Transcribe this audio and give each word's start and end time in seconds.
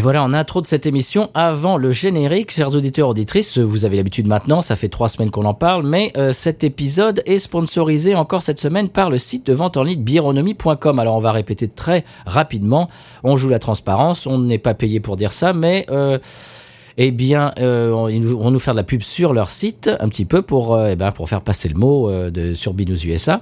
Et 0.00 0.02
voilà, 0.02 0.22
en 0.22 0.32
intro 0.32 0.62
de 0.62 0.66
cette 0.66 0.86
émission, 0.86 1.28
avant 1.34 1.76
le 1.76 1.90
générique, 1.90 2.52
chers 2.52 2.74
auditeurs, 2.74 3.10
auditrices, 3.10 3.58
vous 3.58 3.84
avez 3.84 3.98
l'habitude 3.98 4.26
maintenant, 4.26 4.62
ça 4.62 4.74
fait 4.74 4.88
trois 4.88 5.10
semaines 5.10 5.30
qu'on 5.30 5.44
en 5.44 5.52
parle, 5.52 5.86
mais 5.86 6.10
euh, 6.16 6.32
cet 6.32 6.64
épisode 6.64 7.22
est 7.26 7.38
sponsorisé 7.38 8.14
encore 8.14 8.40
cette 8.40 8.58
semaine 8.58 8.88
par 8.88 9.10
le 9.10 9.18
site 9.18 9.46
de 9.46 9.52
vente 9.52 9.76
en 9.76 9.82
ligne 9.82 10.02
bironomie.com. 10.02 10.98
Alors 10.98 11.16
on 11.16 11.20
va 11.20 11.32
répéter 11.32 11.68
très 11.68 12.06
rapidement, 12.24 12.88
on 13.24 13.36
joue 13.36 13.50
la 13.50 13.58
transparence, 13.58 14.26
on 14.26 14.38
n'est 14.38 14.56
pas 14.56 14.72
payé 14.72 15.00
pour 15.00 15.16
dire 15.16 15.32
ça, 15.32 15.52
mais... 15.52 15.84
Euh, 15.90 16.18
eh 16.98 17.10
bien, 17.10 17.52
euh, 17.58 18.08
ils 18.10 18.24
vont 18.24 18.50
nous 18.50 18.58
faire 18.58 18.74
de 18.74 18.78
la 18.78 18.84
pub 18.84 19.02
sur 19.02 19.32
leur 19.32 19.50
site, 19.50 19.90
un 20.00 20.08
petit 20.08 20.24
peu 20.24 20.42
pour, 20.42 20.74
euh, 20.74 20.90
eh 20.92 20.96
ben, 20.96 21.10
faire 21.26 21.42
passer 21.42 21.68
le 21.68 21.78
mot 21.78 22.08
euh, 22.10 22.30
de, 22.30 22.54
sur 22.54 22.74
Binous 22.74 23.04
USA. 23.04 23.40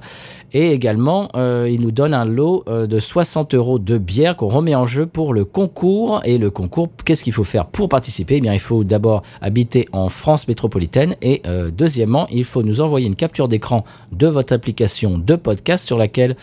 Et 0.52 0.72
également, 0.72 1.28
ils 1.34 1.78
nous 1.78 1.90
donnent 1.90 2.14
un 2.14 2.24
lot 2.24 2.64
de 2.66 2.98
60 2.98 3.52
euros 3.52 3.78
de 3.78 3.98
bière 3.98 4.34
qu'on 4.34 4.46
remet 4.46 4.74
en 4.74 4.86
jeu 4.86 5.04
pour 5.04 5.34
le 5.34 5.44
concours. 5.44 6.22
Et 6.24 6.38
le 6.38 6.48
concours, 6.48 6.88
qu'est-ce 7.04 7.22
qu'il 7.22 7.34
faut 7.34 7.44
faire 7.44 7.66
pour 7.66 7.90
participer? 7.90 8.36
Eh 8.36 8.40
bien, 8.40 8.54
il 8.54 8.58
faut 8.58 8.82
d'abord 8.82 9.22
habiter 9.42 9.90
en 9.92 10.08
France 10.08 10.48
métropolitaine. 10.48 11.16
Et 11.20 11.42
deuxièmement, 11.76 12.26
il 12.30 12.44
faut 12.44 12.62
nous 12.62 12.80
envoyer 12.80 13.06
une 13.06 13.14
capture 13.14 13.46
d'écran 13.46 13.84
de 14.10 14.26
votre 14.26 14.54
application 14.54 15.18
de 15.18 15.36
podcast 15.36 15.84
sur 15.84 15.98
laquelle 15.98 16.34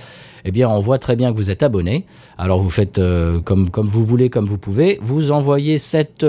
eh 0.45 0.51
bien, 0.51 0.69
on 0.69 0.79
voit 0.81 0.99
très 0.99 1.15
bien 1.15 1.31
que 1.31 1.37
vous 1.37 1.49
êtes 1.49 1.63
abonné. 1.63 2.05
Alors, 2.37 2.59
vous 2.59 2.69
faites 2.69 3.01
comme, 3.43 3.71
comme 3.71 3.87
vous 3.87 4.05
voulez, 4.05 4.29
comme 4.29 4.45
vous 4.45 4.59
pouvez. 4.59 4.99
Vous 5.01 5.31
envoyez 5.31 5.79
cette 5.79 6.23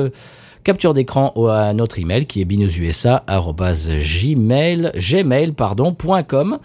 capture 0.67 0.93
d'écran 0.95 1.33
à 1.49 1.73
notre 1.75 2.01
email 2.01 2.27
qui 2.27 2.41
est 2.41 2.45
binoususa@gmail 2.45 4.91
gmail 4.97 5.53
pardon 5.53 5.95
point 5.95 6.25
.com 6.25 6.59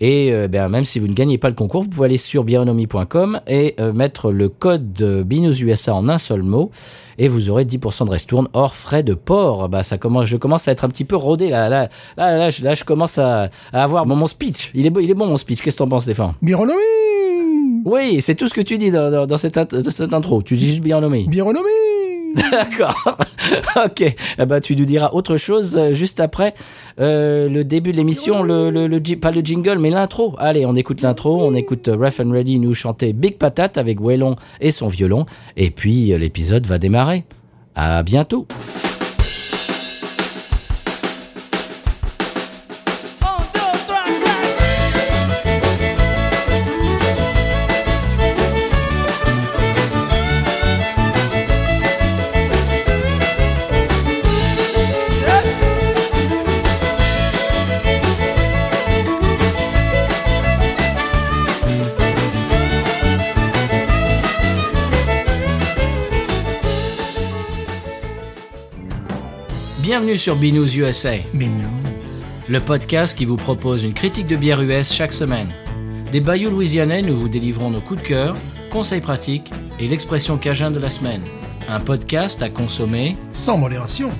et 0.00 0.32
euh, 0.32 0.48
ben, 0.48 0.70
même 0.70 0.86
si 0.86 0.98
vous 0.98 1.06
ne 1.06 1.12
gagnez 1.12 1.36
pas 1.36 1.50
le 1.50 1.54
concours, 1.54 1.82
vous 1.82 1.90
pouvez 1.90 2.06
aller 2.06 2.16
sur 2.16 2.44
bionomie.com 2.44 3.42
et 3.46 3.74
euh, 3.78 3.92
mettre 3.92 4.32
le 4.32 4.48
code 4.48 5.22
binoususa 5.26 5.94
en 5.94 6.08
un 6.08 6.16
seul 6.16 6.42
mot 6.42 6.70
et 7.18 7.28
vous 7.28 7.50
aurez 7.50 7.66
10% 7.66 8.06
de 8.06 8.10
restourne 8.10 8.48
hors 8.54 8.74
frais 8.74 9.02
de 9.02 9.12
port. 9.12 9.68
Bah, 9.68 9.82
ça 9.82 9.98
commence, 9.98 10.28
je 10.28 10.38
commence 10.38 10.66
à 10.66 10.72
être 10.72 10.86
un 10.86 10.88
petit 10.88 11.04
peu 11.04 11.16
rodé 11.16 11.50
là. 11.50 11.68
Là, 11.68 11.90
là, 12.16 12.38
là, 12.38 12.48
je, 12.48 12.64
là, 12.64 12.72
je 12.72 12.84
commence 12.84 13.18
à, 13.18 13.50
à 13.74 13.84
avoir 13.84 14.06
mon, 14.06 14.16
mon 14.16 14.28
speech. 14.28 14.70
Il 14.74 14.86
est, 14.86 14.92
il 15.02 15.10
est 15.10 15.14
bon 15.14 15.26
mon 15.26 15.36
speech. 15.36 15.60
Qu'est-ce 15.60 15.76
que 15.76 15.82
t'en 15.82 15.88
penses, 15.88 16.04
Stéphane? 16.04 16.32
Bironomie 16.40 16.78
Oui, 17.84 18.22
c'est 18.22 18.34
tout 18.34 18.48
ce 18.48 18.54
que 18.54 18.62
tu 18.62 18.78
dis 18.78 18.90
dans, 18.90 19.10
dans, 19.10 19.26
dans 19.26 19.36
cette, 19.36 19.58
dans 19.58 19.90
cette 19.90 20.14
intro. 20.14 20.42
Tu 20.42 20.56
dis 20.56 20.68
juste 20.68 20.80
Bionomie. 20.80 21.28
Bironomie 21.28 21.91
D'accord. 22.50 23.18
ok. 23.76 24.00
Eh 24.38 24.46
ben, 24.46 24.60
tu 24.60 24.76
nous 24.76 24.84
diras 24.84 25.10
autre 25.12 25.36
chose 25.36 25.76
euh, 25.76 25.92
juste 25.92 26.20
après 26.20 26.54
euh, 27.00 27.48
le 27.48 27.64
début 27.64 27.92
de 27.92 27.96
l'émission, 27.96 28.42
le, 28.42 29.16
pas 29.16 29.30
le 29.30 29.40
jingle, 29.40 29.78
mais 29.78 29.90
l'intro. 29.90 30.34
Allez, 30.38 30.66
on 30.66 30.74
écoute 30.74 31.02
l'intro, 31.02 31.42
on 31.42 31.54
écoute 31.54 31.88
euh, 31.88 31.96
Ref 31.96 32.20
and 32.20 32.30
Ready 32.30 32.58
nous 32.58 32.74
chanter 32.74 33.12
Big 33.12 33.36
Patate 33.38 33.78
avec 33.78 34.00
Wellon 34.00 34.36
et 34.60 34.70
son 34.70 34.86
violon, 34.86 35.26
et 35.56 35.70
puis 35.70 36.16
l'épisode 36.18 36.66
va 36.66 36.78
démarrer. 36.78 37.24
À 37.74 38.02
bientôt. 38.02 38.46
Bienvenue 70.12 70.24
sur 70.24 70.36
Binous 70.36 70.76
USA, 70.76 71.16
non. 71.32 71.70
le 72.46 72.60
podcast 72.60 73.16
qui 73.16 73.24
vous 73.24 73.38
propose 73.38 73.82
une 73.82 73.94
critique 73.94 74.26
de 74.26 74.36
bière 74.36 74.60
US 74.60 74.92
chaque 74.92 75.14
semaine. 75.14 75.48
Des 76.12 76.20
bayous 76.20 76.50
louisianais, 76.50 77.00
nous 77.00 77.18
vous 77.18 77.30
délivrons 77.30 77.70
nos 77.70 77.80
coups 77.80 78.02
de 78.02 78.08
cœur, 78.08 78.36
conseils 78.70 79.00
pratiques 79.00 79.50
et 79.80 79.88
l'expression 79.88 80.36
cajun 80.36 80.70
de 80.70 80.78
la 80.78 80.90
semaine. 80.90 81.22
Un 81.66 81.80
podcast 81.80 82.42
à 82.42 82.50
consommer 82.50 83.16
Sans 83.30 83.56
modération. 83.56 84.10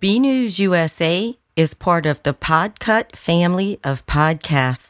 B 0.00 0.20
News 0.20 0.60
USA 0.60 1.34
is 1.56 1.74
part 1.76 2.06
of 2.06 2.22
the 2.22 2.32
Podcut 2.32 3.16
family 3.16 3.80
of 3.84 4.06
podcasts. 4.06 4.83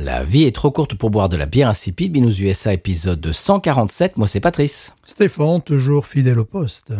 La 0.00 0.22
vie 0.22 0.44
est 0.44 0.54
trop 0.54 0.70
courte 0.70 0.94
pour 0.94 1.10
boire 1.10 1.28
de 1.28 1.36
la 1.36 1.46
bière 1.46 1.68
insipide. 1.68 2.12
Binous 2.12 2.40
USA 2.40 2.72
épisode 2.72 3.32
147. 3.32 4.16
Moi, 4.16 4.28
c'est 4.28 4.38
Patrice. 4.38 4.92
Stéphane, 5.04 5.60
toujours 5.60 6.06
fidèle 6.06 6.38
au 6.38 6.44
poste. 6.44 6.92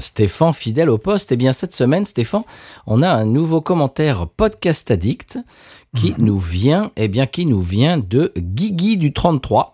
Stéphane, 0.00 0.52
fidèle 0.52 0.90
au 0.90 0.98
poste. 0.98 1.30
Eh 1.30 1.36
bien, 1.36 1.52
cette 1.52 1.72
semaine, 1.72 2.04
Stéphane, 2.04 2.42
on 2.88 3.02
a 3.02 3.08
un 3.08 3.24
nouveau 3.24 3.60
commentaire 3.60 4.26
podcast 4.26 4.90
addict 4.90 5.38
qui 5.94 6.12
nous 6.18 6.40
vient, 6.40 6.90
eh 6.96 7.06
bien, 7.06 7.28
qui 7.28 7.46
nous 7.46 7.60
vient 7.60 7.98
de 7.98 8.32
Guigui 8.36 8.96
du 8.96 9.12
33, 9.12 9.72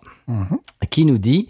qui 0.91 1.05
nous 1.05 1.17
dit, 1.17 1.47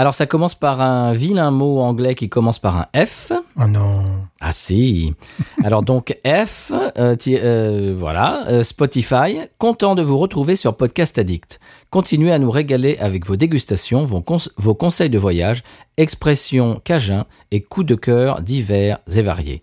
alors 0.00 0.14
ça 0.14 0.24
commence 0.26 0.54
par 0.54 0.80
un 0.80 1.12
vilain 1.12 1.50
mot 1.50 1.80
anglais 1.80 2.14
qui 2.14 2.30
commence 2.30 2.58
par 2.58 2.76
un 2.78 3.04
F. 3.06 3.32
Oh 3.60 3.66
non. 3.66 4.00
Ah 4.40 4.50
si. 4.52 5.12
Alors 5.64 5.82
donc 5.82 6.16
F, 6.24 6.72
euh, 6.96 7.14
euh, 7.28 7.94
voilà, 7.98 8.46
euh, 8.48 8.62
Spotify, 8.62 9.40
content 9.58 9.94
de 9.94 10.00
vous 10.02 10.16
retrouver 10.16 10.56
sur 10.56 10.74
Podcast 10.74 11.18
Addict. 11.18 11.60
Continuez 11.90 12.32
à 12.32 12.38
nous 12.38 12.50
régaler 12.50 12.96
avec 12.98 13.26
vos 13.26 13.36
dégustations, 13.36 14.04
vos, 14.06 14.22
cons- 14.22 14.48
vos 14.56 14.74
conseils 14.74 15.10
de 15.10 15.18
voyage, 15.18 15.62
expressions 15.98 16.80
cajun 16.82 17.26
et 17.50 17.60
coups 17.60 17.86
de 17.86 17.94
cœur 17.94 18.40
divers 18.40 19.00
et 19.14 19.20
variés. 19.20 19.62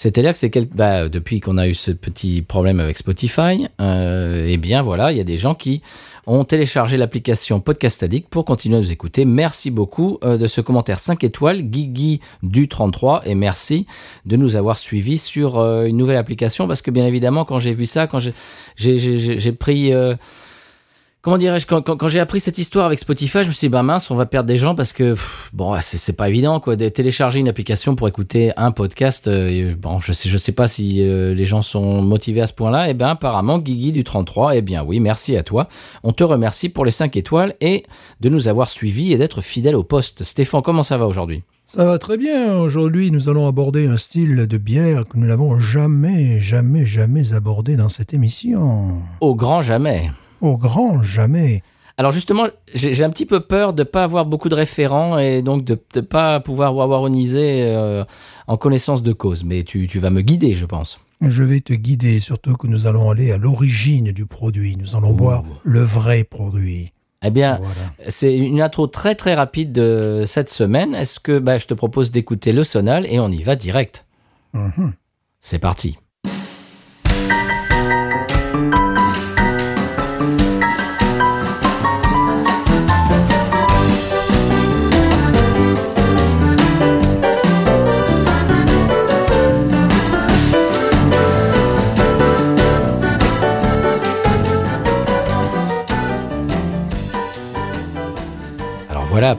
C'est-à-dire 0.00 0.30
que 0.30 0.38
c'est 0.38 0.50
quel... 0.50 0.66
bah, 0.66 1.08
depuis 1.08 1.40
qu'on 1.40 1.58
a 1.58 1.66
eu 1.66 1.74
ce 1.74 1.90
petit 1.90 2.40
problème 2.40 2.78
avec 2.78 2.96
Spotify, 2.96 3.66
euh, 3.80 4.46
eh 4.48 4.56
bien 4.56 4.80
voilà, 4.80 5.10
il 5.10 5.18
y 5.18 5.20
a 5.20 5.24
des 5.24 5.38
gens 5.38 5.56
qui 5.56 5.82
ont 6.28 6.44
téléchargé 6.44 6.96
l'application 6.96 7.58
Podcast 7.58 8.04
Addict 8.04 8.28
pour 8.28 8.44
continuer 8.44 8.76
à 8.76 8.80
nous 8.80 8.92
écouter. 8.92 9.24
Merci 9.24 9.72
beaucoup 9.72 10.18
euh, 10.22 10.36
de 10.36 10.46
ce 10.46 10.60
commentaire 10.60 11.00
5 11.00 11.24
étoiles, 11.24 11.62
Guigui 11.62 12.20
du 12.44 12.68
33, 12.68 13.22
et 13.26 13.34
merci 13.34 13.86
de 14.24 14.36
nous 14.36 14.54
avoir 14.54 14.78
suivis 14.78 15.18
sur 15.18 15.58
euh, 15.58 15.86
une 15.86 15.96
nouvelle 15.96 16.16
application, 16.18 16.68
parce 16.68 16.80
que 16.80 16.92
bien 16.92 17.04
évidemment, 17.04 17.44
quand 17.44 17.58
j'ai 17.58 17.74
vu 17.74 17.84
ça, 17.84 18.06
quand 18.06 18.20
j'ai- 18.20 19.52
pris... 19.52 19.92
Comment 21.20 21.36
dirais-je 21.36 21.66
quand, 21.66 21.82
quand, 21.82 21.96
quand 21.96 22.06
j'ai 22.06 22.20
appris 22.20 22.38
cette 22.38 22.58
histoire 22.58 22.86
avec 22.86 23.00
Spotify, 23.00 23.42
je 23.42 23.48
me 23.48 23.52
suis 23.52 23.66
dit 23.66 23.68
bah 23.68 23.82
mince, 23.82 24.08
on 24.12 24.14
va 24.14 24.24
perdre 24.24 24.46
des 24.46 24.56
gens 24.56 24.76
parce 24.76 24.92
que 24.92 25.14
pff, 25.14 25.50
bon, 25.52 25.74
c'est 25.80 26.16
pas 26.16 26.28
évident 26.28 26.60
quoi 26.60 26.76
de 26.76 26.88
télécharger 26.88 27.40
une 27.40 27.48
application 27.48 27.96
pour 27.96 28.06
écouter 28.06 28.52
un 28.56 28.70
podcast. 28.70 29.26
euh, 29.26 29.74
bon, 29.76 29.98
je 29.98 30.12
sais 30.12 30.28
je 30.28 30.38
sais 30.38 30.52
pas 30.52 30.68
si 30.68 31.02
euh, 31.02 31.34
les 31.34 31.44
gens 31.44 31.60
sont 31.60 32.02
motivés 32.02 32.40
à 32.40 32.46
ce 32.46 32.52
point-là. 32.52 32.88
Et 32.88 32.94
ben 32.94 33.08
apparemment 33.08 33.58
Guigui 33.58 33.90
du 33.90 34.04
33, 34.04 34.56
eh 34.56 34.62
bien 34.62 34.84
oui, 34.84 35.00
merci 35.00 35.36
à 35.36 35.42
toi. 35.42 35.68
On 36.04 36.12
te 36.12 36.22
remercie 36.22 36.68
pour 36.68 36.84
les 36.84 36.92
5 36.92 37.16
étoiles 37.16 37.56
et 37.60 37.84
de 38.20 38.28
nous 38.28 38.46
avoir 38.46 38.68
suivis 38.68 39.12
et 39.12 39.18
d'être 39.18 39.40
fidèle 39.40 39.74
au 39.74 39.82
poste. 39.82 40.22
Stéphane, 40.22 40.62
comment 40.62 40.84
ça 40.84 40.98
va 40.98 41.06
aujourd'hui? 41.06 41.42
Ça 41.64 41.84
va 41.84 41.98
très 41.98 42.16
bien. 42.16 42.56
Aujourd'hui, 42.60 43.10
nous 43.10 43.28
allons 43.28 43.48
aborder 43.48 43.88
un 43.88 43.96
style 43.96 44.46
de 44.46 44.56
bière 44.56 45.02
que 45.04 45.18
nous 45.18 45.26
n'avons 45.26 45.58
jamais, 45.58 46.38
jamais, 46.40 46.86
jamais 46.86 47.34
abordé 47.34 47.76
dans 47.76 47.88
cette 47.88 48.14
émission. 48.14 49.02
Au 49.20 49.34
grand 49.34 49.62
jamais. 49.62 50.10
Au 50.40 50.56
grand 50.56 51.02
jamais. 51.02 51.62
Alors 51.96 52.12
justement, 52.12 52.46
j'ai 52.74 53.02
un 53.02 53.10
petit 53.10 53.26
peu 53.26 53.40
peur 53.40 53.72
de 53.72 53.82
pas 53.82 54.04
avoir 54.04 54.24
beaucoup 54.24 54.48
de 54.48 54.54
référents 54.54 55.18
et 55.18 55.42
donc 55.42 55.64
de 55.64 55.76
ne 55.96 56.00
pas 56.00 56.38
pouvoir 56.38 56.74
wawaroniser 56.76 57.62
euh, 57.66 58.04
en 58.46 58.56
connaissance 58.56 59.02
de 59.02 59.12
cause. 59.12 59.42
Mais 59.42 59.64
tu, 59.64 59.88
tu 59.88 59.98
vas 59.98 60.10
me 60.10 60.20
guider, 60.20 60.54
je 60.54 60.64
pense. 60.64 61.00
Je 61.20 61.42
vais 61.42 61.60
te 61.60 61.72
guider, 61.72 62.20
surtout 62.20 62.54
que 62.56 62.68
nous 62.68 62.86
allons 62.86 63.10
aller 63.10 63.32
à 63.32 63.36
l'origine 63.38 64.12
du 64.12 64.26
produit. 64.26 64.76
Nous 64.76 64.94
allons 64.94 65.12
boire 65.12 65.42
le 65.64 65.80
vrai 65.82 66.22
produit. 66.22 66.92
Eh 67.24 67.30
bien, 67.32 67.56
Voilà. 67.60 67.74
c'est 68.10 68.36
une 68.36 68.60
intro 68.62 68.86
très 68.86 69.16
très 69.16 69.34
rapide 69.34 69.72
de 69.72 70.22
cette 70.24 70.50
semaine. 70.50 70.94
Est-ce 70.94 71.18
que 71.18 71.40
bah, 71.40 71.58
je 71.58 71.66
te 71.66 71.74
propose 71.74 72.12
d'écouter 72.12 72.52
le 72.52 72.62
sonal 72.62 73.06
et 73.06 73.18
on 73.18 73.28
y 73.28 73.42
va 73.42 73.56
direct 73.56 74.06
Mhm. 74.54 74.92
C'est 75.40 75.58
parti. 75.58 75.98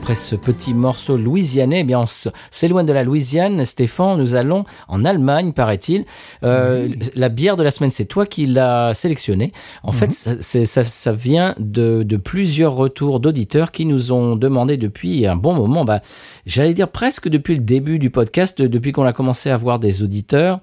Après 0.00 0.14
ce 0.14 0.34
petit 0.34 0.72
morceau 0.72 1.18
louisianais, 1.18 1.80
eh 1.80 1.84
bien, 1.84 2.00
on 2.00 2.30
s'éloigne 2.50 2.86
de 2.86 2.92
la 2.94 3.04
Louisiane. 3.04 3.62
Stéphane, 3.66 4.18
nous 4.18 4.34
allons 4.34 4.64
en 4.88 5.04
Allemagne, 5.04 5.52
paraît-il. 5.52 6.06
Euh, 6.42 6.88
La 7.14 7.28
bière 7.28 7.56
de 7.56 7.62
la 7.62 7.70
semaine, 7.70 7.90
c'est 7.90 8.06
toi 8.06 8.24
qui 8.24 8.46
l'as 8.46 8.94
sélectionnée. 8.94 9.52
En 9.82 9.92
fait, 9.92 10.10
ça, 10.10 10.30
c'est- 10.40 10.64
ça, 10.64 10.84
ça 10.84 11.12
vient 11.12 11.54
de, 11.58 12.02
de 12.02 12.16
plusieurs 12.16 12.74
retours 12.74 13.20
d'auditeurs 13.20 13.72
qui 13.72 13.84
nous 13.84 14.10
ont 14.10 14.36
demandé 14.36 14.78
depuis 14.78 15.26
un 15.26 15.36
bon 15.36 15.52
moment, 15.52 15.84
bah, 15.84 16.00
j'allais 16.46 16.72
dire 16.72 16.88
presque 16.88 17.28
depuis 17.28 17.54
le 17.54 17.60
début 17.60 17.98
du 17.98 18.08
podcast, 18.08 18.62
depuis 18.62 18.92
qu'on 18.92 19.04
a 19.04 19.12
commencé 19.12 19.50
à 19.50 19.54
avoir 19.54 19.78
des 19.78 20.02
auditeurs 20.02 20.60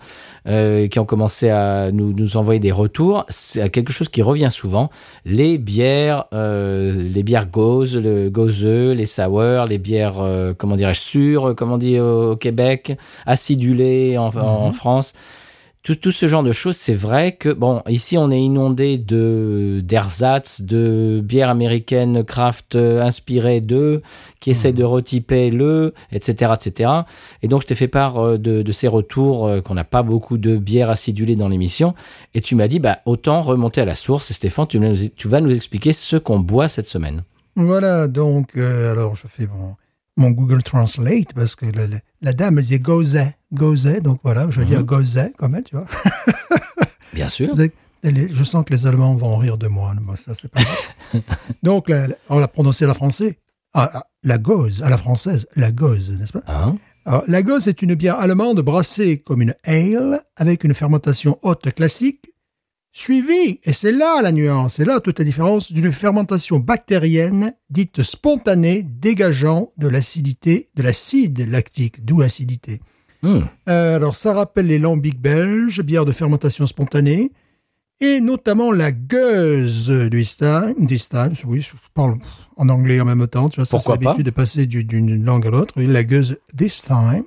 euh, 0.48 0.88
qui 0.88 0.98
ont 0.98 1.06
commencé 1.06 1.50
à 1.50 1.92
nous, 1.92 2.12
nous 2.12 2.38
envoyer 2.38 2.60
des 2.60 2.72
retours. 2.72 3.24
C'est 3.30 3.70
quelque 3.70 3.92
chose 3.94 4.10
qui 4.10 4.24
revient 4.24 4.50
souvent. 4.50 4.90
Les 5.26 5.60
bières, 5.60 6.26
euh, 6.34 6.92
les 6.92 7.22
bières 7.22 7.48
gauze, 7.48 7.96
le 7.98 8.30
gauzeux, 8.32 8.94
les 8.94 9.06
sour, 9.28 9.66
les 9.66 9.78
bières, 9.78 10.20
euh, 10.20 10.54
comment 10.58 10.76
dirais-je, 10.76 11.02
sûres, 11.02 11.56
comme 11.56 11.72
on 11.72 11.78
dit 11.78 12.00
au, 12.00 12.32
au 12.32 12.36
Québec, 12.36 12.98
acidulées 13.26 14.18
en, 14.18 14.36
en 14.36 14.72
France. 14.72 15.14
Tout, 15.84 15.96
tout 15.96 16.12
ce 16.12 16.28
genre 16.28 16.44
de 16.44 16.52
choses, 16.52 16.76
c'est 16.76 16.94
vrai 16.94 17.38
que, 17.38 17.48
bon, 17.48 17.82
ici 17.88 18.18
on 18.18 18.30
est 18.30 18.42
inondé 18.42 18.98
de 18.98 19.82
d'ersatz, 19.86 20.60
de 20.60 21.22
bières 21.24 21.50
américaines 21.50 22.26
craft 22.26 22.76
euh, 22.76 23.02
inspirées 23.02 23.62
d'eux, 23.62 24.02
qui 24.42 24.50
essaient 24.50 24.74
de 24.74 24.84
retyper 24.84 25.50
le, 25.50 25.94
etc., 26.12 26.52
etc. 26.56 26.90
Et 27.42 27.48
donc 27.48 27.62
je 27.62 27.68
t'ai 27.68 27.76
fait 27.76 27.88
part 27.88 28.18
euh, 28.18 28.38
de, 28.38 28.64
de 28.64 28.72
ces 28.74 28.90
retours, 28.90 29.50
qu'on 29.64 29.76
n'a 29.76 29.86
pas 29.86 30.04
beaucoup 30.04 30.38
de 30.38 30.58
bières 30.58 30.90
acidulées 30.90 31.38
dans 31.38 31.48
l'émission, 31.48 31.94
et 32.34 32.42
tu 32.42 32.56
m'as 32.56 32.68
dit, 32.68 32.80
bah, 32.80 33.00
autant 33.06 33.42
remonter 33.42 33.80
à 33.80 33.86
la 33.86 33.96
source. 33.96 34.30
Et 34.30 34.34
Stéphane, 34.34 34.68
tu 34.68 35.28
vas 35.30 35.40
nous 35.40 35.56
expliquer 35.56 35.94
ce 35.94 36.18
qu'on 36.18 36.40
boit 36.40 36.68
cette 36.68 36.88
semaine. 36.88 37.24
Voilà, 37.58 38.08
donc, 38.08 38.56
euh, 38.56 38.92
alors 38.92 39.16
je 39.16 39.26
fais 39.28 39.48
mon, 39.48 39.76
mon 40.16 40.30
Google 40.32 40.62
Translate 40.62 41.34
parce 41.34 41.56
que 41.56 41.66
la 42.22 42.34
dame 42.34 42.60
elle 42.60 42.64
disait 42.64 42.80
gozet, 42.80 43.36
gozet, 43.52 44.00
donc 44.00 44.20
voilà, 44.24 44.48
je 44.52 44.60
vais 44.60 44.66
dire 44.68 44.84
gozet 44.84 45.34
comme 45.38 45.56
elle, 45.56 45.64
tu 45.64 45.76
vois. 45.76 45.88
Bien 47.14 47.28
sûr. 47.28 47.54
Je 48.04 48.44
sens 48.44 48.64
que 48.64 48.74
les 48.74 48.86
Allemands 48.86 49.16
vont 49.16 49.38
rire 49.38 49.58
de 49.58 49.68
moi, 49.68 49.92
moi 50.02 50.16
ça 50.16 50.34
c'est 50.40 50.52
pas 50.52 50.62
grave. 50.62 51.22
donc, 51.64 51.90
la- 51.90 52.08
on 52.30 52.38
l'a 52.38 52.48
prononcé 52.48 52.86
à 52.86 52.88
la 52.88 52.94
française, 52.94 53.34
ah, 53.74 53.90
ah, 53.92 54.08
la 54.24 54.38
gauze, 54.38 54.84
à 54.84 54.90
la 54.90 54.98
française, 55.00 55.48
la 55.56 55.72
gauze, 55.72 56.12
n'est-ce 56.12 56.34
pas? 56.34 56.44
Hein 56.48 56.78
Alors, 57.06 57.24
la 57.28 57.42
gauze 57.42 57.68
est 57.68 57.82
une 57.82 57.96
bière 57.96 58.20
allemande 58.20 58.62
brassée 58.62 59.18
comme 59.18 59.42
une 59.42 59.56
ale 59.66 60.22
avec 60.36 60.64
une 60.64 60.74
fermentation 60.76 61.38
haute 61.42 61.74
classique, 61.74 62.27
suivie, 62.98 63.60
et 63.64 63.74
c'est 63.74 63.92
là 63.92 64.22
la 64.22 64.32
nuance, 64.32 64.76
c'est 64.76 64.86
là 64.86 65.00
toute 65.00 65.20
la 65.20 65.26
différence, 65.26 65.72
d'une 65.72 65.92
fermentation 65.92 66.58
bactérienne 66.60 67.54
dite 67.70 68.02
spontanée 68.02 68.84
dégageant 68.84 69.70
de 69.78 69.88
l'acidité, 69.88 70.70
de 70.76 70.84
l'acide 70.84 71.48
lactique, 71.50 72.04
d'où 72.04 72.22
acidité. 72.22 72.82
Hmm. 73.22 73.42
Euh, 73.70 73.96
alors, 73.98 74.16
ça 74.16 74.34
rappelle 74.34 74.68
les 74.68 74.80
lambics 74.80 75.20
belges, 75.22 75.82
bière 75.82 76.06
de 76.06 76.12
fermentation 76.12 76.66
spontanée, 76.66 77.32
et 78.00 78.20
notamment 78.20 78.72
la 78.72 78.92
gueuse 78.92 79.90
du 79.90 80.24
Stein, 80.26 80.74
du 80.80 80.98
Stein, 80.98 81.32
oui, 81.46 81.62
je 81.62 81.72
parle 81.94 82.16
en 82.58 82.70
anglais 82.70 83.00
en 83.00 83.06
même 83.06 83.28
temps, 83.28 83.50
tu 83.50 83.58
vois, 83.60 83.66
ça 83.66 83.78
c'est 83.80 83.90
l'habitude 83.90 84.26
de 84.26 84.32
passer 84.32 84.66
du- 84.66 84.84
d'une 84.84 85.24
langue 85.24 85.46
à 85.48 85.50
l'autre, 85.52 85.74
oui, 85.78 85.88
la 85.88 86.04
gueuse 86.04 86.38
this 86.56 86.82
time, 86.84 87.24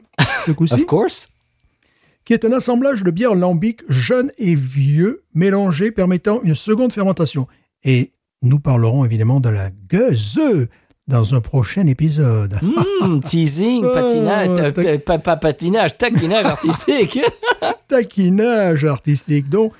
ce 0.46 0.50
coup-ci, 0.52 0.74
Of 0.74 0.86
course. 0.86 1.28
Qui 2.30 2.34
est 2.34 2.44
un 2.44 2.52
assemblage 2.52 3.02
de 3.02 3.10
bières 3.10 3.34
lambiques 3.34 3.80
jeunes 3.88 4.30
et 4.38 4.54
vieux, 4.54 5.24
mélangés, 5.34 5.90
permettant 5.90 6.40
une 6.44 6.54
seconde 6.54 6.92
fermentation. 6.92 7.48
Et 7.82 8.12
nous 8.40 8.60
parlerons 8.60 9.04
évidemment 9.04 9.40
de 9.40 9.48
la 9.48 9.70
gueuse 9.90 10.38
dans 11.08 11.34
un 11.34 11.40
prochain 11.40 11.88
épisode. 11.88 12.56
Hmm, 12.62 13.18
teasing, 13.24 13.82
Oh, 13.84 13.92
patinage, 13.92 14.48
euh, 14.60 14.72
euh, 14.78 15.18
pas, 15.18 15.18
patinage, 15.38 15.98
taquinage 15.98 16.46
artistique. 16.54 17.18
taquinage 17.88 18.84
artistique. 18.84 19.48
Donc 19.48 19.72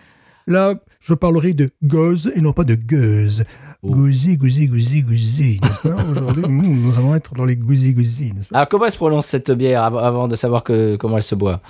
là, 0.49 0.75
je 1.00 1.14
parlerai 1.14 1.55
de 1.55 1.70
gauze 1.85 2.32
et 2.35 2.41
non 2.41 2.53
pas 2.53 2.64
de 2.64 2.75
gueuse. 2.75 3.44
Oh. 3.85 3.91
Gouzi, 3.93 4.37
gouzi, 4.37 4.67
gouzi, 4.67 5.61
Aujourd'hui, 5.85 6.44
nous 6.49 6.99
allons 6.99 7.14
être 7.14 7.32
dans 7.35 7.44
les 7.44 7.55
gouzi, 7.56 7.94
gouzi. 7.94 8.32
Alors, 8.53 8.69
comment 8.69 8.91
se 8.91 8.96
prononce 8.96 9.26
cette 9.26 9.53
bière 9.53 9.85
av- 9.85 9.99
avant 9.99 10.26
de 10.26 10.35
savoir 10.35 10.64
que, 10.64 10.96
comment 10.96 11.17
elle 11.17 11.23
se 11.23 11.37
boit? 11.37 11.61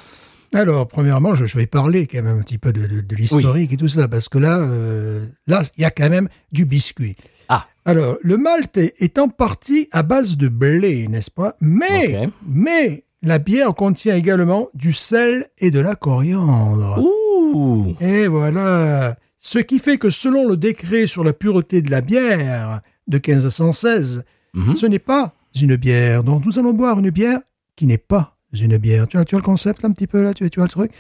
Alors, 0.52 0.88
premièrement, 0.88 1.34
je, 1.34 1.46
je 1.46 1.56
vais 1.56 1.66
parler 1.66 2.06
quand 2.06 2.22
même 2.22 2.38
un 2.38 2.42
petit 2.42 2.58
peu 2.58 2.72
de, 2.72 2.86
de- 2.86 3.00
de 3.00 3.14
l'historique 3.16 3.72
et 3.72 3.76
tout 3.76 3.88
ça, 3.88 4.08
parce 4.08 4.28
que 4.28 4.38
là, 4.38 4.58
euh, 4.58 5.24
là, 5.46 5.62
il 5.76 5.82
y 5.82 5.84
a 5.84 5.90
quand 5.90 6.10
même 6.10 6.28
du 6.50 6.64
biscuit. 6.64 7.14
Ah. 7.48 7.66
Alors, 7.84 8.16
le 8.22 8.36
malt 8.36 8.76
est, 8.76 9.18
en 9.18 9.28
partie 9.28 9.88
à 9.92 10.02
base 10.02 10.36
de 10.36 10.48
blé, 10.48 11.06
n'est-ce 11.08 11.30
pas? 11.30 11.54
Mais, 11.60 12.28
mais 12.46 13.04
la 13.22 13.38
bière 13.38 13.74
contient 13.74 14.16
également 14.16 14.68
du 14.74 14.92
sel 14.92 15.46
et 15.58 15.70
de 15.70 15.78
la 15.80 15.94
coriandre. 15.94 16.98
Ouh 17.00 17.94
Et 18.00 18.26
voilà. 18.26 19.16
Ce 19.38 19.58
qui 19.58 19.78
fait 19.78 19.98
que 19.98 20.10
selon 20.10 20.48
le 20.48 20.56
décret 20.56 21.06
sur 21.06 21.24
la 21.24 21.32
pureté 21.32 21.80
de 21.80 21.90
la 21.90 22.00
bière 22.00 22.80
de 23.06 23.18
1516, 23.24 24.22
Mhm. 24.52 24.76
ce 24.76 24.86
n'est 24.86 24.98
pas 24.98 25.32
une 25.60 25.76
bière. 25.76 26.24
Donc 26.24 26.44
nous 26.44 26.58
allons 26.58 26.72
boire 26.72 26.98
une 26.98 27.10
bière 27.10 27.38
qui 27.76 27.86
n'est 27.86 27.98
pas 27.98 28.36
une 28.52 28.78
bière. 28.78 29.06
Tu 29.08 29.16
vois, 29.16 29.24
tu 29.24 29.34
vois 29.34 29.40
le 29.40 29.44
concept 29.44 29.82
là, 29.82 29.88
un 29.88 29.92
petit 29.92 30.06
peu 30.06 30.22
là, 30.22 30.34
tu, 30.34 30.48
tu 30.50 30.58
vois 30.60 30.66
le 30.66 30.70
truc? 30.70 30.90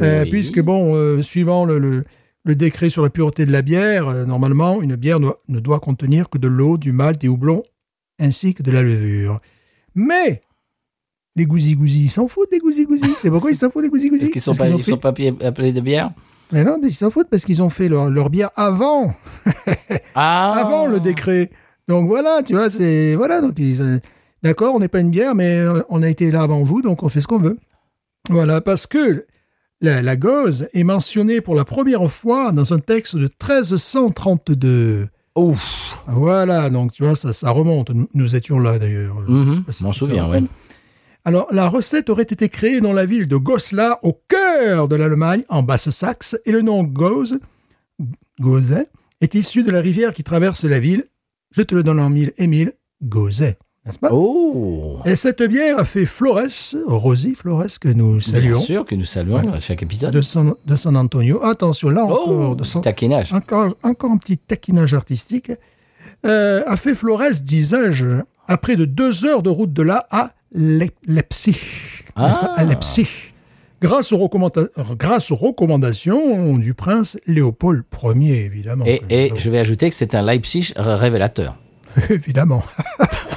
Euh. 0.00 0.24
Puisque 0.30 0.60
bon, 0.60 0.94
euh, 0.94 1.22
suivant 1.22 1.64
le, 1.64 1.78
le, 1.78 2.02
le 2.44 2.54
décret 2.54 2.88
sur 2.90 3.02
la 3.02 3.10
pureté 3.10 3.46
de 3.46 3.52
la 3.52 3.62
bière, 3.62 4.08
euh, 4.08 4.24
normalement, 4.24 4.80
une 4.82 4.96
bière 4.96 5.18
doit- 5.20 5.40
ne 5.48 5.60
doit 5.60 5.80
contenir 5.80 6.28
que 6.30 6.38
de 6.38 6.48
l'eau, 6.48 6.76
du 6.78 6.92
malt, 6.92 7.20
des 7.20 7.28
houblons, 7.28 7.62
ainsi 8.20 8.54
que 8.54 8.62
de 8.62 8.70
la 8.70 8.82
levure. 8.82 9.40
Mais 9.94 10.40
les 11.36 11.46
gousi-gousi, 11.46 12.04
ils 12.04 12.10
s'en 12.10 12.26
foutent 12.28 12.50
des 12.50 12.58
gousi-gousi. 12.58 13.10
C'est 13.20 13.30
pourquoi 13.30 13.50
ils 13.50 13.56
s'en 13.56 13.70
foutent 13.70 13.82
des 13.84 13.90
gousi-gousi? 13.90 14.24
Est-ce 14.24 14.30
qu'ils 14.30 14.40
sont, 14.40 14.54
Parce 14.54 14.68
pas, 14.70 14.74
ont 14.74 14.78
ils 14.78 14.84
fait- 14.84 14.90
sont 14.92 14.98
pas 14.98 15.08
appelés 15.46 15.72
de 15.72 15.80
bière 15.80 16.12
mais 16.50 16.64
non, 16.64 16.78
mais 16.80 16.88
ils 16.88 16.94
s'en 16.94 17.10
foutent 17.10 17.28
parce 17.28 17.44
qu'ils 17.44 17.60
ont 17.60 17.68
fait 17.68 17.90
leur, 17.90 18.08
leur 18.08 18.30
bière 18.30 18.48
avant, 18.56 19.12
Ah 20.14 20.52
avant 20.64 20.86
le 20.86 20.98
décret. 20.98 21.50
Donc 21.88 22.08
voilà, 22.08 22.42
tu 22.42 22.54
vois, 22.54 22.70
c'est 22.70 23.14
voilà. 23.16 23.42
Donc 23.42 23.52
ils, 23.58 24.00
d'accord, 24.42 24.74
on 24.74 24.80
n'est 24.80 24.88
pas 24.88 25.00
une 25.00 25.10
bière, 25.10 25.34
mais 25.34 25.58
euh, 25.58 25.82
on 25.88 26.02
a 26.02 26.08
été 26.08 26.30
là 26.30 26.42
avant 26.42 26.62
vous, 26.64 26.82
donc 26.82 27.02
on 27.02 27.08
fait 27.08 27.20
ce 27.20 27.26
qu'on 27.26 27.38
veut. 27.38 27.58
Voilà, 28.30 28.60
parce 28.60 28.86
que 28.86 29.26
la, 29.80 30.02
la 30.02 30.16
gauze 30.16 30.68
est 30.74 30.84
mentionnée 30.84 31.40
pour 31.40 31.54
la 31.54 31.64
première 31.64 32.10
fois 32.10 32.52
dans 32.52 32.72
un 32.72 32.78
texte 32.78 33.16
de 33.16 33.28
1332. 33.28 35.08
Ouf 35.36 36.02
Voilà, 36.08 36.68
donc 36.70 36.92
tu 36.92 37.04
vois, 37.04 37.14
ça, 37.14 37.32
ça 37.32 37.50
remonte. 37.50 37.90
Nous, 38.14 38.34
étions 38.34 38.58
là 38.58 38.78
d'ailleurs. 38.78 39.14
Mhm, 39.28 39.64
Je 39.68 39.72
si 39.72 39.82
m'en 39.84 39.92
souviens, 39.92 40.28
ouais. 40.28 40.42
Alors, 41.24 41.46
la 41.52 41.68
recette 41.68 42.08
aurait 42.10 42.22
été 42.22 42.48
créée 42.48 42.80
dans 42.80 42.92
la 42.92 43.04
ville 43.06 43.28
de 43.28 43.36
Goslar, 43.36 43.98
au 44.02 44.18
cœur 44.28 44.88
de 44.88 44.96
l'Allemagne, 44.96 45.42
en 45.48 45.62
Basse-Saxe, 45.62 46.38
et 46.46 46.52
le 46.52 46.62
nom 46.62 46.82
Gose, 46.84 47.38
Gose, 48.40 48.76
est 49.20 49.34
issu 49.34 49.62
de 49.62 49.70
la 49.70 49.80
rivière 49.80 50.12
qui 50.14 50.24
traverse 50.24 50.64
la 50.64 50.80
ville. 50.80 51.04
Je 51.50 51.62
te 51.62 51.74
le 51.74 51.82
donne 51.82 52.00
en 52.00 52.08
mille 52.08 52.32
et 52.38 52.46
mille, 52.46 52.72
Gozet, 53.02 53.58
n'est-ce 53.88 53.98
pas 53.98 54.10
Oh 54.12 54.98
Et 55.04 55.16
cette 55.16 55.42
bière 55.42 55.78
a 55.80 55.84
fait 55.84 56.06
Flores, 56.06 56.40
Rosie 56.86 57.34
Flores, 57.34 57.64
que 57.80 57.88
nous 57.88 58.18
Bien 58.18 58.20
saluons, 58.20 58.60
sûr 58.60 58.84
que 58.84 58.94
nous 58.94 59.04
saluons 59.04 59.52
à 59.52 59.58
chaque 59.58 59.82
épisode. 59.82 60.12
de 60.12 60.22
San, 60.22 60.54
de 60.66 60.76
San 60.76 60.96
Antonio. 60.96 61.42
Attention, 61.44 61.88
là 61.88 62.04
encore, 62.04 62.50
Oh 62.50 62.54
de 62.54 62.62
San- 62.64 62.82
Taquinage. 62.82 63.32
encore, 63.32 63.74
encore 63.82 64.12
un 64.12 64.16
petit 64.18 64.38
taquinage 64.38 64.94
artistique, 64.94 65.50
euh, 66.26 66.62
a 66.66 66.76
fait 66.76 66.94
Flores, 66.94 67.22
disais-je, 67.42 68.20
après 68.46 68.76
de 68.76 68.84
deux 68.84 69.24
heures 69.24 69.42
de 69.42 69.50
route 69.50 69.72
de 69.72 69.82
là 69.82 70.06
à 70.10 70.30
Le- 70.52 70.86
Leipzig. 71.06 71.56
Ah. 72.16 72.52
À 72.56 72.64
Leipzig. 72.64 73.08
Grâce 73.80 74.10
aux, 74.10 74.18
recommanda- 74.18 74.66
grâce 74.98 75.30
aux 75.30 75.36
recommandations 75.36 76.56
du 76.58 76.74
prince 76.74 77.16
Léopold 77.28 77.84
Ier, 78.16 78.44
évidemment. 78.44 78.84
Et, 78.84 79.32
je 79.36 79.50
vais 79.50 79.58
ajouter 79.60 79.88
que 79.88 79.94
c'est 79.94 80.16
un 80.16 80.22
Leipzig 80.22 80.72
ré- 80.76 80.94
révélateur. 80.96 81.56
Évidemment. 82.10 82.62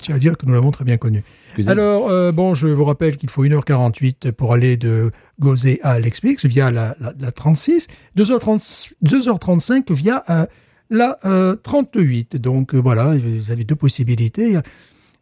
je 0.00 0.06
tiens 0.06 0.14
à 0.16 0.18
dire 0.18 0.36
que 0.36 0.46
nous 0.46 0.52
l'avons 0.54 0.70
très 0.70 0.84
bien 0.84 0.96
connu. 0.96 1.22
Excusez-moi. 1.48 1.72
Alors, 1.72 2.10
euh, 2.10 2.32
bon, 2.32 2.54
je 2.54 2.66
vous 2.68 2.84
rappelle 2.84 3.16
qu'il 3.16 3.28
faut 3.30 3.44
1h48 3.44 4.32
pour 4.32 4.52
aller 4.54 4.76
de 4.76 5.10
Gauzet 5.38 5.78
à 5.82 5.98
Leipzig 5.98 6.36
via 6.44 6.70
la, 6.70 6.96
la, 7.00 7.12
la 7.18 7.32
36, 7.32 7.86
2h30, 8.16 8.92
2h35 9.04 9.92
via 9.92 10.22
euh, 10.30 10.46
la 10.90 11.18
euh, 11.24 11.54
38. 11.62 12.36
Donc, 12.36 12.74
euh, 12.74 12.78
voilà, 12.78 13.14
vous 13.16 13.50
avez 13.50 13.64
deux 13.64 13.76
possibilités. 13.76 14.58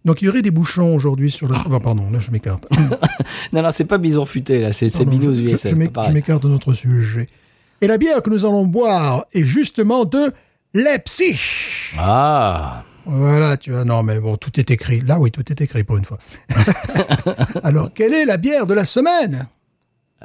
Donc, 0.04 0.22
il 0.22 0.26
y 0.26 0.28
aurait 0.28 0.42
des 0.42 0.50
bouchons 0.52 0.94
aujourd'hui 0.94 1.30
sur 1.30 1.48
la... 1.48 1.58
Ah, 1.70 1.78
pardon, 1.82 2.08
là, 2.10 2.18
je 2.20 2.30
m'écarte. 2.30 2.66
Non, 3.52 3.62
non, 3.62 3.70
c'est 3.70 3.84
pas 3.86 3.98
bison 3.98 4.24
futé, 4.26 4.60
là, 4.60 4.72
c'est 4.72 4.88
c'est 4.90 5.04
Binous 5.06 5.34
je- 5.34 5.48
je- 5.48 5.68
je 5.68 6.10
m'écarte 6.12 6.42
de 6.42 6.48
notre 6.48 6.72
sujet. 6.74 7.26
Et 7.80 7.86
la 7.86 7.96
bière 7.98 8.22
que 8.22 8.28
nous 8.30 8.44
allons 8.44 8.66
boire 8.66 9.24
est 9.32 9.42
justement 9.42 10.04
de 10.04 10.32
Leipzig. 10.74 11.38
Ah 11.98 12.84
Voilà, 13.10 13.56
tu 13.56 13.70
vois, 13.72 13.84
non, 13.84 14.02
mais 14.02 14.20
bon, 14.20 14.36
tout 14.36 14.60
est 14.60 14.70
écrit. 14.70 15.00
Là, 15.00 15.18
oui, 15.18 15.30
tout 15.30 15.42
est 15.50 15.60
écrit 15.62 15.82
pour 15.82 15.96
une 15.96 16.04
fois. 16.04 16.18
Alors, 17.62 17.90
quelle 17.94 18.12
est 18.12 18.24
la 18.26 18.36
bière 18.36 18.66
de 18.66 18.74
la 18.74 18.84
semaine? 18.84 19.46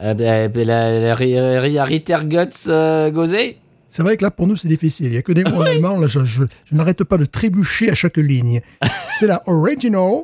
Eh 0.02 0.14
ben, 0.14 0.52
ben, 0.52 0.68
la, 0.68 1.00
la, 1.00 1.16
Ri- 1.16 1.40
Ri- 1.60 1.80
Ritterguts 1.80 2.68
euh, 2.68 3.10
Gauzet 3.10 3.58
C'est 3.90 4.02
vrai 4.04 4.18
que 4.18 4.24
là, 4.24 4.32
pour 4.32 4.48
nous, 4.48 4.58
c'est 4.58 4.68
difficile. 4.68 5.06
Il 5.08 5.12
n'y 5.12 5.18
a 5.18 5.22
que 5.22 5.32
des 5.32 5.44
mots 5.44 5.62
en 5.62 5.66
allemand. 5.66 5.98
Là, 6.00 6.08
je, 6.08 6.26
je- 6.26 6.44
je 6.66 6.76
n'arrête 6.76 7.04
pas 7.04 7.18
de 7.18 7.26
trébucher 7.26 7.90
à 7.90 7.96
chaque 7.96 8.18
ligne. 8.18 8.62
c'est 9.20 9.28
la 9.28 9.42
Original 9.48 10.24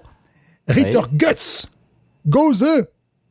Ritter 0.67 1.01
Guts 1.13 1.67
Gose 2.27 2.65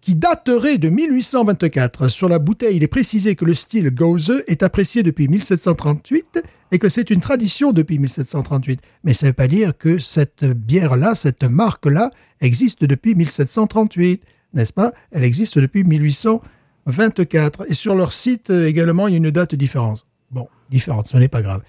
qui 0.09 0.17
daterait 0.17 0.79
de 0.79 0.89
1824. 0.89 2.09
Sur 2.09 2.31
la 2.31 2.39
bouteille, 2.39 2.79
il 2.79 2.83
est 2.83 2.87
précisé 2.89 3.37
que 3.37 3.45
le 3.45 3.53
style 3.53 3.91
Gose 3.91 4.43
est 4.47 4.63
apprécié 4.63 5.03
depuis 5.03 5.29
1738 5.29 6.43
et 6.73 6.79
que 6.79 6.89
c'est 6.89 7.11
une 7.11 7.21
tradition 7.21 7.73
depuis 7.73 7.99
1738. 7.99 8.81
Mais 9.05 9.13
ça 9.13 9.27
ne 9.27 9.31
veut 9.33 9.35
pas 9.35 9.49
dire 9.49 9.77
que 9.77 9.99
cette 9.99 10.47
bière-là, 10.47 11.15
cette 11.15 11.45
marque-là, 11.45 12.11
existe 12.41 12.85
depuis 12.85 13.15
1738, 13.17 14.23
n'est-ce 14.55 14.73
pas? 14.73 14.95
Elle 15.13 15.25
existe 15.25 15.59
depuis 15.59 15.85
1824. 15.85 17.71
Et 17.71 17.75
sur 17.75 17.95
leur 17.95 18.15
site 18.15 18.49
euh, 18.49 18.65
également, 18.67 19.09
il 19.09 19.11
y 19.13 19.15
a 19.17 19.19
une 19.19 19.31
date 19.31 19.55
différente. 19.57 20.07
Bon, 20.31 20.49
différente, 20.71 21.09
ce 21.09 21.19
n'est 21.19 21.29
pas 21.29 21.43
grave. 21.43 21.61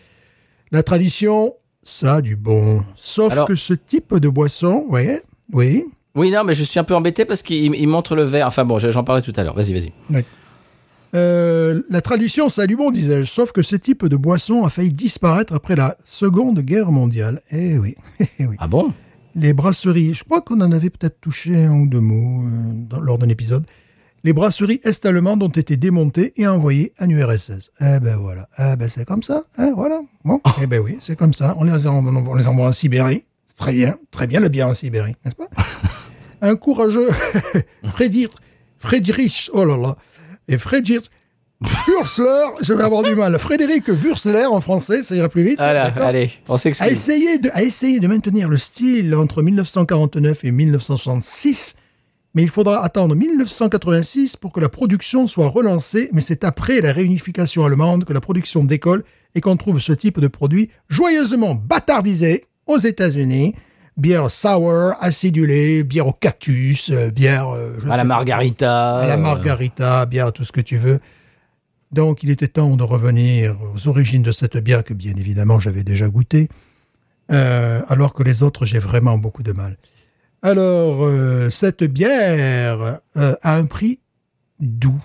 La 0.71 0.81
tradition, 0.81 1.55
ça 1.83 2.15
a 2.15 2.21
du 2.21 2.37
bon. 2.37 2.85
Sauf 2.95 3.33
Alors- 3.33 3.49
que 3.49 3.55
ce 3.55 3.73
type 3.73 4.15
de 4.15 4.29
boisson, 4.29 4.85
oui, 4.87 5.17
oui, 5.51 5.83
Oui, 6.19 6.31
non, 6.31 6.43
mais 6.43 6.53
je 6.53 6.65
suis 6.65 6.77
un 6.77 6.83
peu 6.83 6.95
embêté 6.95 7.23
parce 7.23 7.41
qu'il 7.41 7.73
il 7.73 7.87
montre 7.87 8.13
le 8.13 8.23
verre. 8.23 8.47
Enfin 8.47 8.65
bon, 8.65 8.77
j'en 8.77 9.05
parlais 9.05 9.21
tout 9.21 9.31
à 9.37 9.43
l'heure. 9.43 9.55
Vas-y, 9.55 9.71
vas-y. 9.71 9.93
Euh, 11.15 11.81
la 11.87 12.01
tradition, 12.01 12.47
du 12.67 12.75
bon, 12.75 12.91
disais-je, 12.91 13.23
sauf 13.23 13.53
que 13.53 13.61
ce 13.61 13.77
type 13.77 14.05
de 14.05 14.17
boisson 14.17 14.65
a 14.65 14.69
failli 14.69 14.91
disparaître 14.91 15.53
après 15.53 15.77
la 15.77 15.95
Seconde 16.03 16.59
Guerre 16.59 16.91
mondiale. 16.91 17.41
Eh 17.51 17.77
oui, 17.77 17.95
eh 18.39 18.45
oui. 18.45 18.57
Ah 18.59 18.67
bon? 18.67 18.91
Les 19.33 19.53
brasseries, 19.53 20.13
je 20.13 20.25
crois 20.25 20.41
qu'on 20.41 20.59
en 20.59 20.73
avait 20.73 20.89
peut-être 20.89 21.21
touché 21.21 21.55
un 21.63 21.71
ou 21.71 21.87
deux 21.87 22.01
mots 22.01 22.43
euh, 22.45 22.85
dans- 22.89 22.99
lors 22.99 23.17
d'un 23.17 23.29
épisode. 23.29 23.63
Les 24.25 24.33
brasseries 24.33 24.81
est-allemandes 24.83 25.41
ont 25.41 25.47
été 25.47 25.77
démontées 25.77 26.33
et 26.35 26.45
envoyées 26.45 26.91
en 26.99 27.09
URSS. 27.09 27.71
Eh 27.79 28.01
ben 28.01 28.17
voilà, 28.17 28.49
eh 28.59 28.75
ben 28.75 28.89
c'est 28.89 29.05
comme 29.05 29.23
ça, 29.23 29.43
hein, 29.57 29.71
voilà. 29.73 30.01
Bon, 30.25 30.41
eh 30.61 30.67
ben 30.67 30.81
oui, 30.81 30.97
c'est 30.99 31.15
comme 31.15 31.33
ça. 31.33 31.55
On 31.57 31.63
les, 31.63 31.87
envoie 31.87 32.67
en 32.67 32.71
Sibérie. 32.73 33.23
Très 33.55 33.73
bien, 33.73 33.97
très 34.11 34.27
bien 34.27 34.41
la 34.41 34.49
bière 34.49 34.67
en 34.67 34.73
Sibérie, 34.73 35.15
n'est-ce 35.23 35.35
pas? 35.35 35.47
Un 36.41 36.55
courageux 36.55 37.09
Friedrich, 37.93 38.31
Friedrich, 38.77 39.49
oh 39.53 39.65
là 39.65 39.77
là, 39.77 39.97
et 40.47 40.57
Friedrich 40.57 41.09
Würzler, 41.61 42.51
je 42.61 42.71
vais 42.71 42.83
avoir 42.83 43.03
du 43.03 43.15
mal. 43.15 43.37
Frédéric 43.37 43.89
Würzler 43.89 44.45
en 44.45 44.61
français, 44.61 45.03
ça 45.03 45.13
ira 45.13 45.27
plus 45.27 45.43
vite. 45.43 45.57
Voilà, 45.57 45.87
allez, 45.87 46.31
on 46.47 46.53
a 46.53 46.57
s'excuse. 46.57 46.89
essayé, 46.89 47.37
de, 47.37 47.49
a 47.53 47.63
essayé 47.63 47.99
de 47.99 48.07
maintenir 48.07 48.47
le 48.47 48.57
style 48.57 49.13
entre 49.13 49.41
1949 49.41 50.45
et 50.45 50.51
1966, 50.51 51.75
mais 52.33 52.43
il 52.43 52.49
faudra 52.49 52.81
attendre 52.81 53.13
1986 53.13 54.37
pour 54.37 54.53
que 54.53 54.61
la 54.61 54.69
production 54.69 55.27
soit 55.27 55.49
relancée, 55.49 56.07
mais 56.13 56.21
c'est 56.21 56.45
après 56.45 56.79
la 56.79 56.93
réunification 56.93 57.65
allemande 57.65 58.05
que 58.05 58.13
la 58.13 58.21
production 58.21 58.63
décolle 58.63 59.03
et 59.35 59.41
qu'on 59.41 59.57
trouve 59.57 59.79
ce 59.79 59.91
type 59.91 60.21
de 60.21 60.27
produit 60.27 60.69
joyeusement 60.87 61.55
bâtardisé 61.55 62.45
aux 62.67 62.77
États-Unis. 62.77 63.53
Bière 63.99 64.31
sour, 64.31 64.93
acidulée, 65.01 65.83
bière 65.83 66.07
au 66.07 66.13
cactus, 66.13 66.89
euh, 66.89 67.09
bière... 67.11 67.49
euh, 67.49 67.73
je 67.79 67.85
À 67.87 67.89
la 67.89 67.97
sais 67.97 68.03
margarita. 68.05 68.97
à 68.99 69.07
la 69.07 69.15
euh, 69.15 69.17
margarita, 69.17 70.05
bière, 70.05 70.31
tout 70.31 70.45
ce 70.45 70.53
que 70.53 70.61
tu 70.61 70.77
veux. 70.77 70.99
Donc, 71.91 72.23
il 72.23 72.29
était 72.29 72.47
temps 72.47 72.77
de 72.77 72.83
revenir 72.83 73.57
aux 73.75 73.87
origines 73.89 74.23
de 74.23 74.31
cette 74.31 74.55
bière 74.57 74.85
que, 74.85 74.93
bien 74.93 75.11
évidemment, 75.17 75.59
j'avais 75.59 75.83
déjà 75.83 76.07
goûtée, 76.07 76.47
euh, 77.31 77.81
alors 77.89 78.13
que 78.13 78.23
les 78.23 78.41
autres, 78.41 78.63
j'ai 78.65 78.79
vraiment 78.79 79.17
beaucoup 79.17 79.43
de 79.43 79.51
mal. 79.51 79.75
Alors, 80.43 81.05
euh, 81.05 81.49
cette 81.49 81.83
bière 81.83 82.99
euh, 83.17 83.35
a 83.41 83.55
un 83.57 83.65
prix 83.65 83.99
doux. 84.61 85.01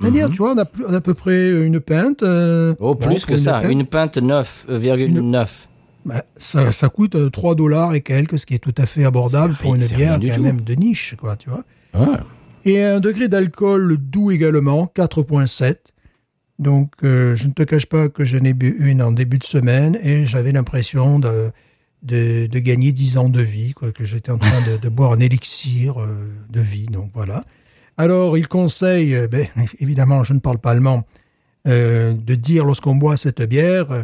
C'est-à-dire, 0.00 0.30
tu 0.30 0.36
vois, 0.36 0.52
on 0.52 0.58
a, 0.58 0.64
plus- 0.64 0.84
on 0.86 0.94
a 0.94 0.98
à 0.98 1.00
peu 1.00 1.14
près 1.14 1.50
une 1.66 1.80
pinte. 1.80 2.22
Mhm. 2.22 2.76
Oh, 2.78 2.94
bon, 2.94 3.06
plus 3.08 3.24
pour 3.26 3.34
que 3.34 3.36
ça. 3.36 3.60
pinte. 3.60 3.72
Une 3.72 3.84
pinte 3.86 4.18
9,9. 4.18 5.66
Bah, 6.04 6.24
ça, 6.36 6.72
ça 6.72 6.88
coûte 6.88 7.14
euh, 7.14 7.30
3 7.30 7.54
dollars 7.54 7.94
et 7.94 8.00
quelques, 8.00 8.38
ce 8.38 8.46
qui 8.46 8.54
est 8.54 8.58
tout 8.58 8.74
à 8.78 8.86
fait 8.86 9.04
abordable 9.04 9.54
pour 9.54 9.74
une 9.74 9.86
bière 9.86 10.18
quand 10.20 10.34
tout. 10.36 10.42
même 10.42 10.62
de 10.62 10.74
niche, 10.74 11.14
quoi, 11.18 11.36
tu 11.36 11.50
vois. 11.50 11.64
Et 12.64 12.82
un 12.82 13.00
degré 13.00 13.28
d'alcool 13.28 13.96
doux 13.98 14.30
également, 14.30 14.90
4.7. 14.94 15.76
Donc, 16.58 16.92
euh, 17.04 17.36
je 17.36 17.46
ne 17.46 17.52
te 17.52 17.62
cache 17.62 17.86
pas 17.86 18.08
que 18.08 18.24
je 18.24 18.36
n'ai 18.36 18.52
bu 18.52 18.76
une 18.80 19.02
en 19.02 19.12
début 19.12 19.38
de 19.38 19.44
semaine 19.44 19.98
et 20.02 20.26
j'avais 20.26 20.52
l'impression 20.52 21.18
de, 21.18 21.50
de, 22.02 22.46
de 22.46 22.58
gagner 22.58 22.92
10 22.92 23.18
ans 23.18 23.28
de 23.30 23.40
vie, 23.40 23.72
quoi, 23.72 23.92
que 23.92 24.04
j'étais 24.04 24.30
en 24.30 24.38
train 24.38 24.60
de, 24.70 24.76
de 24.76 24.88
boire 24.90 25.12
un 25.12 25.20
élixir 25.20 26.00
euh, 26.00 26.32
de 26.50 26.60
vie. 26.60 26.86
Donc, 26.86 27.10
voilà. 27.14 27.44
Alors, 27.96 28.36
il 28.38 28.46
conseille, 28.48 29.14
euh, 29.14 29.26
ben, 29.26 29.46
évidemment, 29.80 30.22
je 30.24 30.32
ne 30.34 30.38
parle 30.38 30.58
pas 30.58 30.70
allemand, 30.72 31.06
euh, 31.66 32.14
de 32.14 32.34
dire 32.34 32.64
lorsqu'on 32.64 32.94
boit 32.96 33.16
cette 33.16 33.42
bière, 33.42 33.90
euh, 33.90 34.02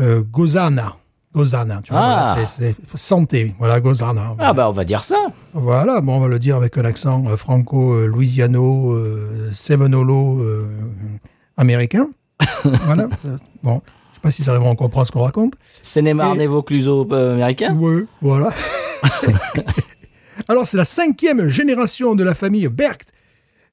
euh, 0.00 0.22
Gozana. 0.22 0.96
Gozana, 1.34 1.80
tu 1.82 1.92
vois, 1.92 2.00
Ah. 2.02 2.32
voilà, 2.34 2.46
c'est 2.46 2.76
santé, 2.94 3.54
voilà, 3.58 3.80
Gozana. 3.80 4.34
Ah 4.38 4.52
bah 4.52 4.68
on 4.68 4.72
va 4.72 4.84
dire 4.84 5.02
ça. 5.02 5.16
Voilà, 5.52 6.00
bon, 6.00 6.16
on 6.16 6.20
va 6.20 6.28
le 6.28 6.38
dire 6.38 6.56
avec 6.56 6.78
un 6.78 6.84
accent 6.84 7.24
euh, 7.26 7.36
franco-louisiano, 7.36 8.92
euh, 8.92 9.50
sévenolo 9.52 10.40
euh, 10.40 10.66
américain. 11.56 12.08
voilà. 12.86 13.08
Bon, 13.62 13.82
je 13.84 14.14
sais 14.16 14.20
pas 14.22 14.30
si 14.30 14.42
ça 14.42 14.54
à 14.54 14.74
comprendre 14.76 15.06
ce 15.06 15.12
qu'on 15.12 15.22
raconte. 15.22 15.54
Sénémar 15.82 16.34
Et- 16.34 16.38
Nevo 16.38 16.62
Cluso 16.62 17.06
euh, 17.12 17.34
américain? 17.34 17.76
Oui, 17.80 18.04
voilà. 18.20 18.52
Alors, 20.48 20.66
c'est 20.66 20.76
la 20.76 20.84
cinquième 20.84 21.48
génération 21.48 22.14
de 22.14 22.22
la 22.24 22.34
famille 22.34 22.68
Bercht 22.68 23.12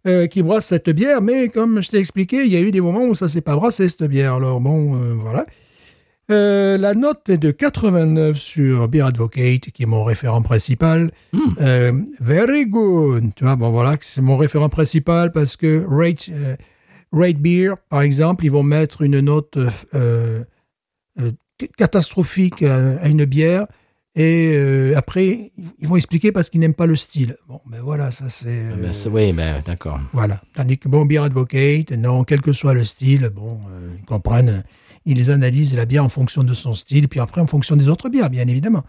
euh, 0.07 0.27
qui 0.27 0.41
brasse 0.41 0.65
cette 0.67 0.89
bière, 0.89 1.21
mais 1.21 1.49
comme 1.49 1.81
je 1.83 1.89
t'ai 1.89 1.97
expliqué, 1.97 2.43
il 2.45 2.51
y 2.51 2.55
a 2.55 2.59
eu 2.61 2.71
des 2.71 2.81
moments 2.81 3.03
où 3.03 3.13
ça 3.15 3.27
s'est 3.27 3.41
pas 3.41 3.55
brassé, 3.55 3.87
cette 3.89 4.03
bière. 4.03 4.35
Alors, 4.35 4.59
bon, 4.61 4.95
euh, 4.95 5.13
voilà. 5.21 5.45
Euh, 6.31 6.77
la 6.77 6.93
note 6.93 7.27
est 7.29 7.37
de 7.37 7.51
89 7.51 8.37
sur 8.37 8.87
Beer 8.87 9.01
Advocate, 9.07 9.71
qui 9.71 9.83
est 9.83 9.85
mon 9.85 10.03
référent 10.03 10.41
principal. 10.41 11.11
Euh, 11.59 11.91
very 12.19 12.65
good. 12.65 13.33
Tu 13.35 13.43
vois, 13.43 13.55
bon, 13.55 13.69
voilà, 13.71 13.97
c'est 14.01 14.21
mon 14.21 14.37
référent 14.37 14.69
principal 14.69 15.31
parce 15.31 15.55
que 15.57 15.85
Rate, 15.87 16.29
euh, 16.29 16.55
Rate 17.11 17.37
Beer, 17.37 17.73
par 17.89 18.01
exemple, 18.01 18.45
ils 18.45 18.51
vont 18.51 18.63
mettre 18.63 19.01
une 19.01 19.19
note 19.19 19.57
catastrophique 21.77 22.63
à, 22.63 22.97
à 23.01 23.07
une 23.07 23.25
bière. 23.25 23.65
Et 24.15 24.93
après, 24.95 25.51
ils 25.79 25.87
vont 25.87 25.95
expliquer 25.95 26.33
parce 26.33 26.49
qu'ils 26.49 26.59
n'aiment 26.59 26.73
pas 26.73 26.85
le 26.85 26.97
style. 26.97 27.37
Bon, 27.47 27.61
ben 27.69 27.79
voilà, 27.81 28.11
ça 28.11 28.29
c'est... 28.29 28.47
euh, 28.49 28.75
Ben, 28.81 28.91
oui, 29.11 29.31
ben, 29.31 29.61
d'accord. 29.65 29.99
voilà. 30.11 30.41
Tandis 30.53 30.77
que 30.77 30.89
bon, 30.89 31.05
Beer 31.05 31.19
Advocate, 31.23 31.91
non, 31.91 32.23
quel 32.25 32.41
que 32.41 32.51
soit 32.51 32.73
le 32.73 32.83
style, 32.83 33.29
bon, 33.33 33.59
ils 33.97 34.03
comprennent, 34.05 34.63
ils 35.05 35.31
analysent 35.31 35.75
la 35.75 35.85
bière 35.85 36.05
en 36.05 36.09
fonction 36.09 36.43
de 36.43 36.53
son 36.53 36.75
style, 36.75 37.07
puis 37.07 37.19
après 37.19 37.41
en 37.41 37.47
fonction 37.47 37.75
des 37.75 37.87
autres 37.87 38.09
bières, 38.09 38.29
bien 38.29 38.47
évidemment. 38.47 38.83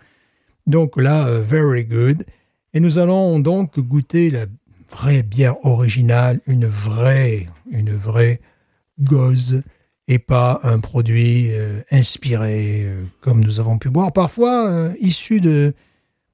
Donc 0.67 1.01
là, 1.01 1.27
euh, 1.27 1.43
very 1.43 1.85
good. 1.85 2.25
Et 2.75 2.81
nous 2.81 2.99
allons 2.99 3.39
donc 3.41 3.79
goûter 3.79 4.31
la 4.31 4.47
vraie 4.91 5.23
bière 5.23 5.65
originale, 5.65 6.41
une 6.47 6.67
vraie, 6.67 7.47
une 7.71 7.95
vraie 7.95 8.41
gauze, 9.01 9.63
et 10.09 10.19
pas 10.19 10.61
un 10.63 10.81
produit 10.81 11.49
euh, 11.51 11.81
inspiré, 11.91 12.83
euh, 12.85 13.05
comme 13.21 13.43
nous 13.43 13.61
avons 13.61 13.79
pu 13.79 13.89
boire 13.89 14.13
parfois, 14.13 14.69
euh, 14.69 14.93
issu 15.01 15.41
de, 15.41 15.75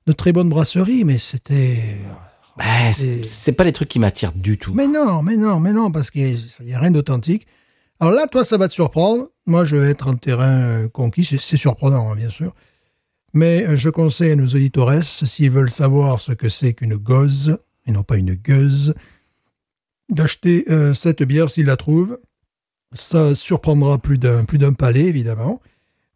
de 0.06 0.12
très 0.12 0.32
bonnes 0.32 0.48
brasseries, 0.48 1.04
mais 1.04 1.18
c'était... 1.18 1.78
C'est 2.92 3.24
c'est 3.24 3.52
pas 3.52 3.62
les 3.62 3.70
trucs 3.70 3.88
qui 3.88 4.00
m'attirent 4.00 4.32
du 4.32 4.58
tout. 4.58 4.74
mais 4.74 4.88
non, 4.88 5.22
mais 5.22 5.36
non, 5.36 5.60
mais 5.60 5.72
non, 5.72 5.92
parce 5.92 6.10
qu'il 6.10 6.40
n'y 6.64 6.74
a 6.74 6.80
rien 6.80 6.90
d'authentique. 6.90 7.46
Alors 8.00 8.12
là, 8.12 8.26
toi, 8.26 8.44
ça 8.44 8.56
va 8.56 8.66
te 8.66 8.72
surprendre. 8.72 9.28
Moi, 9.48 9.64
je 9.64 9.76
vais 9.76 9.88
être 9.90 10.06
en 10.06 10.14
terrain 10.16 10.60
euh, 10.60 10.88
conquis. 10.88 11.24
C'est- 11.24 11.56
surprenant, 11.56 12.12
hein, 12.12 12.16
bien 12.16 12.28
sûr. 12.28 12.54
Mais 13.34 13.66
euh, 13.66 13.76
je 13.76 13.88
conseille 13.88 14.30
à 14.32 14.36
nos 14.36 14.46
auditores, 14.46 15.02
s'ils 15.02 15.50
veulent 15.50 15.70
savoir 15.70 16.20
ce 16.20 16.32
que 16.32 16.48
c'est 16.50 16.74
qu'une 16.74 16.96
gauze, 16.96 17.56
et 17.86 17.92
non 17.92 18.02
pas 18.02 18.18
une 18.18 18.34
gueuse, 18.34 18.94
d'acheter 20.10 20.64
euh, 20.70 20.92
cette 20.94 21.22
bière 21.22 21.48
s'ils 21.50 21.66
la 21.66 21.76
trouvent. 21.76 22.18
Ça 22.92 23.34
surprendra 23.34 23.98
plus 23.98 24.18
d'un 24.18 24.44
plus 24.44 24.58
d'un 24.58 24.72
palais, 24.74 25.04
évidemment. 25.04 25.60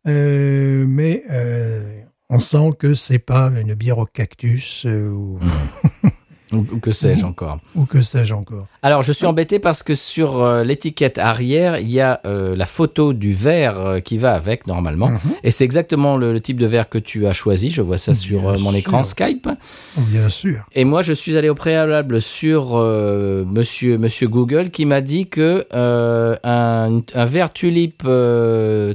Euh, 0.07 0.85
mais 0.87 1.23
euh, 1.31 2.01
on 2.29 2.39
sent 2.39 2.73
que 2.79 2.93
c'est 2.95 3.19
pas 3.19 3.51
une 3.61 3.75
bière 3.75 3.99
au 3.99 4.07
cactus 4.07 4.85
ou, 4.85 5.39
Ou, 6.53 6.67
ou 6.73 6.79
que 6.79 6.93
sais-je 6.93 7.25
encore. 7.25 7.59
ou 7.75 7.85
que 7.87 8.03
sais-je 8.03 8.35
encore. 8.35 8.67
Alors, 8.83 9.03
je 9.03 9.13
suis 9.13 9.27
embêté 9.27 9.59
parce 9.59 9.83
que 9.83 9.95
sur 9.95 10.43
euh, 10.43 10.65
l'étiquette 10.65 11.19
arrière, 11.19 11.79
il 11.79 11.91
y 11.91 12.01
a 12.01 12.21
euh, 12.27 12.55
la 12.57 12.67
photo 12.67 13.13
du 13.13 13.33
verre 13.33 13.79
euh, 13.81 14.01
qui 14.01 14.19
va 14.19 14.35
avec 14.35 14.67
normalement. 14.67 15.09
Mhm. 15.09 15.21
Et 15.45 15.51
c'est 15.51 15.65
exactement 15.65 16.17
le, 16.17 16.33
le 16.33 16.41
type 16.41 16.59
de 16.59 16.67
verre 16.67 16.89
que 16.89 16.99
tu 16.99 17.27
as 17.27 17.33
choisi. 17.33 17.71
Je 17.71 17.81
vois 17.83 17.99
ça 17.99 18.15
sur 18.15 18.49
euh, 18.49 18.59
mon 18.59 18.75
écran. 18.75 19.05
Skype. 19.05 19.49
Bien 19.97 20.29
sûr. 20.29 20.65
Et 20.75 20.85
moi, 20.85 21.03
je 21.03 21.13
suis 21.13 21.37
allé 21.37 21.49
au 21.49 21.55
préalable 21.55 22.21
sur 22.21 22.77
monsieur, 22.77 23.99
monsieur 23.99 24.29
Google 24.29 24.71
qui 24.71 24.85
m'a 24.87 25.01
dit 25.01 25.27
que 25.29 25.67
un, 25.73 27.01
un 27.15 27.25
verre 27.25 27.53
tulipe 27.53 28.07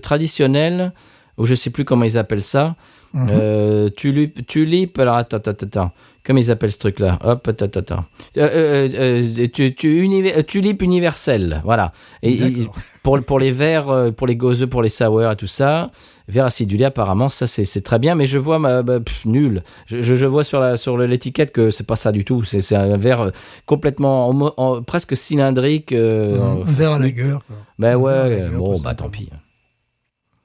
traditionnel 0.02 0.94
ou 1.38 1.46
je 1.46 1.56
sais 1.56 1.70
plus 1.70 1.86
comment 1.86 2.06
ils 2.06 2.18
appellent 2.18 2.44
ça. 2.44 2.76
Mhm. 3.14 3.28
Euh, 3.32 3.90
tulipe, 3.90 4.46
tulipe, 4.48 5.00
alors 5.00 5.16
attends, 5.16 5.38
attends, 5.38 5.52
attends. 5.66 5.92
Comment 6.26 6.40
ils 6.40 6.52
appellent 6.52 6.74
ce 6.74 6.80
truc-là 6.80 7.20
Hop, 7.24 7.48
attends, 7.48 7.66
attends. 7.80 8.06
Euh, 8.38 8.50
euh, 8.54 8.90
euh, 8.94 9.48
tu, 9.54 9.74
tu, 9.74 10.10
euh, 10.36 10.42
tulipe 10.42 10.82
universelle, 10.82 11.62
voilà. 11.64 11.94
Et, 12.22 12.34
et- 12.34 12.70
pour, 13.02 13.22
pour 13.24 13.40
les 13.40 13.52
verres, 13.52 13.90
euh, 13.90 14.12
pour 14.12 14.28
les 14.28 14.36
gauzeux, 14.36 14.68
pour 14.68 14.82
les 14.82 14.90
sour 14.90 15.24
et 15.32 15.36
tout 15.38 15.48
ça, 15.48 15.90
verre 16.28 16.44
acidulé, 16.46 16.84
apparemment, 16.84 17.30
ça 17.30 17.48
c'est 17.48 17.82
très 17.82 17.98
bien, 18.00 18.16
mais 18.16 18.26
je 18.26 18.38
vois, 18.38 18.60
ma, 18.60 18.84
bah, 18.84 19.00
pff, 19.00 19.24
nul. 19.26 19.64
Je, 19.86 20.02
je, 20.02 20.16
je 20.16 20.26
vois 20.26 20.44
sur 20.44 20.60
la 20.60 20.76
sur 20.76 20.98
l'étiquette 20.98 21.54
que 21.54 21.72
c'est 21.72 21.88
pas 21.88 21.96
ça 21.96 22.12
du 22.12 22.26
tout. 22.26 22.44
C'est 22.44 22.76
un 22.76 22.98
verre 22.98 23.32
complètement, 23.66 24.30
homo- 24.30 24.54
en- 24.58 24.84
presque 24.84 25.16
cylindrique. 25.16 25.94
euh, 25.94 26.36
un 26.42 26.56
en- 26.58 26.64
verre 26.64 26.92
à 26.94 27.00
la 27.00 27.10
gueule. 27.10 27.38
Ben 27.80 27.92
la 27.92 28.00
ouais, 28.00 28.50
bon, 28.50 28.80
bah 28.82 28.94
tant 28.96 29.10
pis. 29.10 29.30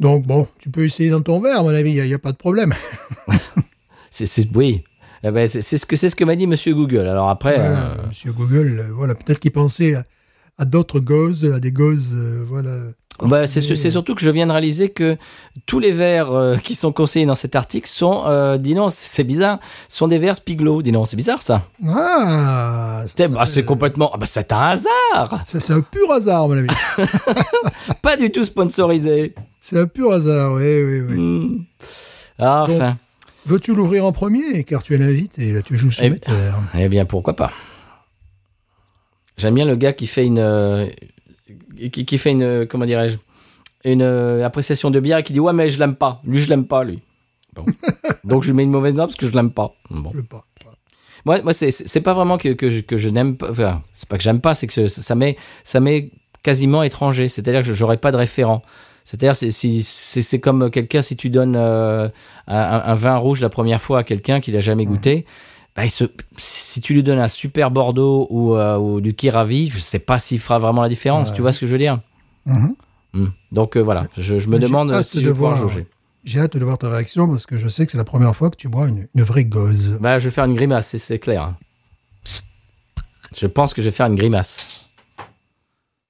Donc 0.03 0.27
bon, 0.27 0.49
tu 0.59 0.69
peux 0.69 0.85
essayer 0.85 1.11
dans 1.11 1.23
ton 1.23 1.41
verre, 1.41 1.61
à 1.61 1.63
mon 1.63 1.69
avis, 1.69 1.93
il 1.93 2.03
n'y 2.05 2.13
a, 2.13 2.19
pas 2.19 2.33
de 2.33 2.37
problème. 2.37 2.75
C'est, 4.11 4.27
oui. 4.55 4.83
Eh 5.23 5.31
ben, 5.31 5.47
c'est, 5.47 5.63
ce 5.63 5.87
que 5.87 5.95
c'est 5.95 6.11
ce 6.11 6.17
que 6.17 6.25
m'a 6.25 6.35
dit 6.35 6.49
Monsieur 6.49 6.75
Google. 6.75 7.07
Alors 7.07 7.29
après, 7.29 7.55
Voilà, 7.55 7.93
euh, 7.93 8.09
Monsieur 8.09 8.33
Google, 8.33 8.81
euh, 8.81 8.93
voilà, 8.93 9.15
peut-être 9.15 9.39
qu'il 9.39 9.53
pensait 9.53 9.95
à, 9.95 10.05
à 10.59 10.65
d'autres 10.65 10.99
gauzes, 10.99 11.51
à 11.55 11.61
des 11.61 11.71
gauzes, 11.71 12.13
euh, 12.13 12.45
voilà. 12.47 12.77
Bah, 13.21 13.47
c'est, 13.47 13.61
c'est 13.61 13.91
surtout 13.91 14.15
que 14.15 14.21
je 14.23 14.31
viens 14.31 14.47
de 14.47 14.53
réaliser 14.53 14.89
que 14.89 15.17
tous 15.67 15.79
les 15.79 15.93
verres 15.93 16.33
euh, 16.33 16.57
qui 16.63 16.75
sont 16.75 16.93
conseillés 16.93 17.27
dans 17.27 17.35
cet 17.35 17.55
article 17.55 17.89
sont, 17.89 18.25
euh, 18.27 18.59
dis 18.59 18.75
non, 18.75 18.89
c'est 18.89 19.23
bizarre, 19.25 19.59
sont 19.89 20.09
des 20.09 20.19
verres 20.19 20.35
Spiglo. 20.37 20.83
Dis 20.83 20.91
non, 20.93 21.05
c'est 21.05 21.17
bizarre 21.17 21.41
ça. 21.43 21.63
Ah, 21.89 23.03
ça 23.07 23.13
C'est, 23.17 23.29
bah, 23.29 23.47
c'est 23.47 23.65
complètement, 23.65 24.11
ah, 24.15 24.17
bah, 24.19 24.27
c'est 24.27 24.53
un 24.53 24.61
hasard. 24.61 25.43
ça, 25.45 25.61
c'est 25.61 25.73
un 25.73 25.83
pur 25.83 26.11
hasard, 26.13 26.45
à 26.45 26.47
mon 26.49 26.57
avis. 26.59 26.69
Pas 28.03 28.17
du 28.17 28.33
tout 28.33 28.45
sponsorisé. 28.45 29.35
c'est 29.61 29.79
un 29.79 29.87
pur 29.87 30.13
hasard, 30.13 30.53
oui, 30.55 30.83
oui, 30.83 31.01
oui. 31.01 31.17
Hmm. 31.19 31.65
Ah, 32.39 32.65
Enfin, 32.69 32.97
Veux-tu 33.45 33.75
l'ouvrir 33.75 34.05
en 34.07 34.13
premier, 34.13 34.63
car 34.65 34.83
tu 34.85 34.95
es 34.95 34.99
l'invité, 34.99 35.51
là, 35.53 35.63
tu 35.63 35.77
joues 35.77 35.89
Eh 36.01 36.09
bien- 36.11 36.19
soumetteur. 36.25 36.55
eh 36.79 36.89
bien 36.89 37.05
pourquoi 37.05 37.35
pas. 37.35 37.51
J'aime 39.37 39.55
bien 39.55 39.65
le 39.65 39.77
gars 39.77 39.93
qui 39.93 40.07
fait 40.07 40.25
une, 40.27 40.39
euh, 40.39 40.87
qui, 41.91 42.05
qui 42.05 42.19
fait 42.19 42.31
une, 42.31 42.67
comment 42.67 42.85
dirais-je, 42.85 43.17
une 43.85 44.03
euh, 44.03 44.45
appréciation 44.45 44.91
de 44.91 45.01
bière 45.01 45.19
et 45.19 45.23
qui 45.23 45.33
dit 45.33 45.41
ouais 45.41 45.53
mais 45.53 45.71
je 45.71 45.79
l'aime 45.79 45.95
pas. 45.95 46.21
Lui 46.25 46.41
je 46.41 46.49
l'aime 46.49 46.67
pas 46.67 46.85
lui. 46.85 47.01
Bon. 47.55 47.65
Donc 48.25 48.43
je 48.43 48.51
lui 48.51 48.57
mets 48.57 48.63
une 48.63 48.71
mauvaise 48.71 48.95
note 48.95 49.09
parce 49.09 49.17
que 49.17 49.27
je 49.27 49.33
l'aime 49.33 49.51
pas. 49.51 49.75
Bon. 49.91 50.11
Je 50.15 50.21
pas. 50.21 50.45
Voilà. 50.63 50.79
Moi, 51.25 51.43
moi 51.43 51.53
c'est, 51.53 52.01
pas 52.01 52.15
vraiment 52.15 52.39
que, 52.39 52.51
que 52.51 52.71
je, 52.71 52.81
que 52.81 52.97
je 52.97 53.09
n'aime 53.09 53.37
pas. 53.37 53.51
Enfin, 53.51 53.83
c'est 53.93 54.09
pas 54.09 54.17
que 54.17 54.25
j'aime 54.25 54.41
pas, 54.41 54.55
c'est 54.55 54.67
que 54.67 54.89
ça 54.89 55.15
m'est, 55.15 55.37
ça 55.65 55.81
m'est 55.81 56.11
quasiment 56.43 56.83
étranger. 56.83 57.29
C'est-à-dire 57.29 57.61
que 57.61 57.67
je 57.67 57.75
j'aurais 57.75 57.99
pas 57.99 58.13
de 58.13 58.17
référent. 58.17 58.63
C'est-à-dire 59.05 59.35
c'est, 59.35 59.51
si, 59.51 59.83
c'est, 59.83 60.39
comme 60.39 60.71
quelqu'un 60.71 61.03
si 61.03 61.17
tu 61.17 61.29
donnes 61.29 61.57
euh, 61.57 62.09
un, 62.47 62.83
un 62.85 62.95
vin 62.95 63.17
rouge 63.17 63.41
la 63.41 63.49
première 63.49 63.83
fois 63.83 64.01
à 64.01 64.05
quelqu'un 64.05 64.41
qui 64.41 64.53
l'a 64.53 64.61
jamais 64.61 64.85
goûté. 64.85 65.27
Se, 65.89 66.05
si 66.37 66.81
tu 66.81 66.95
lui 66.95 67.03
donnes 67.03 67.19
un 67.19 67.29
super 67.29 67.71
Bordeaux 67.71 68.27
ou, 68.31 68.55
euh, 68.57 68.77
ou 68.77 69.01
du 69.01 69.15
Kiravi, 69.15 69.71
je 69.71 69.79
sais 69.79 69.99
pas 69.99 70.19
s'il 70.19 70.39
fera 70.39 70.59
vraiment 70.59 70.83
la 70.83 70.89
différence. 70.89 71.31
Ouais. 71.31 71.35
Tu 71.35 71.43
vois 71.43 71.53
ce 71.53 71.61
que 71.61 71.67
je 71.67 71.73
veux 71.73 71.79
dire? 71.79 72.01
Mhm. 72.47 72.75
Hmm. 73.15 73.29
Donc 73.51 73.77
euh, 73.77 73.81
voilà, 73.81 74.07
je, 74.17 74.39
je 74.39 74.49
me 74.49 74.59
demande 74.59 75.03
si 75.03 75.19
de 75.19 75.23
je 75.23 75.27
vais 75.29 75.33
pouvoir 75.33 75.57
jauger. 75.57 75.87
J'ai 76.25 76.41
hâte 76.41 76.57
de 76.57 76.65
voir 76.65 76.79
ta 76.79 76.89
réaction 76.89 77.29
parce 77.29 77.47
que 77.47 77.59
je 77.59 77.69
sais 77.69 77.85
que 77.85 77.93
c'est 77.93 77.99
la 77.99 78.05
première 78.05 78.35
fois 78.37 78.49
que 78.51 78.57
tu 78.57 78.69
bois 78.69 78.89
une, 78.89 79.09
une 79.15 79.23
vraie 79.23 79.45
gauze. 79.45 79.99
Bah, 80.01 80.19
je 80.19 80.27
vais 80.27 80.31
faire 80.31 80.45
une 80.45 80.55
grimace, 80.55 80.87
c'est, 80.89 80.99
c'est 80.99 81.19
clair. 81.19 81.55
Je 83.37 83.47
pense 83.47 83.75
que 83.75 83.83
je 83.83 83.89
vais 83.89 83.93
faire 83.97 84.07
une 84.07 84.15
grimace. 84.15 84.91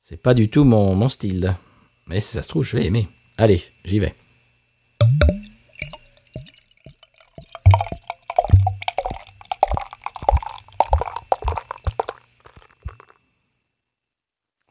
C'est 0.01 0.21
pas 0.21 0.35
du 0.35 0.51
tout 0.51 0.65
mon, 0.65 0.95
mon 0.95 1.09
style. 1.09 1.55
Mais 2.09 2.21
si 2.21 2.33
ça 2.33 2.43
se 2.43 2.49
trouve, 2.49 2.65
je 2.65 2.77
vais 2.77 2.85
aimer. 2.85 3.09
Allez, 3.39 3.63
j'y 3.85 4.01
vais. 4.01 4.15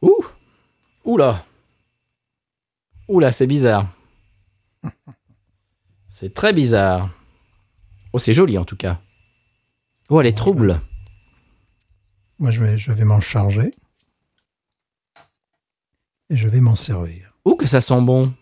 Ouh 0.03 0.25
Oula 1.11 1.45
Oula, 3.09 3.33
c'est 3.33 3.45
bizarre. 3.45 3.93
C'est 6.07 6.33
très 6.33 6.53
bizarre. 6.53 7.09
Oh, 8.13 8.17
c'est 8.17 8.33
joli 8.33 8.57
en 8.57 8.63
tout 8.63 8.77
cas. 8.77 9.01
Oh, 10.07 10.21
elle 10.21 10.27
est 10.27 10.37
trouble. 10.37 10.79
Moi, 12.39 12.51
je 12.51 12.61
vais, 12.61 12.79
je 12.79 12.93
vais 12.93 13.03
m'en 13.03 13.19
charger. 13.19 13.71
Et 16.29 16.37
je 16.37 16.47
vais 16.47 16.61
m'en 16.61 16.77
servir. 16.77 17.33
Ouh, 17.43 17.57
que 17.57 17.65
ça 17.65 17.81
sent 17.81 17.99
bon? 17.99 18.33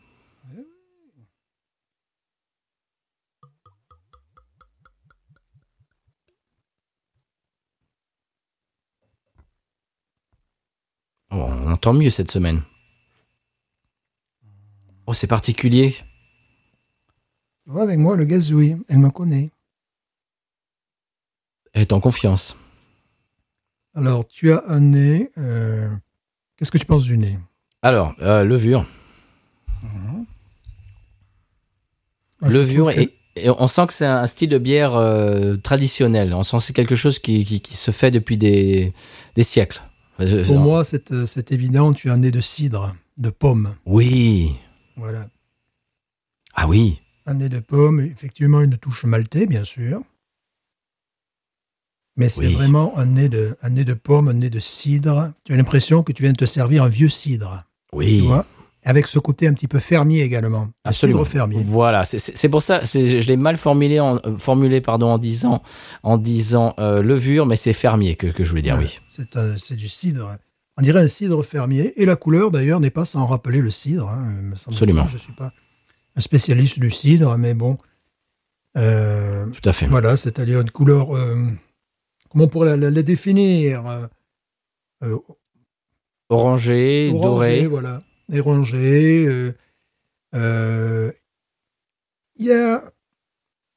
Oh, 11.32 11.36
on 11.36 11.72
entend 11.72 11.94
mieux 11.94 12.10
cette 12.10 12.32
semaine. 12.32 12.62
Oh, 15.06 15.14
c'est 15.14 15.28
particulier. 15.28 15.96
Tu 17.66 17.72
vois, 17.72 17.84
avec 17.84 18.00
moi, 18.00 18.16
le 18.16 18.26
gazouille, 18.26 18.78
elle 18.88 18.98
me 19.00 19.10
connaît. 19.10 19.52
Elle 21.74 21.84
est 21.84 21.94
en 21.94 22.00
confiance. 22.00 22.56
Alors, 23.96 24.28
tu 24.28 24.52
as 24.52 24.64
un 24.68 24.80
nez. 24.80 25.30
euh, 25.38 25.90
Qu'est-ce 26.58 26.72
que 26.72 26.78
tu 26.78 26.86
penses 26.86 27.06
du 27.06 27.18
nez? 27.18 27.38
Alors, 27.82 28.14
euh, 28.22 28.44
levure. 28.44 28.86
Je 32.42 32.48
levure 32.50 32.92
que- 32.94 33.00
et, 33.02 33.16
et 33.36 33.50
on 33.50 33.68
sent 33.68 33.88
que 33.88 33.94
c'est 33.94 34.06
un 34.06 34.26
style 34.28 34.50
de 34.50 34.58
bière 34.58 34.96
euh, 34.96 35.58
traditionnel. 35.58 36.34
On 36.34 36.44
sent 36.44 36.58
que 36.58 36.64
c'est 36.64 36.74
quelque 36.74 36.96
chose 36.96 37.20
qui, 37.20 37.44
qui, 37.46 37.62
qui 37.62 37.76
se 37.76 37.92
fait 37.92 38.12
depuis 38.12 38.38
des, 38.38 38.94
des 39.36 39.44
siècles. 39.44 39.82
Je- 40.20 40.46
Pour 40.46 40.60
moi, 40.60 40.84
c'est 40.84 41.12
euh, 41.12 41.26
c'est 41.26 41.52
évident, 41.52 41.94
tu 41.94 42.10
as 42.10 42.14
un 42.14 42.18
nez 42.18 42.32
de 42.32 42.42
cidre, 42.42 42.96
de 43.18 43.30
pomme. 43.30 43.76
Oui. 43.86 44.54
Voilà. 44.98 45.30
Ah 46.54 46.68
oui. 46.68 47.00
Un 47.26 47.36
nez 47.36 47.50
de 47.50 47.60
pomme, 47.60 48.00
effectivement 48.02 48.62
une 48.62 48.78
touche 48.78 49.06
maltais, 49.06 49.46
bien 49.46 49.64
sûr. 49.64 50.02
Mais 52.18 52.28
c'est 52.28 52.48
Oui. 52.48 52.54
vraiment 52.54 52.98
un 52.98 53.06
nez, 53.06 53.30
de, 53.30 53.56
un 53.62 53.70
nez 53.70 53.86
de 53.86 53.94
pomme, 53.94 54.28
un 54.28 54.34
nez 54.34 54.50
de 54.50 54.60
cidre. 54.60 55.32
Tu 55.46 55.54
as 55.54 55.56
l'impression 55.58 56.04
que 56.04 56.12
tu 56.12 56.24
viens 56.24 56.34
de 56.34 56.38
te 56.38 56.46
servir 56.46 56.84
un 56.84 56.90
vieux 56.90 57.08
cidre. 57.10 57.60
Oui. 57.94 58.20
Tu 58.20 58.28
vois? 58.28 58.46
Avec 58.90 59.06
ce 59.06 59.20
côté 59.20 59.48
un 59.48 59.54
petit 59.54 59.68
peu 59.68 59.78
fermier 59.80 60.22
également. 60.24 60.70
Absolument. 60.84 61.24
fermier. 61.26 61.62
Voilà, 61.64 62.06
c'est- 62.06 62.50
pour 62.50 62.64
ça, 62.64 62.82
je 62.84 63.28
l'ai 63.28 63.38
mal 63.38 63.56
formulé, 63.58 64.00
en, 64.00 64.16
euh, 64.26 64.36
formulé 64.38 64.82
pardon, 64.82 65.08
en 65.12 65.18
disant, 65.20 65.62
en 66.02 66.18
disant 66.18 66.74
euh, 66.80 67.04
levure, 67.04 67.46
mais 67.46 67.56
c'est 67.56 67.74
fermier 67.74 68.16
que, 68.16 68.26
que 68.28 68.44
je 68.44 68.50
voulais 68.50 68.64
dire, 68.64 68.78
oui. 68.80 68.98
C'est 69.10 69.76
du 69.76 69.88
cidre. 69.88 70.38
On 70.78 70.82
dirait 70.82 71.02
un 71.02 71.08
cidre 71.08 71.44
fermier. 71.44 71.94
Et 72.02 72.06
la 72.06 72.16
couleur, 72.16 72.50
d'ailleurs, 72.52 72.80
n'est 72.80 72.90
pas 72.90 73.06
sans 73.06 73.28
rappeler 73.28 73.60
le 73.62 73.70
cidre. 73.70 74.10
hein, 74.10 74.26
me. 74.42 74.56
Absolument. 74.68 75.08
Je 75.10 75.16
ne 75.16 75.20
suis 75.20 75.34
pas 75.34 75.52
un 76.16 76.22
spécialiste 76.22 76.80
du 76.80 76.90
cidre, 76.90 77.38
mais 77.38 77.54
bon. 77.54 77.78
Euh, 78.78 79.46
Tout 79.52 79.70
à 79.70 79.74
fait. 79.74 79.86
Voilà, 79.88 80.18
c'est-à-dire 80.18 80.62
une 80.62 80.72
couleur. 80.72 81.16
euh, 81.16 81.44
comment 82.30 82.46
on 82.46 82.48
pourrait 82.48 82.70
la, 82.72 82.76
la- 82.78 82.90
la 82.92 83.02
définir 83.04 83.84
Orangé, 86.32 87.10
orangé, 87.12 87.12
doré. 87.12 87.68
voilà. 87.68 88.00
Orangé. 88.34 89.26
euh, 89.28 89.52
euh, 90.36 91.12
Il 92.38 92.46
y 92.46 92.54
a. 92.54 92.84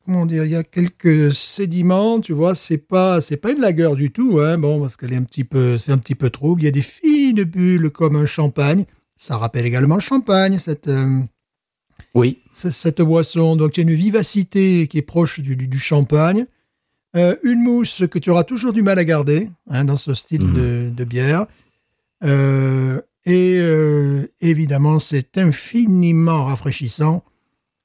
Comment 0.04 0.26
dire 0.26 0.44
Il 0.44 0.50
y 0.50 0.56
a 0.56 0.64
quelques 0.64 1.32
sédiments, 1.32 2.20
tu 2.20 2.32
vois. 2.32 2.54
C'est 2.54 2.78
pas, 2.78 3.20
c'est 3.20 3.36
pas 3.36 3.52
une 3.52 3.60
lagueur 3.60 3.94
du 3.96 4.10
tout, 4.10 4.40
hein. 4.40 4.58
Bon, 4.58 4.80
parce 4.80 4.96
qu'elle 4.96 5.12
est 5.12 5.16
un 5.16 5.22
petit 5.22 5.44
peu, 5.44 5.78
c'est 5.78 5.92
un 5.92 5.98
petit 5.98 6.14
peu 6.16 6.28
trouble. 6.30 6.62
Il 6.62 6.64
y 6.64 6.68
a 6.68 6.72
des 6.72 6.82
fines 6.82 7.44
bulles 7.44 7.90
comme 7.90 8.16
un 8.16 8.26
champagne. 8.26 8.84
Ça 9.16 9.36
rappelle 9.36 9.64
également 9.66 9.94
le 9.94 10.00
champagne, 10.00 10.58
cette. 10.58 10.88
euh, 10.88 11.20
Oui, 12.14 12.40
cette 12.52 13.00
boisson. 13.00 13.54
Donc, 13.56 13.76
il 13.76 13.84
y 13.86 13.88
a 13.88 13.90
une 13.90 13.96
vivacité 13.96 14.88
qui 14.88 14.98
est 14.98 15.02
proche 15.02 15.38
du, 15.40 15.56
du- 15.56 15.68
du 15.68 15.78
champagne. 15.78 16.46
Euh, 17.14 17.36
une 17.44 17.62
mousse 17.62 18.02
que 18.10 18.18
tu 18.18 18.30
auras 18.30 18.42
toujours 18.44 18.72
du 18.72 18.82
mal 18.82 18.98
à 18.98 19.04
garder 19.04 19.48
hein, 19.68 19.84
dans 19.84 19.96
ce 19.96 20.14
style 20.14 20.42
Mhm. 20.42 20.54
de, 20.54 20.90
de 20.90 21.04
bière. 21.04 21.46
Euh, 22.24 23.00
et 23.24 23.58
euh, 23.60 24.26
évidemment, 24.40 24.98
c'est 24.98 25.38
infiniment 25.38 26.44
rafraîchissant. 26.46 27.22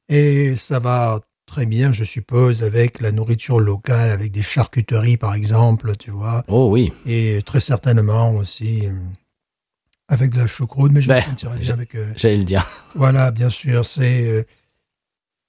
Et 0.10 0.56
ça 0.56 0.80
va 0.80 1.20
très 1.46 1.66
bien, 1.66 1.92
je 1.94 2.04
suppose, 2.04 2.64
avec 2.64 3.02
la 3.02 3.12
nourriture 3.12 3.60
locale, 3.60 4.10
avec 4.10 4.32
des 4.32 4.42
charcuteries, 4.42 5.18
par 5.18 5.34
exemple, 5.36 5.96
tu 5.98 6.12
vois. 6.12 6.44
oh 6.48 6.70
oui. 6.72 6.92
Et 7.06 7.42
très 7.46 7.60
certainement 7.60 8.32
aussi 8.36 8.88
euh, 8.88 8.92
avec 10.08 10.32
de 10.32 10.38
la 10.38 10.48
choucroute. 10.48 10.92
Mais 10.92 11.02
je 11.02 11.10
Ben, 11.10 11.24
me 11.30 11.58
bien 11.60 11.74
avec... 11.74 11.96
euh, 11.96 12.12
J'allais 12.16 12.38
le 12.38 12.44
dire. 12.44 12.66
voilà, 12.96 13.32
bien 13.32 13.50
sûr, 13.50 13.86
c'est. 13.86 14.26
euh, 14.28 14.44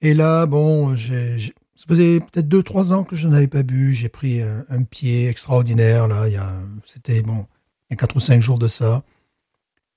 Et 0.00 0.14
là, 0.14 0.46
bon, 0.46 0.94
j'ai, 0.96 1.38
j'ai- 1.38 1.54
ça 1.76 1.84
faisait 1.88 2.18
peut-être 2.20 2.48
deux, 2.48 2.62
trois 2.64 2.92
ans 2.92 3.04
que 3.04 3.14
je 3.14 3.28
n'avais 3.28 3.46
pas 3.46 3.62
bu. 3.62 3.94
J'ai 3.94 4.08
pris 4.08 4.42
un, 4.42 4.64
un 4.68 4.82
pied 4.82 5.28
extraordinaire, 5.28 6.08
là. 6.08 6.26
Il 6.28 6.34
y 6.34 6.36
a, 6.36 6.52
c'était, 6.84 7.22
bon, 7.22 7.46
il 7.88 7.92
y 7.92 7.94
a 7.94 7.96
quatre 7.96 8.16
ou 8.16 8.20
cinq 8.20 8.42
jours 8.42 8.58
de 8.58 8.66
ça. 8.68 9.02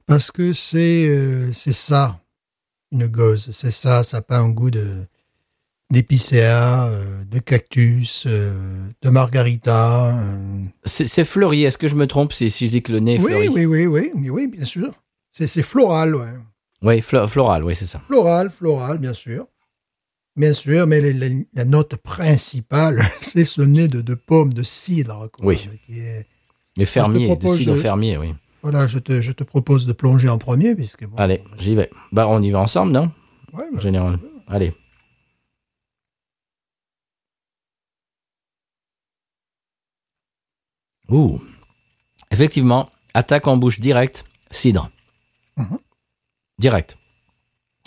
Parce 0.07 0.31
que 0.31 0.53
c'est, 0.53 1.05
euh, 1.07 1.51
c'est 1.53 1.73
ça. 1.73 2.19
une 2.91 3.07
gauze. 3.07 3.49
C'est 3.51 3.71
ça, 3.71 4.03
ça 4.03 4.17
n'a 4.17 4.21
pas 4.21 4.37
un 4.39 4.49
goût 4.49 4.71
de 4.71 5.05
d'épicéa, 5.89 6.85
euh, 6.85 7.23
de 7.25 7.39
cactus, 7.39 8.23
euh, 8.25 8.87
de 9.01 9.09
margarita. 9.09 10.17
C'est 10.85 11.25
fleuri. 11.25 11.63
Est-ce 11.65 11.77
que 11.77 11.87
je 11.87 11.95
me 11.95 12.07
trompe? 12.07 12.31
Si, 12.31 12.49
si 12.49 12.67
je 12.67 12.71
dis 12.71 12.81
que 12.81 12.93
le 12.93 12.99
nez 12.99 13.15
est 13.15 13.19
Oui, 13.19 13.25
fleuri 13.31 13.47
oui, 13.49 13.65
oui, 13.65 13.85
oui, 13.87 14.11
oui, 14.15 14.29
oui, 14.29 14.47
bien 14.47 14.63
sûr. 14.65 14.93
C'est 15.31 15.47
floral, 15.63 16.15
ouais. 16.15 16.27
Oui, 16.81 16.99
flo- 17.01 17.27
floral, 17.27 17.63
oui, 17.63 17.75
c'est 17.75 17.85
ça. 17.85 17.99
Floral, 18.07 18.49
floral, 18.49 18.97
bien 18.99 19.13
sûr. 19.13 19.47
Bien 20.37 20.53
sûr, 20.53 20.87
mais 20.87 21.01
les- 21.01 21.11
les- 21.13 21.47
la 21.53 21.65
note 21.65 21.95
principale, 21.97 23.05
c'est 23.21 23.43
ce 23.45 23.61
nez 23.61 23.87
de, 23.89 23.99
de 24.01 24.13
pomme, 24.15 24.53
de 24.53 24.63
cidre. 24.63 25.29
quoi, 25.31 25.45
Oui. 25.45 25.69
qui 25.85 25.99
est- 25.99 26.25
Les 26.77 26.85
fermiers, 26.85 27.35
de 27.35 27.47
cidre 27.49 27.75
fermier, 27.75 28.17
oui. 28.17 28.33
Voilà, 28.61 28.87
je 28.87 28.99
te, 28.99 29.21
je 29.21 29.31
te 29.31 29.43
propose 29.43 29.85
de 29.87 29.93
plonger 29.93 30.29
en 30.29 30.37
premier, 30.37 30.75
puisque 30.75 31.05
bon, 31.05 31.17
Allez, 31.17 31.43
j'y 31.59 31.75
vais. 31.75 31.89
Bah, 32.11 32.27
on 32.27 32.41
y 32.41 32.51
va 32.51 32.59
ensemble, 32.59 32.91
non? 32.91 33.11
Ouais, 33.53 33.65
En 33.71 33.75
bah, 33.75 33.81
général. 33.81 34.19
Allez. 34.47 34.73
Ouh. 41.09 41.41
Effectivement, 42.31 42.89
attaque 43.13 43.47
en 43.47 43.57
bouche 43.57 43.79
direct, 43.79 44.23
cidre. 44.51 44.89
Mhm. 45.57 45.77
Direct. 46.59 46.97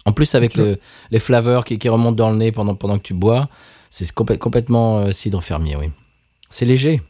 En 0.04 0.12
plus, 0.12 0.34
avec 0.34 0.54
le, 0.54 0.78
les 1.10 1.18
flaveurs 1.20 1.64
qui, 1.64 1.78
qui 1.78 1.88
remontent 1.88 2.12
dans 2.16 2.30
le 2.30 2.36
nez 2.36 2.52
pendant, 2.52 2.74
pendant 2.74 2.98
que 2.98 3.02
tu 3.04 3.14
bois, 3.14 3.48
c'est 3.88 4.04
complè- 4.14 4.36
complètement 4.36 4.98
euh, 4.98 5.12
cidre 5.12 5.42
fermier, 5.42 5.76
oui. 5.76 5.90
C'est 6.50 6.66
léger. 6.66 7.00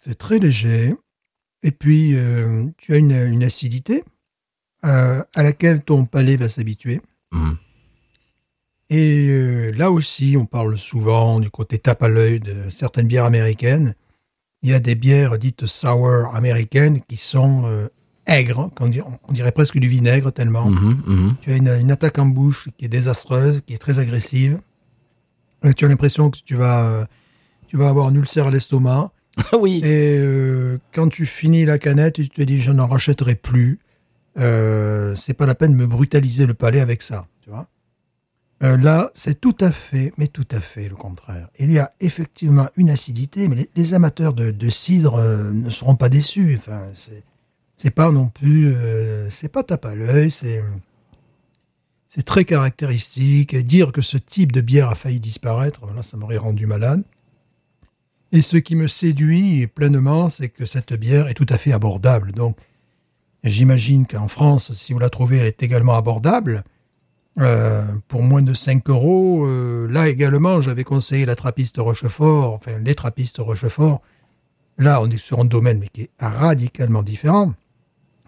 c'est 0.00 0.16
très 0.16 0.38
léger. 0.38 0.94
Et 1.62 1.70
puis, 1.70 2.14
euh, 2.14 2.66
tu 2.76 2.94
as 2.94 2.98
une, 2.98 3.12
une 3.12 3.44
acidité 3.44 4.04
euh, 4.84 5.22
à 5.34 5.42
laquelle 5.42 5.82
ton 5.82 6.04
palais 6.04 6.36
va 6.36 6.48
s'habituer. 6.48 7.00
Mhm. 7.32 7.56
Et 8.90 9.28
euh, 9.28 9.72
là 9.72 9.90
aussi, 9.90 10.36
on 10.38 10.46
parle 10.46 10.78
souvent 10.78 11.40
du 11.40 11.50
côté 11.50 11.78
tape 11.78 12.02
à 12.02 12.08
l'œil 12.08 12.40
de 12.40 12.70
certaines 12.70 13.08
bières 13.08 13.24
américaines. 13.24 13.94
Il 14.62 14.70
y 14.70 14.74
a 14.74 14.80
des 14.80 14.94
bières 14.94 15.36
dites 15.38 15.66
sour 15.66 16.34
américaines 16.34 17.00
qui 17.02 17.16
sont 17.16 17.64
euh, 17.66 17.88
aigres, 18.26 18.70
dirait, 18.82 19.06
on 19.28 19.32
dirait 19.32 19.52
presque 19.52 19.78
du 19.78 19.88
vinaigre 19.88 20.32
tellement. 20.32 20.66
Mhm, 20.66 21.02
mhm. 21.06 21.34
Tu 21.40 21.52
as 21.52 21.56
une, 21.56 21.68
une 21.68 21.90
attaque 21.90 22.18
en 22.18 22.26
bouche 22.26 22.68
qui 22.78 22.84
est 22.86 22.88
désastreuse, 22.88 23.62
qui 23.66 23.74
est 23.74 23.78
très 23.78 23.98
agressive. 23.98 24.60
Euh, 25.64 25.72
tu 25.72 25.84
as 25.84 25.88
l'impression 25.88 26.30
que 26.30 26.38
tu 26.44 26.54
vas, 26.54 27.06
tu 27.66 27.76
vas 27.76 27.88
avoir 27.88 28.06
un 28.06 28.14
ulcère 28.14 28.46
à 28.46 28.50
l'estomac. 28.50 29.10
Ah 29.52 29.56
oui. 29.56 29.80
Et 29.84 30.18
euh, 30.18 30.78
quand 30.92 31.08
tu 31.08 31.26
finis 31.26 31.64
la 31.64 31.78
canette, 31.78 32.14
tu 32.14 32.28
te 32.28 32.42
dis 32.42 32.60
je 32.60 32.72
n'en 32.72 32.86
rachèterai 32.86 33.34
plus. 33.34 33.78
Euh, 34.38 35.16
c'est 35.16 35.34
pas 35.34 35.46
la 35.46 35.54
peine 35.54 35.72
de 35.72 35.76
me 35.76 35.86
brutaliser 35.86 36.46
le 36.46 36.54
palais 36.54 36.80
avec 36.80 37.02
ça, 37.02 37.26
tu 37.42 37.50
vois. 37.50 37.66
Euh, 38.62 38.76
là, 38.76 39.10
c'est 39.14 39.40
tout 39.40 39.56
à 39.60 39.70
fait, 39.70 40.12
mais 40.16 40.26
tout 40.26 40.46
à 40.50 40.60
fait 40.60 40.88
le 40.88 40.96
contraire. 40.96 41.48
Il 41.58 41.70
y 41.70 41.78
a 41.78 41.92
effectivement 42.00 42.68
une 42.76 42.90
acidité, 42.90 43.46
mais 43.48 43.68
les, 43.74 43.94
amateurs 43.94 44.32
de, 44.32 44.68
cidre 44.68 45.20
ne 45.52 45.70
seront 45.70 45.94
pas 45.94 46.08
déçus. 46.08 46.56
Enfin, 46.58 46.88
c'est, 47.76 47.90
pas 47.90 48.10
non 48.10 48.28
plus, 48.28 48.74
c'est 49.30 49.48
pas 49.48 49.62
tape 49.62 49.84
à 49.84 49.94
l'œil, 49.94 50.32
c'est, 50.32 50.62
très 52.24 52.44
caractéristique. 52.44 53.56
Dire 53.56 53.92
que 53.92 54.02
ce 54.02 54.18
type 54.18 54.50
de 54.50 54.60
bière 54.60 54.88
a 54.88 54.96
failli 54.96 55.20
disparaître, 55.20 55.86
là, 55.94 56.02
ça 56.02 56.16
m'aurait 56.16 56.36
rendu 56.36 56.66
malade. 56.66 57.04
Et 58.32 58.42
ce 58.42 58.56
qui 58.56 58.76
me 58.76 58.88
séduit 58.88 59.66
pleinement, 59.66 60.28
c'est 60.28 60.48
que 60.48 60.66
cette 60.66 60.92
bière 60.92 61.28
est 61.28 61.34
tout 61.34 61.46
à 61.48 61.56
fait 61.56 61.72
abordable. 61.72 62.32
Donc, 62.32 62.56
j'imagine 63.42 64.06
qu'en 64.06 64.28
France, 64.28 64.72
si 64.72 64.92
vous 64.92 64.98
la 64.98 65.08
trouvez, 65.08 65.38
elle 65.38 65.46
est 65.46 65.62
également 65.62 65.96
abordable. 65.96 66.62
Euh, 67.40 67.84
pour 68.08 68.22
moins 68.22 68.42
de 68.42 68.52
5 68.52 68.88
euros, 68.90 69.46
euh, 69.46 69.86
là 69.88 70.08
également, 70.08 70.60
j'avais 70.60 70.82
conseillé 70.82 71.24
la 71.24 71.36
trappiste 71.36 71.76
Rochefort, 71.78 72.54
enfin 72.54 72.78
les 72.78 72.94
trappistes 72.94 73.38
Rochefort. 73.38 74.02
Là, 74.76 75.00
on 75.00 75.10
est 75.10 75.18
sur 75.18 75.40
un 75.40 75.44
domaine 75.44 75.84
qui 75.92 76.02
est 76.02 76.10
radicalement 76.18 77.02
différent. 77.02 77.54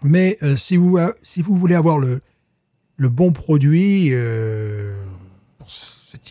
Mais 0.01 0.37
euh, 0.43 0.55
si, 0.55 0.77
vous, 0.77 0.97
si 1.23 1.41
voulez 1.41 1.75
avoir 1.75 1.99
le, 1.99 2.21
bon 2.97 3.33
produit 3.33 4.11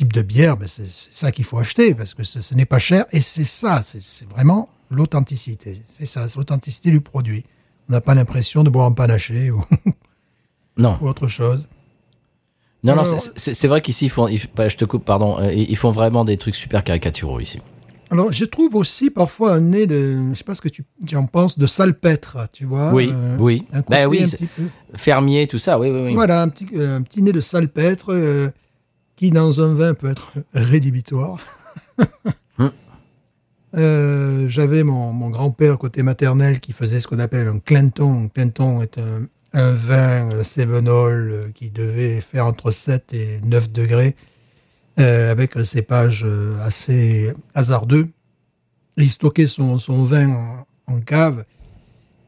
type 0.01 0.13
de 0.15 0.23
bière, 0.23 0.57
ben 0.57 0.67
c'est 0.67 0.91
ça 0.91 1.31
qu'il 1.31 1.45
faut 1.45 1.59
acheter 1.59 1.95
parce 1.95 2.15
que 2.15 2.25
ce, 2.25 2.41
ce 2.41 2.55
n'est 2.55 2.65
pas 2.65 2.79
cher 2.79 3.05
et 3.13 3.21
c'est 3.21 3.45
ça, 3.45 3.81
c'est 3.83 4.27
vraiment 4.31 4.71
l'authenticité. 4.91 5.83
C'est 5.87 6.07
ça, 6.07 6.27
c'est 6.27 6.37
l'authenticité 6.39 6.91
du 6.91 7.03
produit. 7.03 7.45
On 7.89 7.93
n'a 7.93 8.01
pas 8.01 8.15
l'impression 8.15 8.65
de 8.65 8.71
boire 8.71 8.87
un 8.87 8.93
panaché 8.93 9.51
ou, 9.51 9.63
Non. 10.79 10.97
ou 11.03 11.07
autre 11.09 11.29
chose. 11.29 11.69
Non, 12.83 12.95
non, 12.97 13.03
Alors- 13.03 13.21
c'est- 13.37 13.67
vrai 13.69 13.83
qu'ici, 13.83 14.07
ils 14.07 14.11
font, 14.11 14.27
ils- 14.27 14.41
bah, 14.57 14.69
je 14.69 14.79
te 14.79 14.87
coupe, 14.87 15.05
pardon, 15.05 15.39
euh, 15.39 15.53
ils 15.53 15.77
font 15.77 15.91
vraiment 15.91 16.25
des 16.25 16.39
trucs 16.39 16.55
super 16.55 16.83
caricaturaux 16.83 17.39
ici. 17.39 17.61
Alors, 18.11 18.33
je 18.33 18.47
trouve 18.47 18.75
aussi 18.75 19.11
parfois 19.11 19.53
un 19.55 19.61
nez 19.61 19.87
de, 19.87 20.31
je 20.33 20.39
sais 20.39 20.45
pas 20.45 20.55
ce 20.55 20.63
que 20.63 20.71
tu, 20.71 20.85
tu 21.07 21.15
en 21.15 21.27
penses, 21.27 21.59
de 21.59 21.67
salpêtre, 21.67 22.39
tu 22.55 22.65
vois. 22.65 22.91
oui, 22.95 23.11
euh, 23.13 23.37
oui. 23.39 23.67
Un 23.75 23.83
Ben 23.89 24.07
oui, 24.09 24.23
un 24.23 24.27
c'est- 24.27 24.39
petit 24.39 24.47
peu. 24.47 24.63
fermier, 24.95 25.47
tout 25.47 25.59
ça, 25.59 25.79
oui, 25.79 25.91
oui, 25.91 26.01
oui. 26.07 26.15
Voilà, 26.15 26.41
un 26.41 26.49
petit, 26.49 26.67
un 26.81 27.03
petit 27.03 27.21
nez 27.23 27.33
de 27.33 27.43
salpêtre 27.43 28.15
euh, 28.15 28.49
qui, 29.21 29.31
dans 29.31 29.61
un 29.61 29.75
vin, 29.75 29.93
peut 29.93 30.11
être 30.11 30.33
rédhibitoire. 30.55 31.41
Hum. 32.59 32.73
Euh, 33.77 34.49
J'avais 34.49 34.83
mon, 34.83 35.13
mon 35.13 35.31
grand-père 35.31 35.79
côté 35.79 36.03
maternel 36.03 36.59
qui 36.59 36.73
faisait 36.73 36.99
ce 36.99 37.07
qu'on 37.07 37.21
appelle 37.21 37.47
un 37.47 37.61
clinton. 37.61 38.25
Un 38.25 38.27
clinton 38.27 38.83
est 38.83 38.99
un, 38.99 39.29
un 39.53 39.71
vin 39.71 40.33
euh, 40.33 40.43
cévenol 40.43 41.31
euh, 41.31 41.51
qui 41.55 41.71
devait 41.71 42.21
faire 42.21 42.47
entre 42.47 42.73
7 42.73 43.15
et 43.15 43.41
9 43.45 43.71
degrés 43.71 44.17
euh, 44.99 45.31
avec 45.31 45.57
un 45.57 45.63
cépage 45.63 46.27
assez 46.63 47.33
hasardeux. 47.55 48.09
Il 48.97 49.09
stockait 49.09 49.47
son, 49.47 49.79
son 49.79 50.03
vin 50.03 50.31
en, 50.31 50.67
en 50.89 51.01
cave. 51.01 51.45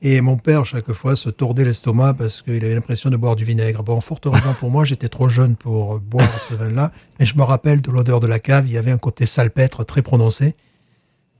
Et 0.05 0.21
mon 0.21 0.37
père, 0.37 0.67
chaque 0.67 0.93
fois, 0.93 1.15
se 1.15 1.31
tordait 1.31 1.65
l'estomac 1.65 2.15
parce 2.15 2.43
qu'il 2.43 2.65
avait 2.65 2.75
l'impression 2.75 3.09
de 3.09 3.17
boire 3.17 3.37
du 3.37 3.45
vinaigre. 3.45 3.85
Bon, 3.85 4.01
fort 4.01 4.19
heureusement 4.25 4.55
pour 4.55 4.69
moi, 4.69 4.85
j'étais 4.85 5.09
trop 5.09 5.29
jeune 5.29 5.55
pour 5.55 6.01
boire 6.01 6.29
ce 6.49 6.55
vin-là. 6.55 6.91
Mais 7.21 7.27
je 7.27 7.37
me 7.37 7.45
rappelle 7.45 7.81
de 7.81 7.91
l'odeur 7.93 8.19
de 8.19 8.27
la 8.27 8.41
cave. 8.41 8.65
Il 8.67 8.73
y 8.73 8.79
avait 8.79 8.91
un 8.91 8.99
côté 8.99 9.27
salpêtre 9.27 9.85
très 9.85 10.03
prononcé, 10.03 10.57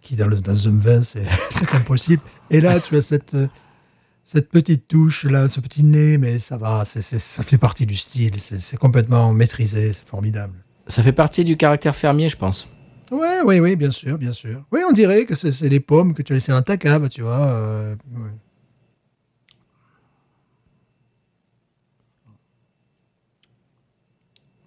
qui 0.01 0.15
dans, 0.15 0.29
le, 0.29 0.41
dans 0.41 0.69
un 0.69 0.79
vin, 0.79 1.03
c'est 1.03 1.25
impossible. 1.75 2.23
Et 2.51 2.61
là, 2.61 2.79
tu 2.79 2.95
as 2.97 3.03
cette, 3.03 3.35
euh, 3.35 3.49
cette 4.23 4.49
petite 4.49 4.87
touche, 4.87 5.25
là, 5.25 5.49
ce 5.49 5.59
petit 5.59 5.83
nez, 5.83 6.17
mais 6.17 6.39
ça 6.39 6.57
va, 6.57 6.85
ça 6.85 7.43
fait 7.43 7.59
partie 7.59 7.85
du 7.85 7.97
style. 7.97 8.39
C'est 8.39 8.79
complètement 8.79 9.33
maîtrisé, 9.33 9.93
c'est 9.93 10.07
formidable. 10.07 10.55
Ça 10.87 11.03
fait 11.03 11.13
partie 11.13 11.43
du 11.43 11.57
caractère 11.57 11.97
fermier, 11.97 12.29
je 12.29 12.37
pense. 12.37 12.69
Ouais, 13.11 13.41
oui, 13.45 13.59
oui, 13.59 13.75
bien 13.75 13.91
sûr, 13.91 14.19
bien 14.19 14.33
sûr. 14.33 14.63
Oui, 14.71 14.81
on 14.89 14.93
dirait 14.93 15.27
que 15.27 15.35
c'est 15.35 15.51
c'est 15.53 15.69
les 15.69 15.81
pommes 15.81 16.15
que 16.15 16.23
tu 16.23 16.33
as 16.33 16.37
laissées 16.37 16.53
dans 16.53 16.63
ta 16.63 16.77
cave, 16.77 17.09
tu 17.09 17.23
vois. 17.23 17.47
euh, 17.49 17.95
ouais. 18.15 18.31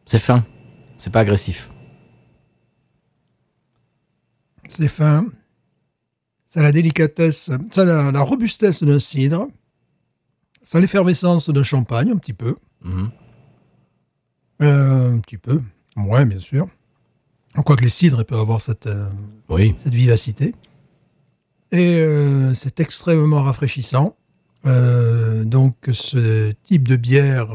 C'est 0.06 0.20
fin. 0.20 0.46
C'est 0.98 1.12
pas 1.12 1.22
agressif. 1.22 1.70
C'est 4.68 4.88
fin. 4.88 5.26
Ça 6.46 6.60
a 6.62 6.64
la 6.64 6.72
délicatesse, 6.72 7.50
ça 7.72 7.82
a 7.82 7.86
la, 7.86 8.12
la 8.12 8.22
robustesse 8.22 8.84
d'un 8.84 9.00
cidre. 9.00 9.48
Ça 10.64 10.78
a 10.78 10.82
l'effervescence 10.82 11.50
d'un 11.50 11.64
champagne, 11.64 12.12
un 12.12 12.18
petit 12.18 12.34
peu. 12.34 12.56
Mhm. 12.82 13.12
Euh, 14.62 15.14
un 15.16 15.20
petit 15.20 15.38
peu. 15.38 15.62
Moins, 15.96 16.26
bien 16.26 16.40
sûr. 16.40 16.68
Quoique 17.66 17.84
les 17.84 17.90
cidres 17.90 18.24
peuvent 18.26 18.40
avoir 18.40 18.62
cette, 18.62 18.88
euh, 18.88 19.10
Oui. 19.50 19.76
cette 19.78 19.94
vivacité. 19.94 20.56
Et 21.72 21.98
euh, 21.98 22.54
c'est 22.54 22.80
extrêmement 22.80 23.44
rafraîchissant. 23.44 24.16
Donc 24.64 25.76
ce 25.92 26.52
type 26.64 26.88
de 26.88 26.96
bière 26.96 27.50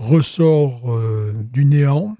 ressort 0.00 0.90
euh, 0.92 1.32
du 1.52 1.64
néant. 1.64 2.16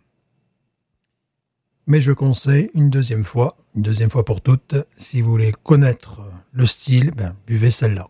Mais 1.87 2.01
je 2.01 2.13
conseille 2.13 2.71
une 2.75 2.91
deuxième 2.91 3.25
fois, 3.25 3.57
une 3.75 3.83
deuxième 3.83 4.11
fois 4.11 4.25
pour 4.25 4.41
toutes, 4.43 4.77
si 4.97 5.23
vous 5.23 5.31
voulez 5.31 5.53
connaître 5.65 6.21
le 6.53 6.67
style, 6.67 7.11
ben, 7.17 7.35
buvez 7.47 7.71
celle-là. 7.71 8.07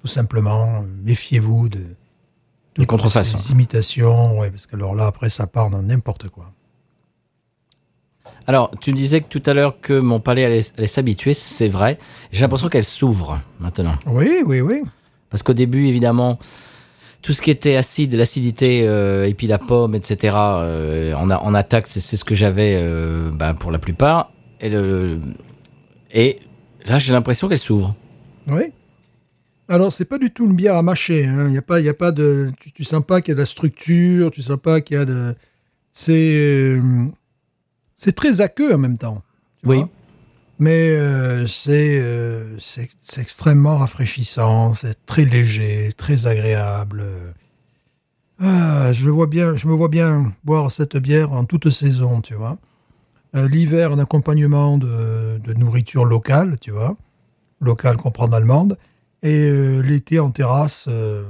Tout 0.00 0.08
simplement, 0.08 0.82
méfiez-vous 1.04 1.68
de 1.68 1.78
Des 1.78 1.86
toutes 2.74 2.86
contrefaçons. 2.86 3.38
ces 3.38 3.52
imitations, 3.52 4.38
ouais, 4.40 4.50
parce 4.50 4.66
que 4.66 4.74
alors 4.74 4.94
là, 4.94 5.06
après, 5.06 5.30
ça 5.30 5.46
part 5.46 5.70
dans 5.70 5.82
n'importe 5.82 6.28
quoi. 6.28 6.52
Alors, 8.46 8.72
tu 8.80 8.90
me 8.90 8.96
disais 8.96 9.20
que 9.20 9.28
tout 9.28 9.42
à 9.48 9.54
l'heure 9.54 9.80
que 9.80 10.00
mon 10.00 10.18
palais 10.18 10.44
allait, 10.44 10.62
allait 10.76 10.86
s'habituer, 10.88 11.34
c'est 11.34 11.68
vrai. 11.68 11.98
J'ai 12.32 12.40
l'impression 12.40 12.68
qu'elle 12.68 12.84
s'ouvre 12.84 13.40
maintenant. 13.60 13.96
Oui, 14.06 14.42
oui, 14.44 14.60
oui. 14.60 14.82
Parce 15.28 15.42
qu'au 15.44 15.52
début, 15.52 15.86
évidemment, 15.86 16.38
tout 17.22 17.32
ce 17.32 17.42
qui 17.42 17.50
était 17.50 17.76
acide, 17.76 18.14
l'acidité, 18.14 18.82
euh, 18.86 19.26
et 19.28 19.34
puis 19.34 19.46
la 19.46 19.58
pomme, 19.58 19.94
etc., 19.94 20.34
euh, 20.36 21.12
en, 21.14 21.30
en 21.30 21.54
attaque, 21.54 21.86
c'est 21.86 22.00
ce 22.00 22.24
que 22.24 22.34
j'avais 22.34 22.74
euh, 22.76 23.30
bah, 23.34 23.54
pour 23.54 23.70
la 23.70 23.78
plupart. 23.78 24.32
Et, 24.60 24.70
le, 24.70 24.86
le- 25.16 25.20
et 26.12 26.38
là, 26.86 26.98
j'ai 26.98 27.12
l'impression 27.12 27.48
qu'elle 27.48 27.58
s'ouvre. 27.58 27.94
Oui. 28.46 28.72
Alors, 29.68 29.92
c'est 29.92 30.04
pas 30.06 30.18
du 30.18 30.30
tout 30.30 30.46
une 30.46 30.56
bière 30.56 30.74
à 30.76 30.82
mâcher. 30.82 31.26
hein. 31.26 31.46
Il 31.48 31.54
y 31.54 31.58
a 31.58 31.62
pas, 31.62 31.78
il 31.78 31.86
y 31.86 31.88
a 31.90 31.94
pas 31.94 32.10
de, 32.10 32.50
tu, 32.60 32.72
tu 32.72 32.84
sens 32.84 33.04
pas 33.06 33.20
qu'il 33.20 33.30
y 33.30 33.32
a 33.32 33.34
de 33.36 33.40
la 33.40 33.46
structure, 33.46 34.30
tu 34.30 34.42
sens 34.42 34.58
pas 34.60 34.80
qu'il 34.80 34.96
y 34.96 35.00
a 35.00 35.04
de, 35.04 35.34
c'est, 35.92 36.12
euh, 36.36 36.80
c'est 37.96 38.16
très 38.16 38.40
aqueux 38.40 38.74
en 38.74 38.78
même 38.78 38.98
temps. 38.98 39.22
tu 39.62 39.68
Oui. 39.68 39.76
vois. 39.78 39.88
Mais 40.60 40.90
euh, 40.90 41.46
c'est, 41.48 41.98
euh, 42.00 42.56
c'est, 42.58 42.88
extrêmement 43.18 43.78
rafraîchissant, 43.78 44.74
c'est 44.74 45.04
très 45.06 45.24
léger, 45.24 45.90
très 45.96 46.26
agréable. 46.26 47.02
Ah, 48.40 48.92
je 48.92 49.04
le 49.04 49.10
vois 49.10 49.26
bien, 49.26 49.56
je 49.56 49.66
me 49.66 49.72
vois 49.72 49.88
bien 49.88 50.32
boire 50.44 50.70
cette 50.70 50.96
bière 50.96 51.32
en 51.32 51.44
toute 51.44 51.70
saison, 51.70 52.20
tu 52.20 52.34
vois. 52.34 52.58
Euh, 53.34 53.48
L'hiver 53.48 53.92
en 53.92 53.98
accompagnement 53.98 54.78
de, 54.78 55.38
de 55.38 55.54
nourriture 55.54 56.04
locale, 56.04 56.58
tu 56.60 56.70
vois, 56.70 56.96
locale 57.60 57.96
qu'on 57.96 58.12
prend 58.12 58.30
allemande, 58.32 58.78
et 59.22 59.50
euh, 59.50 59.80
l'été 59.80 60.20
en 60.20 60.30
terrasse 60.30 60.86
euh, 60.88 61.24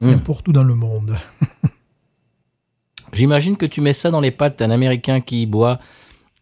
Mm. 0.00 0.10
n'importe 0.10 0.48
où 0.48 0.52
dans 0.52 0.64
le 0.64 0.74
monde. 0.74 1.16
J'imagine 3.12 3.56
que 3.56 3.66
tu 3.66 3.80
mets 3.80 3.92
ça 3.92 4.10
dans 4.10 4.20
les 4.20 4.30
pattes 4.30 4.58
d'un 4.58 4.70
Américain 4.70 5.20
qui 5.20 5.46
boit 5.46 5.78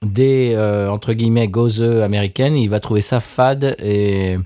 des, 0.05 0.53
euh, 0.55 0.89
entre 0.89 1.13
guillemets, 1.13 1.49
gozeux 1.49 2.03
américaines. 2.03 2.57
Il 2.57 2.69
va 2.71 2.81
trouver 2.81 3.01
ça 3.01 3.21
fade 3.21 3.77
et 3.83 4.39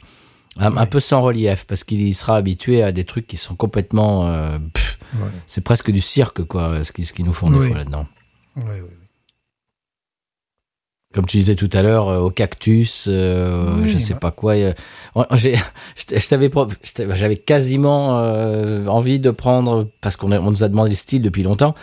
un, 0.56 0.86
peu 0.86 1.00
sans 1.00 1.20
relief 1.20 1.64
parce 1.66 1.84
qu'il 1.84 2.14
sera 2.14 2.36
habitué 2.36 2.82
à 2.82 2.92
des 2.92 3.04
trucs 3.04 3.26
qui 3.26 3.36
sont 3.36 3.54
complètement... 3.54 4.26
euh, 4.28 4.58
Ouais. 5.14 5.30
c'est 5.46 5.64
presque 5.64 5.90
du 5.90 6.02
cirque, 6.02 6.44
quoi, 6.44 6.84
ce 6.84 6.92
qu'ils 6.92 7.24
nous 7.24 7.32
font 7.32 7.50
des 7.50 7.56
Oui. 7.56 7.68
fois 7.68 7.78
là-dedans. 7.78 8.06
Ouais, 8.56 8.64
ouais. 8.64 8.97
Comme 11.14 11.24
tu 11.24 11.38
disais 11.38 11.54
tout 11.54 11.70
à 11.72 11.80
l'heure, 11.80 12.08
euh, 12.08 12.18
au 12.18 12.30
cactus, 12.30 13.06
euh, 13.08 13.74
Oui, 13.80 13.88
je 13.88 13.96
sais 13.96 14.14
pas 14.14 14.30
quoi. 14.30 14.52
euh, 14.54 14.74
j'avais 17.14 17.36
quasiment 17.38 18.18
euh, 18.20 18.86
envie 18.86 19.18
de 19.18 19.30
prendre 19.30 19.88
parce 20.02 20.16
qu'on 20.16 20.30
on 20.32 20.50
nous 20.50 20.64
a 20.64 20.68
demandé 20.68 20.90
le 20.90 20.94
style 20.94 21.22
depuis 21.22 21.42
longtemps. 21.42 21.74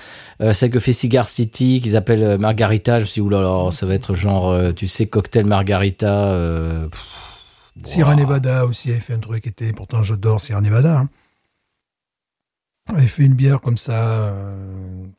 Euh, 0.41 0.53
celle 0.53 0.69
que 0.69 0.79
fait 0.79 0.93
Cigar 0.93 1.27
City, 1.27 1.79
qu'ils 1.81 1.95
appellent 1.95 2.37
Margarita. 2.37 2.99
Je 2.99 3.05
me 3.05 3.07
suis 3.07 3.21
dit, 3.21 3.25
oulala, 3.27 3.71
ça 3.71 3.87
va 3.87 3.95
être 3.95 4.13
genre, 4.13 4.55
tu 4.75 4.87
sais, 4.87 5.07
cocktail 5.07 5.45
Margarita. 5.45 6.87
Pff, 6.91 7.01
Sierra. 7.83 8.15
Nevada 8.15 8.65
aussi 8.67 8.91
avait 8.91 8.99
fait 8.99 9.13
un 9.15 9.19
truc 9.19 9.41
qui 9.41 9.49
était, 9.49 9.73
pourtant 9.73 10.03
j'adore 10.03 10.39
Sierra 10.39 10.61
Nevada. 10.61 10.99
Hein. 10.99 11.09
Avait 12.89 13.07
fait 13.07 13.23
une 13.23 13.33
bière 13.33 13.59
comme 13.59 13.79
ça, 13.79 14.35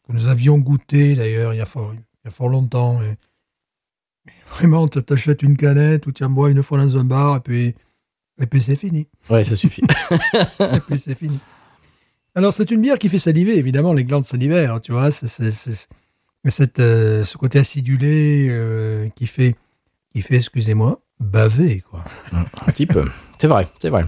que 0.07 0.13
nous 0.13 0.29
avions 0.29 0.59
goûté 0.59 1.17
d'ailleurs 1.17 1.53
il 1.53 1.57
y 1.57 1.61
a 1.61 1.67
fort, 1.67 1.93
il 1.93 1.99
y 2.25 2.29
a 2.29 2.31
fort 2.31 2.49
longtemps. 2.49 3.03
Et 3.03 3.17
vraiment, 4.51 4.89
tu 4.89 5.03
t'achètes 5.03 5.43
une 5.43 5.57
canette 5.57 6.07
ou 6.07 6.13
tu 6.13 6.25
en 6.25 6.31
bois 6.31 6.51
une 6.51 6.63
fois 6.63 6.79
dans 6.79 6.97
un 6.97 7.05
bar 7.05 7.37
et 7.37 7.41
puis, 7.41 7.75
et 8.41 8.47
puis 8.47 8.63
c'est 8.63 8.77
fini. 8.77 9.09
Ouais, 9.31 9.43
ça 9.45 9.57
suffit. 9.57 9.83
et 10.61 10.81
puis 10.87 10.99
c'est 10.99 11.15
fini. 11.15 11.39
Alors 12.35 12.53
c'est 12.53 12.71
une 12.71 12.83
bière 12.83 12.99
qui 12.99 13.09
fait 13.09 13.19
saliver, 13.19 13.57
évidemment, 13.57 13.93
les 13.93 14.05
glandes 14.05 14.25
salivères, 14.25 14.81
tu 14.81 14.93
vois. 14.93 15.11
C'est, 15.11 15.29
cette, 16.49 16.79
euh, 16.79 17.25
ce 17.25 17.37
côté 17.39 17.59
acidulé 17.59 18.49
euh, 18.51 19.09
qui 19.17 19.27
fait, 19.27 19.57
qui 20.13 20.23
fait, 20.23 20.37
excusez-moi, 20.37 21.01
baver, 21.19 21.83
quoi. 21.91 22.05
Un 22.33 22.45
petit 22.73 22.87
peu. 22.87 23.05
C'est 23.39 23.49
vrai, 23.49 23.69
c'est 23.81 23.91
vrai. 23.91 24.05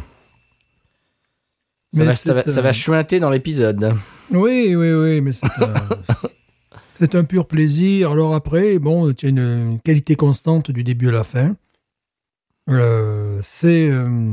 Ça 1.94 2.05
va, 2.05 2.14
ça, 2.14 2.35
va, 2.35 2.42
c'est, 2.44 2.51
ça 2.51 2.61
va 2.61 2.72
chuinter 2.72 3.18
dans 3.18 3.31
l'épisode. 3.31 3.94
Oui, 4.31 4.77
oui, 4.77 4.92
oui, 4.92 5.20
mais 5.22 5.33
c'est 5.33 5.46
un, 5.46 5.74
c'est 6.98 7.14
un 7.14 7.24
pur 7.24 7.46
plaisir. 7.46 8.11
Alors 8.11 8.34
après, 8.34 8.78
bon, 8.78 9.12
tu 9.12 9.26
as 9.26 9.28
une, 9.28 9.38
une 9.38 9.80
qualité 9.80 10.16
constante 10.16 10.70
du 10.70 10.82
début 10.82 11.08
à 11.08 11.12
la 11.12 11.24
fin. 11.24 11.54
Euh, 12.68 13.38
c'est, 13.42 13.88
euh, 13.88 14.32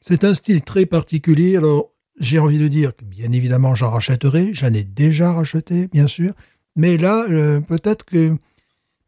c'est 0.00 0.24
un 0.24 0.34
style 0.34 0.60
très 0.62 0.84
particulier. 0.84 1.56
Alors, 1.56 1.90
j'ai 2.18 2.38
envie 2.38 2.58
de 2.58 2.68
dire 2.68 2.94
que 2.94 3.04
bien 3.04 3.32
évidemment, 3.32 3.74
j'en 3.74 3.90
rachèterai. 3.90 4.50
J'en 4.52 4.72
ai 4.74 4.84
déjà 4.84 5.32
racheté, 5.32 5.88
bien 5.88 6.06
sûr. 6.06 6.34
Mais 6.76 6.98
là, 6.98 7.24
euh, 7.30 7.60
peut-être 7.60 8.04
que 8.04 8.36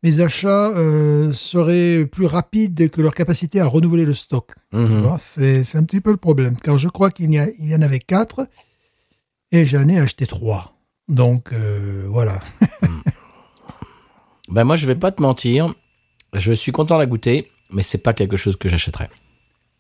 mes 0.03 0.21
achats 0.21 0.73
seraient 1.33 2.07
plus 2.07 2.27
rapides 2.27 2.91
que 2.91 3.01
leur 3.01 3.15
capacité 3.15 3.61
à 3.61 3.67
renouveler 3.67 4.05
le 4.05 4.15
stock. 4.15 4.51
Mhm. 4.73 5.17
C'est 5.21 5.77
un 5.77 5.85
petit 5.85 6.01
peu 6.01 6.11
le 6.11 6.17
problème. 6.17 6.57
Car 6.59 6.77
je 6.77 6.89
crois 6.89 7.11
qu'il 7.11 7.31
y, 7.31 7.37
y 7.37 7.75
en 7.75 7.83
avait 7.83 8.01
quatre 8.01 8.49
et 9.53 9.65
j'en 9.65 9.87
ai 9.89 10.01
acheté 10.01 10.27
trois. 10.27 10.75
Donc 11.09 11.53
euh, 11.53 12.07
voilà. 12.09 12.41
Ben 14.49 14.65
moi, 14.65 14.77
je 14.77 14.87
vais 14.87 14.95
pas 14.97 15.13
te 15.13 15.23
mentir. 15.23 15.73
Je 16.35 16.53
suis 16.53 16.73
content 16.73 16.97
de 16.97 17.01
la 17.01 17.07
goûter, 17.07 17.51
mais 17.71 17.83
c'est 17.83 17.99
pas 17.99 18.13
quelque 18.13 18.37
chose 18.37 18.57
que 18.57 18.69
j'achèterais. 18.69 19.09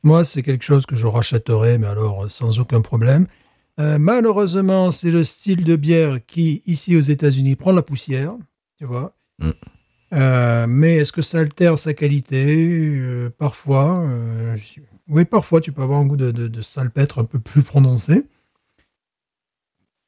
Moi, 0.02 0.24
c'est 0.24 0.42
quelque 0.42 0.64
chose 0.64 0.86
que 0.86 0.96
je 0.96 1.06
rachèterai, 1.06 1.76
mais 1.78 1.86
alors 1.86 2.24
euh, 2.24 2.28
sans 2.28 2.58
aucun 2.58 2.80
problème. 2.80 3.26
Euh, 3.80 3.98
malheureusement, 3.98 4.90
c'est 4.90 5.10
le 5.10 5.24
style 5.24 5.64
de 5.64 5.76
bière 5.76 6.24
qui, 6.26 6.62
ici 6.66 6.96
aux 6.96 7.00
États-Unis, 7.00 7.56
prend 7.56 7.72
la 7.72 7.82
poussière. 7.82 8.34
Tu 8.78 8.84
vois. 8.84 9.14
Mm. 9.38 9.50
Euh, 10.14 10.66
mais 10.68 10.96
est-ce 10.96 11.12
que 11.12 11.22
ça 11.22 11.38
altère 11.40 11.78
sa 11.78 11.92
qualité? 11.94 12.66
Euh, 12.66 13.30
Parfois. 13.36 14.00
euh, 14.00 14.56
oui, 15.08 15.24
parfois, 15.24 15.60
tu 15.60 15.72
peux 15.72 15.82
avoir 15.82 16.00
un 16.00 16.06
goût 16.06 16.16
de, 16.16 16.30
de, 16.30 16.48
de 16.48 16.62
salpêtre 16.62 17.18
un 17.18 17.24
peu 17.24 17.38
plus 17.38 17.62
prononcé. 17.62 18.24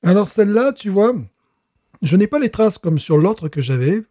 Alors, 0.05 0.29
celle-là, 0.29 0.73
tu 0.73 0.91
vois, 0.91 1.15
je 2.03 2.17
n'ai 2.17 2.27
pas 2.27 2.39
les 2.39 2.51
traces 2.51 2.79
comme 2.79 2.99
sur 2.99 3.17
l'autre 3.19 3.49
que 3.49 3.61
j'avais. 3.63 4.03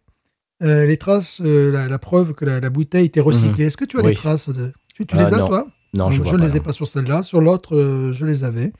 Euh, 0.62 0.86
les 0.86 0.96
traces, 0.96 1.40
euh, 1.44 1.70
la, 1.72 1.88
la 1.88 1.98
preuve 1.98 2.32
que 2.34 2.44
la, 2.44 2.60
la 2.60 2.70
bouteille 2.70 3.06
était 3.06 3.20
recyclée. 3.20 3.64
Est-ce 3.66 3.76
que 3.76 3.84
tu 3.84 3.96
as 3.98 4.00
Mhm. 4.00 4.06
Oui. 4.06 4.12
les 4.12 4.16
traces 4.16 4.48
de... 4.48 4.72
Tu, 4.94 5.06
tu 5.06 5.16
Ah, 5.18 5.28
les 5.28 5.34
as, 5.34 5.38
non. 5.38 5.48
toi? 5.48 5.66
Non, 5.94 6.10
je, 6.10 6.22
ne 6.22 6.36
les 6.38 6.56
ai 6.56 6.60
pas 6.60 6.72
sur 6.72 6.86
celle-là. 6.88 7.22
Sur 7.22 7.40
l'autre, 7.40 7.76
euh, 7.76 8.12
je 8.12 8.24
les 8.26 8.44
avais. 8.44 8.72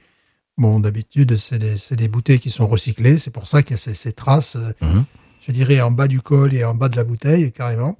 Bon, 0.57 0.79
d'habitude, 0.79 1.35
c'est 1.37 1.57
des, 1.95 2.07
bouteilles 2.07 2.39
qui 2.39 2.49
sont 2.49 2.67
recyclées. 2.67 3.17
C'est 3.19 3.31
pour 3.31 3.47
ça 3.47 3.61
qu'il 3.61 3.71
y 3.71 3.73
a 3.75 3.77
ces, 3.77 3.93
ces 3.93 4.13
traces, 4.13 4.55
euh, 4.55 4.71
Mhm. 4.81 5.03
je 5.45 5.51
dirais, 5.51 5.81
en 5.81 5.91
bas 5.91 6.07
du 6.07 6.21
col 6.21 6.53
et 6.53 6.63
en 6.63 6.75
bas 6.75 6.89
de 6.89 6.95
la 6.95 7.03
bouteille, 7.03 7.51
carrément. 7.51 7.97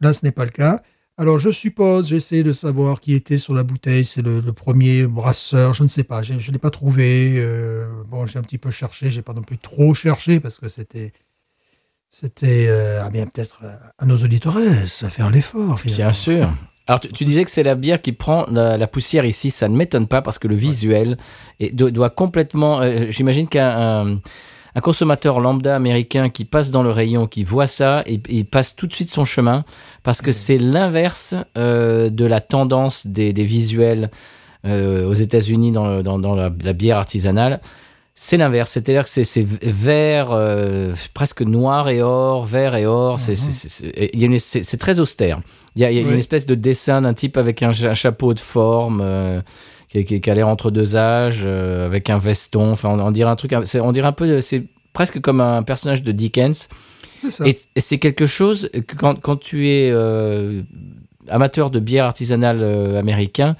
Là, 0.00 0.12
ce 0.12 0.24
n'est 0.24 0.32
pas 0.32 0.44
le 0.44 0.50
cas. 0.50 0.82
Alors, 1.18 1.38
je 1.38 1.50
suppose, 1.50 2.08
j'ai 2.08 2.16
essayé 2.16 2.42
de 2.42 2.52
savoir 2.52 3.00
qui 3.00 3.14
était 3.14 3.38
sur 3.38 3.54
la 3.54 3.62
bouteille. 3.62 4.04
C'est 4.04 4.22
le, 4.22 4.40
le 4.40 4.52
premier 4.52 5.06
brasseur. 5.06 5.74
Je 5.74 5.82
ne 5.82 5.88
sais 5.88 6.04
pas. 6.04 6.22
Je 6.22 6.32
ne 6.32 6.38
l'ai 6.52 6.58
pas 6.58 6.70
trouvé. 6.70 7.34
euh, 7.36 7.86
bon, 8.08 8.26
j'ai 8.26 8.38
un 8.38 8.42
petit 8.42 8.58
peu 8.58 8.70
cherché. 8.70 9.10
J'ai 9.10 9.22
pas 9.22 9.34
non 9.34 9.42
plus 9.42 9.58
trop 9.58 9.94
cherché 9.94 10.40
parce 10.40 10.58
que 10.58 10.68
c'était. 10.68 11.12
C'était. 12.08 12.66
euh, 12.68 13.02
ah 13.04 13.10
bien, 13.10 13.26
peut-être 13.26 13.58
euh, 13.64 13.74
à 13.98 14.06
nos 14.06 14.16
auditeurs, 14.16 14.56
à 14.56 15.08
faire 15.10 15.30
l'effort, 15.30 15.78
finalement. 15.78 15.96
Bien 16.04 16.12
sûr. 16.12 16.50
Alors, 16.86 16.98
tu, 17.00 17.12
tu 17.12 17.24
disais 17.24 17.44
que 17.44 17.50
c'est 17.50 17.62
la 17.62 17.74
bière 17.76 18.02
qui 18.02 18.12
prend 18.12 18.46
la, 18.50 18.76
la 18.76 18.86
poussière 18.86 19.24
ici. 19.24 19.50
Ça 19.50 19.68
ne 19.68 19.76
m'étonne 19.76 20.08
pas 20.08 20.22
parce 20.22 20.38
que 20.38 20.48
le 20.48 20.56
visuel 20.56 21.16
est- 21.60 21.74
doit, 21.74 21.90
doit 21.90 22.10
complètement. 22.10 22.80
euh, 22.80 23.06
J'imagine 23.10 23.48
qu'un 23.48 24.18
un, 24.74 24.80
consommateur 24.80 25.40
lambda 25.40 25.74
américain 25.76 26.28
qui 26.28 26.44
passe 26.44 26.70
dans 26.70 26.82
le 26.82 26.90
rayon, 26.90 27.26
qui 27.26 27.44
voit 27.44 27.66
ça, 27.66 28.02
et, 28.06 28.20
il 28.28 28.44
passe 28.46 28.74
tout 28.76 28.86
de 28.86 28.92
suite 28.92 29.10
son 29.10 29.24
chemin 29.24 29.64
parce 30.02 30.20
que 30.22 30.32
c'est 30.32 30.58
l'inverse 30.58 31.34
euh, 31.58 32.10
de 32.10 32.24
la 32.26 32.40
tendance 32.40 33.06
des, 33.06 33.32
des 33.32 33.44
visuels 33.44 34.10
euh, 34.66 35.08
aux 35.08 35.14
États-Unis 35.14 35.72
dans, 35.72 35.88
le- 35.88 36.02
dans, 36.02 36.18
dans 36.18 36.34
la, 36.34 36.50
la 36.62 36.72
bière 36.72 36.98
artisanale. 36.98 37.60
C'est 38.14 38.36
l'inverse, 38.36 38.70
c'est-à-dire 38.70 39.04
que 39.04 39.08
c'est- 39.08 39.46
vert, 39.62 40.28
euh, 40.32 40.94
presque 41.14 41.40
noir 41.42 41.88
et 41.88 42.02
or, 42.02 42.44
vert 42.44 42.74
et 42.76 42.84
or. 42.86 43.18
c'est 43.18 43.34
c'est 43.34 44.76
très 44.76 45.00
austère. 45.00 45.40
Il 45.76 45.82
y 45.82 45.84
a, 45.86 45.90
il 45.90 45.96
y 45.96 46.00
a 46.00 46.04
Oui. 46.06 46.12
une 46.12 46.18
espèce 46.18 46.44
de 46.44 46.54
dessin 46.54 47.00
d'un 47.00 47.14
type 47.14 47.36
avec 47.38 47.62
un 47.62 47.72
chapeau 47.72 48.34
de 48.34 48.40
forme 48.40 49.00
qui, 49.92 50.30
a 50.30 50.34
l'air 50.34 50.48
entre 50.48 50.70
deux 50.70 50.96
âges, 50.96 51.42
euh, 51.44 51.86
avec 51.86 52.08
un 52.10 52.18
veston. 52.18 52.72
Enfin, 52.72 52.88
on, 52.88 52.98
on 53.00 53.10
dirait 53.10 53.30
un 53.30 53.36
truc. 53.36 53.54
On 53.80 53.92
dirait 53.92 54.08
un 54.08 54.12
peu. 54.12 54.40
C'est 54.40 54.64
presque 54.92 55.20
comme 55.20 55.40
un 55.40 55.62
personnage 55.62 56.02
de 56.02 56.12
Dickens. 56.12 56.68
C'est 57.20 57.30
ça. 57.30 57.46
Et, 57.46 57.56
et 57.76 57.80
c'est 57.80 57.98
quelque 57.98 58.26
chose 58.26 58.68
que 58.72 58.96
quand, 58.96 59.20
quand 59.20 59.36
tu 59.36 59.68
es 59.68 59.90
euh, 59.92 60.62
amateur 61.28 61.70
de 61.70 61.78
bière 61.78 62.04
artisanale 62.06 62.58
euh, 62.62 62.98
américain, 62.98 63.54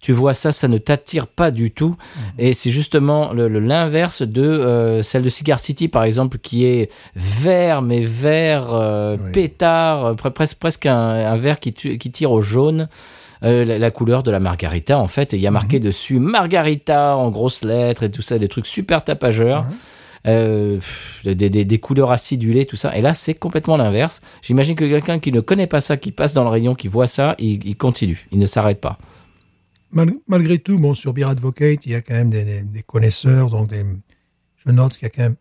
tu 0.00 0.12
vois 0.12 0.34
ça, 0.34 0.52
ça 0.52 0.68
ne 0.68 0.76
t'attire 0.78 1.26
pas 1.26 1.50
du 1.50 1.70
tout. 1.70 1.96
Mhm. 2.16 2.22
Et 2.38 2.52
c'est 2.52 2.70
justement 2.70 3.32
l'inverse 3.32 4.22
de 4.22 4.42
euh, 4.42 5.02
celle 5.02 5.22
de 5.22 5.30
Cigar 5.30 5.58
City, 5.58 5.88
par 5.88 6.04
exemple, 6.04 6.38
qui 6.38 6.66
est 6.66 6.90
vert, 7.16 7.80
mais 7.80 8.00
vert 8.00 8.74
euh, 8.74 9.16
Oui. 9.18 9.32
pétard, 9.32 10.14
pre- 10.14 10.30
presque, 10.30 10.58
presque 10.58 10.86
un, 10.86 10.94
un 10.94 11.36
vert 11.36 11.58
qui 11.58 11.72
tire 11.72 12.32
au 12.32 12.42
jaune. 12.42 12.88
Euh, 13.42 13.64
la, 13.64 13.78
la 13.78 13.90
couleur 13.90 14.22
de 14.22 14.30
la 14.30 14.40
margarita 14.40 14.98
en 14.98 15.08
fait 15.08 15.34
et 15.34 15.36
il 15.36 15.42
y 15.42 15.46
a 15.46 15.50
marqué 15.50 15.78
dessus 15.80 16.18
margarita 16.18 17.16
en 17.16 17.30
grosses 17.30 17.64
lettres 17.64 18.02
et 18.04 18.10
tout 18.10 18.22
ça 18.22 18.38
des 18.38 18.48
trucs 18.48 18.66
super 18.66 19.04
tapageurs 19.04 19.66
Ouais. 19.68 20.32
euh, 20.32 20.80
des, 21.24 21.34
des, 21.50 21.64
des 21.64 21.78
couleurs 21.78 22.10
acidulées, 22.10 22.66
tout 22.66 22.74
ça. 22.76 22.96
Et 22.96 23.00
là, 23.00 23.14
c'est 23.14 23.34
complètement 23.34 23.76
l'inverse. 23.76 24.20
J'imagine 24.42 24.74
que 24.74 24.84
quelqu'un 24.84 25.20
qui 25.20 25.30
ne 25.30 25.40
connaît 25.40 25.68
pas 25.68 25.80
ça, 25.80 25.96
qui 25.96 26.10
passe 26.10 26.34
dans 26.34 26.42
le 26.42 26.48
rayon, 26.50 26.74
qui 26.74 26.88
voit 26.88 27.06
ça, 27.06 27.36
il, 27.38 27.64
il 27.64 27.76
continue, 27.76 28.26
il 28.32 28.38
ne 28.40 28.46
s'arrête 28.46 28.80
pas. 28.80 28.98
Mal- 29.92 30.14
malgré 30.26 30.58
tout, 30.58 30.78
bon, 30.80 30.94
sur 30.94 31.12
Beer 31.12 31.28
Advocate, 31.30 31.86
il 31.86 31.92
y 31.92 31.94
a 31.94 32.00
quand 32.00 32.14
même 32.14 32.30
des, 32.30 32.64
connaisseurs, 32.84 33.50
donc 33.50 33.68
des, 33.68 33.84
je 34.66 34.72
note 34.72 34.94
qu'il 34.94 35.02
y 35.04 35.06
a 35.06 35.10
quand 35.10 35.22
même, 35.22 35.36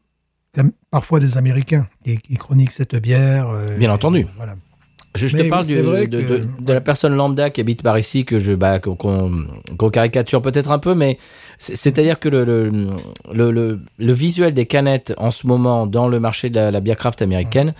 quand 0.53 0.63
même 0.63 0.71
parfois 0.91 1.19
des 1.19 1.35
Américains 1.37 1.87
qui, 2.03 2.17
qui 2.19 2.35
chroniquent 2.35 2.71
cette 2.71 2.95
bière. 2.95 3.49
euh, 3.49 3.75
Bien 3.77 3.89
et, 3.89 3.93
entendu. 3.93 4.27
Voilà. 4.37 4.53
Je, 5.15 5.27
te 5.37 5.49
parle 5.49 5.65
oui, 5.65 5.75
du- 5.75 6.07
de, 6.07 6.21
que- 6.21 6.27
de- 6.27 6.47
de 6.61 6.73
la 6.73 6.81
personne 6.81 7.15
lambda 7.15 7.49
qui 7.49 7.61
habite 7.61 7.81
par 7.81 7.97
ici, 7.97 8.25
que 8.25 8.37
je, 8.39 8.53
bah, 8.53 8.79
qu'on- 8.79 9.45
caricature 9.91 10.41
peut-être 10.41 10.71
un 10.71 10.79
peu, 10.79 10.93
mais 10.93 11.17
c'est- 11.57 11.75
c'est-à-dire 11.75 12.19
que 12.19 12.29
le, 12.29 12.43
le, 12.43 12.71
le, 13.33 13.51
le- 13.51 13.79
le 13.97 14.13
visuel 14.13 14.53
des 14.53 14.65
canettes 14.65 15.13
en 15.17 15.31
ce 15.31 15.47
moment 15.47 15.87
dans 15.87 16.07
le 16.07 16.19
marché 16.19 16.49
de 16.49 16.55
la, 16.55 16.71
la 16.71 16.79
bière 16.81 16.97
craft 16.97 17.21
américaine, 17.21 17.73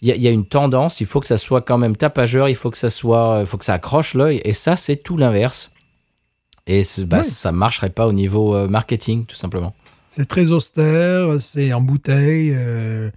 il 0.00 0.08
y, 0.08 0.12
a, 0.12 0.16
il 0.16 0.22
y 0.22 0.26
a 0.26 0.30
une 0.32 0.44
tendance, 0.46 1.00
il 1.00 1.06
faut 1.06 1.20
que 1.20 1.26
ça 1.28 1.36
soit 1.38 1.60
quand 1.62 1.78
même 1.78 1.96
tapageur, 1.96 2.48
il 2.48 2.56
faut 2.56 2.70
que 2.70 2.78
ça 2.78 2.90
soit, 2.90 3.46
faut 3.46 3.56
que 3.58 3.64
ça 3.64 3.74
accroche 3.74 4.14
l'œil, 4.14 4.40
et 4.44 4.52
ça, 4.52 4.74
c'est 4.76 4.96
tout 4.96 5.16
l'inverse. 5.16 5.70
Et 6.66 6.82
bah, 7.06 7.18
Oui. 7.22 7.24
ça 7.28 7.52
marcherait 7.52 7.90
pas 7.90 8.06
au 8.06 8.12
niveau 8.12 8.54
euh, 8.54 8.68
marketing, 8.68 9.26
tout 9.26 9.36
simplement. 9.36 9.74
C'est 10.08 10.26
très 10.26 10.50
austère, 10.50 11.40
c'est 11.40 11.72
en 11.72 11.80
bouteille. 11.80 12.52
euh, 12.54 13.10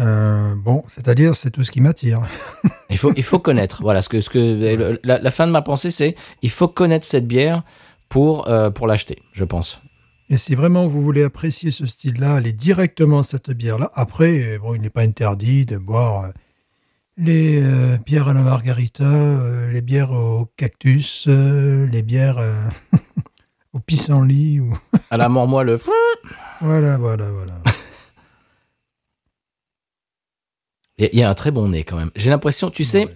euh, 0.00 0.54
bon, 0.56 0.82
c'est-à-dire, 0.88 1.34
c'est 1.34 1.50
tout 1.50 1.62
ce 1.62 1.70
qui 1.70 1.80
m'attire. 1.80 2.20
Il 2.90 2.98
faut, 2.98 3.12
il 3.16 3.24
faut 3.24 3.40
connaître. 3.40 3.82
Voilà, 3.82 4.02
ce 4.02 4.08
que, 4.08 4.20
ce 4.20 4.30
que 4.30 5.00
la, 5.02 5.18
la 5.18 5.30
fin 5.32 5.48
de 5.48 5.52
ma 5.52 5.62
pensée, 5.62 5.90
c'est 5.90 6.14
il 6.42 6.50
faut 6.50 6.68
connaître 6.68 7.04
cette 7.04 7.26
bière 7.26 7.64
pour, 8.08 8.48
euh, 8.48 8.70
pour 8.70 8.86
l'acheter, 8.86 9.20
je 9.32 9.42
pense. 9.42 9.80
Et 10.30 10.36
si 10.36 10.54
vraiment 10.54 10.86
vous 10.86 11.02
voulez 11.02 11.24
apprécier 11.24 11.72
ce 11.72 11.86
style-là, 11.86 12.36
allez 12.36 12.52
directement 12.52 13.20
à 13.20 13.22
cette 13.24 13.50
bière-là. 13.50 13.90
Après, 13.94 14.58
bon, 14.58 14.74
il 14.74 14.82
n'est 14.82 14.90
pas 14.90 15.02
interdit 15.02 15.66
de 15.66 15.76
boire 15.76 16.26
euh, 16.26 16.28
les 17.16 17.60
euh, 17.60 17.96
bières 18.04 18.28
à 18.28 18.34
la 18.34 18.42
margarita, 18.42 19.10
les 19.72 19.80
bières 19.80 20.12
au 20.12 20.46
cactus, 20.56 21.26
les 21.26 22.02
bières 22.02 22.38
au 23.72 23.80
pissenlit. 23.80 24.60
Ou... 24.60 24.78
À 25.10 25.16
la 25.16 25.28
mort, 25.28 25.48
moi, 25.48 25.64
le. 25.64 25.80
Voilà, 26.60 26.96
voilà, 26.96 27.28
voilà. 27.28 27.73
Il 30.98 31.08
y 31.18 31.22
a- 31.22 31.28
un 31.30 31.34
très 31.34 31.50
bon 31.50 31.68
nez 31.68 31.82
quand 31.84 31.96
même. 31.96 32.10
J'ai 32.14 32.30
l'impression, 32.30 32.70
tu 32.70 32.84
sais, 32.84 33.08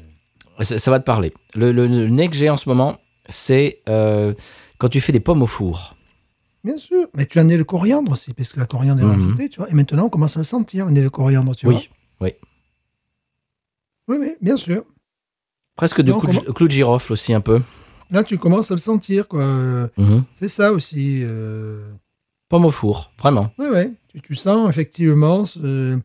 ça, 0.60 0.78
ça 0.78 0.90
va 0.90 0.98
te 0.98 1.04
parler. 1.04 1.32
Le, 1.54 1.70
le- 1.72 1.86
le 1.86 2.08
nez 2.08 2.28
que 2.28 2.34
j'ai 2.36 2.50
en 2.50 2.56
ce 2.56 2.68
moment, 2.68 2.98
c'est 3.28 3.80
euh, 3.88 4.34
quand 4.78 4.88
tu 4.88 5.00
fais 5.00 5.12
des 5.12 5.20
pommes 5.20 5.42
au 5.42 5.46
four. 5.46 5.94
Bien 6.64 6.76
sûr. 6.76 7.06
Mais 7.14 7.26
tu 7.26 7.38
as 7.38 7.44
le 7.44 7.64
coriandre 7.64 8.10
aussi, 8.12 8.34
parce 8.34 8.52
que 8.52 8.58
la 8.58 8.66
coriandre 8.66 9.00
est 9.00 9.04
Mhm. 9.04 9.10
rajoutée, 9.12 9.48
tu 9.48 9.60
vois. 9.60 9.70
Et 9.70 9.74
maintenant, 9.74 10.06
on 10.06 10.08
commence 10.08 10.36
à 10.36 10.40
le 10.40 10.44
sentir, 10.44 10.86
le 10.86 10.90
nez 10.92 11.02
de 11.02 11.08
coriandre, 11.08 11.54
tu 11.54 11.66
vois. 11.66 11.74
Oui, 11.76 11.88
oui. 12.20 12.32
Oui, 14.08 14.16
oui, 14.20 14.34
bien 14.40 14.56
sûr. 14.56 14.84
Presque 15.76 16.00
de 16.02 16.12
clou 16.12 16.20
de, 16.20 16.26
comment- 16.38 16.52
clou 16.52 16.66
de 16.66 16.72
girofle 16.72 17.12
aussi 17.12 17.32
un 17.32 17.40
peu. 17.40 17.60
Là, 18.10 18.24
tu 18.24 18.38
commences 18.38 18.70
à 18.70 18.74
le 18.74 18.80
sentir, 18.80 19.28
quoi. 19.28 19.44
Mhm. 19.96 20.24
C'est 20.34 20.48
ça 20.48 20.72
aussi. 20.72 21.20
euh, 21.22 21.92
Pomme 22.48 22.64
au 22.64 22.70
four, 22.70 23.12
vraiment. 23.18 23.52
Oui, 23.58 23.66
oui. 23.72 23.94
Tu, 24.08 24.20
tu 24.22 24.34
sens 24.34 24.68
effectivement. 24.70 25.44
ce- 25.44 25.98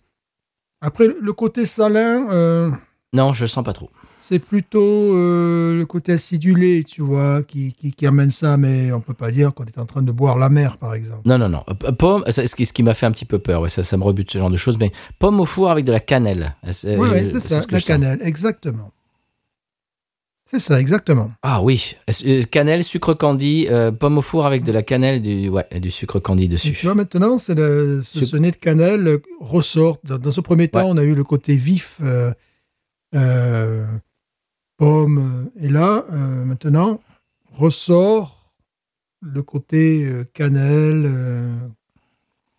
Après, 0.85 1.07
le 1.19 1.33
côté 1.33 1.65
salin, 1.65 2.27
euh, 2.31 2.69
Non, 3.13 3.31
je 3.33 3.45
sens 3.45 3.63
pas 3.63 3.71
trop. 3.73 3.89
c'est 4.19 4.39
plutôt 4.39 4.81
euh, 5.15 5.77
le 5.77 5.85
côté 5.85 6.11
acidulé, 6.13 6.83
tu 6.83 7.01
vois, 7.01 7.41
qui, 7.43 7.71
qui, 7.73 7.93
qui 7.93 8.05
amène 8.05 8.31
ça, 8.31 8.57
mais 8.57 8.91
on 8.91 8.99
peut 8.99 9.13
pas 9.13 9.31
dire 9.31 9.53
qu'on 9.53 9.63
est 9.63 9.77
en 9.77 9.85
train 9.85 10.01
de 10.01 10.11
boire 10.11 10.37
la 10.37 10.49
mer, 10.49 10.75
par 10.77 10.93
exemple. 10.93 11.21
Non, 11.25 11.37
non, 11.37 11.47
non. 11.49 11.63
Euh, 11.69 11.91
Pomme, 11.93 12.23
c'est 12.27 12.47
ce 12.47 12.55
qui, 12.55 12.65
ce 12.65 12.73
qui 12.73 12.83
m'a 12.83 12.93
fait 12.93 13.05
un 13.05 13.11
petit 13.11 13.25
peu 13.25 13.39
peur. 13.39 13.61
Ouais, 13.61 13.69
ça, 13.69 13.83
ça 13.83 13.95
me 13.97 14.03
rebute 14.03 14.29
ce 14.29 14.37
genre 14.37 14.49
de 14.51 14.57
choses. 14.57 14.77
Mais 14.77 14.91
pomme 15.19 15.39
au 15.39 15.45
four 15.45 15.71
avec 15.71 15.85
de 15.85 15.91
la 15.93 15.99
cannelle. 16.01 16.55
C'est 16.71 16.97
Oui, 16.97 17.07
c'est 17.31 17.39
ça, 17.39 17.55
la 17.57 17.61
sens. 17.79 17.85
cannelle, 17.85 18.19
exactement. 18.21 18.91
C'est 20.53 20.59
ça, 20.59 20.79
exactement. 20.79 21.31
Ah 21.41 21.63
oui, 21.63 21.95
Euh, 22.25 22.43
cannelle, 22.43 22.83
sucre 22.83 23.13
candy, 23.15 23.65
euh, 23.69 23.91
pomme 23.91 24.19
au 24.19 24.21
four 24.21 24.45
avec 24.45 24.63
de 24.63 24.71
la 24.71 24.83
cannelle, 24.83 25.21
du, 25.23 25.49
ouais, 25.49 25.67
du 25.79 25.89
sucre 25.89 26.19
candy 26.19 26.43
Et 26.43 26.47
dessus. 26.47 26.73
tu 26.73 26.85
vois, 26.85 26.93
maintenant, 26.95 27.39
c'est 27.39 27.55
le- 27.55 28.01
ce, 28.03 28.35
nez 28.37 28.51
de 28.51 28.55
cannelle 28.57 29.07
euh, 29.07 29.17
ressort. 29.39 29.97
Dans, 30.03 30.19
dans 30.19 30.29
ce 30.31 30.41
premier 30.41 30.67
temps, 30.67 30.79
Ouais. 30.83 30.89
on 30.89 30.97
a 30.97 31.03
eu 31.03 31.15
le 31.15 31.23
côté 31.23 31.55
vif, 31.55 31.97
euh, 32.03 32.31
euh, 33.15 33.85
pomme, 34.77 35.49
et 35.59 35.69
là, 35.69 36.05
maintenant, 36.11 37.01
ressort 37.53 38.51
le 39.21 39.41
côté 39.41 40.07
cannelle, 40.33 41.11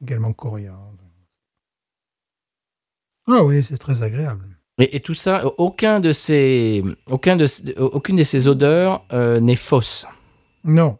également 0.02 0.32
coriandre. 0.32 0.80
Ah 3.26 3.42
oui, 3.44 3.62
c'est 3.64 3.78
très 3.78 4.02
agréable. 4.02 4.53
Et, 4.78 4.96
et 4.96 5.00
tout 5.00 5.14
ça, 5.14 5.44
aucun 5.58 6.00
de 6.00 6.12
ces, 6.12 6.82
aucun 7.06 7.36
de, 7.36 7.46
ces- 7.46 7.74
aucune 7.78 8.16
de 8.16 8.22
ces 8.24 8.48
odeurs 8.48 9.04
euh, 9.12 9.38
n'est 9.40 9.54
fausse. 9.56 10.06
Non. 10.64 10.98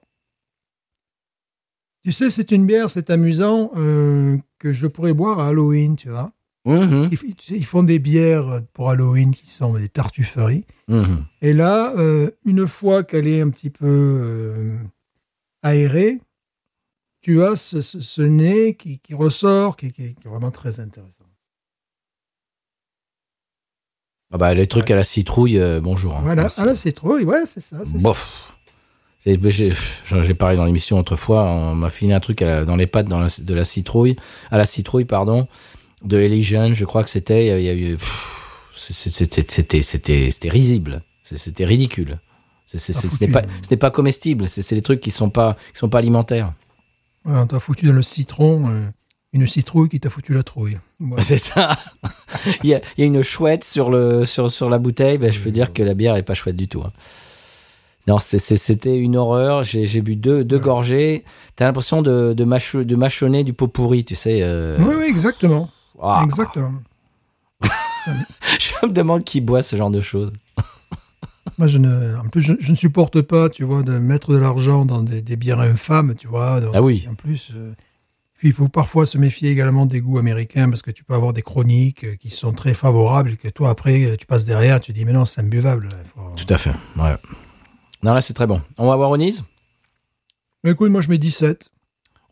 Tu 2.04 2.12
sais, 2.12 2.30
c'est 2.30 2.50
une 2.52 2.66
bière, 2.66 2.90
c'est 2.90 3.10
amusant, 3.10 3.70
euh, 3.76 4.36
que 4.58 4.72
je 4.72 4.86
pourrais 4.86 5.14
boire 5.14 5.40
à 5.40 5.48
Halloween, 5.48 5.96
tu 5.96 6.10
vois. 6.10 6.32
Mhm, 6.66 7.10
Ils, 7.50 7.66
font 7.66 7.82
des 7.82 7.98
bières 7.98 8.62
pour 8.72 8.88
Halloween 8.90 9.34
qui 9.34 9.46
sont 9.48 9.74
des 9.74 9.88
tartufferies. 9.90 10.64
mhm. 10.88 11.24
Et 11.42 11.52
là, 11.52 11.92
euh, 11.96 12.30
une 12.46 12.66
fois 12.66 13.04
qu'elle 13.04 13.26
est 13.26 13.40
un 13.42 13.50
petit 13.50 13.68
peu 13.70 13.86
euh, 13.86 14.78
aérée, 15.62 16.20
tu 17.20 17.42
as 17.42 17.56
ce, 17.56 17.82
ce- 17.82 18.00
ce 18.00 18.22
nez 18.22 18.76
qui, 18.76 18.98
qui 18.98 19.14
ressort, 19.14 19.76
qui, 19.76 19.92
qui- 19.92 20.14
qui 20.14 20.26
est 20.26 20.30
vraiment 20.30 20.50
très 20.50 20.78
intéressant. 20.80 21.23
Ah 24.32 24.38
bah, 24.38 24.52
les 24.54 24.66
trucs 24.66 24.90
à 24.90 24.96
la 24.96 25.04
citrouille, 25.04 25.58
euh, 25.58 25.80
bonjour. 25.80 26.16
hein. 26.16 26.20
Voilà, 26.22 26.42
Merci. 26.42 26.60
ah 26.62 26.66
là, 26.66 26.74
c'est 26.74 26.92
trop, 26.92 27.18
ouais, 27.18 27.42
c'est 27.46 27.60
ça. 27.60 27.76
Bof. 28.00 28.50
J'ai 29.24 30.34
parlé 30.34 30.56
dans 30.56 30.64
l'émission 30.66 30.98
autrefois, 30.98 31.44
on 31.44 31.74
m'a 31.74 31.88
filé 31.88 32.12
un 32.12 32.20
truc 32.20 32.42
à 32.42 32.46
la- 32.46 32.64
dans 32.66 32.76
les 32.76 32.86
pattes 32.86 33.08
dans 33.08 33.20
la- 33.20 33.28
de 33.40 33.54
la 33.54 33.64
citrouille, 33.64 34.16
à 34.50 34.58
la 34.58 34.66
citrouille, 34.66 35.06
pardon, 35.06 35.46
de 36.04 36.18
Elysian, 36.20 36.74
je 36.74 36.84
crois 36.84 37.04
que 37.04 37.10
c'était. 37.10 37.58
il 37.58 37.64
y 37.64 37.68
a- 37.70 37.74
eu- 37.74 37.96
C'était 38.76 40.48
risible. 40.50 41.02
C'était 41.22 41.64
ridicule. 41.64 42.18
Ah, 42.20 42.78
Ce 42.78 43.24
n'est 43.24 43.30
pas, 43.30 43.42
ce 43.62 43.70
n'est 43.70 43.76
pas 43.76 43.90
comestible. 43.90 44.48
C'est 44.48 44.74
des 44.74 44.82
trucs 44.82 45.00
qui 45.00 45.10
sont 45.10 45.30
pas, 45.30 45.56
qui 45.72 45.78
sont 45.78 45.88
pas 45.88 45.98
alimentaires. 45.98 46.52
Ouais, 47.24 47.38
on 47.38 47.46
t'a 47.46 47.60
foutu 47.60 47.86
dans 47.86 47.92
le 47.92 48.02
citron 48.02 48.68
euh, 48.68 48.86
une 49.34 49.46
citrouille 49.48 49.88
qui 49.90 50.00
t'a 50.00 50.08
foutu 50.08 50.32
la 50.32 50.42
trouille. 50.42 50.78
Voilà. 51.00 51.22
C'est 51.22 51.36
ça. 51.38 51.76
il, 52.62 52.70
y 52.70 52.74
a, 52.74 52.80
il 52.96 53.00
y 53.00 53.02
a 53.02 53.06
une 53.06 53.22
chouette 53.22 53.64
sur, 53.64 53.90
le, 53.90 54.24
sur, 54.24 54.50
sur 54.50 54.70
la 54.70 54.78
bouteille. 54.78 55.18
Ben, 55.18 55.30
je 55.30 55.40
peux 55.40 55.50
dire 55.50 55.72
que 55.72 55.82
la 55.82 55.92
bière 55.94 56.16
est 56.16 56.22
pas 56.22 56.34
chouette 56.34 56.56
du 56.56 56.68
tout. 56.68 56.80
hein. 56.82 56.92
Non, 58.06 58.18
c'était 58.18 58.96
une 58.98 59.16
horreur. 59.16 59.62
J'ai 59.62 60.00
bu 60.02 60.14
deux, 60.16 60.44
deux 60.44 60.58
gorgées. 60.58 61.24
T'as 61.56 61.64
l'impression 61.66 62.02
de, 62.02 62.34
de, 62.36 62.44
mâche- 62.44 62.76
de 62.76 62.96
mâchonner 62.96 63.44
du 63.44 63.52
pot 63.54 63.66
pourri, 63.68 64.04
tu 64.04 64.14
sais. 64.14 64.40
euh. 64.42 64.76
Oui, 64.78 64.94
oui, 64.98 65.04
exactement. 65.08 65.70
Ah, 66.02 66.20
Exactement. 66.24 66.74
je 68.58 68.86
me 68.86 68.92
demande 68.92 69.24
qui 69.24 69.40
boit 69.40 69.62
ce 69.62 69.76
genre 69.76 69.90
de 69.90 70.00
choses. 70.00 70.32
Moi, 71.58 71.66
je 71.68 71.78
ne, 71.78 72.16
en 72.16 72.28
plus, 72.28 72.42
je, 72.42 72.52
je 72.58 72.72
ne 72.72 72.76
supporte 72.76 73.20
pas, 73.22 73.48
tu 73.48 73.64
vois, 73.64 73.82
de 73.82 73.98
mettre 73.98 74.32
de 74.32 74.38
l'argent 74.38 74.84
dans 74.84 75.02
des, 75.02 75.22
des 75.22 75.36
bières 75.36 75.60
infâmes, 75.60 76.14
tu 76.18 76.26
vois. 76.26 76.60
Donc, 76.60 76.72
Ah 76.74 76.82
oui. 76.82 77.06
En 77.10 77.14
plus, 77.14 77.52
euh, 77.54 77.72
puis 78.44 78.50
il 78.50 78.54
faut 78.54 78.68
parfois 78.68 79.06
se 79.06 79.16
méfier 79.16 79.48
également 79.50 79.86
des 79.86 80.02
goûts 80.02 80.18
américains 80.18 80.68
parce 80.68 80.82
que 80.82 80.90
tu 80.90 81.02
peux 81.02 81.14
avoir 81.14 81.32
des 81.32 81.40
chroniques 81.40 82.04
euh, 82.04 82.16
qui 82.16 82.28
sont 82.28 82.52
très 82.52 82.74
favorables 82.74 83.30
et 83.30 83.36
que 83.38 83.48
toi, 83.48 83.70
après, 83.70 84.04
euh, 84.04 84.16
tu 84.18 84.26
passes 84.26 84.44
derrière, 84.44 84.82
tu 84.82 84.92
dis, 84.92 85.06
mais 85.06 85.12
non, 85.14 85.24
c'est 85.24 85.40
imbuvable. 85.40 85.88
faut- 86.14 86.34
Tout 86.36 86.52
à 86.52 86.58
fait. 86.58 86.72
Ouais. 86.98 87.16
Non, 88.02 88.12
là, 88.12 88.20
c'est 88.20 88.34
très 88.34 88.46
bon. 88.46 88.60
On 88.76 88.86
va 88.86 88.96
voir 88.96 89.08
Onise? 89.12 89.44
Mais 90.62 90.72
écoute, 90.72 90.90
moi, 90.90 91.00
je 91.00 91.08
mets 91.08 91.16
17. 91.16 91.70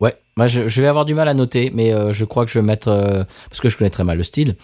Ouais, 0.00 0.14
moi 0.36 0.48
je, 0.48 0.68
je 0.68 0.82
vais 0.82 0.86
avoir 0.86 1.06
du 1.06 1.14
mal 1.14 1.28
à 1.28 1.32
noter, 1.34 1.70
mais 1.72 1.94
euh, 1.94 2.12
je 2.12 2.26
crois 2.26 2.44
que 2.44 2.50
je 2.52 2.58
vais 2.58 2.64
mettre 2.66 2.88
euh, 2.88 3.24
parce 3.48 3.60
que 3.62 3.70
je 3.70 3.78
connais 3.78 3.88
très 3.88 4.04
mal 4.04 4.18
le 4.18 4.22
style. 4.22 4.56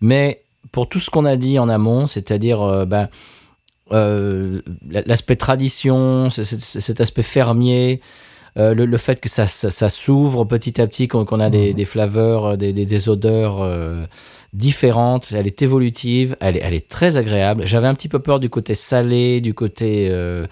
Mais 0.00 0.42
pour 0.72 0.88
tout 0.88 0.98
ce 0.98 1.08
qu'on 1.08 1.24
a 1.24 1.36
dit 1.36 1.60
en 1.60 1.68
amont, 1.68 2.08
c'est-à-dire 2.08 2.60
euh, 2.62 2.84
ben, 2.84 3.08
euh, 3.92 4.60
l'aspect 4.90 5.36
tradition, 5.36 6.30
cet 6.30 7.00
aspect 7.00 7.22
fermier, 7.22 8.00
euh, 8.56 8.74
le, 8.74 8.86
le 8.86 8.96
fait 8.96 9.20
que 9.20 9.28
ça, 9.28 9.46
ça, 9.46 9.70
ça 9.70 9.88
s'ouvre 9.88 10.44
petit 10.44 10.80
à 10.80 10.86
petit, 10.86 11.08
qu'on 11.08 11.40
a 11.40 11.50
des, 11.50 11.74
des 11.74 11.84
flaveurs, 11.84 12.44
euh, 12.44 12.56
des, 12.56 12.72
des, 12.72 12.86
des 12.86 13.08
odeurs 13.08 13.62
euh, 13.62 14.04
différentes, 14.52 15.32
elle 15.36 15.46
est 15.46 15.60
évolutive, 15.62 16.36
elle 16.40 16.56
est, 16.56 16.60
elle 16.60 16.74
est 16.74 16.88
très 16.88 17.16
agréable. 17.16 17.66
J'avais 17.66 17.86
un 17.86 17.94
petit 17.94 18.08
peu 18.08 18.18
peur 18.18 18.40
du 18.40 18.48
côté 18.48 18.74
salé, 18.74 19.40
du 19.40 19.52
côté 19.54 20.08
euh, 20.10 20.46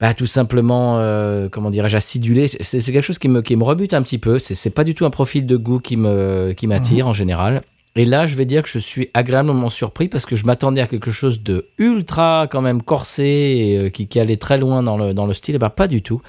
bah, 0.00 0.14
tout 0.14 0.26
simplement, 0.26 0.98
euh, 0.98 1.50
comment 1.50 1.68
dirais-je, 1.68 1.96
acidulé. 1.96 2.46
C'est 2.48 2.80
quelque 2.80 3.02
chose 3.02 3.18
qui 3.18 3.28
me, 3.28 3.42
qui 3.42 3.54
me 3.56 3.64
rebute 3.64 3.92
un 3.92 4.00
petit 4.00 4.16
peu. 4.16 4.38
C'est 4.38 4.70
pas 4.70 4.84
du 4.84 4.94
tout 4.94 5.04
un 5.04 5.10
profil 5.10 5.44
de 5.44 5.56
goût 5.56 5.78
qui 5.78 5.98
me 5.98 6.54
qui 6.56 6.66
m'attire 6.66 7.06
en 7.06 7.12
général. 7.12 7.60
Et 7.96 8.04
là, 8.06 8.24
je 8.24 8.36
vais 8.36 8.46
dire 8.46 8.62
que 8.62 8.68
je 8.68 8.78
suis 8.78 9.10
agréablement 9.14 9.68
surpris 9.68 10.08
parce 10.08 10.24
que 10.24 10.36
je 10.36 10.46
m'attendais 10.46 10.80
à 10.80 10.86
quelque 10.86 11.10
chose 11.10 11.42
de 11.42 11.66
ultra 11.76 12.46
quand 12.48 12.62
même 12.62 12.80
corsé 12.82 13.24
et 13.24 13.78
euh, 13.78 13.88
qui, 13.90 14.06
qui 14.06 14.20
allait 14.20 14.36
très 14.36 14.58
loin 14.58 14.82
dans 14.82 14.96
le, 14.96 15.12
dans 15.12 15.26
le 15.26 15.32
style. 15.32 15.56
Et 15.56 15.58
bah, 15.58 15.70
pas 15.70 15.88
du 15.88 16.00
tout. 16.00 16.22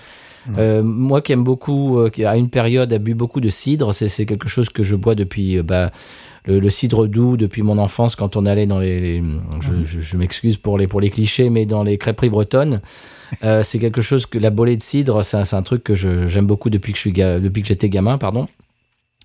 Euh, 0.58 0.82
moi 0.84 1.22
qui 1.22 1.32
aime 1.34 1.44
beaucoup, 1.44 2.00
euh, 2.00 2.10
qui 2.10 2.26
à 2.26 2.36
une 2.36 2.50
période 2.50 2.92
a 2.94 2.98
bu 2.98 3.14
beaucoup 3.14 3.42
de 3.42 3.50
cidre, 3.50 3.94
c'est 3.94 4.10
c'est 4.10 4.26
quelque 4.26 4.48
chose 4.50 4.70
que 4.70 4.82
je 4.84 4.96
bois 4.96 5.14
depuis 5.16 5.58
euh, 5.60 5.64
bah, 5.64 5.92
le, 6.46 6.60
le 6.60 6.70
cidre 6.72 7.06
doux 7.08 7.38
depuis 7.38 7.62
mon 7.62 7.78
enfance 7.78 8.16
quand 8.16 8.36
on 8.36 8.46
allait 8.48 8.66
dans 8.66 8.80
les, 8.80 9.00
les- 9.00 9.24
je, 9.62 9.84
je- 9.86 10.00
je 10.00 10.18
m'excuse 10.18 10.58
pour 10.58 10.78
les 10.80 10.88
pour 10.88 11.00
les 11.02 11.10
clichés, 11.12 11.50
mais 11.52 11.66
dans 11.68 11.84
les 11.84 11.98
crêperies 11.98 12.30
bretonnes. 12.30 12.82
C'est 13.64 13.80
quelque 13.80 14.02
chose 14.02 14.26
que 14.26 14.38
la 14.38 14.50
bolée 14.50 14.76
de 14.76 14.82
cidre, 14.82 15.24
c'est 15.24 15.38
un, 15.38 15.46
c'est 15.46 15.56
un 15.56 15.62
truc 15.62 15.84
que 15.86 15.96
j'aime 15.96 16.46
beaucoup 16.46 16.70
depuis 16.70 16.92
que 16.92 16.98
je 16.98 17.02
suis 17.02 17.14
ga- 17.14 17.40
depuis 17.40 17.62
que 17.62 17.68
j'étais 17.70 17.88
gamin, 17.88 18.18
pardon. 18.18 18.48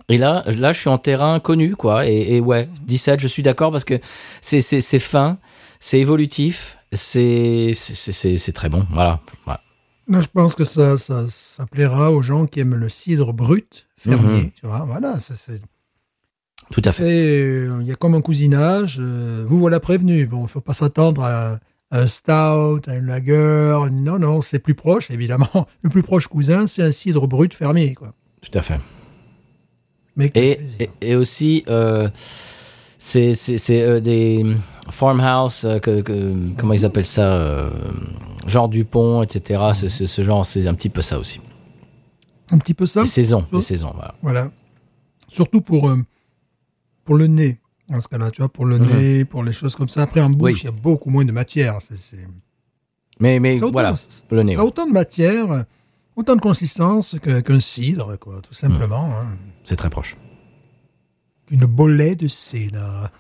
Et 0.09 0.17
là, 0.17 0.45
là, 0.47 0.71
je 0.71 0.79
suis 0.79 0.89
en 0.89 0.99
terrain 0.99 1.41
connu, 1.41 1.75
quoi. 1.75 2.07
Et, 2.07 2.37
et 2.37 2.41
ouais, 2.41 2.69
17, 2.87 3.19
je 3.19 3.27
suis 3.27 3.43
d'accord 3.43 3.73
parce 3.73 3.83
que 3.83 3.95
c'est 4.41 4.61
fin, 5.01 5.39
c'est 5.81 5.99
évolutif, 5.99 6.79
c'est 6.93 7.73
c'est 7.77 8.13
c'est 8.13 8.39
c'est 8.39 8.53
très 8.53 8.69
bon. 8.69 8.87
Voilà. 8.93 9.19
Voilà. 9.45 9.61
Là, 10.09 10.21
je 10.21 10.29
pense 10.33 10.55
que 10.55 10.65
ça, 10.65 10.99
ça, 10.99 11.25
ça 11.29 11.67
plaira 11.67 12.13
aux 12.13 12.23
gens 12.23 12.47
qui 12.47 12.61
aiment 12.61 12.77
le 12.77 12.89
cidre 12.89 13.33
brut, 13.33 13.87
fermier. 13.97 14.43
Mhm. 14.45 14.51
Tu 14.61 14.67
vois, 14.67 14.85
voilà, 14.87 15.19
c'est. 15.19 15.61
Tout 16.71 16.83
à 16.85 16.93
fait. 16.93 17.05
euh, 17.41 17.79
Il 17.81 17.87
y 17.87 17.93
a 17.93 17.97
comme 17.97 18.15
un 18.15 18.21
cousinage. 18.21 18.99
euh, 19.01 19.45
vous 19.49 19.59
voilà 19.59 19.81
prévenu. 19.81 20.27
Bon, 20.27 20.43
il 20.45 20.49
faut 20.49 20.61
pas 20.61 20.75
s'attendre 20.75 21.23
à, 21.25 21.59
un 21.91 22.07
stout, 22.09 22.83
à 22.89 22.95
une 22.97 23.07
lager. 23.07 23.89
Non, 23.93 24.19
non, 24.19 24.41
c'est 24.41 24.59
plus 24.61 24.75
proche, 24.75 25.11
évidemment. 25.11 25.67
Le 25.83 25.91
plus 25.91 26.03
proche 26.03 26.27
cousin, 26.29 26.67
c'est 26.67 26.83
un 26.83 26.93
cidre 26.93 27.27
brut 27.29 27.53
fermier, 27.55 27.95
quoi. 27.95 28.13
Tout 28.43 28.57
à 28.59 28.63
fait. 28.63 28.81
Mais 30.17 30.27
Et, 30.35 30.57
plaisir. 30.57 30.77
et, 30.81 30.91
et 31.11 31.15
aussi, 31.17 31.65
euh, 31.69 32.09
c'est 32.99 33.35
euh, 33.71 34.01
des 34.01 34.45
farmhouse, 34.89 35.65
euh, 35.65 35.79
que, 35.79 36.01
que- 36.01 36.55
comment 36.57 36.73
ils 36.75 36.85
appellent 36.85 37.05
ça, 37.05 37.71
genre 38.47 38.69
Dupont, 38.69 39.23
etc. 39.23 39.61
Ce, 39.75 39.89
ce, 39.89 40.07
ce 40.07 40.23
genre, 40.23 40.45
c'est 40.47 40.67
un 40.67 40.75
petit 40.75 40.89
peu 40.89 41.03
ça 41.03 41.19
aussi. 41.19 41.41
un 42.51 42.59
petit 42.59 42.75
peu 42.75 42.87
ça. 42.87 43.01
Les 43.03 43.07
saisons, 43.07 43.45
les 43.53 43.61
saisons, 43.61 43.91
voilà. 43.95 44.15
Voilà. 44.23 44.51
Surtout 45.29 45.61
pour, 45.61 45.91
euh, 45.91 45.97
pour 47.05 47.17
le 47.17 47.27
nez, 47.27 47.59
dans 47.89 48.01
ce 48.01 48.07
cas-là, 48.09 48.31
tu 48.31 48.41
vois, 48.43 48.49
pour 48.49 48.65
le 48.67 48.79
Mhm. 48.79 48.87
nez, 48.97 49.25
pour 49.25 49.43
les 49.43 49.53
choses 49.53 49.75
comme 49.75 49.89
ça. 49.89 50.03
Après, 50.03 50.21
en 50.21 50.31
bouche, 50.31 50.53
Oui. 50.53 50.59
il 50.63 50.65
y 50.67 50.69
a 50.69 50.73
beaucoup 50.73 51.11
moins 51.11 51.25
de 51.25 51.33
matière. 51.33 51.79
C'est. 51.81 52.19
Mais, 53.19 53.41
mais 53.41 53.57
autant- 53.61 53.73
voilà, 53.73 53.95
le 54.31 54.43
nez. 54.43 54.55
Ça 54.55 54.61
a 54.61 54.65
autant 54.65 54.87
de 54.87 54.93
matière, 54.93 55.65
autant 56.15 56.37
de 56.37 56.41
consistance 56.41 57.17
qu'un 57.21 57.61
cidre, 57.61 58.17
quoi, 58.19 58.41
tout 58.43 58.55
simplement. 58.55 59.11
hein. 59.17 59.27
C'est 59.65 59.77
très 59.77 59.91
proche. 59.91 60.17
Une 61.51 61.67
bolée 61.67 62.15
de 62.17 62.29
cidre. 62.29 63.11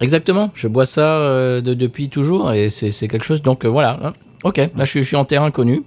Exactement, 0.00 0.50
je 0.54 0.68
bois 0.68 0.84
ça 0.86 1.18
euh, 1.20 1.60
de- 1.62 1.72
depuis 1.74 2.08
toujours 2.10 2.52
et 2.52 2.68
c'est 2.68 2.90
c'est 2.90 3.08
quelque 3.08 3.24
chose. 3.24 3.40
Donc 3.40 3.64
euh, 3.64 3.68
voilà, 3.68 3.98
hein. 4.02 4.12
Ok, 4.44 4.56
là 4.58 4.84
je 4.84 4.84
suis, 4.90 5.02
je 5.02 5.08
suis 5.08 5.16
en 5.16 5.24
terrain 5.24 5.50
connu 5.50 5.82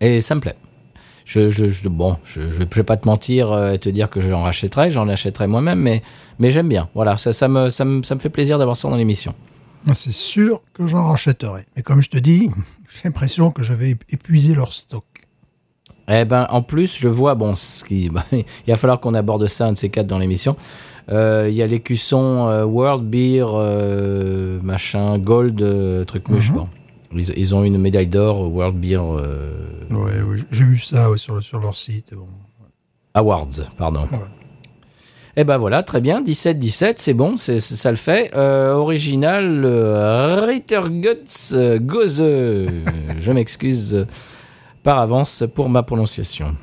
et 0.00 0.20
ça 0.20 0.34
me 0.34 0.40
plaît. 0.40 0.56
Je, 1.24 1.48
je, 1.50 1.68
je- 1.68 1.88
bon, 1.88 2.16
je, 2.24 2.50
je 2.50 2.58
vais 2.58 2.82
pas 2.82 2.96
te 2.96 3.06
mentir 3.06 3.52
euh, 3.52 3.72
et 3.74 3.78
te 3.78 3.88
dire 3.88 4.10
que 4.10 4.20
j'en 4.20 4.42
rachèterai, 4.42 4.90
j'en 4.90 5.08
achèterai 5.08 5.46
moi-même, 5.46 5.78
mais, 5.78 6.02
mais 6.38 6.50
j'aime 6.50 6.68
bien. 6.68 6.88
Voilà, 6.94 7.16
ça, 7.16 7.32
ça, 7.32 7.46
me, 7.46 7.68
ça, 7.68 7.84
me, 7.84 8.02
ça 8.02 8.14
me 8.16 8.20
fait 8.20 8.30
plaisir 8.30 8.58
d'avoir 8.58 8.76
ça 8.76 8.88
dans 8.88 8.96
l'émission. 8.96 9.34
Ah, 9.86 9.94
C'est 9.94 10.12
sûr 10.12 10.60
que 10.74 10.86
j'en 10.86 11.04
rachèterai. 11.06 11.66
Mais 11.76 11.82
comme 11.82 12.02
je 12.02 12.08
te 12.10 12.18
dis, 12.18 12.50
j'ai 12.94 13.00
l'impression 13.04 13.50
que 13.52 13.62
je 13.62 13.72
vais 13.74 13.96
épuiser 14.10 14.54
leur 14.54 14.72
stock. 14.72 15.04
Eh 16.08 16.24
ben, 16.24 16.48
en 16.50 16.62
plus, 16.62 16.98
je 16.98 17.06
vois, 17.08 17.36
bon, 17.36 17.54
ce 17.54 17.84
qui, 17.84 18.08
bah, 18.10 18.24
il 18.32 18.44
va 18.66 18.76
falloir 18.76 18.98
qu'on 18.98 19.14
aborde 19.14 19.46
ça, 19.46 19.66
un 19.66 19.72
de 19.72 19.78
ces 19.78 19.90
quatre 19.90 20.08
dans 20.08 20.18
l'émission. 20.18 20.56
Euh, 21.12 21.46
Il 21.48 21.54
y 21.54 21.62
a 21.62 21.66
l'écusson 21.68 22.48
euh, 22.48 22.64
World 22.64 23.04
Beer, 23.08 23.44
euh, 23.54 24.58
machin, 24.62 25.18
Gold, 25.18 26.06
truc 26.06 26.28
mouche. 26.28 26.50
Mhm. 26.50 26.56
bon. 26.56 26.68
Ils, 27.12 27.32
ils 27.36 27.54
ont 27.54 27.64
une 27.64 27.78
médaille 27.78 28.06
d'or 28.06 28.38
au 28.38 28.46
World 28.46 28.76
Beer 28.76 29.00
euh, 29.00 29.52
Ouais, 29.90 30.22
ouais, 30.22 30.38
j'ai 30.50 30.64
vu 30.64 30.78
ça 30.78 31.10
ouais, 31.10 31.18
sur, 31.18 31.42
sur 31.42 31.58
leur 31.58 31.76
site. 31.76 32.14
Bon. 32.14 32.26
Awards, 33.14 33.48
pardon. 33.76 34.08
Eh 35.36 35.44
ben 35.44 35.58
voilà, 35.58 35.82
très 35.82 36.00
bien, 36.00 36.22
17-17, 36.22 36.94
c'est 36.96 37.14
bon, 37.14 37.36
c'est 37.36 37.60
ça 37.60 37.90
le 37.90 37.96
fait. 37.96 38.32
Euh, 38.34 38.72
original, 38.72 39.62
euh, 39.64 40.44
Ritterguts 40.44 41.52
euh, 41.52 41.78
Gose. 41.78 42.18
Je 43.20 43.32
m'excuse 43.32 43.94
euh, 43.94 44.06
par 44.82 44.98
avance 44.98 45.44
pour 45.54 45.68
ma 45.68 45.82
prononciation. 45.82 46.56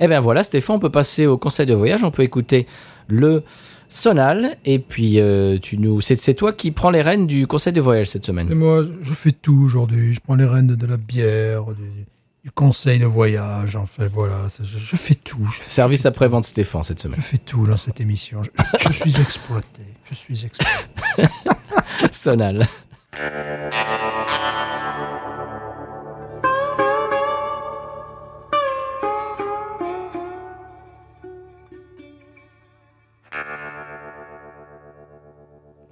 Eh 0.00 0.06
ben 0.06 0.20
voilà, 0.20 0.44
Stéphane, 0.44 0.76
on 0.76 0.78
peut 0.78 0.90
passer 0.90 1.26
au 1.26 1.36
conseil 1.38 1.66
de 1.66 1.74
voyage, 1.74 2.04
on 2.04 2.12
peut 2.12 2.22
écouter 2.22 2.66
le 3.08 3.42
sonal, 3.88 4.56
et 4.64 4.78
puis 4.78 5.18
euh, 5.20 5.58
tu 5.60 5.78
nous, 5.78 6.00
c'est 6.00 6.16
c'est 6.16 6.34
toi 6.34 6.52
qui 6.52 6.70
prends 6.70 6.90
les 6.90 7.02
rênes 7.02 7.26
du 7.26 7.46
conseil 7.46 7.72
de 7.72 7.80
voyage 7.80 8.08
cette 8.08 8.24
Et 8.24 8.26
semaine. 8.26 8.52
moi, 8.54 8.84
je 9.02 9.14
fais 9.14 9.32
tout 9.32 9.60
aujourd'hui. 9.64 10.14
Je 10.14 10.20
prends 10.20 10.34
les 10.34 10.44
rênes 10.44 10.66
de, 10.66 10.74
de 10.74 10.86
la 10.86 10.96
bière, 10.96 11.64
du, 11.66 12.04
du 12.44 12.50
conseil 12.50 12.98
de 12.98 13.06
voyage. 13.06 13.76
En 13.76 13.86
fait, 13.86 14.08
voilà, 14.12 14.46
je, 14.62 14.64
je 14.78 14.96
fais 14.96 15.14
tout. 15.14 15.44
Je, 15.44 15.60
Service 15.66 16.06
après-vente 16.06 16.44
Stéphane 16.44 16.82
cette 16.82 17.00
semaine. 17.00 17.18
je 17.20 17.24
fais 17.26 17.38
tout 17.38 17.66
dans 17.66 17.76
cette 17.76 18.00
émission. 18.00 18.42
Je, 18.42 18.50
je 18.88 18.92
suis 18.92 19.16
exploité. 19.20 19.82
Je 20.10 20.14
suis 20.14 20.44
exploité. 20.44 21.32
sonal. 22.12 22.66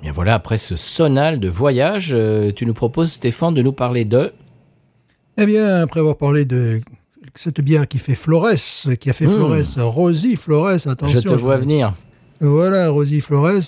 Bien 0.03 0.13
voilà, 0.13 0.35
après 0.35 0.59
ce 0.59 0.77
sonal 0.77 1.41
de 1.41 1.49
voyage, 1.49 2.11
euh, 2.13 2.53
tu 2.55 2.67
nous 2.67 2.75
proposes, 2.75 3.13
Stéphane, 3.13 3.55
de 3.55 3.63
nous 3.63 3.73
parler 3.73 4.05
de... 4.05 4.33
Eh 5.39 5.47
bien, 5.47 5.83
après 5.83 6.01
avoir 6.01 6.17
parlé 6.17 6.45
de 6.45 6.81
cette 7.35 7.61
bière 7.61 7.87
qui 7.89 7.99
fait 7.99 8.15
Flores, 8.15 8.49
qui 9.01 9.11
a 9.11 9.13
fait 9.13 9.27
Mmh. 9.27 9.31
Flores, 9.75 9.93
Rosie 9.95 10.37
Flores, 10.37 10.87
attention. 10.87 11.21
je 11.21 11.29
te 11.29 11.35
vois 11.35 11.57
venir. 11.59 11.93
Voilà, 12.41 12.89
Rosie 12.91 13.21
Flores, 13.21 13.63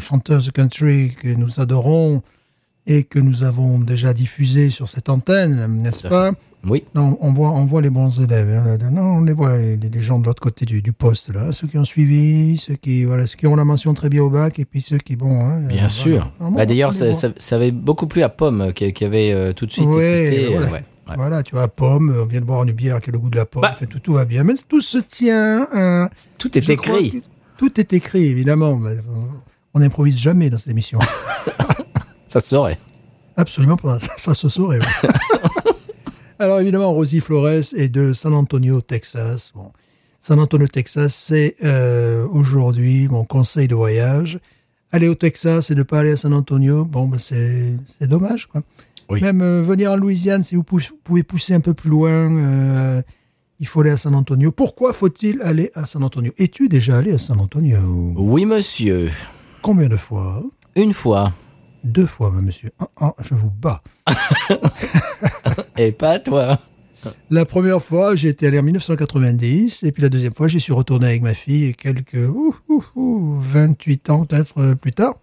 chanteuse 0.00 0.50
country 0.52 1.12
que 1.20 1.28
nous 1.28 1.60
adorons 1.60 2.22
et 2.92 3.04
que 3.04 3.18
nous 3.20 3.44
avons 3.44 3.78
déjà 3.78 4.12
diffusée 4.12 4.68
sur 4.70 4.88
cette 4.88 5.08
antenne, 5.08 5.64
n'est-ce 5.80 6.08
pas 6.08 6.32
Oui, 6.66 6.82
Non, 6.96 7.16
on 7.20 7.32
voit, 7.32 7.50
on 7.52 7.64
voit 7.64 7.80
les 7.82 7.88
bons 7.88 8.20
élèves. 8.20 8.50
hein. 8.50 8.90
Non, 8.90 9.18
on 9.18 9.20
les 9.24 9.32
voit, 9.32 9.56
les, 9.58 9.76
les 9.76 10.00
gens 10.00 10.18
de 10.18 10.26
l'autre 10.26 10.42
côté 10.42 10.66
du, 10.66 10.82
du 10.82 10.92
poste, 10.92 11.32
là. 11.32 11.52
Ceux 11.52 11.68
qui 11.68 11.78
ont 11.78 11.84
suivi, 11.84 12.58
ceux 12.58 12.74
qui, 12.74 13.04
voilà, 13.04 13.28
ceux 13.28 13.36
qui 13.36 13.46
ont 13.46 13.54
la 13.54 13.64
mention 13.64 13.94
très 13.94 14.08
bien 14.08 14.22
au 14.24 14.28
bac, 14.30 14.58
et 14.58 14.64
puis 14.64 14.82
ceux 14.82 14.98
qui, 14.98 15.14
bon, 15.14 15.40
hein, 15.40 15.60
bien 15.68 15.84
euh, 15.84 15.88
sûr. 15.88 16.32
voilà. 16.40 16.56
Bah, 16.56 16.66
D'ailleurs, 16.66 16.92
ça, 16.92 17.04
voit. 17.06 17.14
ça- 17.14 17.32
ça 17.38 17.54
avait 17.56 17.70
beaucoup 17.70 18.08
plu 18.08 18.22
à 18.24 18.28
Pomme, 18.28 18.60
euh, 18.60 18.72
qui, 18.72 18.92
qui 18.92 19.04
avait 19.04 19.32
euh, 19.32 19.52
tout 19.52 19.66
de 19.66 19.72
suite 19.72 19.86
Ouais, 19.86 20.24
écouté. 20.24 20.44
euh, 20.46 20.50
voilà. 20.50 20.66
ouais, 20.66 20.72
ouais. 20.72 21.14
Voilà, 21.16 21.42
tu 21.44 21.54
vois, 21.54 21.66
pomme, 21.68 22.14
on 22.22 22.24
vient 22.26 22.40
de 22.40 22.44
boire 22.46 22.62
une 22.64 22.72
bière 22.72 23.00
qui 23.00 23.10
a 23.10 23.12
le 23.12 23.18
goût 23.20 23.30
de 23.30 23.36
la 23.36 23.46
pomme, 23.46 23.62
Bah. 23.62 23.74
fait, 23.78 23.86
tout, 23.86 23.98
tout 24.00 24.12
va 24.14 24.24
bien. 24.24 24.42
Mais 24.44 24.54
tout 24.68 24.80
se 24.80 24.98
tient, 24.98 25.66
hein. 25.72 26.08
Tout 26.38 26.56
est 26.58 26.68
écrit. 26.68 27.22
Tout 27.56 27.78
est 27.80 27.92
écrit, 27.92 28.26
évidemment. 28.26 28.80
on 29.74 29.78
n'improvise 29.80 30.16
jamais 30.18 30.50
dans 30.50 30.58
cette 30.58 30.70
émission. 30.72 30.98
Ça 32.30 32.38
se 32.40 32.48
saurait. 32.50 32.78
Absolument 33.36 33.76
pas. 33.76 33.98
Ça, 34.00 34.12
ça 34.16 34.34
se 34.34 34.48
saurait. 34.48 34.78
Alors 36.38 36.60
évidemment, 36.60 36.92
Rosie 36.92 37.20
Flores 37.20 37.74
est 37.76 37.88
de 37.90 38.12
San 38.12 38.32
Antonio, 38.32 38.80
Texas. 38.80 39.52
Bon, 39.54 39.72
San 40.20 40.38
Antonio, 40.38 40.66
Texas, 40.68 41.14
c'est 41.14 41.56
euh, 41.64 42.26
aujourd'hui 42.30 43.08
mon 43.08 43.24
conseil 43.24 43.68
de 43.68 43.74
voyage. 43.74 44.38
Aller 44.92 45.08
au 45.08 45.14
Texas 45.14 45.70
et 45.70 45.74
ne 45.74 45.82
pas 45.82 45.98
aller 46.00 46.12
à 46.12 46.16
San 46.16 46.32
Antonio, 46.32 46.84
bon, 46.84 47.08
ben, 47.08 47.18
c'est 47.18 47.76
dommage. 48.08 48.46
Quoi. 48.46 48.62
Oui. 49.08 49.20
Même 49.20 49.40
euh, 49.42 49.62
venir 49.62 49.92
en 49.92 49.96
Louisiane, 49.96 50.42
si 50.44 50.54
vous 50.56 50.62
pou- 50.62 50.80
pouvez 51.04 51.22
pousser 51.22 51.52
un 51.54 51.60
peu 51.60 51.74
plus 51.74 51.90
loin, 51.90 52.10
euh, 52.10 53.02
il 53.60 53.66
faut 53.66 53.80
aller 53.82 53.90
à 53.90 53.96
San 53.98 54.14
Antonio. 54.14 54.50
Pourquoi 54.50 54.92
faut-il 54.92 55.42
aller 55.42 55.70
à 55.74 55.84
San 55.84 56.02
Antonio? 56.02 56.32
Es-tu 56.38 56.68
déjà 56.68 56.96
allé 56.98 57.12
à 57.12 57.18
San 57.18 57.38
Antonio? 57.38 57.78
Oui, 58.16 58.46
monsieur. 58.46 59.10
Combien 59.62 59.88
de 59.88 59.96
fois? 59.96 60.42
Une 60.74 60.92
fois. 60.94 61.32
Deux 61.84 62.06
fois, 62.06 62.30
monsieur. 62.30 62.70
Je 63.22 63.34
vous 63.34 63.50
bats. 63.50 63.82
Et 65.76 65.92
pas 65.92 66.18
toi. 66.18 66.58
La 67.30 67.46
première 67.46 67.82
fois, 67.82 68.14
j'ai 68.14 68.28
été 68.28 68.46
allé 68.46 68.58
en 68.58 68.62
1990, 68.62 69.84
et 69.84 69.92
puis 69.92 70.02
la 70.02 70.10
deuxième 70.10 70.34
fois, 70.34 70.48
j'y 70.48 70.60
suis 70.60 70.74
retourné 70.74 71.06
avec 71.06 71.22
ma 71.22 71.32
fille 71.32 71.74
quelques 71.74 72.12
ouh, 72.28 72.54
ouh, 72.68 72.84
ouh, 72.94 73.40
28 73.40 74.10
ans 74.10 74.24
peut-être 74.26 74.58
euh, 74.58 74.74
plus 74.74 74.92
tard. 74.92 75.14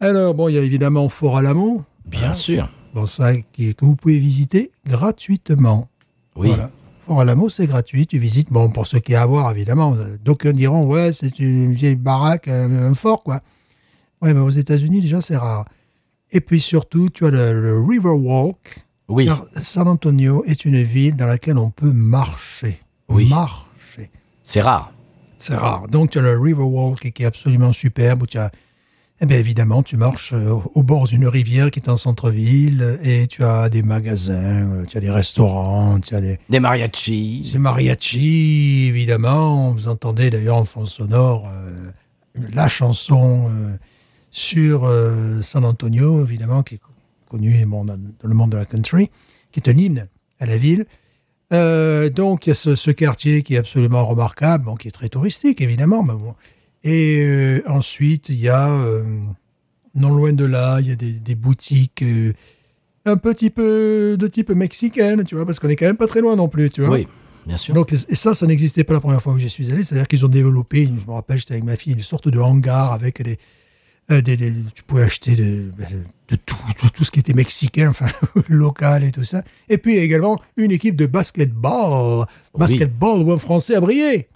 Alors, 0.00 0.34
bon, 0.34 0.48
il 0.48 0.56
y 0.56 0.58
a 0.58 0.60
évidemment 0.62 1.08
Fort 1.08 1.38
Alamo, 1.38 1.84
Bien 2.04 2.34
sûr. 2.34 2.68
bon, 2.92 3.06
ça, 3.06 3.32
que 3.34 3.72
vous 3.80 3.96
pouvez 3.96 4.18
visiter 4.18 4.72
gratuitement. 4.86 5.88
Oui. 6.36 6.48
Voilà. 6.48 6.70
Fort 7.06 7.20
Alamo, 7.22 7.48
c'est 7.48 7.66
gratuit, 7.66 8.06
tu 8.06 8.18
visites, 8.18 8.52
bon, 8.52 8.68
pour 8.68 8.86
ce 8.86 8.98
qui 8.98 9.12
est 9.12 9.16
à 9.16 9.24
voir, 9.24 9.50
évidemment. 9.52 9.94
euh, 9.96 10.18
D'aucuns 10.22 10.52
diront, 10.52 10.84
ouais, 10.86 11.14
c'est 11.14 11.38
une 11.38 11.72
vieille 11.72 11.96
baraque, 11.96 12.48
un, 12.48 12.70
un 12.90 12.94
fort, 12.94 13.22
quoi. 13.22 13.40
Ouais, 14.24 14.34
mais 14.34 14.40
aux 14.40 14.50
États-Unis, 14.50 15.00
déjà, 15.02 15.20
c'est 15.20 15.36
rare. 15.36 15.66
Et 16.32 16.40
puis 16.40 16.60
surtout, 16.60 17.10
tu 17.10 17.26
as 17.26 17.30
le, 17.30 17.60
le 17.62 17.78
Riverwalk, 17.80 18.78
Oui. 19.08 19.26
car 19.26 19.46
San 19.62 19.86
Antonio 19.86 20.42
est 20.46 20.64
une 20.64 20.82
ville 20.82 21.14
dans 21.16 21.26
laquelle 21.26 21.58
on 21.58 21.70
peut 21.70 21.92
marcher. 21.92 22.80
Oui. 23.08 23.28
Marcher. 23.28 24.10
C'est 24.42 24.60
rare. 24.62 24.92
C'est 25.38 25.54
rare. 25.54 25.86
Donc, 25.88 26.10
tu 26.10 26.18
as 26.18 26.22
le 26.22 26.38
Riverwalk 26.40 27.12
qui 27.12 27.22
est 27.22 27.26
absolument 27.26 27.72
superbe. 27.72 28.22
Où 28.22 28.26
tu 28.26 28.38
as, 28.38 28.50
eh 29.20 29.26
bien, 29.26 29.38
évidemment, 29.38 29.82
tu 29.82 29.96
marches 29.98 30.32
euh, 30.32 30.54
au- 30.74 30.82
bord 30.82 31.06
d'une 31.06 31.26
rivière 31.26 31.70
qui 31.70 31.80
est 31.80 31.88
en 31.90 31.96
centre-ville 31.98 32.98
et 33.02 33.26
tu 33.26 33.44
as 33.44 33.68
des 33.68 33.82
magasins, 33.82 34.32
euh, 34.72 34.84
tu 34.88 34.96
as 34.96 35.00
des 35.00 35.10
restaurants, 35.10 36.00
tu 36.00 36.14
as 36.16 36.20
des, 36.22 36.38
Des 36.48 36.60
mariachis. 36.60 37.50
des 37.52 37.58
mariachis, 37.58 38.86
évidemment. 38.88 39.70
Vous 39.72 39.88
entendez 39.88 40.30
d'ailleurs 40.30 40.56
en 40.56 40.64
fond 40.64 40.86
sonore 40.86 41.48
euh, 41.52 41.90
la 42.54 42.68
chanson 42.68 43.50
euh, 43.50 43.76
sur 44.34 44.84
euh, 44.84 45.42
San 45.42 45.64
Antonio, 45.64 46.24
évidemment, 46.24 46.64
qui 46.64 46.74
est 46.74 46.80
connue 47.30 47.64
bon, 47.66 47.84
dans 47.84 47.96
le 48.22 48.34
monde 48.34 48.50
de 48.50 48.56
la 48.56 48.64
country, 48.64 49.08
qui 49.52 49.60
est 49.60 49.70
un 49.70 49.78
hymne 49.78 50.08
à 50.40 50.46
la 50.46 50.58
ville. 50.58 50.86
Euh, 51.52 52.10
donc, 52.10 52.46
il 52.46 52.50
y 52.50 52.52
a 52.52 52.56
ce, 52.56 52.74
ce 52.74 52.90
quartier 52.90 53.44
qui 53.44 53.54
est 53.54 53.58
absolument 53.58 54.04
remarquable, 54.04 54.64
bon, 54.64 54.74
qui 54.74 54.88
est 54.88 54.90
très 54.90 55.08
touristique, 55.08 55.60
évidemment. 55.60 56.02
Mais 56.02 56.14
bon. 56.14 56.34
Et 56.82 57.24
euh, 57.24 57.62
ensuite, 57.68 58.28
il 58.28 58.40
y 58.40 58.48
a, 58.48 58.68
non 59.94 60.10
loin 60.10 60.32
de 60.32 60.44
là, 60.44 60.80
il 60.80 60.88
y 60.88 60.92
a 60.92 60.96
des, 60.96 61.12
des 61.12 61.34
boutiques 61.36 62.04
un 63.04 63.16
petit 63.16 63.50
peu 63.50 64.16
de 64.18 64.26
type 64.26 64.50
mexicaine, 64.50 65.22
tu 65.22 65.36
vois, 65.36 65.46
parce 65.46 65.60
qu'on 65.60 65.68
est 65.68 65.76
quand 65.76 65.86
même 65.86 65.96
pas 65.96 66.08
très 66.08 66.22
loin 66.22 66.34
non 66.34 66.48
plus, 66.48 66.70
tu 66.70 66.82
vois. 66.82 66.96
Oui, 66.96 67.06
bien 67.46 67.56
sûr. 67.56 67.72
Donc, 67.72 67.92
et 67.92 68.16
ça, 68.16 68.34
ça 68.34 68.46
n'existait 68.48 68.82
pas 68.82 68.94
la 68.94 69.00
première 69.00 69.22
fois 69.22 69.32
où 69.32 69.38
j'y 69.38 69.48
suis 69.48 69.70
allé. 69.70 69.84
C'est-à-dire 69.84 70.08
qu'ils 70.08 70.24
ont 70.24 70.28
développé, 70.28 70.86
je 70.86 71.08
me 71.08 71.14
rappelle, 71.14 71.38
j'étais 71.38 71.52
avec 71.52 71.64
ma 71.64 71.76
fille, 71.76 71.92
une 71.92 72.02
sorte 72.02 72.28
de 72.28 72.40
hangar 72.40 72.92
avec 72.92 73.22
des, 73.22 73.38
des, 74.08 74.36
des- 74.36 74.52
tu 74.74 74.82
pouvais 74.82 75.02
acheter 75.02 75.34
de, 75.36 75.70
de 76.28 76.36
tout, 76.36 76.56
tout, 76.78 76.88
tout 76.90 77.04
ce 77.04 77.10
qui 77.10 77.20
était 77.20 77.32
mexicain, 77.34 77.88
enfin, 77.90 78.06
local 78.48 79.04
et 79.04 79.12
tout 79.12 79.24
ça. 79.24 79.42
Et 79.68 79.78
puis 79.78 79.96
également 79.96 80.40
une 80.56 80.70
équipe 80.72 80.96
de 80.96 81.06
basketball. 81.06 82.26
Basketball 82.56 83.22
où 83.22 83.32
un 83.32 83.38
Français 83.38 83.74
a 83.76 83.80
brillé. 83.80 84.28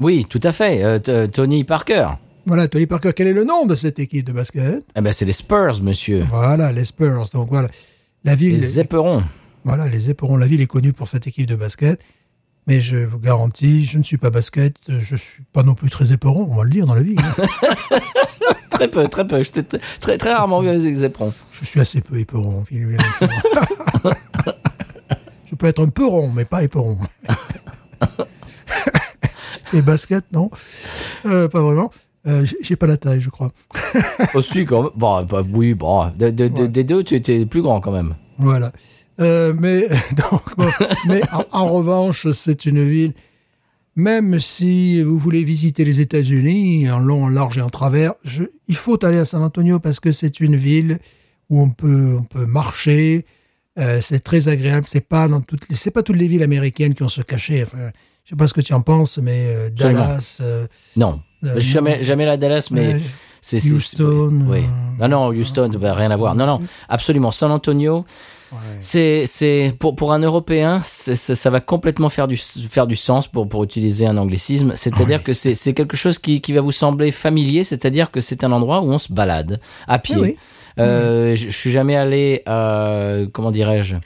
Oui, 0.00 0.26
tout 0.28 0.40
à 0.42 0.52
fait. 0.52 0.82
Euh, 0.82 0.98
t- 0.98 1.28
Tony 1.28 1.64
Parker. 1.64 2.08
Voilà, 2.46 2.68
Tony 2.68 2.86
Parker, 2.86 3.12
quel 3.16 3.28
est 3.28 3.32
le 3.32 3.44
nom 3.44 3.64
de 3.64 3.74
cette 3.74 3.98
équipe 3.98 4.26
de 4.26 4.32
basket? 4.32 4.84
Eh 4.96 5.00
ben, 5.00 5.12
c'est 5.12 5.24
les 5.24 5.32
Spurs, 5.32 5.82
monsieur. 5.82 6.24
Voilà, 6.28 6.72
les 6.72 6.84
Spurs. 6.84 7.28
Donc 7.32 7.48
voilà, 7.48 7.68
la 8.24 8.34
ville, 8.34 8.56
Les 8.56 8.80
éperons. 8.80 9.22
voilà, 9.64 9.88
les 9.88 10.10
éperons. 10.10 10.36
La 10.36 10.46
ville 10.46 10.60
est 10.60 10.66
connue 10.66 10.92
pour 10.92 11.08
cette 11.08 11.26
équipe 11.26 11.46
de 11.46 11.56
basket. 11.56 12.00
Mais 12.66 12.80
je 12.80 12.96
vous 12.96 13.18
garantis, 13.18 13.84
je 13.84 13.98
ne 13.98 14.02
suis 14.02 14.16
pas 14.16 14.30
basket, 14.30 14.74
je 14.88 15.16
suis 15.16 15.42
pas 15.52 15.62
non 15.62 15.74
plus 15.74 15.90
très 15.90 16.12
éperon, 16.12 16.48
on 16.50 16.56
va 16.56 16.64
le 16.64 16.70
dire 16.70 16.86
dans 16.86 16.94
la 16.94 17.02
vie. 17.02 17.16
hein. 17.18 17.34
Très 18.70 18.88
peu, 18.88 19.06
très 19.06 19.24
peu. 19.24 19.40
Je 19.44 19.52
t'ai 19.52 19.62
très, 20.00 20.18
très 20.18 20.34
rarement 20.34 20.60
vu 20.60 20.68
avec 20.68 20.82
éperons. 21.04 21.32
Je 21.52 21.64
suis 21.64 21.78
assez 21.80 22.00
peu 22.00 22.18
éperon. 22.18 22.64
je 25.48 25.54
peux 25.54 25.66
être 25.66 25.80
un 25.84 25.88
peu 25.90 26.04
rond, 26.04 26.28
mais 26.34 26.44
pas 26.44 26.64
éperon. 26.64 26.98
Les 29.72 29.82
baskets, 29.82 30.24
non, 30.32 30.50
Euh, 31.26 31.48
pas 31.48 31.60
vraiment. 31.62 31.90
Euh, 32.26 32.46
j'ai- 32.62 32.76
pas 32.76 32.86
la 32.86 32.96
taille, 32.96 33.20
je 33.20 33.30
crois. 33.30 33.48
Aussi, 34.34 34.64
quand 34.64 34.82
même. 34.82 34.90
Bon, 34.96 35.22
bah, 35.24 35.42
oui, 35.52 35.74
bon. 35.74 36.10
De- 36.16 36.30
de- 36.30 36.48
de- 36.48 36.62
Ouais. 36.62 36.68
Des 36.68 36.84
deux, 36.84 37.02
tu 37.04 37.14
étais 37.14 37.44
plus 37.46 37.62
grand 37.62 37.80
quand 37.80 37.92
même. 37.92 38.14
Voilà. 38.38 38.72
Euh, 39.20 39.52
mais 39.58 39.88
donc, 40.30 40.42
bon, 40.56 40.68
mais 41.06 41.22
en, 41.32 41.44
en 41.52 41.68
revanche, 41.72 42.26
c'est 42.32 42.66
une 42.66 42.86
ville. 42.86 43.12
Même 43.96 44.40
si 44.40 45.02
vous 45.02 45.18
voulez 45.18 45.44
visiter 45.44 45.84
les 45.84 46.00
États-Unis 46.00 46.90
en 46.90 46.98
long, 46.98 47.24
en 47.24 47.28
large 47.28 47.58
et 47.58 47.60
en 47.60 47.70
travers, 47.70 48.14
je- 48.24 48.42
il 48.66 48.74
faut 48.76 49.02
aller 49.04 49.18
à 49.18 49.24
San 49.24 49.40
Antonio 49.42 49.78
parce 49.78 50.00
que 50.00 50.10
c'est 50.10 50.40
une 50.40 50.56
ville 50.56 50.98
où 51.48 51.60
on 51.60 51.70
peut, 51.70 52.16
on 52.18 52.24
peut 52.24 52.46
marcher. 52.46 53.24
euh, 53.78 54.00
c'est 54.00 54.18
très 54.20 54.48
agréable. 54.48 54.86
C'est 54.88 55.06
pas 55.08 55.28
dans 55.28 55.40
toutes 55.40 55.68
les, 55.68 55.76
c'est 55.76 55.90
pas 55.92 56.02
toutes 56.02 56.16
les 56.16 56.26
villes 56.26 56.42
américaines 56.42 56.94
qui 56.94 57.02
ont 57.04 57.08
ce 57.08 57.22
cachet. 57.22 57.62
Enfin, 57.62 57.90
je 58.24 58.30
sais 58.30 58.36
pas 58.36 58.48
ce 58.48 58.54
que 58.54 58.60
tu 58.62 58.72
en 58.72 58.80
penses, 58.80 59.18
mais 59.18 59.44
euh. 59.46 59.70
Dallas, 59.70 60.40
Non. 60.96 61.20
Je 61.42 61.60
suis 61.60 61.72
jamais, 61.72 62.02
jamais 62.02 62.26
à 62.26 62.36
Dallas, 62.36 62.68
mais 62.72 63.00
c'est 63.42 63.62
Houston, 63.70 64.46
Oui. 64.48 64.62
Non, 64.98 65.08
non, 65.08 65.28
Houston, 65.28 65.70
bah, 65.78 65.92
rien 65.92 66.10
à 66.10 66.16
voir. 66.16 66.34
Non, 66.34 66.46
non, 66.46 66.60
absolument. 66.88 67.30
San 67.30 67.50
Antonio, 67.52 68.04
ouais. 68.54 68.76
c'est, 68.80 69.24
c'est 69.26 69.74
pour 69.78 69.94
pour 69.94 70.12
un 70.12 70.20
Européen, 70.20 70.80
ça 70.82 71.50
va 71.50 71.60
complètement 71.60 72.08
faire 72.08 72.28
du 72.28 72.36
faire 72.36 72.86
du 72.86 72.96
sens 72.96 73.28
pour 73.28 73.48
pour 73.48 73.64
utiliser 73.64 74.06
un 74.06 74.16
anglicisme. 74.16 74.72
C'est-à-dire 74.74 75.22
que 75.22 75.32
c'est 75.32 75.54
c'est 75.54 75.74
quelque 75.74 75.96
chose 75.96 76.18
qui 76.18 76.40
qui 76.40 76.52
va 76.52 76.60
vous 76.60 76.72
sembler 76.72 77.12
familier. 77.12 77.64
C'est-à-dire 77.64 78.10
que 78.10 78.20
c'est 78.20 78.44
un 78.44 78.52
endroit 78.52 78.80
où 78.80 78.90
on 78.90 78.98
se 78.98 79.12
balade 79.12 79.60
à 79.86 79.98
pied. 79.98 80.16
Oui. 80.16 80.36
Euh, 80.78 81.36
je, 81.36 81.50
je 81.50 81.56
suis 81.56 81.70
jamais 81.70 81.94
allé, 81.94 82.42
à, 82.46 83.18
comment 83.32 83.52
dirais-je, 83.52 83.94
euh, 83.94 84.00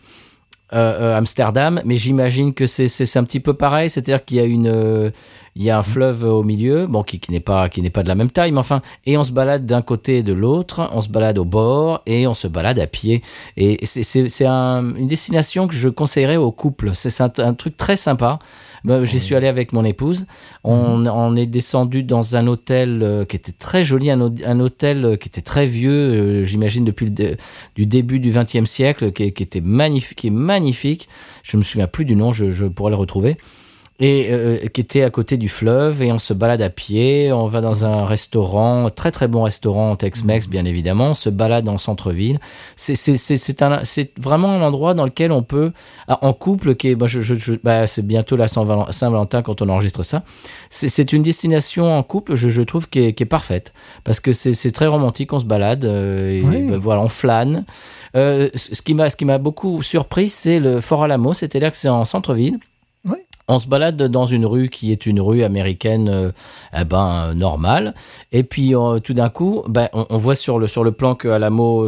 euh, 0.75 1.17
Amsterdam, 1.17 1.81
mais 1.87 1.97
j'imagine 1.97 2.53
que 2.53 2.67
c'est 2.67 2.89
c'est 2.89 3.07
c'est 3.07 3.19
un 3.19 3.25
petit 3.25 3.41
peu 3.41 3.55
pareil. 3.55 3.89
C'est-à-dire 3.89 4.23
qu'il 4.23 4.37
y 4.37 4.41
a 4.41 4.45
une 4.45 4.67
euh, 4.67 5.11
il 5.57 5.63
y 5.63 5.71
a 5.71 5.79
un 5.79 5.83
fleuve 5.83 6.25
au 6.25 6.43
milieu, 6.43 6.87
bon 6.87 7.03
qui, 7.03 7.19
qui 7.21 7.33
n'est 7.33 7.41
pas 7.41 7.69
qui 7.69 7.83
n'est 7.83 7.91
pas 7.91 8.03
de 8.03 8.09
la 8.09 8.15
même 8.15 8.31
taille, 8.31 8.53
mais 8.53 8.59
enfin, 8.59 8.83
et 9.07 9.17
on 9.19 9.25
se 9.25 9.33
balade 9.33 9.67
d'un 9.67 9.83
côté 9.83 10.19
et 10.19 10.23
de 10.23 10.33
l'autre, 10.33 10.89
on 10.93 11.01
se 11.01 11.09
balade 11.09 11.39
au 11.39 11.45
bord 11.45 12.03
et 12.07 12.27
on 12.27 12.35
se 12.35 12.47
balade 12.47 12.79
à 12.79 12.87
pied. 12.87 13.23
Et 13.57 13.79
c'est 13.85 14.47
un- 14.47 14.95
une 14.97 15.09
destination 15.09 15.67
que 15.67 15.75
je 15.75 15.89
conseillerais 15.89 16.37
aux 16.37 16.53
couples. 16.53 16.91
C'est 16.95 17.21
un, 17.21 17.33
un 17.39 17.55
truc 17.55 17.77
très 17.77 17.97
sympa. 17.97 18.39
Ben, 18.85 19.05
J'y 19.05 19.19
suis 19.19 19.35
allé 19.35 19.49
avec 19.49 19.73
mon 19.73 19.85
épouse. 19.85 20.27
On, 20.63 21.05
on 21.07 21.35
est 21.35 21.47
descendu 21.47 22.05
dans 22.05 22.37
un 22.37 22.47
hôtel 22.47 23.01
euh, 23.03 23.25
qui 23.25 23.35
était 23.35 23.51
très 23.53 23.83
joli, 23.83 24.09
un, 24.11 24.21
hô- 24.21 24.35
un 24.47 24.61
hôtel 24.61 25.05
euh, 25.05 25.17
qui 25.17 25.29
était 25.29 25.41
très 25.43 25.67
vieux, 25.67 25.91
euh, 25.91 26.45
j'imagine 26.45 26.85
depuis 26.85 27.07
le 27.07 27.11
dé- 27.11 27.37
du 27.75 27.87
début 27.87 28.21
du 28.21 28.31
XXe 28.31 28.67
siècle, 28.71 29.11
qui, 29.11 29.33
qui 29.33 29.43
était 29.43 29.61
magnifique, 29.61 30.19
qui 30.19 30.27
est 30.29 30.31
magnifique. 30.31 31.09
Je 31.43 31.57
me 31.57 31.63
souviens 31.63 31.89
plus 31.89 32.05
du 32.05 32.15
nom, 32.15 32.31
je, 32.33 32.53
je 32.53 32.67
pourrais 32.67 32.91
le 32.91 32.97
retrouver. 32.97 33.37
Et 34.01 34.29
euh, 34.31 34.59
qui 34.73 34.81
était 34.81 35.03
à 35.03 35.11
côté 35.11 35.37
du 35.37 35.49
fleuve 35.49 36.05
et 36.05 36.13
on 36.13 36.21
se 36.21 36.33
balade 36.33 36.63
à 36.63 36.71
pied, 36.71 37.33
on 37.33 37.49
va 37.49 37.61
dans 37.61 37.85
un 37.85 38.05
restaurant, 38.05 38.91
très 38.91 39.11
très 39.11 39.27
bon 39.27 39.43
restaurant 39.43 39.97
Tex-Mex 39.97 40.47
bien 40.49 40.65
évidemment, 40.67 41.11
on 41.11 41.15
se 41.15 41.29
balade 41.29 41.69
le 41.69 41.79
centre-ville. 41.79 42.39
C'est 42.77 44.13
vraiment 44.21 44.53
un 44.53 44.63
endroit 44.63 44.95
dans 44.95 45.05
lequel 45.05 45.33
on 45.33 45.43
peut 45.43 45.73
ah, 46.07 46.19
en 46.23 46.33
couple 46.33 46.77
qui 46.77 46.91
est 46.91 46.95
bah, 46.95 47.07
je, 47.07 47.21
je, 47.23 47.35
je- 47.35 47.55
bah, 47.63 47.89
c'est 47.89 48.07
bientôt 48.07 48.37
la 48.37 48.47
Saint-Val- 48.47 48.93
Saint-Valentin 48.93 49.43
quand 49.43 49.63
on 49.63 49.69
enregistre 49.69 50.05
ça. 50.05 50.23
C'est 50.71 51.13
une 51.13 51.23
destination 51.23 51.93
en 51.97 52.03
couple, 52.05 52.35
je, 52.37 52.63
trouve 52.63 52.89
qui 52.89 53.01
est, 53.01 53.13
qui 53.15 53.25
est 53.25 53.27
parfaite 53.27 53.73
parce 54.05 54.21
que 54.21 54.33
c'est 54.33 54.71
très 54.71 54.87
romantique, 54.87 55.33
on 55.33 55.41
se 55.41 55.45
balade 55.45 55.85
euh, 55.85 56.39
et 56.39 56.43
Oui. 56.43 56.63
bah, 56.71 56.79
voilà, 56.79 57.01
on 57.03 57.09
flâne. 57.09 57.65
Euh, 58.17 58.49
ce 58.55 58.75
ce 58.77 58.83
qui 58.83 58.95
m'a 58.95 59.11
ce 59.11 59.17
qui 59.17 59.25
m'a 59.25 59.39
beaucoup 59.39 59.83
surpris, 59.83 60.29
c'est 60.29 60.61
le 60.61 60.81
Fort 60.81 61.03
Alamo, 61.03 61.35
c'est-à-dire 61.35 61.71
que 61.73 61.77
c'est 61.77 61.89
en 61.89 62.05
centre-ville. 62.05 62.59
On 63.51 63.59
se 63.59 63.67
balade 63.67 63.97
dans 63.97 64.27
une 64.27 64.45
rue 64.45 64.69
qui 64.69 64.93
est 64.93 65.07
une 65.07 65.21
rue 65.21 65.43
américaine, 65.43 66.11
euh, 66.11 66.33
eh 66.79 66.85
ben 66.85 67.33
normale. 67.35 67.95
Et 68.31 68.43
puis 68.43 68.75
euh, 68.75 68.99
tout 68.99 69.15
d'un 69.15 69.31
coup, 69.31 69.63
ben 69.67 69.89
on, 69.95 70.19
voit 70.19 70.35
sur 70.35 70.59
le 70.59 70.67
sur 70.67 70.85
le 70.85 70.93
plan 70.93 71.15
que 71.15 71.29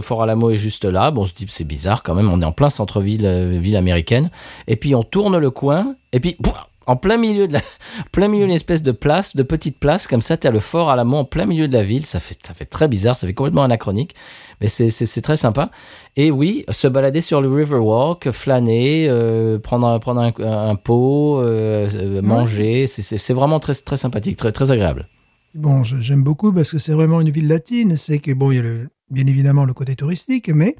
Fort 0.00 0.22
Alamo 0.22 0.50
est 0.50 0.56
juste 0.56 0.86
là. 0.86 1.10
Bon, 1.10 1.22
on 1.22 1.24
se 1.26 1.34
dit 1.34 1.46
c'est 1.50 1.64
bizarre 1.64 2.02
quand 2.02 2.14
même. 2.14 2.30
On 2.32 2.40
est 2.40 2.46
en 2.46 2.52
plein 2.52 2.70
centre-ville, 2.70 3.26
euh, 3.26 3.58
ville 3.60 3.76
américaine. 3.76 4.30
Et 4.68 4.76
puis 4.76 4.94
on 4.94 5.02
tourne 5.02 5.36
le 5.36 5.50
coin. 5.50 5.96
Et 6.12 6.20
puis 6.20 6.38
en 6.86 6.96
plein 6.96 7.18
milieu 7.18 7.46
de 7.46 7.52
la, 7.52 7.60
plein 8.12 8.28
milieu 8.28 8.46
d'une 8.46 8.54
espèce 8.54 8.82
de 8.82 8.92
place, 8.92 9.36
de 9.36 9.42
petite 9.42 9.78
place 9.78 10.06
comme 10.06 10.22
ça, 10.22 10.38
t'as 10.38 10.50
le 10.50 10.60
Fort 10.60 10.88
Alamo 10.88 11.18
en 11.18 11.24
plein 11.26 11.44
milieu 11.44 11.68
de 11.68 11.74
la 11.74 11.82
ville. 11.82 12.06
Ça 12.06 12.20
fait 12.20 12.38
ça 12.42 12.54
fait 12.54 12.64
très 12.64 12.88
bizarre. 12.88 13.16
Ça 13.16 13.26
fait 13.26 13.34
complètement 13.34 13.64
anachronique. 13.64 14.14
Mais 14.60 14.68
c'est 14.68 15.20
très 15.22 15.36
sympa. 15.36 15.70
Et 16.16 16.30
oui, 16.30 16.64
se 16.68 16.86
balader 16.86 17.20
sur 17.22 17.40
le 17.40 17.48
Riverwalk, 17.50 18.30
flâner, 18.30 19.06
euh, 19.08 19.58
prendre 19.58 19.86
un, 19.86 19.98
prendre 19.98 20.20
un, 20.20 20.32
un 20.70 20.74
pot, 20.76 21.38
euh, 21.38 21.88
euh, 21.94 22.20
manger, 22.22 22.86
c'est- 22.86 23.32
vraiment 23.32 23.58
très 23.60 23.74
très 23.74 23.96
sympathique, 23.96 24.36
très 24.36 24.52
très 24.52 24.70
agréable. 24.70 25.08
Bon, 25.54 25.82
j'aime 25.82 26.22
beaucoup 26.22 26.52
parce 26.52 26.70
que 26.70 26.78
c'est 26.78 26.92
vraiment 26.92 27.20
une 27.20 27.30
ville 27.30 27.48
latine. 27.48 27.96
C'est 27.96 28.18
que, 28.18 28.32
bon, 28.32 28.50
il 28.50 28.56
y 28.56 28.58
a 28.58 28.62
le, 28.62 28.88
bien 29.10 29.26
évidemment 29.26 29.64
le 29.64 29.72
côté 29.72 29.96
touristique, 29.96 30.48
mais 30.50 30.76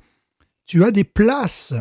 tu 0.67 0.85
as 0.85 0.91
des 0.91 1.05
places. 1.05 1.73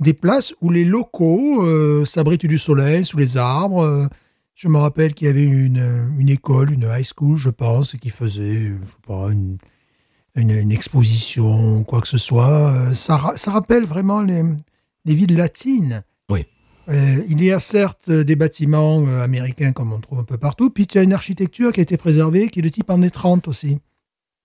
Des 0.00 0.12
places 0.12 0.52
où 0.60 0.70
les 0.70 0.84
locaux 0.84 1.62
euh, 1.64 2.04
s'abritent 2.04 2.44
du 2.44 2.58
soleil 2.58 3.04
sous 3.04 3.16
les 3.16 3.36
arbres. 3.36 4.08
Je 4.54 4.68
me 4.68 4.78
rappelle 4.78 5.14
qu'il 5.14 5.26
y 5.26 5.30
avait 5.30 5.44
une, 5.44 6.10
une 6.18 6.28
école, 6.28 6.72
une 6.72 6.88
high 6.90 7.04
school, 7.06 7.36
je 7.38 7.50
pense, 7.50 7.92
qui 7.92 8.10
faisait, 8.10 8.54
je 8.68 8.72
sais 8.74 9.06
pas, 9.06 9.28
une, 9.30 9.58
une, 10.36 10.50
une 10.50 10.72
exposition, 10.72 11.82
quoi 11.84 12.00
que 12.00 12.08
ce 12.08 12.18
soit. 12.18 12.72
Euh, 12.72 12.94
Ça, 12.94 13.16
ra- 13.16 13.36
ça 13.36 13.50
rappelle 13.50 13.84
vraiment 13.84 14.20
les, 14.22 14.42
les 15.04 15.14
villes 15.14 15.36
latines. 15.36 16.02
Oui. 16.30 16.44
Euh, 16.88 17.22
il 17.28 17.42
y 17.42 17.50
a 17.50 17.58
certes 17.58 18.10
des 18.10 18.36
bâtiments 18.36 19.02
euh, 19.06 19.22
américains 19.24 19.72
comme 19.72 19.92
on 19.92 19.98
trouve 20.00 20.20
un 20.20 20.24
peu 20.24 20.38
partout, 20.38 20.70
puis 20.70 20.84
il 20.84 20.94
y 20.94 20.98
a 20.98 21.02
une 21.02 21.12
architecture 21.12 21.72
qui 21.72 21.80
a 21.80 21.82
été 21.82 21.96
préservée, 21.96 22.48
qui 22.48 22.60
est 22.60 22.62
de 22.62 22.68
type 22.68 22.90
années 22.90 23.10
30 23.10 23.48
aussi. 23.48 23.78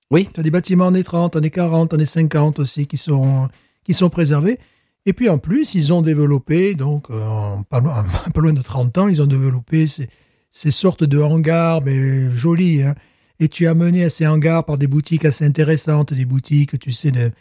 Oui. 0.10 0.28
Tu 0.34 0.40
as 0.40 0.44
des 0.44 0.52
bâtiments 0.52 0.88
années 0.88 1.04
30, 1.04 1.36
années 1.36 1.52
40, 1.52 1.94
années 1.94 2.06
50 2.06 2.60
aussi 2.60 2.88
qui 2.88 2.98
sont, 2.98 3.48
qui 3.86 3.94
sont 3.94 4.10
préservés. 4.10 4.60
Et 5.06 5.14
puis 5.14 5.30
en 5.30 5.38
plus, 5.38 5.74
ils 5.76 5.94
ont 5.94 6.02
développé, 6.02 6.76
donc 6.76 7.10
en 7.10 7.64
pas, 7.64 7.80
loin, 7.80 8.06
pas 8.34 8.42
loin 8.42 8.54
de 8.54 8.62
30 8.62 8.98
ans, 8.98 9.08
ils 9.08 9.22
ont 9.22 9.26
développé 9.28 9.88
ces, 9.88 10.10
ces 10.52 10.72
sortes 10.72 11.04
de 11.04 11.20
hangars, 11.20 11.82
mais 11.84 12.32
jolis. 12.36 12.82
Hein. 12.84 12.96
Et 13.42 13.50
tu 13.50 13.64
es 13.66 13.68
amené 13.68 14.04
à 14.06 14.10
ces 14.10 14.26
hangars 14.28 14.64
par 14.64 14.78
des 14.78 14.88
boutiques 14.88 15.26
assez 15.26 15.44
intéressantes, 15.46 16.14
des 16.14 16.26
boutiques, 16.26 16.80
tu 16.80 16.94
sais, 16.94 17.12
de, 17.12 17.32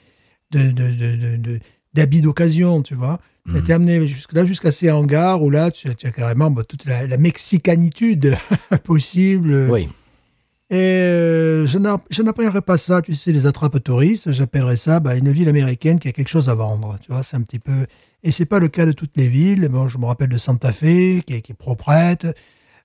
de, 0.50 0.70
de, 0.72 0.90
de, 0.94 1.16
de- 1.16 1.36
de- 1.36 1.58
d'habits 1.94 2.22
d'occasion, 2.22 2.82
tu 2.82 2.94
vois. 2.96 3.20
Ça 3.46 3.60
Mhm. 3.60 3.70
amené 3.70 4.08
jusque-là, 4.08 4.44
jusqu'à 4.44 4.70
ces 4.72 4.90
hangars 4.90 5.42
où 5.42 5.50
là, 5.50 5.70
tu, 5.70 5.88
as- 5.88 5.94
tu 5.94 6.06
as 6.06 6.10
carrément 6.10 6.50
bah, 6.50 6.62
toute 6.64 6.84
la, 6.86 7.06
la 7.06 7.16
mexicanitude 7.16 8.34
possible. 8.84 9.68
Oui. 9.70 9.88
Et 10.72 10.76
euh, 10.76 11.66
je 11.66 12.22
n'appellerais 12.22 12.60
pas 12.62 12.78
ça, 12.78 13.02
tu 13.02 13.14
sais, 13.14 13.32
les 13.32 13.46
attrapes 13.46 13.82
touristes. 13.82 14.30
J'appellerais 14.32 14.76
ça 14.76 15.00
bah, 15.00 15.16
une 15.16 15.32
ville 15.32 15.48
américaine 15.48 15.98
qui 15.98 16.08
a 16.08 16.12
quelque 16.12 16.28
chose 16.28 16.48
à 16.48 16.54
vendre. 16.54 16.96
Tu 17.02 17.10
vois, 17.12 17.22
c'est 17.24 17.36
un 17.36 17.42
petit 17.42 17.58
peu. 17.58 17.86
Et 18.22 18.30
c'est 18.32 18.44
pas 18.44 18.60
le 18.60 18.68
cas 18.68 18.86
de 18.86 18.92
toutes 18.92 19.16
les 19.16 19.28
villes. 19.28 19.66
Bon, 19.68 19.88
je 19.88 19.98
me 19.98 20.04
rappelle 20.06 20.28
de 20.28 20.38
Santa 20.38 20.72
Fe, 20.72 21.22
qui 21.26 21.34
est, 21.34 21.40
qui 21.40 21.52
est 21.52 21.56
proprette. 21.58 22.26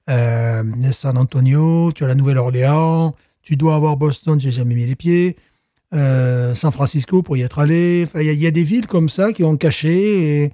Euh, 0.09 0.63
San 0.91 1.17
Antonio, 1.17 1.91
tu 1.93 2.03
as 2.03 2.07
la 2.07 2.15
Nouvelle-Orléans. 2.15 3.15
Tu 3.41 3.55
dois 3.57 3.75
avoir 3.75 3.97
Boston, 3.97 4.39
j'ai 4.39 4.51
jamais 4.51 4.75
mis 4.75 4.85
les 4.85 4.95
pieds. 4.95 5.35
Euh, 5.93 6.55
San 6.55 6.71
Francisco 6.71 7.21
pour 7.23 7.37
y 7.37 7.41
être 7.41 7.59
allé. 7.59 8.03
Enfin, 8.07 8.21
il 8.21 8.25
y, 8.25 8.29
a- 8.29 8.33
il 8.33 8.41
y 8.41 8.47
a 8.47 8.51
des 8.51 8.63
villes 8.63 8.87
comme 8.87 9.09
ça 9.09 9.33
qui 9.33 9.43
ont 9.43 9.55
caché. 9.57 10.43
Et 10.43 10.51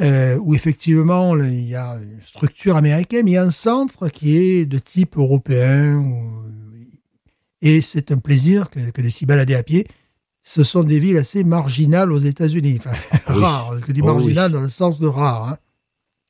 euh, 0.00 0.36
où 0.38 0.54
effectivement 0.54 1.36
il 1.36 1.68
y 1.68 1.76
a 1.76 1.94
une 2.02 2.20
structure 2.26 2.76
américaine, 2.76 3.26
mais 3.26 3.30
il 3.32 3.34
y 3.34 3.36
a 3.36 3.44
un 3.44 3.50
centre 3.52 4.08
qui 4.08 4.36
est 4.36 4.66
de 4.66 4.78
type 4.78 5.16
européen. 5.16 5.96
où- 5.98 6.42
et 7.62 7.80
c'est 7.80 8.10
un 8.12 8.18
plaisir 8.18 8.68
que, 8.68 8.90
que 8.90 9.00
de 9.00 9.08
s'y 9.08 9.24
balader 9.24 9.54
à 9.54 9.62
pied. 9.62 9.86
Ce 10.42 10.62
sont 10.64 10.82
des 10.84 10.98
villes 10.98 11.16
assez 11.16 11.44
marginales 11.44 12.12
aux 12.12 12.18
États-Unis. 12.18 12.78
Enfin, 12.78 12.90
Oui. 13.30 13.40
rares. 13.40 13.74
Je 13.86 13.92
dis 13.92 14.00
Oh, 14.02 14.06
marginales 14.06 14.50
oui. 14.50 14.54
dans 14.54 14.60
le 14.60 14.68
sens 14.68 15.00
de 15.00 15.06
rare. 15.06 15.48
hein. 15.48 15.58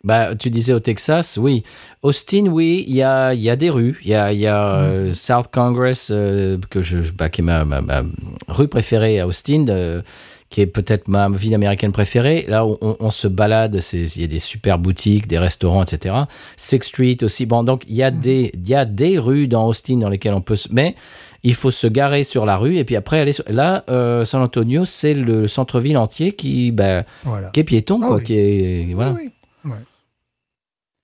Bah, 0.04 0.34
tu 0.36 0.50
disais 0.50 0.72
au 0.74 0.80
Texas, 0.80 1.38
oui. 1.40 1.62
Austin, 2.02 2.46
oui, 2.46 2.84
il 2.86 2.94
y 2.94 3.02
a, 3.02 3.32
y 3.34 3.48
a 3.50 3.56
des 3.56 3.70
rues. 3.70 3.98
Il 4.04 4.10
y 4.10 4.14
a, 4.14 4.32
y 4.32 4.46
a 4.46 4.74
euh, 4.76 5.14
South 5.14 5.48
Congress, 5.50 6.08
euh, 6.12 6.58
que 6.70 6.82
je, 6.82 6.98
bah, 6.98 7.30
qui 7.30 7.40
est 7.40 7.44
ma, 7.44 7.64
ma, 7.64 7.80
ma 7.80 8.02
rue 8.48 8.68
préférée 8.68 9.18
à 9.20 9.26
Austin, 9.26 9.64
euh, 9.70 10.02
qui 10.50 10.60
est 10.60 10.66
peut-être 10.66 11.08
ma 11.08 11.28
ville 11.30 11.54
américaine 11.54 11.90
préférée. 11.90 12.44
Là, 12.46 12.66
où 12.66 12.76
on, 12.82 12.96
on 13.00 13.08
se 13.10 13.26
balade, 13.28 13.80
il 13.94 14.20
y 14.20 14.24
a 14.24 14.26
des 14.26 14.38
super 14.38 14.78
boutiques, 14.78 15.26
des 15.26 15.38
restaurants, 15.38 15.82
etc. 15.82 16.14
Sixth 16.56 16.90
Street 16.90 17.16
aussi. 17.22 17.46
Bon, 17.46 17.64
donc 17.64 17.82
il 17.88 17.94
y 17.96 18.02
a 18.02 18.10
des, 18.10 18.52
il 18.54 18.68
y 18.68 18.74
a 18.74 18.84
des 18.84 19.18
rues 19.18 19.48
dans 19.48 19.66
Austin 19.66 19.96
dans 19.96 20.10
lesquelles 20.10 20.34
on 20.34 20.42
peut 20.42 20.56
se, 20.56 20.68
mais 20.70 20.94
il 21.42 21.54
faut 21.54 21.70
se 21.70 21.86
garer 21.86 22.24
sur 22.24 22.44
la 22.46 22.56
rue 22.58 22.76
et 22.76 22.84
puis 22.84 22.94
après 22.96 23.20
aller 23.20 23.32
sur, 23.32 23.44
là, 23.48 23.84
euh, 23.88 24.24
San 24.24 24.42
Antonio, 24.42 24.84
c'est 24.84 25.14
le 25.14 25.46
centre-ville 25.46 25.96
entier 25.96 26.32
qui, 26.32 26.70
bah, 26.72 27.04
Voilà. 27.24 27.48
qui 27.48 27.60
est 27.60 27.64
piéton, 27.64 28.00
Ah 28.02 28.06
quoi, 28.06 28.16
oui. 28.18 28.22
qui 28.24 28.34
est, 28.34 28.92
voilà. 28.94 29.12
Oui, 29.12 29.30
oui. 29.64 29.70
Ouais. 29.72 29.78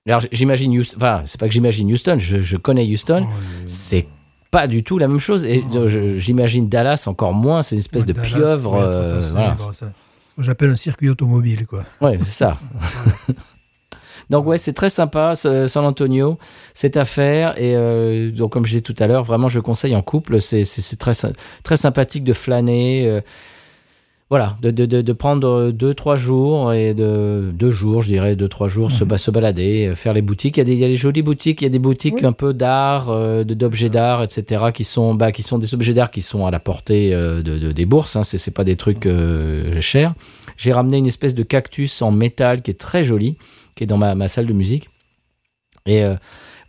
Alors 0.09 0.22
j'imagine 0.32 0.76
Houston, 0.78 0.96
enfin 0.96 1.22
c'est 1.26 1.38
pas 1.38 1.46
que 1.46 1.53
j'imagine 1.53 1.92
Houston, 1.92 2.16
je, 2.18 2.38
je 2.38 2.57
connais 2.57 2.84
Houston, 2.90 3.26
Oh, 3.28 3.34
c'est 3.66 4.07
pas 4.51 4.66
du 4.66 4.82
tout 4.82 4.98
la 4.98 5.09
même 5.09 5.20
chose 5.20 5.44
et 5.44 5.62
Oh. 5.74 5.86
j'imagine 6.18 6.68
Dallas 6.68 7.05
encore 7.07 7.34
moins, 7.34 7.62
c'est 7.62 7.74
une 7.76 7.80
espèce 7.80 8.07
de 8.07 8.12
Dallas 8.12 8.26
pieuvre, 8.28 8.70
pourrait 8.70 8.80
être 8.86 8.88
euh, 8.92 9.20
passé, 9.20 9.30
voilà. 9.32 9.51
bon, 9.59 9.72
ça- 9.72 9.92
ce 10.30 10.34
que 10.36 10.42
j'appelle 10.42 10.70
un 10.70 10.76
circuit 10.76 11.11
automobile, 11.11 11.66
quoi. 11.66 11.84
Ouais, 12.01 12.16
c'est 12.20 12.24
ça. 12.30 12.57
donc 14.30 14.46
ouais, 14.46 14.59
c'est 14.59 14.72
très 14.72 14.88
sympa 14.90 15.34
ce- 15.36 15.66
San 15.66 15.84
Antonio, 15.84 16.38
c'est 16.72 16.96
à 16.96 17.05
faire 17.05 17.59
et 17.59 17.74
euh, 17.76 18.30
donc 18.30 18.53
comme 18.53 18.64
je 18.64 18.70
disais 18.70 18.80
tout 18.80 18.94
à 19.01 19.07
l'heure, 19.07 19.22
vraiment 19.24 19.48
je 19.48 19.61
conseille 19.61 19.94
en 19.96 20.03
couple, 20.03 20.40
c'est 20.40 20.64
très 20.98 21.12
très 21.62 21.76
sympathique 21.76 22.24
de 22.24 22.32
flâner. 22.32 23.05
euh, 23.07 23.20
voilà, 24.31 24.57
de, 24.62 24.70
de, 24.70 24.87
de, 24.87 25.03
de 25.03 25.12
prendre 25.12 25.72
deux, 25.72 25.93
trois 25.93 26.14
jours 26.14 26.72
et 26.72 26.95
de 26.95 27.51
deux 27.53 27.72
jours, 27.72 28.03
je 28.03 28.09
dirais, 28.09 28.37
deux, 28.37 28.47
trois 28.49 28.68
jours, 28.68 28.93
se, 28.93 29.03
ba- 29.03 29.18
se 29.18 29.33
balader, 29.33 29.89
euh, 29.89 29.95
faire 29.97 30.12
les 30.12 30.22
boutiques. 30.22 30.57
Il 30.57 30.61
y 30.61 30.62
a 30.62 30.64
des, 30.64 30.72
il 30.74 30.78
y 30.78 30.85
a 30.85 30.89
des 30.89 30.97
jolies 30.97 31.22
boutiques, 31.22 31.62
il 31.62 31.64
y 31.64 31.66
a 31.66 31.70
des 31.70 31.81
boutiques 31.81 32.14
Oui. 32.20 32.24
un 32.26 32.31
peu 32.33 32.55
d'art, 32.55 33.11
euh, 33.11 33.43
de- 33.43 33.55
d'objets 33.55 33.89
d'art, 33.89 34.22
etc., 34.22 34.66
qui 34.72 34.85
sont, 34.85 35.14
bah, 35.14 35.33
qui 35.33 35.43
sont 35.43 35.59
des 35.59 35.74
objets 35.74 35.95
d'art 35.95 36.12
qui 36.12 36.22
sont 36.22 36.47
à 36.47 36.53
la 36.53 36.61
portée 36.61 37.12
euh, 37.12 37.43
de, 37.43 37.59
de- 37.59 37.72
des 37.72 37.87
bourses. 37.87 38.14
Hein, 38.14 38.22
c'est, 38.22 38.39
c'est 38.39 38.53
pas 38.53 38.62
des 38.62 38.76
trucs 38.76 39.07
euh, 39.07 39.81
chers. 39.81 40.14
J'ai 40.57 40.72
ramené 40.72 40.99
une 40.99 41.07
espèce 41.07 41.35
de 41.35 41.43
cactus 41.43 42.01
en 42.01 42.12
métal 42.12 42.62
qui 42.62 42.70
est 42.70 42.78
très 42.78 43.03
joli, 43.03 43.37
qui 43.74 43.83
est 43.83 43.87
dans 43.89 43.99
ma, 43.99 44.14
ma 44.14 44.28
salle 44.28 44.47
de 44.47 44.53
musique. 44.53 44.91
Et 45.87 46.05
euh, 46.05 46.14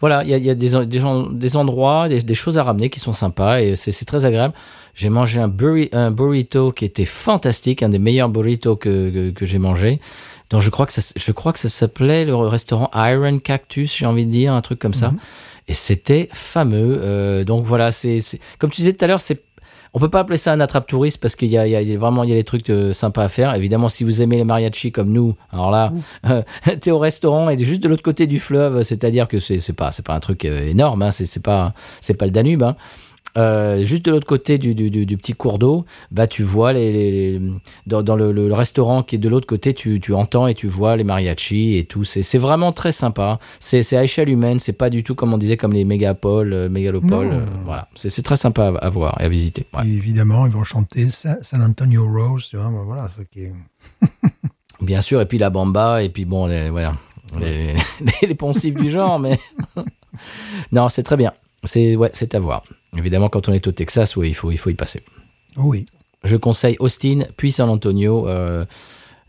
voilà, 0.01 0.23
il 0.23 0.29
y 0.29 0.33
a, 0.33 0.37
y 0.37 0.49
a 0.49 0.55
des, 0.55 0.75
en- 0.75 0.83
des, 0.83 0.99
gens- 0.99 1.27
des 1.31 1.55
endroits, 1.55 2.09
des, 2.09 2.21
des 2.21 2.33
choses 2.33 2.57
à 2.57 2.63
ramener 2.63 2.89
qui 2.89 2.99
sont 2.99 3.13
sympas 3.13 3.61
et 3.61 3.75
c'est, 3.75 3.93
très 4.05 4.25
agréable. 4.25 4.53
J'ai 4.93 5.09
mangé 5.09 5.39
un, 5.39 5.47
burri- 5.47 5.89
un 5.93 6.11
burrito 6.11 6.71
qui 6.73 6.83
était 6.83 7.05
fantastique, 7.05 7.81
un 7.83 7.89
des 7.89 7.99
meilleurs 7.99 8.27
burritos 8.29 8.75
que, 8.75 9.09
que, 9.09 9.29
que 9.31 9.45
j'ai 9.45 9.59
mangé. 9.59 10.01
Donc 10.49 10.61
je 10.61 10.69
crois 10.69 10.85
que 10.85 10.91
ça, 10.91 11.01
je 11.15 11.31
crois 11.31 11.53
que 11.53 11.59
ça 11.59 11.69
s'appelait 11.69 12.25
le 12.25 12.35
restaurant 12.35 12.89
Iron 12.93 13.37
Cactus, 13.39 13.95
j'ai 13.97 14.05
envie 14.05 14.25
de 14.25 14.31
dire 14.31 14.53
un 14.53 14.61
truc 14.61 14.79
comme 14.79 14.93
ça. 14.93 15.11
Mhm. 15.11 15.17
Et 15.69 15.73
c'était 15.73 16.27
fameux. 16.33 16.99
Euh, 17.01 17.43
donc 17.45 17.63
voilà, 17.63 17.91
c'est 17.91 18.19
comme 18.59 18.69
tu 18.69 18.81
disais 18.81 18.91
tout 18.93 19.05
à 19.05 19.07
l'heure, 19.07 19.21
c'est 19.21 19.39
on 19.93 19.99
peut 19.99 20.09
pas 20.09 20.19
appeler 20.21 20.37
ça 20.37 20.53
un 20.53 20.59
attrape 20.61 20.87
touriste 20.87 21.21
parce 21.21 21.35
qu'il 21.35 21.49
y 21.49 21.51
y 21.51 21.57
a- 21.57 21.65
il 21.67 21.89
y 21.89 21.93
a 21.93 21.97
vraiment 21.97 22.23
il 22.23 22.29
y 22.29 22.33
a 22.33 22.35
des 22.35 22.43
trucs 22.43 22.69
euh, 22.69 22.93
sympas 22.93 23.23
à 23.25 23.29
faire. 23.29 23.53
Évidemment, 23.55 23.89
si 23.89 24.03
vous 24.03 24.21
aimez 24.21 24.37
les 24.37 24.43
mariachis 24.45 24.91
comme 24.91 25.09
nous, 25.11 25.35
alors 25.51 25.69
là, 25.71 25.91
euh, 26.29 26.41
t'es 26.79 26.91
au 26.91 26.99
restaurant 26.99 27.49
et 27.49 27.57
juste 27.59 27.83
de 27.83 27.89
l'autre 27.89 28.03
côté 28.03 28.25
du 28.27 28.39
fleuve, 28.39 28.83
c'est-à-dire 28.83 29.27
que 29.27 29.39
c'est 29.39 29.73
pas 29.73 29.91
c'est 29.91 30.05
pas 30.05 30.13
un 30.15 30.19
truc 30.19 30.45
euh, 30.45 30.67
énorme, 30.69 31.01
hein, 31.01 31.11
c'est 31.11 31.25
c'est 31.25 31.43
pas 31.43 31.73
c'est 31.99 32.13
pas 32.15 32.25
le 32.25 32.31
Danube. 32.31 32.63
Hein. 32.63 32.75
Euh, 33.37 33.83
juste 33.85 34.03
de 34.05 34.11
l'autre 34.11 34.27
côté 34.27 34.57
du, 34.57 34.75
du, 34.75 34.89
du- 34.89 35.05
du 35.05 35.15
petit 35.17 35.31
cours 35.33 35.57
d'eau, 35.57 35.85
bah 36.11 36.27
tu 36.27 36.43
vois 36.43 36.73
les, 36.73 36.91
les- 36.91 37.11
les- 37.39 37.41
dans, 37.87 38.03
dans 38.03 38.15
le, 38.17 38.53
restaurant 38.53 39.03
qui 39.03 39.15
est 39.15 39.19
de 39.19 39.29
l'autre 39.29 39.47
côté, 39.47 39.73
tu, 39.73 39.99
tu 40.01 40.13
entends 40.13 40.47
et 40.47 40.53
tu 40.53 40.67
vois 40.67 40.97
les 40.97 41.03
mariachis 41.05 41.77
et 41.77 41.85
tout. 41.85 42.03
C'est 42.03 42.37
vraiment 42.37 42.73
très 42.73 42.91
sympa. 42.91 43.39
C'est 43.59 43.95
à 43.95 44.03
échelle 44.03 44.27
humaine. 44.29 44.59
C'est 44.59 44.73
pas 44.73 44.89
du 44.89 45.03
tout 45.03 45.15
comme 45.15 45.33
on 45.33 45.37
disait 45.37 45.55
comme 45.57 45.71
les 45.73 45.85
mégapoles, 45.85 46.51
euh, 46.53 46.69
mégalopoles. 46.69 47.29
Euh, 47.31 47.45
voilà, 47.63 47.87
c'est 47.95 48.21
très 48.23 48.35
sympa 48.37 48.73
à, 48.79 48.85
à 48.85 48.89
voir 48.89 49.17
et 49.21 49.23
à 49.23 49.29
visiter. 49.29 49.65
Ouais. 49.73 49.87
Et 49.87 49.91
évidemment, 49.93 50.45
ils 50.45 50.51
vont 50.51 50.63
chanter 50.65 51.09
Sa- 51.09 51.41
San 51.41 51.61
Antonio 51.61 52.05
Rose, 52.11 52.47
tu 52.49 52.57
vois, 52.57 52.69
voilà, 52.85 53.07
ça 53.07 53.23
qui 53.23 53.43
est... 53.43 53.53
Bien 54.81 54.99
sûr, 55.01 55.21
et 55.21 55.25
puis 55.25 55.37
la 55.37 55.49
bamba, 55.51 56.03
et 56.03 56.09
puis 56.09 56.25
bon, 56.25 56.47
les, 56.47 56.69
voilà, 56.71 56.95
les, 57.39 57.67
les, 58.01 58.27
les 58.27 58.35
poncifs 58.35 58.73
du 58.73 58.89
genre, 58.89 59.19
mais 59.19 59.39
non, 60.71 60.89
c'est 60.89 61.03
très 61.03 61.17
bien. 61.17 61.33
C'est 61.63 61.95
ouais, 61.95 62.09
c'est 62.13 62.33
à 62.35 62.39
voir. 62.39 62.63
Évidemment, 62.97 63.29
quand 63.29 63.47
on 63.49 63.53
est 63.53 63.67
au 63.67 63.71
Texas, 63.71 64.15
il 64.23 64.35
faut, 64.35 64.51
il 64.51 64.57
faut 64.57 64.69
y 64.69 64.73
passer. 64.73 65.03
Oui. 65.57 65.85
Je 66.23 66.35
conseille 66.35 66.75
Austin, 66.79 67.21
puis 67.37 67.51
San 67.51 67.69
Antonio, 67.69 68.27
euh, 68.27 68.65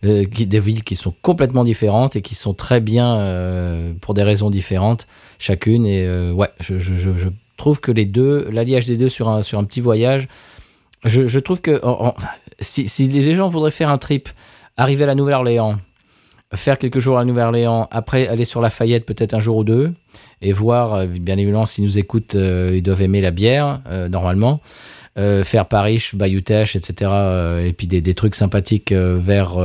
euh, 0.04 0.24
des 0.26 0.60
villes 0.60 0.82
qui 0.84 0.96
sont 0.96 1.14
complètement 1.22 1.64
différentes 1.64 2.16
et 2.16 2.22
qui 2.22 2.34
sont 2.34 2.54
très 2.54 2.80
bien 2.80 3.16
euh, 3.18 3.92
pour 4.00 4.14
des 4.14 4.22
raisons 4.22 4.50
différentes 4.50 5.06
chacune. 5.38 5.86
Et 5.86 6.06
ouais, 6.32 6.48
je, 6.60 6.78
je, 6.78 6.94
je, 6.94 7.14
je 7.14 7.28
trouve 7.56 7.80
que 7.80 7.92
les 7.92 8.04
deux, 8.04 8.48
l'alliage 8.50 8.86
des 8.86 8.96
deux 8.96 9.08
sur 9.08 9.28
un, 9.28 9.42
sur 9.42 9.58
un 9.58 9.64
petit 9.64 9.80
voyage, 9.80 10.26
je, 11.04 11.26
je 11.26 11.38
trouve 11.38 11.60
que 11.60 11.80
en- 11.84 12.08
en- 12.08 12.14
si, 12.60 12.88
si 12.88 13.08
les 13.08 13.34
gens 13.34 13.46
voudraient 13.48 13.70
faire 13.70 13.90
un 13.90 13.98
trip, 13.98 14.28
arriver 14.76 15.04
à 15.04 15.06
la 15.08 15.14
Nouvelle-Orléans, 15.14 15.78
faire 16.54 16.78
quelques 16.78 16.98
jours 16.98 17.18
à 17.18 17.24
Nouvelle-Orléans, 17.24 17.88
après 17.90 18.28
aller 18.28 18.44
sur 18.44 18.60
Lafayette 18.60 19.06
peut-être 19.06 19.34
un 19.34 19.40
jour 19.40 19.58
ou 19.58 19.64
deux, 19.64 19.92
et 20.42 20.52
voir, 20.52 20.94
euh, 20.94 21.06
bien 21.06 21.38
évidemment, 21.38 21.66
s'ils 21.66 21.84
nous 21.84 21.98
écoutent, 21.98 22.34
euh, 22.34 22.72
ils 22.74 22.82
doivent 22.82 23.02
aimer 23.02 23.20
la 23.20 23.30
bière, 23.30 23.80
euh, 23.88 24.08
normalement. 24.08 24.60
Faire 25.14 25.68
Paris, 25.68 26.02
Bayou 26.14 26.40
Teche, 26.40 26.74
etc. 26.74 27.10
et 27.66 27.74
puis 27.74 27.86
des, 27.86 28.00
des 28.00 28.14
trucs 28.14 28.34
sympathiques 28.34 28.94
vers 28.94 29.58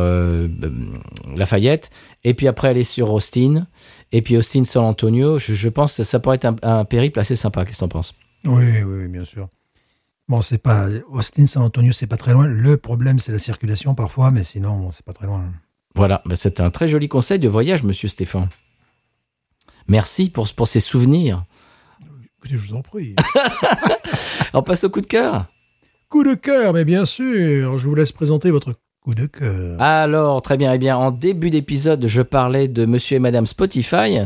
Lafayette. 1.38 1.90
Et 2.26 2.34
puis 2.34 2.50
après 2.50 2.68
aller 2.68 2.84
sur 2.84 3.14
Austin. 3.14 3.66
Et 4.12 4.22
puis 4.22 4.36
Austin, 4.36 4.66
San 4.66 4.84
Antonio. 4.84 5.38
Je, 5.38 5.70
pense 5.70 5.96
que 5.96 6.04
ça 6.04 6.20
pourrait 6.20 6.36
être 6.36 6.54
un, 6.64 6.84
périple 6.84 7.18
assez 7.22 7.38
sympa. 7.38 7.64
Qu'est-ce 7.64 7.78
que 7.78 7.86
t'en 7.86 7.88
penses? 7.88 8.14
Oui, 8.44 8.84
oui, 8.84 9.08
bien 9.08 9.24
sûr. 9.24 9.48
Bon, 10.28 10.42
c'est 10.42 10.58
pas... 10.58 10.90
Austin, 11.10 11.48
San 11.48 11.64
Antonio, 11.64 11.94
c'est 11.94 12.08
pas 12.08 12.18
très 12.18 12.34
loin. 12.34 12.46
Le 12.46 12.76
problème, 12.76 13.22
c'est 13.22 13.32
la 13.32 13.40
circulation 13.40 13.96
parfois, 13.96 14.32
mais 14.32 14.44
sinon, 14.44 14.92
c'est 14.92 15.06
pas 15.06 15.14
très 15.14 15.28
loin. 15.28 15.46
Voilà, 15.98 16.22
bah, 16.26 16.36
c'est 16.36 16.60
un 16.60 16.70
très 16.70 16.88
joli 16.88 17.08
conseil 17.08 17.40
de 17.40 17.50
voyage, 17.50 17.82
monsieur 17.82 18.08
Stéphane. 18.08 18.50
Merci 19.88 20.30
pour, 20.30 20.48
pour 20.54 20.68
ces 20.68 20.80
souvenirs. 20.80 21.44
Écoutez, 22.38 22.56
je 22.56 22.68
vous 22.68 22.76
en 22.76 22.84
prie. 22.84 23.16
On 24.54 24.62
passe 24.62 24.84
au 24.84 24.92
coup 24.92 25.02
de 25.02 25.08
cœur. 25.08 25.48
coup 26.08 26.24
de 26.24 26.36
cœur, 26.36 26.74
mais 26.74 26.86
bien 26.86 27.06
sûr, 27.06 27.80
je 27.80 27.88
vous 27.88 27.96
laisse 27.96 28.12
présenter 28.12 28.52
votre 28.52 28.76
coup 29.02 29.16
de 29.16 29.26
cœur. 29.26 29.82
Alors, 29.82 30.44
très 30.44 30.56
bien. 30.56 30.72
Eh 30.72 30.78
bien, 30.78 30.96
en 30.98 31.10
début 31.10 31.50
d'épisode, 31.50 32.06
je 32.06 32.22
parlais 32.22 32.68
de 32.68 32.86
Monsieur 32.86 33.16
et 33.16 33.20
Madame 33.20 33.48
Spotify. 33.48 34.20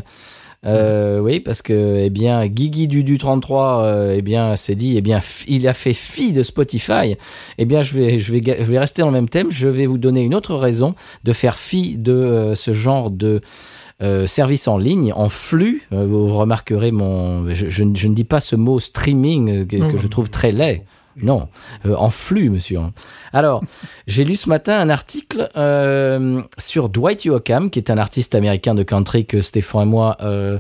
Euh, 0.64 1.20
oui, 1.20 1.40
parce 1.40 1.64
que 1.64 1.98
eh 1.98 2.12
bien 2.12 2.46
Guigui 2.46 2.88
Dudu 2.88 3.18
33 3.18 3.84
euh, 3.84 4.16
eh 4.16 4.22
bien 4.22 4.56
s'est 4.56 4.76
dit 4.76 4.96
eh 4.96 5.02
bien 5.02 5.20
il 5.48 5.68
a 5.68 5.74
fait 5.74 5.94
fi 5.94 6.34
de 6.34 6.44
Spotify. 6.44 7.18
Eh 7.58 7.66
bien 7.66 7.82
je 7.82 7.98
vais 7.98 8.20
je 8.20 8.32
vais 8.32 8.42
je 8.46 8.64
vais 8.64 8.78
rester 8.80 9.02
dans 9.02 9.08
le 9.08 9.14
même 9.14 9.30
thème. 9.30 9.48
Je 9.52 9.68
vais 9.68 9.88
vous 9.88 9.98
donner 9.98 10.22
une 10.22 10.36
autre 10.36 10.54
raison 10.56 10.94
de 11.24 11.34
faire 11.34 11.58
fi 11.58 11.98
de 11.98 12.12
euh, 12.14 12.54
ce 12.56 12.74
genre 12.74 13.10
de 13.10 13.42
euh, 14.04 14.26
service 14.28 14.68
en 14.68 14.78
ligne, 14.78 15.12
en 15.16 15.30
flux. 15.30 15.82
Euh, 15.94 16.06
vous 16.06 16.32
remarquerez 16.34 16.92
mon 16.92 17.54
je, 17.56 17.70
je 17.70 17.84
ne- 17.84 17.96
je 17.96 18.08
ne 18.08 18.14
dis 18.14 18.24
pas 18.24 18.40
ce 18.40 18.56
mot 18.56 18.78
streaming 18.78 19.50
euh, 19.50 19.66
que, 19.66 19.78
je 19.98 20.08
trouve 20.08 20.30
très 20.30 20.52
laid. 20.52 20.84
Non, 21.18 21.48
euh, 21.86 21.96
en 21.96 22.10
flux, 22.10 22.50
monsieur. 22.50 22.80
Alors, 23.34 23.64
j'ai 24.08 24.24
lu 24.24 24.36
ce 24.36 24.48
matin 24.50 24.80
un 24.80 24.90
article 24.90 25.50
euh, 25.58 26.42
sur 26.58 26.90
Dwight 26.90 27.26
Yoakam, 27.26 27.70
qui 27.70 27.80
est 27.80 27.90
un 27.90 27.98
artiste 27.98 28.36
américain 28.36 28.76
de 28.76 28.84
country 28.84 29.26
que 29.26 29.42
Stéphane 29.42 29.84
et 29.84 29.86
moi 29.86 30.18
euh, 30.22 30.60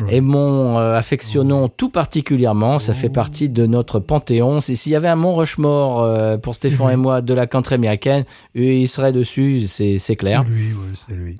Ouais. 0.00 0.14
aimons, 0.16 0.78
affectionnons 0.78 1.68
tout 1.68 1.90
particulièrement. 1.90 2.78
Ça 2.78 2.94
fait 2.94 3.10
partie 3.10 3.50
de 3.50 3.66
notre 3.66 3.98
panthéon. 4.00 4.60
Si- 4.60 4.74
S'il 4.74 4.92
y 4.92 4.96
avait 4.96 5.08
un 5.08 5.14
Mont 5.16 5.34
Rushmore 5.34 6.40
pour 6.40 6.54
Stéphane 6.54 6.90
et 6.92 6.96
moi 6.96 7.20
de 7.20 7.34
la 7.34 7.46
country 7.46 7.74
américaine, 7.74 8.24
il 8.54 8.88
serait 8.88 9.12
dessus, 9.12 9.66
c'est 9.68 10.16
clair. 10.16 10.44
C'est 10.46 10.52
lui, 10.54 10.74
c'est 11.06 11.14
lui. 11.14 11.36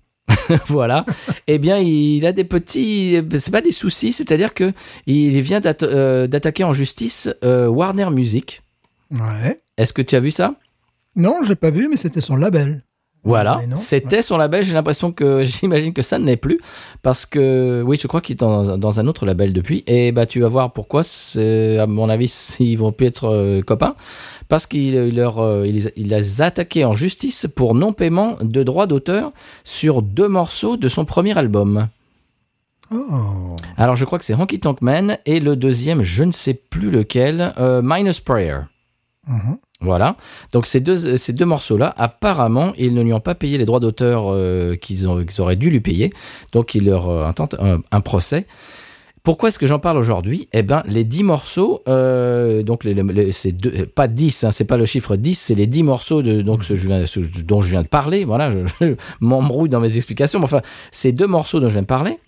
voilà. 0.66 1.04
Eh 1.46 1.58
bien, 1.58 1.78
il 1.78 2.24
a 2.26 2.32
des 2.32 2.44
petits, 2.44 3.20
c'est 3.38 3.50
pas 3.50 3.60
des 3.60 3.72
soucis, 3.72 4.12
c'est-à-dire 4.12 4.54
que 4.54 4.72
il 5.06 5.40
vient 5.40 5.60
euh, 5.82 6.26
d'attaquer 6.26 6.64
en 6.64 6.72
justice 6.72 7.28
euh, 7.44 7.68
Warner 7.68 8.10
Music. 8.10 8.62
Ouais. 9.10 9.60
Est-ce 9.76 9.92
que 9.92 10.02
tu 10.02 10.16
as 10.16 10.20
vu 10.20 10.30
ça? 10.30 10.54
Non, 11.16 11.38
j'ai 11.42 11.56
pas 11.56 11.70
vu, 11.70 11.88
mais 11.88 11.96
c'était 11.96 12.20
son 12.20 12.36
label. 12.36 12.84
Voilà, 13.22 13.58
c'était 13.76 14.22
son 14.22 14.38
label. 14.38 14.64
J'ai 14.64 14.72
l'impression 14.72 15.12
que 15.12 15.44
j'imagine 15.44 15.92
que 15.92 16.00
ça 16.02 16.18
ne 16.18 16.24
l'est 16.24 16.36
plus 16.36 16.58
parce 17.02 17.26
que 17.26 17.82
oui, 17.86 17.98
je 18.00 18.06
crois 18.06 18.20
qu'il 18.22 18.32
est 18.34 18.40
dans, 18.40 18.78
dans 18.78 18.98
un 19.00 19.06
autre 19.06 19.26
label 19.26 19.52
depuis. 19.52 19.84
Et 19.86 20.10
bah 20.10 20.24
tu 20.26 20.40
vas 20.40 20.48
voir 20.48 20.72
pourquoi. 20.72 21.02
À 21.36 21.86
mon 21.86 22.08
avis, 22.08 22.56
ils 22.60 22.76
vont 22.76 22.92
plus 22.92 23.06
être 23.08 23.24
euh, 23.28 23.60
copains 23.62 23.94
parce 24.48 24.66
qu'il 24.66 24.94
il 24.94 25.14
leur 25.16 25.38
euh, 25.38 25.66
il, 25.66 25.74
les- 25.76 25.92
il 25.96 26.08
les 26.08 26.40
a 26.40 26.46
attaqués 26.46 26.84
en 26.84 26.94
justice 26.94 27.46
pour 27.54 27.74
non 27.74 27.92
paiement 27.92 28.36
de 28.40 28.62
droits 28.62 28.86
d'auteur 28.86 29.32
sur 29.64 30.00
deux 30.02 30.28
morceaux 30.28 30.76
de 30.78 30.88
son 30.88 31.04
premier 31.04 31.36
album. 31.36 31.88
Oh. 32.92 33.54
Alors 33.76 33.94
je 33.96 34.04
crois 34.04 34.18
que 34.18 34.24
c'est 34.24 34.34
Honky 34.34 34.58
Tonk 34.58 34.80
Man 34.82 35.18
et 35.26 35.38
le 35.40 35.54
deuxième, 35.56 36.02
je 36.02 36.24
ne 36.24 36.32
sais 36.32 36.54
plus 36.54 36.90
lequel, 36.90 37.52
euh, 37.58 37.82
Minus 37.84 38.18
Prayer. 38.18 38.56
Mhm. 39.28 39.58
Voilà. 39.82 40.16
Donc 40.52 40.66
ces 40.66 40.80
deux, 40.80 41.16
ces 41.16 41.32
deux 41.32 41.44
morceaux-là, 41.44 41.94
apparemment, 41.96 42.72
ils 42.76 42.94
ne 42.94 43.02
lui 43.02 43.12
ont 43.12 43.20
pas 43.20 43.34
payé 43.34 43.56
les 43.58 43.64
droits 43.64 43.80
d'auteur 43.80 44.24
euh, 44.26 44.76
qu'ils 44.76 45.06
auraient 45.06 45.56
dû 45.56 45.70
lui 45.70 45.80
payer. 45.80 46.12
Donc 46.52 46.74
il 46.74 46.86
leur 46.86 47.08
euh, 47.08 47.26
intente 47.26 47.54
un, 47.58 47.80
un 47.90 48.00
procès. 48.00 48.46
Pourquoi 49.22 49.50
est-ce 49.50 49.58
que 49.58 49.66
j'en 49.66 49.78
parle 49.78 49.98
aujourd'hui? 49.98 50.48
Eh 50.52 50.62
ben, 50.62 50.82
les 50.86 51.04
10 51.04 51.24
morceaux, 51.24 51.82
euh, 51.88 52.62
donc 52.62 52.84
les, 52.84 52.98
euh, 52.98 53.86
pas 53.94 54.08
10, 54.08 54.44
hein, 54.44 54.50
c'est 54.50 54.64
pas 54.64 54.78
le 54.78 54.86
chiffre 54.86 55.16
10, 55.16 55.34
c'est 55.34 55.54
les 55.54 55.66
10 55.66 55.82
morceaux 55.82 56.22
de, 56.22 56.40
donc 56.40 56.60
dont 57.44 57.60
je 57.60 57.70
viens 57.70 57.82
de 57.82 57.88
parler. 57.88 58.24
Voilà, 58.24 58.50
je, 58.50 58.60
je 58.80 58.94
m'embrouille 59.20 59.68
dans 59.68 59.80
mes 59.80 59.96
explications, 59.96 60.38
mais 60.38 60.46
enfin, 60.46 60.62
ces 60.90 61.12
deux 61.12 61.26
morceaux 61.26 61.60
dont 61.60 61.68
je 61.68 61.74
viens 61.74 61.82
de 61.82 61.86
parler 61.86 62.18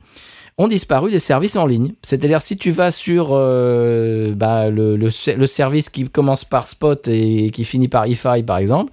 ont 0.58 0.68
disparu 0.68 1.10
des 1.10 1.18
services 1.18 1.56
en 1.56 1.66
ligne. 1.66 1.94
C'est-à-dire, 2.02 2.42
si 2.42 2.56
tu 2.56 2.70
vas 2.70 2.90
sur 2.90 3.30
euh, 3.32 4.32
bah, 4.34 4.68
le, 4.70 4.96
le, 4.96 5.08
le 5.36 5.46
service 5.46 5.88
qui 5.88 6.04
commence 6.08 6.44
par 6.44 6.66
Spot 6.66 7.08
et 7.08 7.50
qui 7.50 7.64
finit 7.64 7.88
par 7.88 8.06
hi 8.06 8.16
par 8.42 8.58
exemple, 8.58 8.92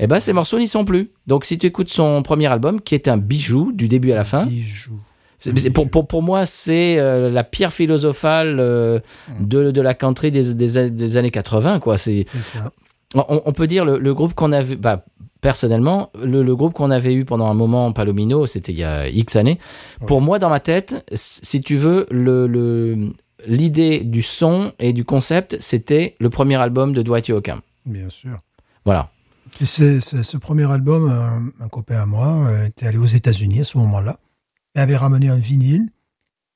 eh 0.00 0.06
ben, 0.06 0.20
ces 0.20 0.32
morceaux 0.32 0.58
n'y 0.58 0.68
sont 0.68 0.84
plus. 0.84 1.10
Donc, 1.26 1.44
si 1.44 1.58
tu 1.58 1.66
écoutes 1.66 1.88
son 1.88 2.22
premier 2.22 2.46
album, 2.46 2.80
qui 2.80 2.94
est 2.94 3.08
un 3.08 3.16
bijou 3.16 3.72
du 3.72 3.88
début 3.88 4.12
à 4.12 4.16
la 4.16 4.24
fin, 4.24 4.44
Bijou. 4.44 4.92
pour, 5.74 5.90
pour, 5.90 6.06
pour 6.06 6.22
moi, 6.22 6.46
c'est 6.46 6.98
euh, 6.98 7.30
la 7.30 7.42
pierre 7.42 7.72
philosophale 7.72 8.58
euh, 8.60 9.00
de, 9.40 9.70
de 9.70 9.80
la 9.80 9.94
country 9.94 10.30
des, 10.30 10.54
des, 10.54 10.90
des 10.90 11.16
années 11.16 11.30
80. 11.30 11.80
Quoi. 11.80 11.96
C'est, 11.96 12.26
on, 13.14 13.42
on 13.44 13.52
peut 13.52 13.66
dire 13.66 13.84
le, 13.84 13.98
le 13.98 14.14
groupe 14.14 14.34
qu'on 14.34 14.52
avait, 14.52 14.76
bah, 14.76 15.04
personnellement, 15.40 16.10
le, 16.22 16.42
le 16.42 16.56
groupe 16.56 16.72
qu'on 16.72 16.90
avait 16.90 17.14
eu 17.14 17.24
pendant 17.24 17.46
un 17.46 17.54
moment, 17.54 17.92
Palomino, 17.92 18.46
c'était 18.46 18.72
il 18.72 18.78
y 18.78 18.84
a 18.84 19.08
X 19.08 19.36
années. 19.36 19.58
Pour 20.06 20.20
moi, 20.20 20.38
dans 20.38 20.48
ma 20.48 20.60
tête, 20.60 21.04
si 21.14 21.60
tu 21.60 21.76
veux, 21.76 22.06
le, 22.10 23.12
l'idée 23.46 24.00
du 24.00 24.22
son 24.22 24.72
et 24.78 24.92
du 24.92 25.04
concept, 25.04 25.56
c'était 25.60 26.16
le 26.18 26.30
premier 26.30 26.56
album 26.56 26.92
de 26.92 27.02
Dwight 27.02 27.28
Yoakam. 27.28 27.60
Bien 27.86 28.10
sûr. 28.10 28.36
Voilà. 28.84 29.10
C'est 29.64 30.00
ce 30.00 30.36
premier 30.36 30.70
album, 30.70 31.10
un, 31.10 31.64
un 31.64 31.68
copain 31.68 32.02
à 32.02 32.06
moi 32.06 32.48
euh, 32.48 32.66
était 32.66 32.86
allé 32.86 32.98
aux 32.98 33.06
États-Unis 33.06 33.60
à 33.60 33.64
ce 33.64 33.78
moment-là 33.78 34.18
et 34.74 34.80
avait 34.80 34.96
ramené 34.96 35.30
un 35.30 35.38
vinyle 35.38 35.88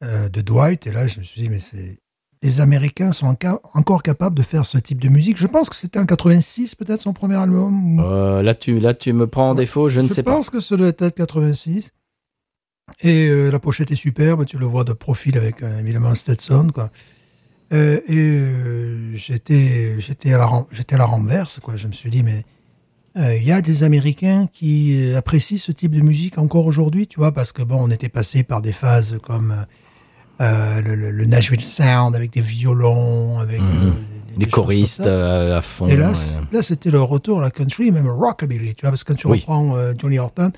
euh, 0.05 0.29
de 0.29 0.43
Dwight. 0.43 0.87
Et 0.87 0.93
là, 0.93 1.07
je 1.07 1.21
me 1.21 1.25
suis 1.25 1.41
dit, 1.41 1.49
mais 1.49 1.61
c'est. 1.61 1.99
Les 2.43 2.61
Américains 2.61 3.13
sont 3.13 3.37
encore 3.75 4.03
capables 4.03 4.37
de 4.37 4.43
faire 4.43 4.65
ce 4.67 4.79
type 4.79 5.01
de 5.01 5.09
musique. 5.09 5.37
Je 5.37 5.47
pense 5.47 5.71
que 5.71 5.77
c'était 5.77 5.99
en 5.99 6.07
86, 6.07 6.75
peut-être, 6.75 7.01
son 7.01 7.13
premier 7.13 7.37
album. 7.37 8.01
Euh, 8.01 8.43
là, 8.43 8.55
tu, 8.55 8.81
là, 8.81 8.95
tu 8.95 9.13
me 9.13 9.27
prends 9.29 9.51
en 9.51 9.55
défaut, 9.55 9.89
je 9.89 10.01
ne 10.01 10.09
sais 10.09 10.23
pas. 10.23 10.33
pense 10.33 10.51
que 10.51 10.59
ça 10.59 10.77
doit 10.77 10.89
être 10.89 11.09
86. 11.09 11.93
Et 13.01 13.29
euh, 13.29 13.51
la 13.51 13.59
pochette 13.59 13.91
est 13.91 13.97
superbe, 13.97 14.45
tu 14.45 14.59
le 14.59 14.67
vois 14.67 14.85
de 14.85 14.93
profil 14.93 15.37
avec 15.37 15.63
euh, 15.63 15.79
évidemment 15.81 16.15
Stetson, 16.15 16.71
quoi. 16.75 16.91
Euh, 17.73 18.01
et 18.07 19.17
j'étais 19.17 19.99
j'étais 19.99 20.35
à 20.35 20.39
la 20.39 20.49
j'étais 20.73 20.97
à 20.97 20.99
la 20.99 21.07
renverse, 21.07 21.59
quoi. 21.61 21.77
Je 21.77 21.87
me 21.87 21.93
suis 21.93 22.11
dit 22.11 22.23
mais 22.23 22.45
il 23.17 23.45
y 23.45 23.53
a 23.53 23.61
des 23.61 23.83
Américains 23.83 24.47
qui 24.51 25.13
apprécient 25.15 25.59
ce 25.59 25.71
type 25.71 25.95
de 25.95 26.01
musique 26.01 26.39
encore 26.39 26.65
aujourd'hui, 26.65 27.07
tu 27.07 27.21
vois, 27.21 27.33
parce 27.33 27.53
que 27.53 27.63
bon, 27.63 27.77
on 27.79 27.91
était 27.91 28.09
passé 28.09 28.43
par 28.43 28.63
des 28.63 28.73
phases 28.73 29.19
comme 29.23 29.55
le, 30.85 30.95
le- 30.95 31.11
le 31.11 31.25
Nashville 31.27 31.61
Sound 31.61 32.15
avec 32.17 32.33
des 32.33 32.41
violons, 32.41 33.39
avec 33.39 33.61
Mhm. 33.61 33.67
euh, 33.89 33.91
Des 34.39 34.47
choristes 34.47 35.07
euh, 35.07 35.59
à 35.59 35.63
fond. 35.63 35.87
Et 35.89 35.97
là, 35.97 36.11
ouais. 36.11 36.17
là 36.53 36.63
c'était 36.63 36.91
le 36.91 37.03
retour 37.03 37.41
à 37.41 37.43
la 37.43 37.51
country, 37.51 37.91
même 37.91 38.09
rockabilly, 38.09 38.75
tu 38.75 38.83
vois, 38.83 38.91
parce 38.91 39.05
que 39.05 39.13
quand 39.13 39.19
tu 39.19 39.27
Oui. 39.27 39.39
reprends 39.41 39.77
euh, 39.77 39.93
Johnny 39.99 40.19
Horton. 40.19 40.51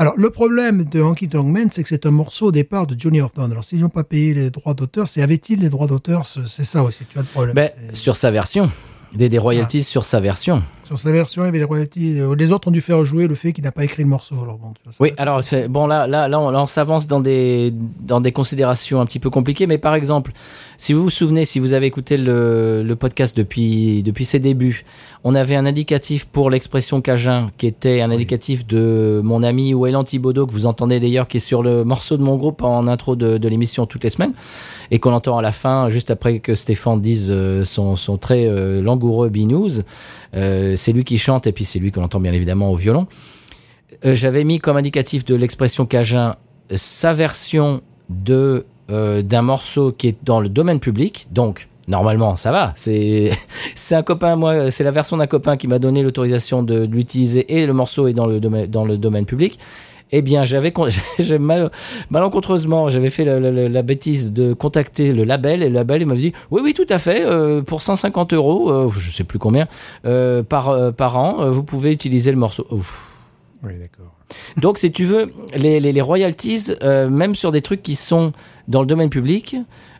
Alors, 0.00 0.14
le 0.16 0.30
problème 0.30 0.84
de 0.84 1.02
Honky 1.02 1.28
Tonk 1.28 1.46
Man, 1.46 1.68
c'est 1.72 1.82
que 1.82 1.88
c'est 1.88 2.06
un 2.06 2.10
morceau 2.12 2.46
au 2.46 2.52
départ 2.52 2.86
de 2.86 2.94
Johnny 2.98 3.20
Horton. 3.20 3.50
Alors, 3.50 3.64
s'ils 3.64 3.80
n'ont 3.80 3.88
pas 3.88 4.04
payé 4.04 4.32
les 4.32 4.50
droits 4.50 4.72
d'auteur, 4.74 5.08
c'est 5.08 5.22
avait-il 5.22 5.58
les 5.60 5.68
droits 5.70 5.88
d'auteur 5.88 6.24
Ce- 6.24 6.44
C'est 6.46 6.64
ça 6.64 6.82
aussi, 6.84 7.04
tu 7.10 7.18
as 7.18 7.22
le 7.22 7.26
problème. 7.26 7.54
Ben, 7.54 7.70
sur 7.92 8.14
sa 8.16 8.30
version. 8.30 8.70
Des, 9.14 9.28
des 9.28 9.38
royalties 9.38 9.82
sur 9.82 10.04
sa 10.04 10.20
version. 10.20 10.62
Sur 10.88 10.98
sa 10.98 11.12
version, 11.12 11.42
il 11.42 11.44
y 11.44 11.48
avait 11.50 11.58
des 11.58 11.64
royalties. 11.64 12.18
euh, 12.18 12.34
Les 12.34 12.50
autres 12.50 12.68
ont 12.68 12.70
dû 12.70 12.80
faire 12.80 13.04
jouer 13.04 13.26
le 13.26 13.34
fait 13.34 13.52
qu'il 13.52 13.62
n'a 13.62 13.72
pas 13.72 13.84
écrit 13.84 14.02
le 14.02 14.08
morceau. 14.08 14.36
Alors, 14.42 14.56
bon, 14.56 14.72
tu 14.72 14.80
vois, 14.84 14.92
ça 14.94 14.96
Oui, 15.00 15.12
alors 15.18 15.42
bon 15.68 15.86
là, 15.86 16.06
là, 16.06 16.28
là, 16.28 16.40
on, 16.40 16.64
s'avance 16.64 17.06
dans 17.06 17.20
des 17.20 17.74
dans 18.00 18.22
des 18.22 18.32
considérations 18.32 18.98
un 18.98 19.04
petit 19.04 19.18
peu 19.18 19.28
compliquées, 19.28 19.66
mais 19.66 19.76
par 19.76 19.94
exemple, 19.94 20.32
si 20.78 20.94
vous 20.94 21.02
vous 21.02 21.10
souvenez, 21.10 21.44
si 21.44 21.58
vous 21.58 21.74
avez 21.74 21.84
écouté 21.84 22.16
le, 22.16 22.82
le 22.82 22.96
podcast 22.96 23.36
depuis 23.36 24.02
depuis 24.02 24.24
ses 24.24 24.38
débuts, 24.38 24.86
on 25.24 25.34
avait 25.34 25.56
un 25.56 25.66
indicatif 25.66 26.24
pour 26.24 26.48
l'expression 26.48 27.02
cajun 27.02 27.50
qui 27.58 27.66
était 27.66 28.00
un 28.00 28.10
indicatif 28.10 28.66
de 28.66 29.20
mon 29.22 29.42
ami 29.42 29.74
Wayland 29.74 30.04
Thibaudot 30.04 30.46
que 30.46 30.52
vous 30.52 30.64
entendez 30.64 31.00
d'ailleurs 31.00 31.28
qui 31.28 31.36
est 31.36 31.40
sur 31.40 31.62
le 31.62 31.84
morceau 31.84 32.16
de 32.16 32.22
mon 32.22 32.36
groupe 32.36 32.62
en 32.62 32.86
intro 32.86 33.14
de, 33.14 33.36
de 33.36 33.48
l'émission 33.48 33.84
toutes 33.84 34.04
les 34.04 34.10
semaines 34.10 34.32
et 34.90 35.00
qu'on 35.00 35.12
entend 35.12 35.36
à 35.36 35.42
la 35.42 35.52
fin 35.52 35.90
juste 35.90 36.10
après 36.10 36.38
que 36.38 36.54
Stéphane 36.54 37.02
dise 37.02 37.28
euh, 37.30 37.62
son 37.64 37.94
son 37.94 38.16
très 38.16 38.46
euh, 38.46 38.80
langoureux 38.80 39.28
binous. 39.28 39.82
Euh, 40.34 40.76
c'est 40.76 40.92
lui 40.92 41.04
qui 41.04 41.18
chante 41.18 41.46
et 41.46 41.52
puis 41.52 41.64
c'est 41.64 41.78
lui 41.78 41.90
qu'on 41.90 42.02
entend 42.02 42.20
bien 42.20 42.32
évidemment 42.32 42.70
au 42.70 42.76
violon. 42.76 43.06
Euh, 44.04 44.14
j'avais 44.14 44.44
mis 44.44 44.58
comme 44.58 44.76
indicatif 44.76 45.24
de 45.24 45.34
l'expression 45.34 45.86
cajun 45.86 46.36
euh, 46.70 46.76
sa 46.76 47.12
version 47.12 47.82
de 48.08 48.64
d'un 48.90 49.42
morceau 49.42 49.92
qui 49.92 50.08
est 50.08 50.16
dans 50.22 50.40
le 50.40 50.48
domaine 50.48 50.80
public. 50.80 51.26
Donc 51.30 51.68
normalement 51.88 52.36
ça 52.36 52.52
va. 52.52 52.72
C'est 52.74 53.32
c'est 53.74 53.94
un 53.94 54.02
copain 54.02 54.34
moi 54.34 54.70
c'est 54.70 54.82
la 54.82 54.90
version 54.90 55.18
d'un 55.18 55.26
copain 55.26 55.58
qui 55.58 55.68
m'a 55.68 55.78
donné 55.78 56.02
l'autorisation 56.02 56.62
de, 56.62 56.86
de 56.86 56.94
l'utiliser 56.94 57.54
et 57.54 57.66
le 57.66 57.74
morceau 57.74 58.08
est 58.08 58.14
dans 58.14 58.24
le 58.24 58.40
domaine 58.40 58.66
dans 58.66 58.86
le 58.86 58.96
domaine 58.96 59.26
public. 59.26 59.58
Eh 60.12 60.22
bien, 60.22 60.44
j'avais 60.44 60.72
mal, 61.38 61.70
malencontreusement, 62.10 62.88
j'avais 62.88 63.10
fait 63.10 63.24
la, 63.24 63.38
la- 63.40 63.50
la- 63.50 63.68
la 63.68 63.82
bêtise 63.82 64.32
de 64.32 64.52
contacter 64.54 65.12
le 65.12 65.24
label 65.24 65.62
et 65.62 65.68
le 65.68 65.74
label 65.74 66.02
il 66.02 66.06
m'avait 66.06 66.20
dit 66.20 66.32
oui 66.50 66.60
oui 66.64 66.74
tout 66.74 66.86
à 66.88 66.98
fait 66.98 67.22
euh, 67.24 67.62
pour 67.62 67.82
150 67.82 68.32
euros, 68.32 68.70
euh, 68.70 68.88
je 68.90 69.10
sais 69.10 69.24
plus 69.24 69.38
combien 69.38 69.68
euh, 70.06 70.42
par 70.42 70.70
euh, 70.70 70.90
par 70.92 71.16
an, 71.18 71.50
vous 71.50 71.62
pouvez 71.62 71.92
utiliser 71.92 72.30
le 72.30 72.38
morceau. 72.38 72.66
Ouf. 72.70 73.04
Oui, 73.62 73.72
d'accord. 73.78 74.12
Donc, 74.56 74.78
si 74.78 74.92
tu 74.92 75.04
veux, 75.04 75.32
les, 75.56 75.80
les, 75.80 75.92
les 75.92 76.00
royalties, 76.00 76.66
euh, 76.82 77.08
même 77.08 77.34
sur 77.34 77.50
des 77.50 77.60
trucs 77.62 77.82
qui 77.82 77.96
sont 77.96 78.32
dans 78.68 78.80
le 78.82 78.86
domaine 78.86 79.08
public 79.10 79.56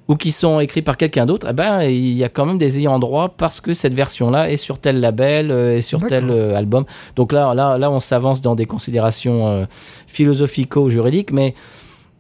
ou 0.09 0.17
qui 0.17 0.33
sont 0.33 0.59
écrits 0.59 0.81
par 0.83 0.97
quelqu'un 0.97 1.27
d'autre, 1.27 1.47
eh 1.51 1.53
ben, 1.53 1.83
il 1.83 2.15
y 2.15 2.25
a 2.25 2.31
quand 2.31 2.47
même 2.47 2.57
des 2.57 2.79
ayants 2.79 2.99
droit 2.99 3.29
parce 3.37 3.61
que 3.61 3.75
cette 3.75 3.93
version-là 3.95 4.51
est 4.51 4.57
sur 4.57 4.79
tel 4.79 5.01
label 5.01 5.51
euh, 5.51 5.77
et 5.77 5.83
sur 5.83 6.01
tel 6.07 6.31
euh, 6.31 6.57
album. 6.57 6.87
Donc 7.15 7.31
là, 7.33 7.53
là, 7.55 7.77
là, 7.77 7.91
on 7.91 8.01
s'avance 8.01 8.41
dans 8.41 8.55
des 8.55 8.65
considérations 8.65 9.49
euh, 9.49 9.65
philosophico-juridiques, 10.07 11.33
mais 11.33 11.55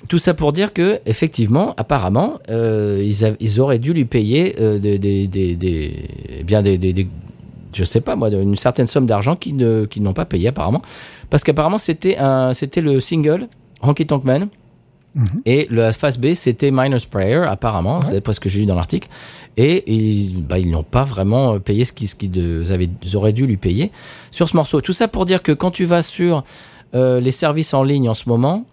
tout 0.09 0.19
ça 0.19 0.35
pour 0.35 0.53
dire 0.53 0.73
que, 0.73 1.01
effectivement, 1.07 1.75
apparemment, 1.77 2.35
euh, 2.51 3.03
ils, 3.41 3.61
auraient 3.61 3.79
dû 3.81 3.93
lui 3.93 4.05
payer 4.05 4.55
euh, 4.61 4.79
des, 4.79 4.99
des, 4.99 5.27
des, 5.27 5.57
des- 5.57 5.95
eh 6.41 6.45
bien 6.45 6.63
des, 6.63 7.09
je 7.73 7.85
sais 7.85 8.01
pas 8.01 8.17
moi, 8.17 8.29
une 8.31 8.57
certaine 8.57 8.87
somme 8.87 9.07
d'argent 9.07 9.35
qu'ils 9.35 9.57
ne, 9.57 9.87
n'ont 9.97 10.13
pas 10.13 10.25
payé 10.25 10.49
apparemment, 10.49 10.83
parce 11.31 11.43
qu'apparemment 11.43 11.79
c'était 11.79 12.17
un, 12.19 12.53
c'était 12.53 12.81
le 12.81 13.01
single 13.01 13.49
Honky 13.83 14.07
Tonk 14.07 14.25
Man. 14.25 14.49
Mhm. 15.15 15.27
Et 15.47 15.67
la 15.71 15.91
phase 15.93 16.19
B, 16.19 16.35
c'était 16.35 16.71
Miner's 16.71 17.07
Prayer, 17.07 17.43
apparemment, 17.49 17.99
Ouais. 17.99 18.05
c'est 18.05 18.21
pas 18.21 18.33
ce 18.33 18.41
que 18.41 18.49
j'ai 18.49 18.61
lu 18.61 18.67
dans 18.67 18.75
l'article. 18.77 19.09
Et 19.57 19.91
ils, 19.93 20.37
bah, 20.45 20.59
ils 20.59 20.71
n'ont 20.71 20.83
pas 20.85 21.03
vraiment 21.05 21.59
payé 21.59 21.85
ce 21.85 21.93
qu'ils, 21.93 23.17
auraient 23.17 23.33
dû 23.33 23.47
lui 23.47 23.57
payer 23.57 23.91
sur 24.31 24.49
ce 24.49 24.57
morceau. 24.57 24.81
Tout 24.81 24.93
ça 24.93 25.09
pour 25.09 25.25
dire 25.25 25.43
que 25.43 25.51
quand 25.53 25.71
tu 25.71 25.85
vas 25.85 26.03
sur 26.03 26.45
euh, 26.95 27.21
les 27.21 27.33
services 27.33 27.75
en 27.75 27.83
ligne 27.83 28.09
en 28.09 28.15
ce 28.15 28.29
moment, 28.29 28.65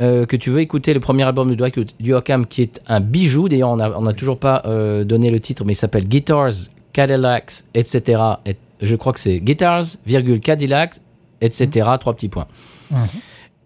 euh, 0.00 0.24
que 0.26 0.36
tu 0.36 0.50
veux 0.50 0.60
écouter 0.60 0.94
le 0.94 1.00
premier 1.00 1.24
album 1.24 1.50
de 1.50 1.54
Dwight 1.54 1.94
Yoakam, 2.00 2.46
qui 2.46 2.62
est 2.62 2.80
un 2.86 3.00
bijou. 3.00 3.48
D'ailleurs, 3.48 3.70
on 3.70 3.76
n'a 3.76 3.90
on 3.98 4.06
a 4.06 4.12
toujours 4.14 4.38
pas 4.38 4.62
euh, 4.66 5.04
donné 5.04 5.30
le 5.30 5.40
titre, 5.40 5.64
mais 5.64 5.72
il 5.72 5.76
s'appelle 5.76 6.06
Guitars, 6.08 6.52
Cadillacs, 6.92 7.64
etc. 7.74 8.22
Et 8.46 8.56
je 8.80 8.96
crois 8.96 9.12
que 9.12 9.20
c'est 9.20 9.40
Guitars, 9.40 9.84
virgule 10.06 10.40
Cadillacs, 10.40 11.00
etc. 11.40 11.88
Trois 11.98 12.14
petits 12.14 12.28
points. 12.28 12.46
Mhm. 12.90 12.98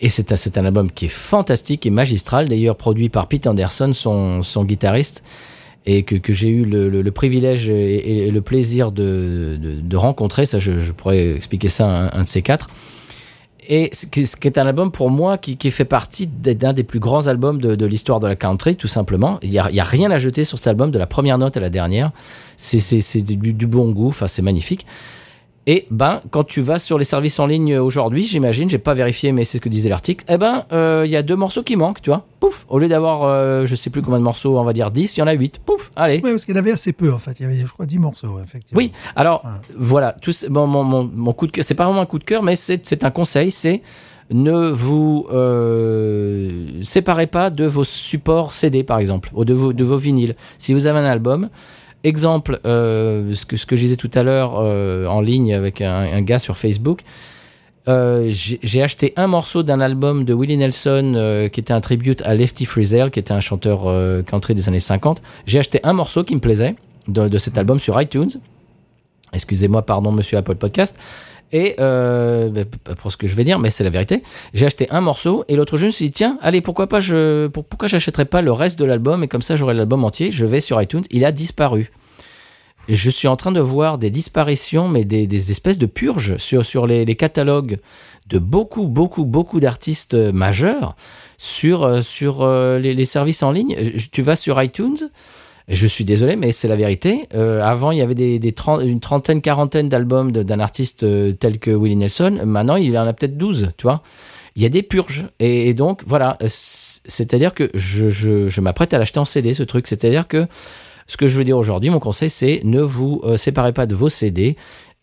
Et 0.04 0.10
c'est 0.10 0.58
un, 0.58 0.64
album 0.66 0.90
qui 0.90 1.06
est 1.06 1.08
fantastique 1.08 1.86
et 1.86 1.90
magistral, 1.90 2.46
d'ailleurs 2.46 2.76
produit 2.76 3.08
par 3.08 3.26
Pete 3.26 3.46
Anderson, 3.46 3.94
son, 3.94 4.64
guitariste, 4.64 5.24
et 5.86 6.02
que, 6.02 6.30
j'ai 6.30 6.50
eu 6.50 6.66
le, 6.66 7.10
privilège 7.10 7.70
et, 7.70 8.30
le 8.30 8.40
plaisir 8.42 8.92
de, 8.92 9.96
rencontrer. 9.96 10.44
Ça, 10.44 10.58
je, 10.58 10.92
pourrais 10.92 11.30
expliquer 11.30 11.70
ça 11.70 11.88
à 11.88 12.18
un, 12.18 12.24
de 12.24 12.28
ces 12.28 12.42
quatre. 12.42 12.66
Et 13.66 13.88
ce 13.94 14.04
qui 14.04 14.46
est 14.46 14.58
un 14.58 14.66
album 14.66 14.92
pour 14.92 15.08
moi 15.08 15.38
qui, 15.38 15.70
fait 15.70 15.86
partie 15.86 16.26
d'un 16.26 16.74
des 16.74 16.84
plus 16.84 17.00
grands 17.00 17.26
albums 17.26 17.58
de, 17.58 17.86
l'histoire 17.86 18.20
de 18.20 18.26
la 18.26 18.36
country, 18.36 18.76
tout 18.76 18.88
simplement. 18.88 19.38
Il 19.40 19.52
y 19.52 19.58
a, 19.58 19.84
rien 19.84 20.10
à 20.10 20.18
jeter 20.18 20.44
sur 20.44 20.58
cet 20.58 20.66
album, 20.66 20.90
de 20.90 20.98
la 20.98 21.06
première 21.06 21.38
note 21.38 21.56
à 21.56 21.60
la 21.60 21.70
dernière. 21.70 22.10
C'est 22.58 23.22
du, 23.22 23.54
du 23.54 23.66
bon 23.66 23.90
goût, 23.90 24.08
enfin 24.08 24.26
c'est 24.26 24.42
magnifique. 24.42 24.84
Et 25.66 25.86
ben, 25.90 26.20
quand 26.30 26.44
tu 26.44 26.60
vas 26.60 26.78
sur 26.78 26.98
les 26.98 27.04
services 27.04 27.38
en 27.38 27.46
ligne 27.46 27.78
aujourd'hui, 27.78 28.24
j'imagine, 28.24 28.68
j'ai 28.68 28.78
pas 28.78 28.94
vérifié, 28.94 29.32
mais 29.32 29.44
c'est 29.44 29.58
ce 29.58 29.62
que 29.62 29.68
disait 29.68 29.88
l'article, 29.88 30.24
eh 30.28 30.36
ben, 30.36 30.66
il 30.70 31.10
y 31.10 31.16
a 31.16 31.22
deux 31.22 31.36
morceaux 31.36 31.62
qui 31.62 31.76
manquent, 31.76 32.02
tu 32.02 32.10
vois. 32.10 32.26
Pouf, 32.40 32.66
au 32.68 32.78
lieu 32.78 32.88
d'avoir, 32.88 33.22
euh, 33.22 33.64
je 33.64 33.74
sais 33.74 33.88
plus 33.88 34.02
combien 34.02 34.18
de 34.18 34.24
morceaux, 34.24 34.58
on 34.58 34.64
va 34.64 34.74
dire 34.74 34.90
10, 34.90 35.16
il 35.16 35.20
y 35.20 35.22
en 35.22 35.26
a 35.26 35.32
8. 35.32 35.60
Pouf, 35.64 35.90
allez. 35.96 36.20
Oui, 36.22 36.30
parce 36.30 36.44
qu'il 36.44 36.54
y 36.54 36.58
en 36.58 36.60
avait 36.60 36.72
assez 36.72 36.92
peu, 36.92 37.10
en 37.12 37.18
fait. 37.18 37.40
Il 37.40 37.44
y 37.44 37.46
avait, 37.46 37.56
je 37.56 37.72
crois, 37.72 37.86
10 37.86 37.98
morceaux, 37.98 38.38
effectivement. 38.42 38.76
Oui, 38.76 38.92
alors, 39.16 39.42
voilà, 39.76 40.12
tout, 40.12 40.32
bon, 40.50 40.66
mon, 40.66 40.84
mon, 40.84 41.10
mon 41.14 41.32
coup 41.32 41.46
de 41.46 41.52
cœur, 41.52 41.64
c'est 41.64 41.74
pas 41.74 41.86
vraiment 41.86 42.02
un 42.02 42.06
coup 42.06 42.18
de 42.18 42.24
cœur, 42.24 42.42
mais 42.42 42.56
c'est 42.56 42.84
c'est 42.84 43.04
un 43.04 43.10
conseil, 43.10 43.50
c'est 43.50 43.80
ne 44.30 44.70
vous 44.70 45.26
euh, 45.32 46.82
séparez 46.82 47.26
pas 47.26 47.50
de 47.50 47.64
vos 47.64 47.84
supports 47.84 48.52
CD, 48.52 48.82
par 48.82 48.98
exemple, 48.98 49.30
ou 49.34 49.44
de 49.44 49.54
vos, 49.54 49.72
de 49.72 49.84
vos 49.84 49.96
vinyles. 49.96 50.34
Si 50.58 50.72
vous 50.72 50.86
avez 50.86 50.98
un 50.98 51.04
album, 51.04 51.48
exemple, 52.04 52.60
euh, 52.66 53.34
ce, 53.34 53.44
que, 53.46 53.56
je 53.56 53.80
disais 53.80 53.96
tout 53.96 54.10
à 54.14 54.22
l'heure 54.22 54.54
euh, 54.58 55.06
en 55.06 55.20
ligne 55.20 55.54
avec 55.54 55.80
un, 55.80 56.20
gars 56.22 56.38
sur 56.38 56.56
Facebook, 56.56 57.02
euh, 57.88 58.30
j'ai 58.30 58.82
acheté 58.82 59.12
un 59.16 59.26
morceau 59.26 59.62
d'un 59.62 59.80
album 59.80 60.24
de 60.24 60.32
Willie 60.32 60.56
Nelson 60.56 61.48
qui 61.52 61.60
était 61.60 61.72
un 61.72 61.80
tribute 61.80 62.22
à 62.22 62.34
Lefty 62.34 62.64
Frizzell, 62.64 63.10
qui 63.10 63.18
était 63.18 63.32
un 63.32 63.40
chanteur 63.40 63.82
euh, 63.86 64.22
country 64.22 64.54
des 64.54 64.68
années 64.68 64.80
50. 64.80 65.20
J'ai 65.46 65.58
acheté 65.58 65.80
un 65.82 65.92
morceau 65.92 66.24
qui 66.24 66.34
me 66.34 66.40
plaisait 66.40 66.76
de 67.08 67.38
cet 67.38 67.58
album 67.58 67.78
sur 67.78 68.00
iTunes. 68.00 68.30
Excusez-moi, 69.34 69.82
pardon, 69.82 70.12
monsieur 70.12 70.38
Apple 70.38 70.54
Podcast. 70.54 70.98
Et 71.52 71.76
euh, 71.78 72.50
p- 72.50 72.94
pour 72.96 73.12
ce 73.12 73.16
que 73.16 73.26
je 73.26 73.36
vais 73.36 73.44
dire, 73.44 73.58
mais 73.58 73.70
c'est 73.70 73.84
la 73.84 73.90
vérité. 73.90 74.22
J'ai 74.54 74.66
acheté 74.66 74.88
un 74.90 75.00
morceau 75.00 75.44
et 75.48 75.56
l'autre 75.56 75.76
jour, 75.76 75.82
je 75.82 75.86
me 75.86 75.90
suis 75.92 76.04
dit, 76.06 76.10
tiens, 76.10 76.38
allez, 76.42 76.60
pourquoi 76.60 76.88
pas, 76.88 77.00
je, 77.00 77.46
pour- 77.48 77.64
pourquoi 77.64 77.88
j'achèterais 77.88 78.24
pas 78.24 78.42
le 78.42 78.52
reste 78.52 78.78
de 78.78 78.84
l'album 78.84 79.22
et 79.22 79.28
comme 79.28 79.42
ça 79.42 79.56
j'aurai 79.56 79.74
l'album 79.74 80.04
entier. 80.04 80.30
Je 80.30 80.46
vais 80.46 80.60
sur 80.60 80.80
iTunes, 80.80 81.04
il 81.10 81.24
a 81.24 81.32
disparu. 81.32 81.92
Je 82.88 83.08
suis 83.08 83.28
en 83.28 83.36
train 83.36 83.52
de 83.52 83.60
voir 83.60 83.96
des 83.96 84.10
disparitions, 84.10 84.88
mais 84.88 85.04
des, 85.04 85.50
espèces 85.50 85.78
de 85.78 85.86
purges 85.86 86.36
sur, 86.36 86.64
sur 86.64 86.86
les, 86.86 87.06
catalogues 87.16 87.78
de 88.28 88.38
beaucoup, 88.38 88.88
beaucoup, 88.88 89.24
beaucoup 89.24 89.58
d'artistes 89.60 90.14
euh, 90.14 90.32
majeurs 90.32 90.94
sur, 91.38 91.84
euh, 91.84 92.02
sur 92.02 92.46
les, 92.46 93.04
services 93.04 93.42
en 93.42 93.52
ligne. 93.52 93.76
Tu 94.12 94.22
vas 94.22 94.36
sur 94.36 94.62
iTunes, 94.62 95.10
je 95.68 95.86
suis 95.86 96.04
désolé, 96.04 96.36
mais 96.36 96.52
c'est 96.52 96.68
la 96.68 96.76
vérité. 96.76 97.26
Euh, 97.34 97.62
avant, 97.62 97.90
il 97.90 97.98
y 97.98 98.02
avait 98.02 98.14
des, 98.14 98.38
des 98.38 98.54
une 98.82 99.00
trentaine, 99.00 99.40
quarantaine 99.40 99.88
d'albums 99.88 100.30
d'un 100.30 100.60
artiste 100.60 101.04
euh, 101.04 101.32
tel 101.32 101.58
que 101.58 101.70
Willie 101.70 101.96
Nelson. 101.96 102.40
Maintenant, 102.44 102.76
il 102.76 102.96
en 102.98 103.06
a 103.06 103.12
peut-être 103.12 103.38
12, 103.38 103.72
tu 103.76 103.84
vois. 103.84 104.02
Il 104.56 104.62
y 104.62 104.66
a 104.66 104.68
des 104.68 104.82
purges. 104.82 105.26
Et, 105.40 105.68
et 105.68 105.74
donc, 105.74 106.02
voilà. 106.06 106.38
C'est-à-dire 106.46 107.54
que 107.54 107.70
je, 107.74 108.08
je, 108.10 108.48
je 108.48 108.60
m'apprête 108.60 108.92
à 108.92 108.98
l'acheter 108.98 109.18
en 109.18 109.24
CD, 109.24 109.54
ce 109.54 109.62
truc. 109.62 109.86
C'est-à-dire 109.86 110.28
que 110.28 110.46
ce 111.06 111.16
que 111.16 111.28
je 111.28 111.38
veux 111.38 111.44
dire 111.44 111.58
aujourd'hui, 111.58 111.90
mon 111.90 111.98
conseil, 111.98 112.30
c'est 112.30 112.60
ne 112.64 112.80
vous 112.80 113.20
euh, 113.24 113.36
séparez 113.36 113.72
pas 113.72 113.86
de 113.86 113.94
vos 113.94 114.08
CD. 114.08 114.56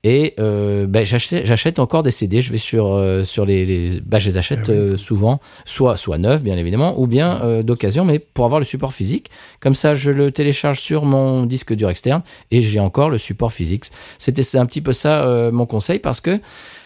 Et 0.04 0.34
euh, 0.40 0.88
ben, 0.88 1.06
j'achète, 1.06 1.46
j'achète 1.46 1.78
encore 1.78 2.02
des 2.02 2.10
CD. 2.10 2.42
Je 2.42 2.52
vais 2.52 2.58
sur 2.58 2.88
euh, 2.94 3.24
sur 3.24 3.46
les, 3.46 3.66
les 3.66 4.02
ben, 4.02 4.18
je 4.18 4.30
les 4.30 4.38
achète 4.40 4.62
Ah 4.64 4.70
oui. 4.70 4.76
euh, 4.76 4.98
souvent, 4.98 5.40
soit 5.64 5.96
soit 5.96 6.18
neufs 6.18 6.42
bien 6.42 6.58
évidemment, 6.58 7.00
ou 7.00 7.06
bien 7.06 7.40
euh, 7.44 7.62
d'occasion, 7.62 8.04
mais 8.04 8.18
pour 8.18 8.46
avoir 8.46 8.58
le 8.60 8.66
support 8.66 8.94
physique. 8.96 9.30
Comme 9.60 9.76
ça, 9.76 9.94
je 9.94 10.10
le 10.10 10.32
télécharge 10.32 10.80
sur 10.80 11.06
mon 11.06 11.46
disque 11.46 11.74
dur 11.76 11.90
externe 11.92 12.24
et 12.50 12.64
j'ai 12.64 12.80
encore 12.80 13.12
le 13.12 13.20
support 13.20 13.54
physique. 13.54 13.86
C'était 14.18 14.42
c'est 14.42 14.58
un 14.58 14.66
petit 14.66 14.82
peu 14.82 14.92
ça 14.94 15.24
euh, 15.24 15.52
mon 15.52 15.68
conseil 15.68 16.00
parce 16.00 16.20
que, 16.20 16.40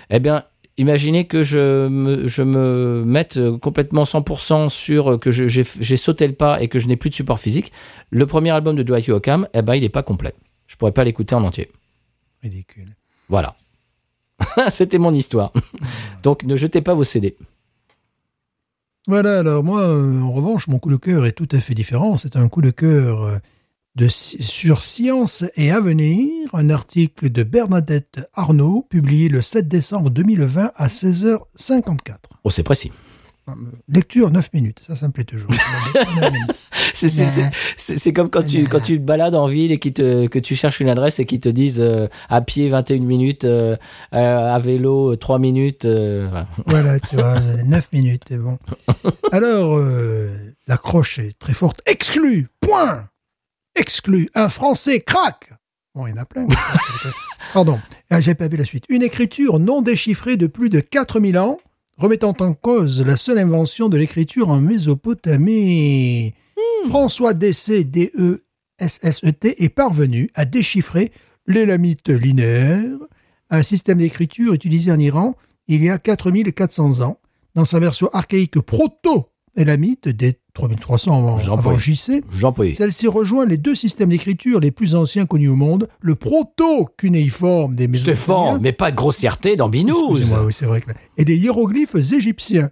eh 0.09 0.19
bien, 0.19 0.43
imaginez 0.77 1.25
que 1.25 1.41
je 1.41 1.87
me, 1.87 2.27
je 2.27 2.43
me 2.43 3.03
mette 3.05 3.39
complètement 3.61 4.03
100% 4.03 4.67
sur 4.67 5.17
que 5.21 5.31
je- 5.31 5.47
j'ai 5.47 5.63
j'ai 5.79 5.95
sauté 5.95 6.27
le 6.27 6.33
pas 6.33 6.61
et 6.61 6.67
que 6.67 6.79
je 6.79 6.87
n'ai 6.89 6.97
plus 6.97 7.11
de 7.11 7.15
support 7.15 7.39
physique. 7.39 7.71
Le 8.09 8.25
premier 8.25 8.49
album 8.49 8.75
de 8.75 8.83
Dwight 8.83 9.07
Yoakam, 9.07 9.47
eh 9.53 9.61
ben, 9.61 9.75
il 9.75 9.81
n'est 9.83 9.89
pas 9.89 10.03
complet. 10.03 10.33
Je 10.67 10.75
pourrais 10.75 10.91
pas 10.91 11.05
l'écouter 11.05 11.33
en 11.33 11.45
entier. 11.45 11.69
Ridicule. 12.43 12.94
Voilà. 13.29 13.55
C'était 14.71 14.97
mon 14.97 15.13
histoire. 15.13 15.51
Donc 16.23 16.43
ne 16.43 16.55
jetez 16.55 16.81
pas 16.81 16.93
vos 16.93 17.03
CD. 17.03 17.37
Voilà, 19.07 19.39
alors 19.39 19.63
moi, 19.63 19.81
euh, 19.81 20.19
en 20.21 20.31
revanche, 20.31 20.67
mon 20.67 20.79
coup 20.79 20.89
de 20.89 20.97
cœur 20.97 21.25
est 21.27 21.33
tout 21.33 21.47
à 21.51 21.59
fait 21.59 21.75
différent. 21.75 22.17
C'est 22.17 22.35
un 22.35 22.49
coup 22.49 22.61
de 22.63 22.71
cœur 22.71 23.21
euh, 23.21 23.37
de, 23.95 24.07
sur 24.07 24.81
Science 24.81 25.45
et 25.55 25.69
Avenir, 25.69 26.49
un 26.53 26.71
article 26.71 27.29
de 27.29 27.43
Bernadette 27.43 28.27
Arnaud, 28.33 28.87
publié 28.89 29.29
le 29.29 29.43
7 29.43 29.67
décembre 29.67 30.09
2020 30.09 30.71
à 30.75 30.87
16h54. 30.87 32.15
Oh, 32.43 32.49
c'est 32.49 32.63
précis. 32.63 32.91
Lecture 33.87 34.31
9 34.31 34.53
minutes, 34.53 34.81
ça, 34.87 34.95
ça 34.95 35.07
me 35.07 35.11
plaît 35.11 35.23
toujours. 35.23 35.49
C'est 36.93 38.13
comme 38.13 38.29
quand 38.29 38.43
tu, 38.43 38.63
quand 38.67 38.79
tu 38.79 38.97
te 38.97 39.03
balades 39.03 39.35
en 39.35 39.47
ville 39.47 39.71
et 39.71 39.79
qui 39.79 39.93
te, 39.93 40.27
que 40.27 40.39
tu 40.39 40.55
cherches 40.55 40.79
une 40.79 40.89
adresse 40.89 41.19
et 41.19 41.25
qu'ils 41.25 41.39
te 41.41 41.49
disent 41.49 41.81
euh, 41.81 42.07
à 42.29 42.41
pied 42.41 42.69
21 42.69 42.99
minutes, 42.99 43.45
euh, 43.45 43.75
euh, 44.13 44.55
à 44.55 44.59
vélo 44.59 45.15
3 45.15 45.39
minutes. 45.39 45.85
euh, 45.85 46.29
voilà. 46.65 46.99
Tu 46.99 47.15
vois, 47.15 47.39
9 47.65 47.91
minutes, 47.93 48.23
c'est 48.27 48.37
bon. 48.37 48.57
Alors, 49.31 49.79
l'accroche 50.67 51.19
est 51.19 51.37
très 51.37 51.53
forte. 51.53 51.81
Exclu, 51.85 52.47
point 52.61 53.09
Exclu, 53.75 54.29
un 54.35 54.49
Français 54.49 55.01
craque 55.01 55.51
Bon, 55.93 56.07
il 56.07 56.11
y 56.11 56.13
en 56.13 56.21
a 56.21 56.25
plein. 56.25 56.47
Pardon, 57.53 57.79
ah, 58.09 58.19
j'ai 58.19 58.35
pas 58.35 58.47
vu 58.49 58.57
la 58.57 58.65
suite. 58.65 58.83
Une 58.89 59.01
écriture 59.01 59.59
non 59.59 59.81
déchiffrée 59.81 60.35
de 60.35 60.47
plus 60.47 60.69
de 60.69 60.81
4000 60.81 61.37
ans, 61.37 61.57
remettant 61.97 62.35
en 62.39 62.53
cause 62.53 63.05
la 63.05 63.15
seule 63.15 63.37
invention 63.37 63.89
de 63.89 63.97
l'écriture 63.97 64.49
en 64.49 64.59
Mésopotamie. 64.61 66.33
François 66.89 67.33
D.C. 67.33 67.83
D-E-S-S-E-T 67.83 69.63
est 69.63 69.69
parvenu 69.69 70.29
à 70.35 70.45
déchiffrer 70.45 71.11
l'élamite 71.47 72.09
linéaire, 72.09 72.97
un 73.49 73.63
système 73.63 73.99
d'écriture 73.99 74.53
utilisé 74.53 74.91
en 74.91 74.99
Iran 74.99 75.35
il 75.67 75.83
y 75.83 75.89
a 75.89 75.97
4400 75.97 77.01
ans, 77.01 77.17
dans 77.55 77.65
sa 77.65 77.79
version 77.79 78.09
archaïque 78.13 78.59
proto-élamite 78.59 80.09
des 80.09 80.39
3300 80.55 81.17
avant, 81.17 81.39
J'en 81.39 81.57
avant. 81.57 81.77
JC. 81.77 82.23
Jean. 82.31 82.53
Celle-ci 82.73 83.07
rejoint 83.07 83.45
les 83.45 83.57
deux 83.57 83.75
systèmes 83.75 84.09
d'écriture 84.09 84.59
les 84.59 84.71
plus 84.71 84.95
anciens 84.95 85.25
connus 85.25 85.49
au 85.49 85.55
monde, 85.55 85.87
le 86.01 86.15
proto-cunéiforme 86.15 87.75
des 87.75 87.93
Stéphane, 87.93 88.59
mais 88.61 88.71
pas 88.71 88.89
de 88.89 88.95
grossièreté 88.95 89.55
dans 89.55 89.69
Binous. 89.69 90.13
Oui, 90.13 90.25
c'est 90.51 90.65
vrai 90.65 90.81
que 90.81 90.91
et 91.17 91.25
des 91.25 91.35
hiéroglyphes 91.37 91.95
égyptiens. 91.95 92.69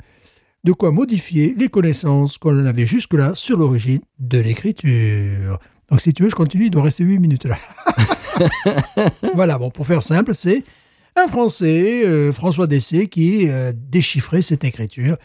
De 0.64 0.72
quoi 0.72 0.92
modifier 0.92 1.54
les 1.58 1.68
connaissances 1.68 2.38
qu'on 2.38 2.66
avait 2.66 2.86
jusque-là 2.86 3.34
sur 3.36 3.58
l'origine 3.58 4.00
de 4.20 4.40
l'écriture. 4.40 5.60
Donc, 5.90 6.00
si 6.00 6.14
tu 6.14 6.24
veux, 6.24 6.30
je 6.30 6.36
continue, 6.36 6.68
il 6.68 6.72
doit 6.72 6.84
rester 6.84 7.04
8 7.04 7.20
minutes 7.20 7.46
là. 7.46 7.58
voilà, 9.36 9.58
bon, 9.58 9.72
pour 9.72 9.86
faire 9.86 10.02
simple, 10.02 10.34
c'est 10.34 10.64
un 11.18 11.28
Français, 11.28 12.06
euh, 12.06 12.32
François 12.32 12.66
Dessé, 12.66 13.08
qui 13.08 13.50
euh, 13.50 13.74
déchiffrait 13.76 14.42
cette 14.42 14.64
écriture. 14.64 15.18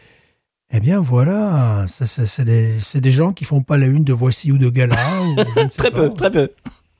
Eh 0.70 0.80
bien, 0.80 1.00
voilà, 1.00 1.86
c'est 1.88 2.44
des, 2.44 3.10
gens 3.10 3.32
qui 3.32 3.44
font 3.44 3.62
pas 3.62 3.78
la 3.78 3.86
une 3.86 4.04
de 4.04 4.12
Voici 4.12 4.52
ou 4.52 4.58
de 4.58 4.68
Gala. 4.68 5.22
ou 5.22 5.34
ne 5.34 5.68
Très 5.76 5.90
pas. 5.90 6.02
peu, 6.02 6.10
très 6.14 6.30
peu. 6.30 6.50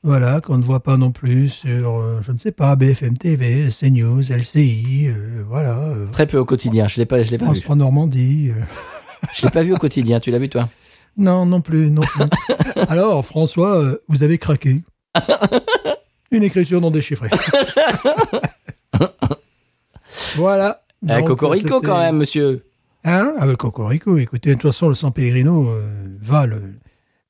Voilà, 0.01 0.41
qu'on 0.41 0.57
ne 0.57 0.63
voit 0.63 0.79
pas 0.79 0.97
non 0.97 1.11
plus 1.11 1.49
sur, 1.49 1.97
euh, 1.97 2.21
je 2.25 2.31
ne 2.31 2.39
sais 2.39 2.51
pas, 2.53 2.75
BFM 2.75 3.17
TV, 3.17 3.67
CNews, 3.69 4.21
LCI, 4.21 5.07
euh, 5.09 5.43
voilà, 5.47 5.77
euh, 5.77 6.07
Très 6.11 6.25
peu 6.25 6.37
au 6.37 6.45
quotidien. 6.45 6.87
Je 6.87 6.97
l'ai 6.97 7.05
pas, 7.05 7.21
je 7.21 7.29
l'ai 7.31 7.37
pas 7.37 7.45
France 7.45 7.57
vu. 7.57 7.63
3 7.63 7.75
Normandie. 7.75 8.51
Je 9.33 9.43
l'ai 9.43 9.51
pas 9.51 9.61
vu 9.61 9.73
au 9.73 9.77
quotidien. 9.77 10.19
Tu 10.19 10.31
l'as 10.31 10.39
vu 10.39 10.49
toi? 10.49 10.69
Non, 11.17 11.45
non 11.45 11.59
plus, 11.61 11.91
non 11.91 12.01
plus. 12.01 12.23
Alors, 12.87 13.23
François, 13.25 13.83
vous 14.07 14.23
avez 14.23 14.37
craqué. 14.37 14.81
Une 16.31 16.43
écriture 16.43 16.79
non 16.79 16.91
déchiffrée. 16.91 17.29
voilà. 20.37 20.81
Eh, 21.03 21.07
Donc, 21.07 21.27
Cocorico 21.27 21.81
quand 21.81 21.99
même, 21.99 22.17
monsieur. 22.17 22.63
Hein 23.05 23.33
Avec 23.39 23.57
Cocorico, 23.57 24.17
écoutez, 24.17 24.49
de 24.49 24.53
toute 24.55 24.71
façon, 24.71 24.89
le 24.89 24.95
San 24.95 25.11
Pellegrino 25.11 25.67
euh, 25.69 25.81
va 26.21 26.45
le, 26.45 26.61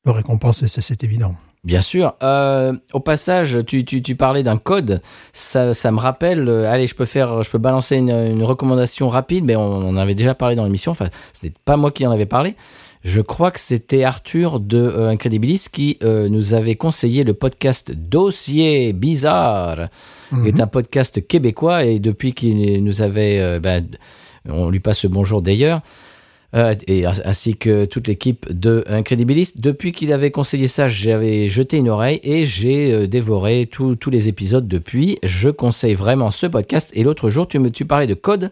le 0.05 0.11
récompenser, 0.11 0.67
c'est- 0.67 1.03
évident. 1.03 1.35
Bien 1.65 1.81
sûr. 1.81 2.15
Euh, 2.23 2.73
au 2.93 3.01
passage, 3.01 3.59
tu, 3.67 3.83
tu, 3.83 4.01
tu 4.01 4.15
parlais 4.15 4.43
d'un 4.43 4.55
code. 4.57 5.01
Ça, 5.33 5.73
ça 5.73 5.91
me 5.91 5.99
rappelle. 5.99 6.47
euh, 6.47 6.71
allez, 6.71 6.87
je 6.87 6.95
peux 6.95 7.05
faire, 7.05 7.43
je 7.43 7.49
peux 7.49 7.57
balancer 7.57 7.97
une, 7.97 8.09
une 8.11 8.43
recommandation 8.43 9.09
rapide, 9.09 9.43
mais 9.43 9.55
on, 9.57 9.61
on 9.61 9.89
en 9.89 9.97
avait 9.97 10.15
déjà 10.15 10.33
parlé 10.35 10.55
dans 10.55 10.63
l'émission. 10.63 10.91
Enfin, 10.93 11.09
ce 11.33 11.45
n'est 11.45 11.53
pas 11.65 11.75
moi 11.75 11.91
qui 11.91 12.07
en 12.07 12.11
avais 12.11 12.25
parlé. 12.25 12.55
Je 13.03 13.21
crois 13.21 13.51
que 13.51 13.59
c'était 13.59 14.03
Arthur 14.05 14.59
de 14.61 14.77
euh, 14.77 15.09
Incredibilis 15.09 15.67
qui 15.71 15.97
nous 16.01 16.53
avait 16.53 16.75
conseillé 16.75 17.23
le 17.25 17.33
podcast 17.33 17.91
Dossier 17.91 18.91
Bizarre, 18.93 19.89
qui 20.29 20.47
est 20.47 20.59
un 20.61 20.67
podcast 20.67 21.25
québécois 21.27 21.83
et 21.85 21.99
depuis 21.99 22.33
qu'il 22.33 22.83
nous 22.83 23.01
avait, 23.01 23.59
ben, 23.59 23.85
on 24.47 24.69
lui 24.69 24.79
passe 24.79 25.03
le 25.03 25.09
bonjour 25.09 25.41
d'ailleurs. 25.41 25.81
Euh, 26.55 26.73
et 26.87 27.05
ainsi 27.05 27.57
que 27.57 27.85
toute 27.85 28.07
l'équipe 28.07 28.51
de 28.51 28.83
Incredibilis. 28.87 29.51
Depuis 29.57 29.91
qu'il 29.91 30.11
avait 30.11 30.31
conseillé 30.31 30.67
ça, 30.67 30.87
j'avais 30.87 31.47
jeté 31.47 31.77
une 31.77 31.89
oreille 31.89 32.19
et 32.23 32.47
j'ai 32.47 32.91
euh, 32.91 33.07
dévoré 33.07 33.69
tous 33.69 34.09
les 34.09 34.29
épisodes 34.29 34.67
depuis. 34.67 35.19
Je 35.21 35.49
conseille 35.49 35.93
vraiment 35.93 36.31
ce 36.31 36.47
podcast. 36.47 36.89
Et 36.95 37.03
l'autre 37.03 37.29
jour, 37.29 37.47
tu 37.47 37.59
me 37.59 37.69
tu 37.69 37.85
parlais 37.85 38.07
de 38.07 38.15
code. 38.15 38.51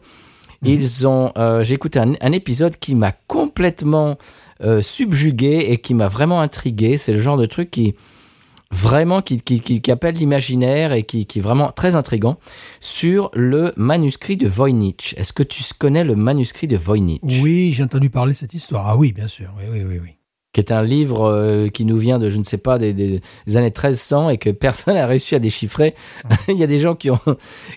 Ils 0.64 1.08
ont, 1.08 1.32
euh, 1.38 1.64
j'ai 1.64 1.76
écouté 1.76 2.00
un, 2.00 2.14
un 2.20 2.32
épisode 2.32 2.78
qui 2.78 2.96
m'a 2.96 3.14
complètement 3.28 4.18
euh, 4.64 4.82
subjugué 4.82 5.68
et 5.70 5.78
qui 5.78 5.94
m'a 5.94 6.08
vraiment 6.08 6.42
intrigué. 6.42 6.98
C'est 6.98 7.14
le 7.14 7.20
genre 7.20 7.38
de 7.38 7.46
truc 7.46 7.70
qui, 7.70 7.94
vraiment 8.72 9.22
qui, 9.22 9.38
qui, 9.40 9.62
qui, 9.62 9.92
appelle 9.92 10.16
l'imaginaire 10.16 10.94
et 10.94 11.04
qui, 11.04 11.26
qui 11.26 11.40
est 11.40 11.42
vraiment 11.42 11.72
très 11.72 11.96
intrigant 11.96 12.38
sur 12.80 13.32
le 13.34 13.74
manuscrit 13.78 14.38
de 14.38 14.48
Voynich. 14.48 15.14
Est-ce 15.18 15.34
que 15.34 15.44
tu 15.44 15.64
connais 15.78 16.04
le 16.04 16.16
manuscrit 16.16 16.68
de 16.68 16.78
Voynich? 16.78 17.22
Oui, 17.42 17.74
j'ai 17.74 17.84
entendu 17.84 18.10
parler 18.10 18.34
de 18.34 18.38
cette 18.38 18.54
histoire. 18.54 18.88
Ah 18.88 18.98
oui, 18.98 19.14
bien 19.14 19.28
sûr. 19.28 19.50
Oui, 19.58 19.66
oui, 19.72 19.84
oui, 19.88 20.00
oui. 20.04 20.10
qui 20.54 20.60
est 20.60 20.72
un 20.72 20.82
livre 20.84 21.24
euh, 21.26 21.68
qui 21.70 21.86
nous 21.86 21.98
vient 21.98 22.20
de, 22.20 22.30
je 22.30 22.38
ne 22.38 22.44
sais 22.44 22.58
pas, 22.58 22.78
des, 22.78 23.22
années 23.48 23.66
1300 23.66 24.30
et 24.32 24.38
que 24.38 24.50
personne 24.50 24.94
n'a 24.96 25.06
réussi 25.08 25.36
à 25.36 25.40
déchiffrer. 25.40 25.96
Il 26.48 26.58
y 26.58 26.64
a 26.64 26.68
des 26.68 26.80
gens 26.80 26.96
qui 26.96 27.10
ont, 27.10 27.20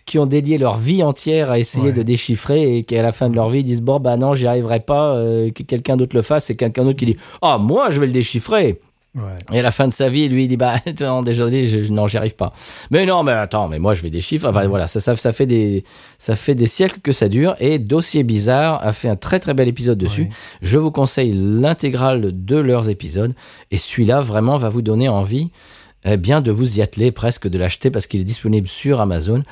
qui 0.06 0.18
ont 0.18 0.26
dédié 0.26 0.58
leur 0.58 0.76
vie 0.76 1.02
entière 1.02 1.50
à 1.50 1.58
essayer 1.58 1.86
Ouais. 1.86 1.92
de 1.92 2.02
déchiffrer 2.02 2.78
et 2.78 2.82
qui, 2.84 2.96
à 2.96 3.02
la 3.02 3.12
fin 3.12 3.30
de 3.30 3.36
leur 3.36 3.48
vie, 3.50 3.62
disent 3.62 3.82
Bon, 3.82 4.00
bah 4.00 4.16
non, 4.16 4.34
j'y 4.34 4.46
arriverai 4.46 4.80
pas, 4.80 5.14
euh, 5.14 5.50
que 5.52 5.62
quelqu'un 5.62 5.96
d'autre 5.96 6.16
le 6.16 6.22
fasse. 6.22 6.50
Et 6.50 6.56
quelqu'un 6.56 6.84
d'autre 6.84 6.98
qui 6.98 7.06
dit 7.06 7.16
Ah, 7.42 7.58
moi, 7.58 7.90
je 7.90 8.00
vais 8.00 8.06
le 8.06 8.12
déchiffrer. 8.12 8.80
Ouais. 9.14 9.38
Et 9.52 9.58
à 9.58 9.62
la 9.62 9.72
fin 9.72 9.88
de 9.88 9.92
sa 9.92 10.08
vie, 10.08 10.28
lui, 10.28 10.44
il 10.44 10.48
dit 10.48 10.56
Bah, 10.56 10.76
non, 11.00 11.22
désolé, 11.22 11.66
je, 11.66 11.92
non, 11.92 12.06
j'y 12.06 12.16
arrive 12.16 12.36
pas. 12.36 12.52
Mais 12.90 13.06
non, 13.06 13.22
mais 13.22 13.32
attends, 13.32 13.68
mais 13.68 13.78
moi, 13.78 13.92
je 13.92 14.02
vais 14.02 14.10
déchiffrer. 14.10 14.48
Enfin, 14.48 14.66
voilà, 14.68 14.86
ça, 14.86 15.00
ça, 15.00 15.16
ça, 15.16 15.32
fait 15.32 15.46
des, 15.46 15.84
ça 16.18 16.36
fait 16.36 16.54
des 16.54 16.66
siècles 16.66 17.00
que 17.00 17.12
ça 17.12 17.28
dure. 17.28 17.56
Et 17.58 17.78
Dossier 17.78 18.22
Bizarre 18.22 18.84
a 18.86 18.92
fait 18.92 19.08
un 19.08 19.16
très, 19.16 19.40
très 19.40 19.54
bel 19.54 19.66
épisode 19.66 19.98
dessus. 19.98 20.22
Ouais. 20.22 20.30
Je 20.62 20.78
vous 20.78 20.90
conseille 20.92 21.32
l'intégrale 21.34 22.30
de 22.32 22.56
leurs 22.56 22.88
épisodes. 22.88 23.34
Et 23.70 23.78
celui-là, 23.78 24.20
vraiment, 24.20 24.56
va 24.56 24.68
vous 24.68 24.82
donner 24.82 25.08
envie 25.08 25.50
eh 26.04 26.16
bien, 26.16 26.40
de 26.40 26.50
vous 26.50 26.78
y 26.78 26.82
atteler, 26.82 27.12
presque 27.12 27.48
de 27.48 27.58
l'acheter 27.58 27.90
parce 27.90 28.06
qu'il 28.06 28.20
est 28.20 28.24
disponible 28.24 28.68
sur 28.68 29.00
Amazon. 29.00 29.42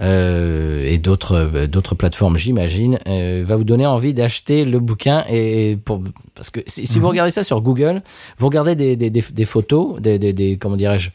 Euh, 0.00 0.84
et 0.84 0.98
d'autres 0.98 1.34
euh, 1.34 1.66
d'autres 1.66 1.94
plateformes, 1.94 2.38
j'imagine, 2.38 2.98
euh, 3.08 3.44
va 3.46 3.56
vous 3.56 3.64
donner 3.64 3.86
envie 3.86 4.14
d'acheter 4.14 4.64
le 4.64 4.78
bouquin 4.78 5.24
et 5.28 5.76
pour 5.84 6.02
parce 6.34 6.50
que 6.50 6.60
si, 6.66 6.86
si 6.86 6.98
vous 6.98 7.08
regardez 7.08 7.32
ça 7.32 7.42
sur 7.42 7.60
Google, 7.60 8.02
vous 8.36 8.46
regardez 8.46 8.76
des, 8.76 8.96
des, 8.96 9.10
des, 9.10 9.22
des 9.32 9.44
photos, 9.44 10.00
des, 10.00 10.18
des, 10.18 10.56
comment 10.56 10.76
dirais-je, 10.76 11.10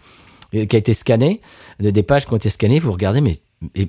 qui 0.51 0.75
a 0.75 0.79
été 0.79 0.93
scanné, 0.93 1.41
des, 1.79 2.03
pages 2.03 2.25
qui 2.25 2.33
ont 2.33 2.37
été 2.37 2.49
scannées, 2.49 2.79
vous 2.79 2.91
regardez, 2.91 3.21
mais 3.21 3.37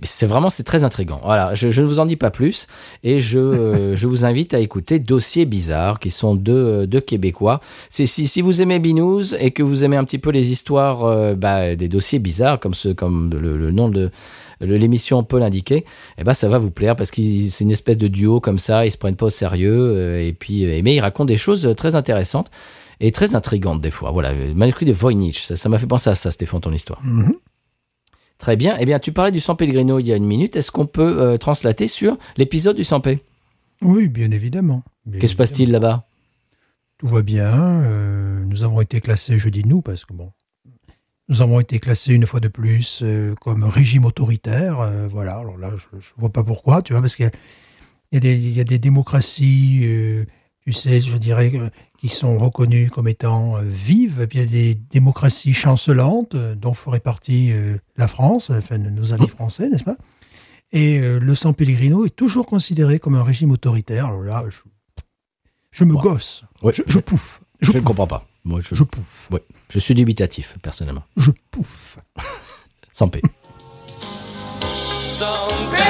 c'est 0.03 0.27
vraiment 0.27 0.51
c'est 0.51 0.63
très 0.63 0.85
intrigant. 0.85 1.21
Voilà, 1.25 1.55
je, 1.55 1.71
je 1.71 1.83
ne 1.83 1.87
vous 1.87 1.99
en 1.99 2.07
dis 2.07 2.17
pas 2.17 2.31
plus 2.31 2.67
et 3.03 3.21
je 3.21 3.39
euh, 3.65 3.97
je 3.97 4.07
vous 4.07 4.25
invite 4.25 4.55
à 4.55 4.61
écouter 4.61 4.99
Dossiers 4.99 5.45
bizarres 5.45 5.99
qui 5.99 6.11
sont 6.11 6.35
deux 6.35 6.87
deux 6.87 7.01
québécois. 7.01 7.61
Si 7.89 8.07
si 8.07 8.41
vous 8.43 8.63
aimez 8.63 8.79
Binous 8.79 9.35
et 9.39 9.51
que 9.51 9.63
vous 9.63 9.85
aimez 9.85 9.97
un 9.97 10.05
petit 10.05 10.19
peu 10.19 10.31
les 10.31 10.51
histoires 10.53 11.05
euh, 11.05 11.35
bah, 11.35 11.75
des 11.75 11.89
dossiers 11.89 12.19
bizarres 12.19 12.61
comme 12.61 12.75
ce 12.75 12.91
comme 12.91 13.31
le, 13.33 13.57
le 13.57 13.71
nom 13.71 13.89
de 13.89 14.11
l'émission 14.61 15.23
peut 15.25 15.39
l'indiquer, 15.39 15.85
eh 16.19 16.25
ben 16.25 16.35
ça 16.35 16.49
va 16.49 16.59
vous 16.59 16.71
plaire 16.71 16.97
parce 16.97 17.11
que 17.11 17.23
c'est 17.23 17.65
une 17.65 17.71
espèce 17.71 17.99
de 17.99 18.09
duo 18.09 18.41
comme 18.41 18.59
ça, 18.59 18.87
ils 18.87 18.91
se 18.91 18.99
prennent 18.99 19.17
pas 19.17 19.27
au 19.27 19.31
sérieux 19.31 19.95
euh, 19.97 20.27
et 20.27 20.33
puis 20.33 20.65
euh, 20.65 20.81
mais 20.83 20.95
ils 20.95 21.01
racontent 21.01 21.27
des 21.27 21.37
choses 21.37 21.75
très 21.77 21.95
intéressantes 21.95 22.51
et 23.01 23.11
très 23.11 23.35
intrigantes 23.35 23.81
des 23.81 23.91
fois. 23.91 24.11
Voilà, 24.13 24.33
le 24.33 24.55
manuscrit 24.55 24.87
de 24.87 24.93
Voynich, 24.93 25.45
ça 25.45 25.69
m'a 25.69 25.79
fait 25.79 25.87
penser 25.87 26.11
à 26.11 26.15
ça 26.15 26.31
Stéphane 26.31 26.61
ton 26.61 26.73
histoire. 26.73 27.01
Mhm. 27.05 27.35
Très 28.39 28.57
bien. 28.57 28.77
Eh 28.81 28.85
bien, 28.85 28.99
tu 28.99 29.13
parlais 29.13 29.31
du 29.31 29.39
San 29.41 29.57
Pellegrino 29.57 30.01
il 30.01 30.09
y 30.09 30.13
a 30.13 30.17
une 30.17 30.27
minute. 30.27 30.57
Est-ce 30.57 30.71
qu'on 30.73 30.87
peut 30.87 31.21
euh, 31.21 31.37
translater 31.37 31.87
sur 31.89 32.19
l'épisode 32.37 32.77
du 32.77 32.83
Sampé? 32.85 33.21
Oui, 33.81 34.09
bien 34.09 34.31
évidemment. 34.33 34.83
Qu'est-ce 35.07 35.21
qui 35.21 35.29
se 35.29 35.37
passe-t-il 35.37 35.71
là-bas? 35.71 36.07
Tout 36.99 37.07
va 37.09 37.23
bien. 37.23 37.53
euh, 37.83 38.45
nous 38.45 38.63
avons 38.65 38.81
été 38.81 39.01
classés, 39.01 39.39
je 39.39 39.49
dis 39.49 39.63
nous, 39.65 39.83
parce 39.83 40.05
que 40.05 40.13
bon, 40.13 40.33
nous 41.29 41.43
avons 41.43 41.61
été 41.61 41.79
classés 41.81 42.13
une 42.13 42.27
fois 42.27 42.41
de 42.41 42.49
plus 42.49 43.01
euh, 43.03 43.35
comme 43.41 43.65
régime 43.65 44.05
autoritaire. 44.05 44.81
euh, 44.81 45.09
voilà, 45.11 45.37
alors 45.37 45.57
là, 45.57 45.71
je 45.77 45.97
ne 45.97 46.03
vois 46.17 46.31
pas 46.31 46.45
pourquoi, 46.45 46.83
tu 46.83 46.93
vois, 46.93 47.01
parce 47.01 47.17
qu'il 47.17 47.31
y 48.13 48.19
y 48.19 48.61
a 48.61 48.65
des, 48.65 48.79
démocraties, 48.79 49.81
euh, 49.85 50.25
tu 50.61 50.73
sais, 50.73 51.01
je 51.01 51.17
dirais, 51.17 51.53
qui 51.99 52.09
sont 52.09 52.39
reconnues 52.39 52.91
comme 52.91 53.09
étant 53.09 53.57
vives, 53.63 54.21
et 54.21 54.27
puis 54.27 54.39
il 54.39 54.45
y 54.45 54.45
a 54.45 54.51
des 54.51 54.75
démocraties 54.75 55.55
chancelantes, 55.55 56.37
dont 56.37 56.75
ferait 56.75 57.01
partie 57.01 57.53
la 57.97 58.07
France, 58.09 58.51
enfin 58.51 58.79
nos 58.79 59.13
amis 59.13 59.29
français, 59.29 59.69
n'est-ce 59.69 59.85
pas? 59.85 59.97
Et 60.73 60.99
le 61.01 61.35
San 61.35 61.55
Pellegrino 61.55 62.07
est 62.07 62.15
toujours 62.17 62.47
considéré 62.47 62.99
comme 62.99 63.15
un 63.15 63.23
régime 63.23 63.51
autoritaire. 63.51 64.07
Alors 64.07 64.23
là, 64.23 64.45
je, 64.49 64.61
je 65.71 65.85
me 65.85 65.95
gosse. 65.95 66.45
Ouais. 66.63 66.73
Je, 66.73 66.83
je 66.87 66.99
pouffe. 66.99 67.41
Je, 67.61 67.73
ne 67.73 67.81
comprends 67.81 68.07
pas. 68.07 68.27
Moi, 68.45 68.61
je, 68.61 68.75
Je 68.75 68.85
pouffe. 68.85 69.29
ouais, 69.31 69.43
je 69.71 69.79
suis 69.79 69.95
dubitatif, 69.95 70.57
personnellement. 70.63 71.05
Je 71.17 71.31
pouffe. 71.51 71.99
Sampé. 72.93 73.23
San 75.03 75.49
Pellegrino 75.71 75.84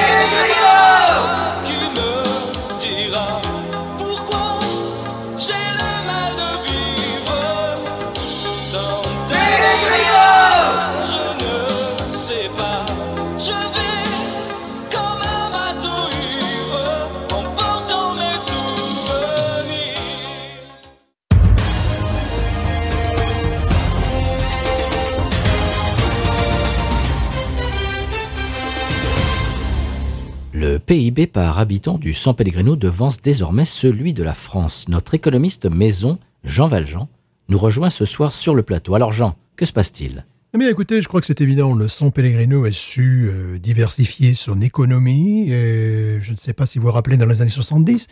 PIB 30.85 31.27
par 31.27 31.59
habitant 31.59 31.97
du 31.97 32.13
San 32.13 32.35
Pellegrino 32.35 32.77
devance 32.77 33.21
désormais 33.23 33.65
celui 33.65 34.13
de 34.13 34.23
la 34.23 34.35
France. 34.35 34.87
Notre 34.89 35.15
économiste 35.15 35.67
maison, 35.67 36.19
Jean 36.45 36.69
Valjean, 36.69 37.09
nous 37.49 37.59
rejoint 37.59 37.91
ce 37.91 38.05
soir 38.05 38.33
sur 38.33 38.55
le 38.55 38.63
plateau. 38.63 38.95
Alors 38.95 39.13
Jean, 39.13 39.37
que 39.57 39.65
se 39.65 39.73
passe-t-il? 39.73 40.27
Eh 40.53 40.59
bien, 40.59 40.69
écoutez, 40.69 41.03
je 41.03 41.09
crois 41.09 41.21
que 41.21 41.27
c'est 41.27 41.41
évident. 41.41 41.75
Le 41.75 41.89
San 41.89 42.13
Pellegrino 42.13 42.65
a 42.65 42.71
su 42.71 43.29
euh, 43.29 43.59
diversifier 43.59 44.35
son 44.35 44.61
économie. 44.61 45.51
Et 45.51 46.21
je 46.21 46.31
ne 46.31 46.37
sais 46.37 46.53
pas 46.53 46.67
si 46.67 46.79
vous 46.79 46.87
vous 46.87 46.93
rappelez, 46.93 47.17
dans 47.17 47.27
les 47.27 47.41
années 47.41 47.51
70, 47.51 48.07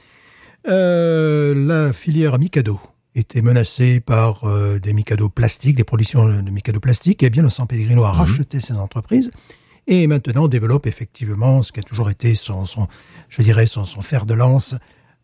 euh, 0.68 1.54
la 1.54 1.92
filière 1.92 2.38
Mikado 2.38 2.80
était 3.14 3.42
menacée 3.42 4.00
par 4.00 4.44
euh, 4.44 4.78
des 4.78 4.92
Mikado 4.92 5.28
plastiques, 5.28 5.76
des 5.76 5.84
productions 5.84 6.26
de 6.26 6.50
Mikado 6.50 6.80
plastiques. 6.80 7.22
Eh 7.22 7.30
bien, 7.30 7.42
le 7.42 7.50
San 7.50 7.66
Pellegrino 7.66 8.04
a 8.04 8.12
racheté 8.12 8.58
ces 8.60 8.74
entreprises 8.74 9.30
et 9.86 10.06
maintenant 10.06 10.48
développe 10.48 10.86
effectivement 10.86 11.62
ce 11.62 11.72
qui 11.72 11.80
a 11.80 11.82
toujours 11.82 12.10
été 12.10 12.34
son, 12.34 12.64
je 13.28 13.42
dirais, 13.42 13.66
son, 13.66 13.84
fer 13.84 14.26
de 14.26 14.34
lance, 14.34 14.74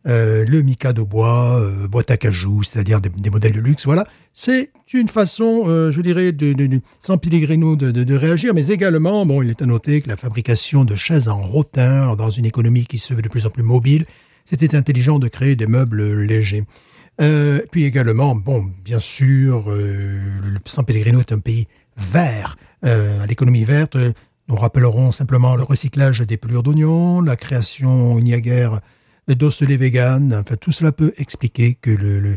euh, 0.06 0.44
le 0.46 0.62
Mikado 0.62 1.04
bois, 1.04 1.60
euh, 1.60 1.88
boîte 1.88 2.10
à 2.10 2.16
cajou, 2.16 2.62
c'est-à-dire 2.62 3.00
des, 3.00 3.30
modèles 3.30 3.52
de 3.52 3.60
luxe. 3.60 3.84
Voilà, 3.84 4.06
c'est 4.32 4.70
une 4.92 5.08
façon, 5.08 5.64
euh, 5.66 5.92
je 5.92 6.00
dirais, 6.00 6.32
de, 6.32 6.52
de, 6.52 6.66
de- 6.66 6.80
sans 6.98 7.18
Pellegrino 7.18 7.76
de, 7.76 7.90
de, 7.90 8.04
de 8.04 8.14
réagir, 8.14 8.54
mais 8.54 8.68
également, 8.68 9.26
bon, 9.26 9.42
il 9.42 9.50
est 9.50 9.60
à 9.60 9.66
noter 9.66 10.00
que 10.00 10.08
la 10.08 10.16
fabrication 10.16 10.84
de 10.84 10.96
chaises 10.96 11.28
en 11.28 11.38
rotin, 11.38 12.14
dans 12.16 12.30
une 12.30 12.46
économie 12.46 12.86
qui 12.86 12.98
se 12.98 13.12
veut 13.12 13.22
de 13.22 13.28
plus 13.28 13.46
en 13.46 13.50
plus 13.50 13.62
mobile, 13.62 14.06
c'était 14.44 14.74
intelligent 14.74 15.18
de 15.18 15.28
créer 15.28 15.56
des 15.56 15.66
meubles 15.66 16.22
légers. 16.22 16.64
Puis 17.70 17.84
également, 17.84 18.36
bon, 18.36 18.64
bien 18.84 19.00
sûr, 19.00 19.70
San 20.64 20.84
Pellegrino 20.86 21.18
est 21.18 21.32
un 21.32 21.40
pays 21.40 21.66
vert, 21.96 22.56
à 22.82 23.26
l'économie 23.26 23.64
verte. 23.64 23.98
Nous 24.48 24.56
rappellerons 24.56 25.12
simplement 25.12 25.54
le 25.56 25.62
recyclage 25.62 26.20
des 26.20 26.36
pelures 26.36 26.62
d'oignons, 26.62 27.20
la 27.20 27.36
création 27.36 28.18
il 28.18 28.24
n'y 28.24 28.34
a 28.34 28.40
guère 28.40 28.80
d'osselets 29.28 29.76
véganes. 29.76 30.34
Enfin, 30.34 30.56
tout 30.56 30.72
cela 30.72 30.92
peut 30.92 31.12
expliquer 31.18 31.74
que 31.74 31.90
le, 31.90 32.36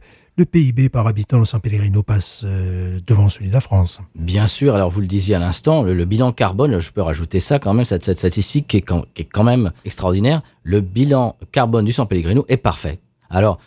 PIB 0.52 0.90
par 0.90 1.06
habitant 1.06 1.40
de 1.40 1.46
San 1.46 1.62
Pellegrino 1.62 2.02
passe 2.02 2.42
euh, 2.44 3.00
devant 3.06 3.30
celui 3.30 3.50
de 3.50 3.54
la 3.54 3.62
France. 3.62 4.02
Bien 4.16 4.48
sûr, 4.48 4.74
alors 4.74 4.90
vous 4.90 5.00
le 5.00 5.06
disiez 5.06 5.36
à 5.36 5.40
l'instant, 5.40 5.84
le, 5.84 6.04
bilan 6.04 6.32
carbone, 6.32 6.80
je 6.80 6.92
peux 6.92 7.04
rajouter 7.04 7.40
ça 7.40 7.60
quand 7.60 7.76
même, 7.76 7.86
cette, 7.86 8.04
cette 8.04 8.18
statistique 8.18 8.68
qui 8.68 8.78
est, 8.78 8.82
quand, 8.82 9.44
même 9.44 9.72
extraordinaire. 9.86 10.42
Le 10.64 10.82
bilan 10.82 11.36
carbone 11.52 11.86
du 11.86 11.94
San 11.94 12.08
Pellegrino 12.08 12.44
est 12.50 12.58
parfait. 12.58 13.00
Alors, 13.30 13.60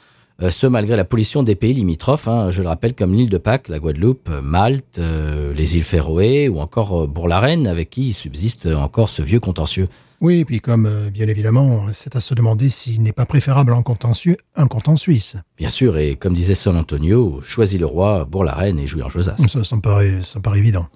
ce 0.50 0.66
malgré 0.66 0.96
la 0.96 1.04
pollution 1.04 1.42
des 1.42 1.54
pays 1.54 1.74
limitrophes, 1.74 2.26
hein, 2.28 2.50
je 2.50 2.62
le 2.62 2.68
rappelle, 2.68 2.94
comme 2.94 3.14
l'île 3.14 3.30
de 3.30 3.38
Pâques, 3.38 3.68
la 3.68 3.78
Guadeloupe, 3.78 4.28
euh, 4.30 4.40
Malte, 4.42 4.98
euh, 4.98 5.52
les 5.54 5.76
îles 5.76 5.84
Féroé 5.84 6.48
ou 6.48 6.58
encore 6.60 7.02
euh, 7.02 7.06
Bourg-la-Reine, 7.06 7.66
avec 7.66 7.90
qui 7.90 8.12
subsiste 8.12 8.66
encore 8.66 9.08
ce 9.08 9.22
vieux 9.22 9.40
contentieux. 9.40 9.88
Oui, 10.20 10.40
et 10.40 10.44
puis 10.44 10.60
comme, 10.60 10.86
euh, 10.86 11.10
bien 11.10 11.28
évidemment, 11.28 11.86
c'est 11.92 12.16
à 12.16 12.20
se 12.20 12.34
demander 12.34 12.68
s'il 12.70 13.02
n'est 13.02 13.12
pas 13.12 13.26
préférable 13.26 13.72
en 13.72 13.82
Su- 14.14 14.36
un 14.56 14.66
compte 14.66 14.88
en 14.88 14.96
Suisse. 14.96 15.36
Bien 15.58 15.68
sûr, 15.68 15.98
et 15.98 16.16
comme 16.16 16.34
disait 16.34 16.54
San 16.54 16.76
Antonio, 16.76 17.40
choisis 17.42 17.78
le 17.78 17.86
roi, 17.86 18.24
Bourg-la-Reine 18.24 18.78
et 18.78 18.86
jouis 18.86 19.02
en 19.02 19.08
Josas. 19.08 19.36
Ça, 19.48 19.62
ça 19.64 19.76
me 19.76 19.80
paraît, 19.80 20.20
ça 20.22 20.38
me 20.38 20.42
paraît 20.42 20.58
évident. 20.58 20.86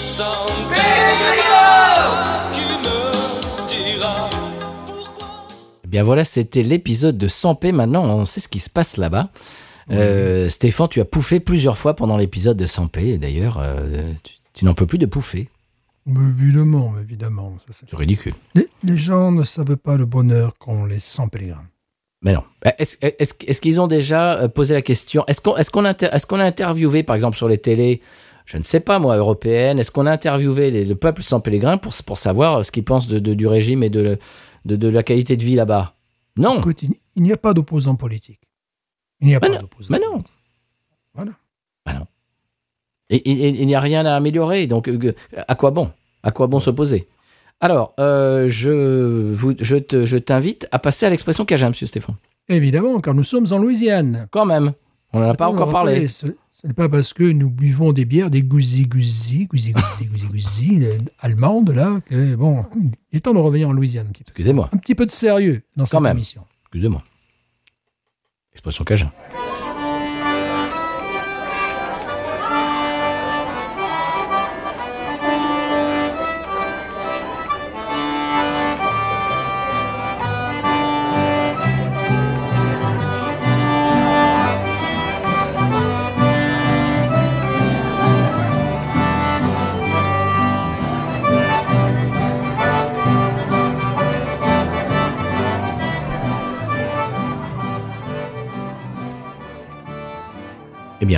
San 0.00 0.26
bien 5.94 6.02
voilà, 6.02 6.24
c'était 6.24 6.64
l'épisode 6.64 7.16
de 7.16 7.28
100p. 7.28 7.70
Maintenant, 7.72 8.04
on 8.04 8.24
sait 8.26 8.40
ce 8.40 8.48
qui 8.48 8.58
se 8.58 8.68
passe 8.68 8.96
là-bas. 8.96 9.30
Euh, 9.92 10.48
Stéphane, 10.48 10.88
tu 10.88 11.00
as 11.00 11.04
pouffé 11.04 11.38
plusieurs 11.38 11.78
fois 11.78 11.94
pendant 11.94 12.16
l'épisode 12.16 12.56
de 12.56 12.66
100p. 12.66 12.98
Et 13.14 13.18
d'ailleurs, 13.18 13.58
euh, 13.62 14.02
tu, 14.24 14.32
tu 14.54 14.64
n'en 14.64 14.74
peux 14.74 14.86
plus 14.86 14.98
de 14.98 15.06
pouffer. 15.06 15.48
Mais 16.06 16.18
Évidemment, 16.36 16.94
évidemment. 17.00 17.56
c'est- 17.70 17.94
ridicule. 17.94 18.34
les, 18.56 18.66
les 18.82 18.96
gens 18.96 19.30
ne 19.30 19.44
savent 19.44 19.76
pas 19.76 19.96
le 19.96 20.04
bonheur 20.04 20.54
qu'ont 20.58 20.84
les 20.84 20.98
sans 20.98 21.28
pèlerins. 21.28 21.62
Mais 22.22 22.32
non. 22.32 22.42
Est-ce 22.78 22.96
est-ce- 23.00 23.60
qu'ils 23.60 23.80
ont 23.80 23.86
déjà 23.86 24.34
euh, 24.40 24.48
posé 24.48 24.74
la 24.74 24.82
question? 24.82 25.24
Est-ce 25.28 25.40
qu'on 25.40 25.84
est 25.84 25.88
inter- 25.88 26.08
a 26.12 26.34
interviewé, 26.44 27.04
par 27.04 27.14
exemple, 27.14 27.36
sur 27.36 27.46
les 27.48 27.58
télés, 27.58 28.00
je 28.46 28.56
ne 28.56 28.64
sais 28.64 28.80
pas 28.80 28.98
moi, 28.98 29.16
européennes, 29.16 29.78
est-ce 29.78 29.92
qu'on 29.92 30.06
a 30.06 30.10
interviewé 30.12 30.72
les- 30.72 30.84
le 30.86 30.96
peuple 30.96 31.22
sans 31.22 31.38
pèlerin 31.38 31.76
pour, 31.78 31.92
pour 32.04 32.18
savoir 32.18 32.64
ce 32.64 32.72
qu'ils 32.72 32.82
pensent 32.84 33.06
de, 33.06 33.20
de- 33.20 33.34
du 33.34 33.46
régime 33.46 33.84
et 33.84 33.90
de, 33.90 34.18
de, 34.64 34.76
de 34.76 34.88
la 34.88 35.02
qualité 35.02 35.36
de 35.36 35.42
vie 35.42 35.54
là-bas 35.54 35.94
Non. 36.36 36.58
Écoute, 36.58 36.82
il, 36.82 37.22
n'y 37.22 37.32
a 37.32 37.36
pas 37.36 37.54
d'opposant 37.54 37.94
politique. 37.96 38.40
Il 39.20 39.28
n'y 39.28 39.34
a 39.34 39.40
pas 39.40 39.48
non, 39.48 39.60
d'opposant. 39.60 39.88
mais 39.90 39.98
non. 39.98 40.12
politique. 40.12 40.32
Voilà. 41.14 41.32
Bah 41.86 41.92
non. 41.94 42.06
Et 43.10 43.28
il 43.30 43.66
n'y 43.66 43.74
a 43.74 43.80
rien 43.80 44.04
à 44.06 44.14
améliorer. 44.14 44.66
Donc, 44.66 44.88
euh, 44.88 45.14
à 45.46 45.54
quoi 45.54 45.70
bon? 45.70 45.90
À 46.22 46.30
quoi 46.30 46.46
bon 46.46 46.58
s'opposer? 46.60 47.06
Alors, 47.60 47.94
euh, 48.00 48.48
je, 48.48 49.32
vous, 49.32 49.54
je, 49.60 49.76
te- 49.76 50.04
je 50.06 50.18
t'invite 50.18 50.66
à 50.72 50.78
passer 50.78 51.06
à 51.06 51.10
l'expression 51.10 51.44
Cajun, 51.44 51.68
monsieur 51.68 51.86
Stéphane. 51.86 52.16
Évidemment, 52.48 53.00
car 53.00 53.14
nous 53.14 53.24
sommes 53.24 53.46
en 53.52 53.58
Louisiane. 53.58 54.26
Quand 54.30 54.44
même. 54.44 54.72
On 55.12 55.20
n'en 55.20 55.30
a 55.30 55.34
pas 55.34 55.48
encore 55.48 55.70
parlé. 55.70 56.08
Ce, 56.08 56.26
ce 56.64 56.68
n'est 56.68 56.74
pas 56.74 56.88
parce 56.88 57.12
que 57.12 57.24
nous 57.24 57.50
buvons 57.50 57.92
des 57.92 58.06
bières, 58.06 58.30
des 58.30 58.42
gousi, 58.42 58.86
gousi 58.86 59.44
gousi, 59.44 59.74
gousi 59.74 60.26
gousi, 60.26 60.78
euh, 60.86 60.96
allemandes, 61.20 61.68
là, 61.68 62.00
que 62.06 62.36
bon, 62.36 62.64
il 63.12 63.18
est 63.18 63.20
temps 63.20 63.34
de 63.34 63.38
revenir 63.38 63.68
en 63.68 63.72
Louisiane 63.74 64.06
un 64.06 64.12
petit 64.12 64.24
peu. 64.24 64.30
Excusez-moi. 64.30 64.70
Un 64.72 64.78
petit 64.78 64.94
peu 64.94 65.04
de 65.04 65.10
sérieux 65.10 65.60
dans 65.76 65.84
cette 65.84 66.00
même. 66.00 66.16
émission. 66.16 66.46
Excusez-moi. 66.62 67.04
Expression 68.52 68.82
Cajun. 68.82 69.12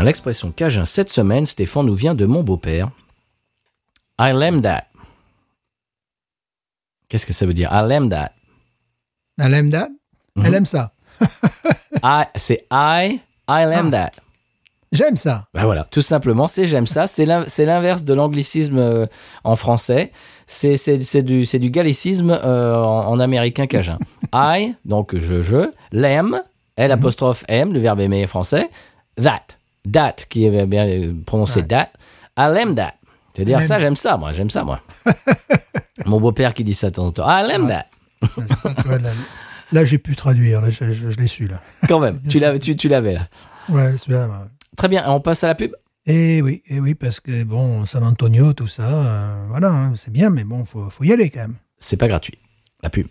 L'expression 0.06 0.50
Cajun 0.52 0.84
cette 0.84 1.10
semaine, 1.10 1.46
Stéphane, 1.46 1.86
nous 1.86 1.94
vient 1.94 2.14
de 2.14 2.24
mon 2.26 2.42
beau-père. 2.42 2.90
I 4.18 4.32
lame 4.32 4.62
that. 4.62 4.84
Qu'est-ce 7.08 7.26
que 7.26 7.32
ça 7.32 7.46
veut 7.46 7.54
dire? 7.54 7.70
I 7.72 7.86
lame 7.86 8.08
that. 8.10 8.32
Elle 9.38 9.54
aime 9.54 9.70
that? 9.70 9.88
Mhm. 10.34 10.46
Elle 10.46 10.54
aime 10.54 10.66
ça. 10.66 10.92
I, 12.02 12.24
c'est 12.36 12.66
I, 12.70 13.20
I 13.48 13.64
lame 13.64 13.90
that. 13.90 14.10
J'aime 14.92 15.16
ça. 15.16 15.46
Ben 15.52 15.64
voilà, 15.64 15.84
tout 15.84 16.00
simplement, 16.00 16.46
c'est 16.46 16.64
j'aime 16.66 16.86
ça. 16.86 17.06
C'est 17.06 17.26
l'in- 17.26 17.44
c'est 17.48 17.66
l'inverse 17.66 18.04
de 18.04 18.14
l'anglicisme 18.14 18.78
euh, 18.78 19.06
en 19.44 19.56
français. 19.56 20.12
C'est 20.46 20.76
du, 21.22 21.70
gallicisme 21.70 22.30
euh, 22.30 22.76
en, 22.76 23.08
en 23.08 23.20
américain 23.20 23.66
cajun. 23.66 23.98
I, 24.32 24.74
donc 24.84 25.16
je, 25.16 25.42
je, 25.42 25.70
l'aime, 25.90 26.40
L 26.76 26.92
apostrophe 26.92 27.44
M, 27.48 27.72
le 27.72 27.80
verbe 27.80 28.00
aimer 28.00 28.26
français. 28.26 28.70
That, 29.20 29.56
that, 29.92 30.16
qui 30.28 30.44
est 30.46 30.66
bien 30.66 30.86
euh, 30.86 31.12
prononcé 31.24 31.60
Ouais. 31.60 31.66
that. 31.68 31.90
I 32.38 32.50
lame 32.52 32.74
that. 32.74 32.94
C'est-à-dire 33.34 33.58
L'aime. 33.58 33.68
ça, 33.68 33.78
j'aime 33.78 33.96
ça, 33.96 34.16
moi, 34.16 34.32
j'aime 34.32 34.50
ça, 34.50 34.64
moi. 34.64 34.80
Mon 36.06 36.20
beau-père 36.20 36.54
qui 36.54 36.64
dit 36.64 36.74
ça 36.74 36.90
de 36.90 36.94
temps 36.96 37.06
en 37.06 37.12
temps. 37.12 37.26
I 37.28 37.46
that. 37.68 37.86
Là, 38.88 39.10
là, 39.72 39.84
j'ai 39.84 39.98
pu 39.98 40.14
traduire. 40.16 40.60
Là, 40.62 40.70
je, 40.70 40.92
je- 40.92 41.10
je 41.10 41.18
l'ai 41.18 41.26
su, 41.26 41.46
là. 41.48 41.60
Quand 41.88 41.98
même, 42.00 42.20
tu 42.28 42.38
l'avais, 42.38 42.58
tu, 42.58 42.76
tu 42.76 42.88
l'avais 42.88 43.12
là. 43.14 43.28
Ouais, 43.68 43.96
celui-là. 43.98 44.48
Très 44.76 44.88
bien, 44.88 45.04
on 45.10 45.20
passe 45.20 45.42
à 45.44 45.48
la 45.48 45.54
pub? 45.54 45.72
Et 46.06 46.40
oui, 46.40 46.62
et 46.66 46.78
oui, 46.80 46.94
parce 46.94 47.18
que 47.20 47.42
bon, 47.44 47.84
San 47.84 48.04
Antonio, 48.04 48.52
tout 48.52 48.68
ça, 48.68 48.84
euh, 48.84 49.46
voilà, 49.48 49.68
hein, 49.70 49.92
c'est 49.96 50.12
bien, 50.12 50.30
mais 50.30 50.44
bon, 50.44 50.64
faut, 50.64 50.88
faut 50.88 51.02
y 51.04 51.12
aller 51.12 51.30
quand 51.30 51.40
même. 51.40 51.56
C'est 51.78 51.96
pas 51.96 52.06
gratuit, 52.08 52.38
la 52.82 52.90
pub. 52.90 53.06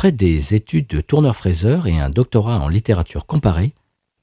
Après 0.00 0.12
des 0.12 0.54
études 0.54 0.86
de 0.86 1.02
tourneur-fraiseur 1.02 1.86
et 1.86 2.00
un 2.00 2.08
doctorat 2.08 2.58
en 2.58 2.68
littérature 2.68 3.26
comparée, 3.26 3.74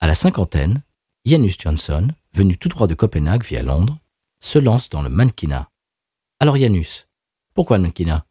à 0.02 0.08
la 0.08 0.16
cinquantaine, 0.16 0.82
Janus 1.24 1.56
Johnson, 1.60 2.08
venu 2.34 2.58
tout 2.58 2.68
droit 2.68 2.88
de 2.88 2.96
Copenhague 2.96 3.44
via 3.44 3.62
Londres, 3.62 3.96
se 4.40 4.58
lance 4.58 4.90
dans 4.90 5.04
le 5.04 5.10
mannequinat. 5.10 5.70
Alors 6.40 6.58
Janus, 6.58 7.08
pourquoi 7.54 7.78
le 7.78 7.84
mannequinat? 7.84 8.26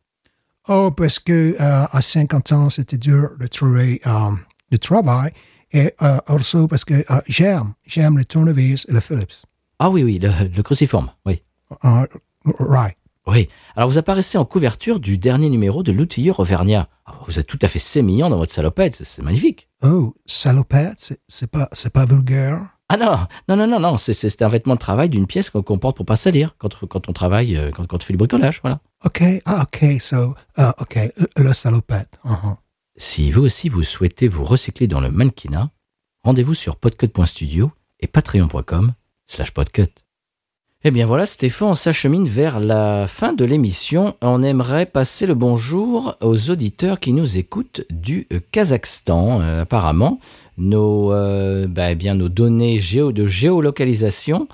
Oh, 0.67 0.91
parce 0.91 1.21
que 1.21 1.55
euh, 1.61 1.87
à 1.89 2.03
50 2.03 2.51
ans, 2.51 2.69
c'était 2.69 2.99
dur 2.99 3.39
de 3.39 3.47
trouver 3.47 4.01
euh, 4.09 4.33
du 4.73 4.81
travail, 4.81 5.33
et 5.71 5.95
euh, 6.03 6.19
also 6.27 6.67
parce 6.67 6.85
que 6.85 7.05
j'aime, 7.29 7.75
j'aime 7.87 8.19
le 8.19 8.25
tournevis 8.25 8.87
et 8.89 8.93
le 8.93 8.99
Philips. 8.99 9.47
Ah 9.79 9.89
oui, 9.89 10.03
oui, 10.03 10.19
le, 10.19 10.33
le 10.49 10.63
cruciforme, 10.65 11.13
oui. 11.25 11.41
Euh, 11.85 12.07
right. 12.59 12.97
Oui. 13.27 13.49
Alors 13.75 13.89
vous 13.89 13.99
apparaissez 13.99 14.39
en 14.39 14.45
couverture 14.45 15.01
du 15.01 15.19
dernier 15.19 15.49
numéro 15.51 15.83
de 15.83 15.93
l'outilleur 15.93 16.39
Auvergnat. 16.41 16.89
Ah, 17.07 17.15
Vous 17.27 17.39
êtes 17.39 17.47
tout 17.47 17.59
à 17.63 17.69
fait 17.69 17.79
sémillant 17.79 18.31
dans 18.31 18.37
votre 18.37 18.53
salopette, 18.53 18.95
c'est- 19.05 19.23
magnifique. 19.23 19.69
Oh, 19.83 20.15
salopette, 20.27 21.19
c'est- 21.29 21.47
pas, 21.47 21.69
c'est 21.73 21.93
pas 21.93 22.05
vulgaire. 22.05 22.61
Ah 22.89 22.97
non, 22.97 23.17
non, 23.49 23.57
non, 23.57 23.67
non, 23.67 23.81
non, 23.81 23.99
c'est- 23.99 24.43
un 24.43 24.49
vêtement 24.49 24.75
de 24.75 24.79
travail 24.81 25.09
d'une 25.09 25.27
pièce 25.27 25.51
qu'on 25.51 25.63
qu'on 25.63 25.79
porte 25.79 25.97
pour 25.97 26.07
pas 26.07 26.15
salir 26.17 26.55
quand, 26.59 26.87
quand 26.87 27.09
on 27.09 27.13
travaille, 27.13 27.57
euh, 27.57 27.71
quand, 27.73 27.85
quand 27.87 27.97
on 28.03 28.05
fait 28.07 28.13
du 28.13 28.17
bricolage, 28.17 28.61
voilà. 28.63 28.79
Ok, 29.05 29.23
ah, 29.45 29.63
ok, 29.65 30.01
so, 30.01 30.35
ah, 30.57 30.75
ok, 30.81 30.95
le, 31.17 31.43
le 31.45 31.53
salopette. 31.53 32.19
uh-huh. 32.25 32.57
Si 32.97 33.31
vous 33.33 33.43
aussi 33.45 33.69
vous 33.69 33.83
souhaitez 33.83 34.29
vous 34.29 34.45
recycler 34.45 34.87
dans 34.87 35.01
le 35.01 35.11
mannequinat, 35.11 35.71
rendez-vous 36.23 36.55
sur 36.55 36.77
podcut.studio 36.77 37.73
et 38.01 38.07
patreon.com 38.07 38.95
slash 39.27 39.51
podcut. 39.51 39.93
Eh 40.89 40.93
bien 40.93 41.05
voilà, 41.05 41.27
Stéphane, 41.27 41.71
on 41.71 41.75
s'achemine 41.75 42.29
vers 42.29 42.61
la 42.61 43.07
fin 43.09 43.33
de 43.33 43.45
l'émission. 43.45 44.15
On 44.23 44.45
aimerait 44.45 44.87
passer 44.87 45.27
le 45.27 45.35
bonjour 45.35 46.15
aux 46.21 46.51
auditeurs 46.51 47.01
qui 47.01 47.13
nous 47.13 47.39
écoutent 47.39 47.85
du 47.91 48.29
euh, 48.33 48.39
Kazakhstan. 48.53 49.41
Euh, 49.41 49.63
apparemment, 49.63 50.21
nos, 50.59 51.13
euh, 51.13 51.67
bah, 51.67 51.91
eh 51.91 51.97
bien, 51.97 52.15
nos 52.15 52.29
données 52.29 52.79
géo, 52.79 53.11
de 53.11 53.27
géolocalisation 53.27 54.47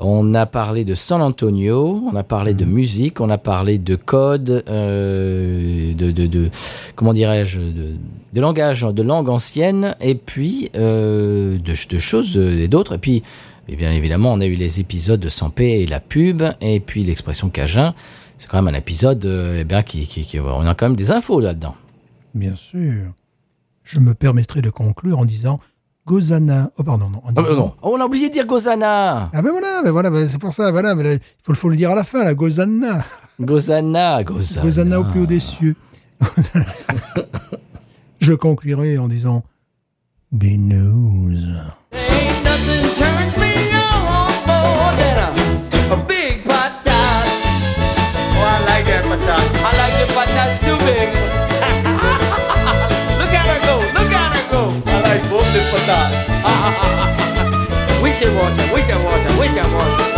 On 0.00 0.34
a 0.34 0.44
parlé 0.44 0.84
de 0.84 0.94
San 0.94 1.22
Antonio, 1.22 2.02
on 2.12 2.16
a 2.16 2.24
parlé 2.24 2.52
de 2.52 2.64
musique, 2.64 3.20
on 3.20 3.30
a 3.30 3.38
parlé 3.38 3.78
de 3.78 3.94
code, 3.94 4.64
euh, 4.68 5.94
de, 5.94 6.10
de, 6.10 6.26
de- 6.26 6.50
comment 6.96 7.12
dirais-je, 7.12 7.60
de, 7.60 7.92
de 8.32 8.40
langage, 8.40 8.82
de 8.82 9.02
langue 9.02 9.28
ancienne, 9.28 9.94
et 10.00 10.16
puis 10.16 10.70
euh, 10.74 11.56
de, 11.58 11.98
choses 11.98 12.36
et 12.36 12.66
d'autres. 12.66 12.96
Et 12.96 12.98
puis, 12.98 13.22
et 13.68 13.76
bien 13.76 13.92
évidemment, 13.92 14.32
on 14.32 14.40
a 14.40 14.46
eu 14.46 14.56
les 14.56 14.80
épisodes 14.80 15.20
de 15.20 15.28
Sampé 15.28 15.80
et 15.80 15.86
la 15.86 16.00
pub, 16.00 16.42
et 16.60 16.80
puis 16.80 17.04
l'expression 17.04 17.48
Cajun. 17.48 17.94
C'est 18.38 18.48
quand 18.48 18.60
même 18.62 18.74
un 18.74 18.78
épisode, 18.78 19.24
euh, 19.26 19.58
eh 19.60 19.64
bien, 19.64 19.82
qui, 19.82 20.06
qui, 20.06 20.22
qui- 20.22 20.40
on 20.40 20.66
a 20.66 20.74
quand 20.74 20.86
même 20.86 20.96
des 20.96 21.12
infos 21.12 21.40
là-dedans. 21.40 21.74
Bien 22.34 22.56
sûr. 22.56 23.12
Je 23.84 23.98
me 24.00 24.14
permettrai 24.14 24.60
de 24.62 24.70
conclure 24.70 25.18
en 25.18 25.24
disant 25.24 25.58
Gozana. 26.06 26.70
Oh, 26.76 26.82
pardon, 26.82 27.08
non. 27.10 27.22
Oh, 27.26 27.30
disant- 27.42 27.54
non. 27.56 27.74
Oh, 27.82 27.94
on 27.96 28.00
a 28.00 28.04
oublié 28.06 28.28
de 28.28 28.32
dire 28.32 28.46
Gozana. 28.46 29.30
Ah 29.32 29.42
ben 29.42 29.50
voilà, 29.50 29.82
ben 29.84 29.90
voilà, 29.90 30.10
ben 30.10 30.26
c'est 30.28 30.38
pour 30.38 30.52
ça, 30.52 30.70
voilà, 30.70 30.94
mais 30.94 31.02
là, 31.02 31.12
il 31.14 31.20
faut, 31.42 31.54
faut 31.54 31.68
le 31.68 31.76
dire 31.76 31.90
à 31.90 31.94
la 31.94 32.04
fin, 32.04 32.24
la 32.24 32.34
Gozana. 32.34 33.04
Gozana, 33.40 34.22
Gozana. 34.24 34.62
Gozana 34.64 35.00
au 35.00 35.04
plus 35.04 35.20
haut 35.22 35.26
des 35.26 35.40
cieux. 35.40 35.76
Je 38.20 38.32
conclurai 38.32 38.98
en 38.98 39.08
disant 39.08 39.42
Binous. 40.32 41.32
Ain't 41.92 42.42
nothing 42.44 42.94
turns 42.96 43.36
me 43.38 43.53
big. 50.84 51.08
Look 53.20 53.32
at 53.32 53.46
her 53.48 53.60
go. 53.64 53.76
Look 53.96 54.12
at 54.12 54.36
her 54.36 54.44
go. 54.52 54.62
I 54.86 55.00
like 55.00 55.22
both 55.30 55.48
for 55.72 55.80
that. 55.88 56.10
we 58.02 58.12
should 58.12 58.34
watch 58.36 58.56
her. 58.56 58.74
We 58.74 58.82
should 58.82 59.02
watch 59.02 59.22
her. 59.22 59.32
We 59.40 59.48
should 59.48 59.64
watch 59.72 59.96
her. 59.98 60.08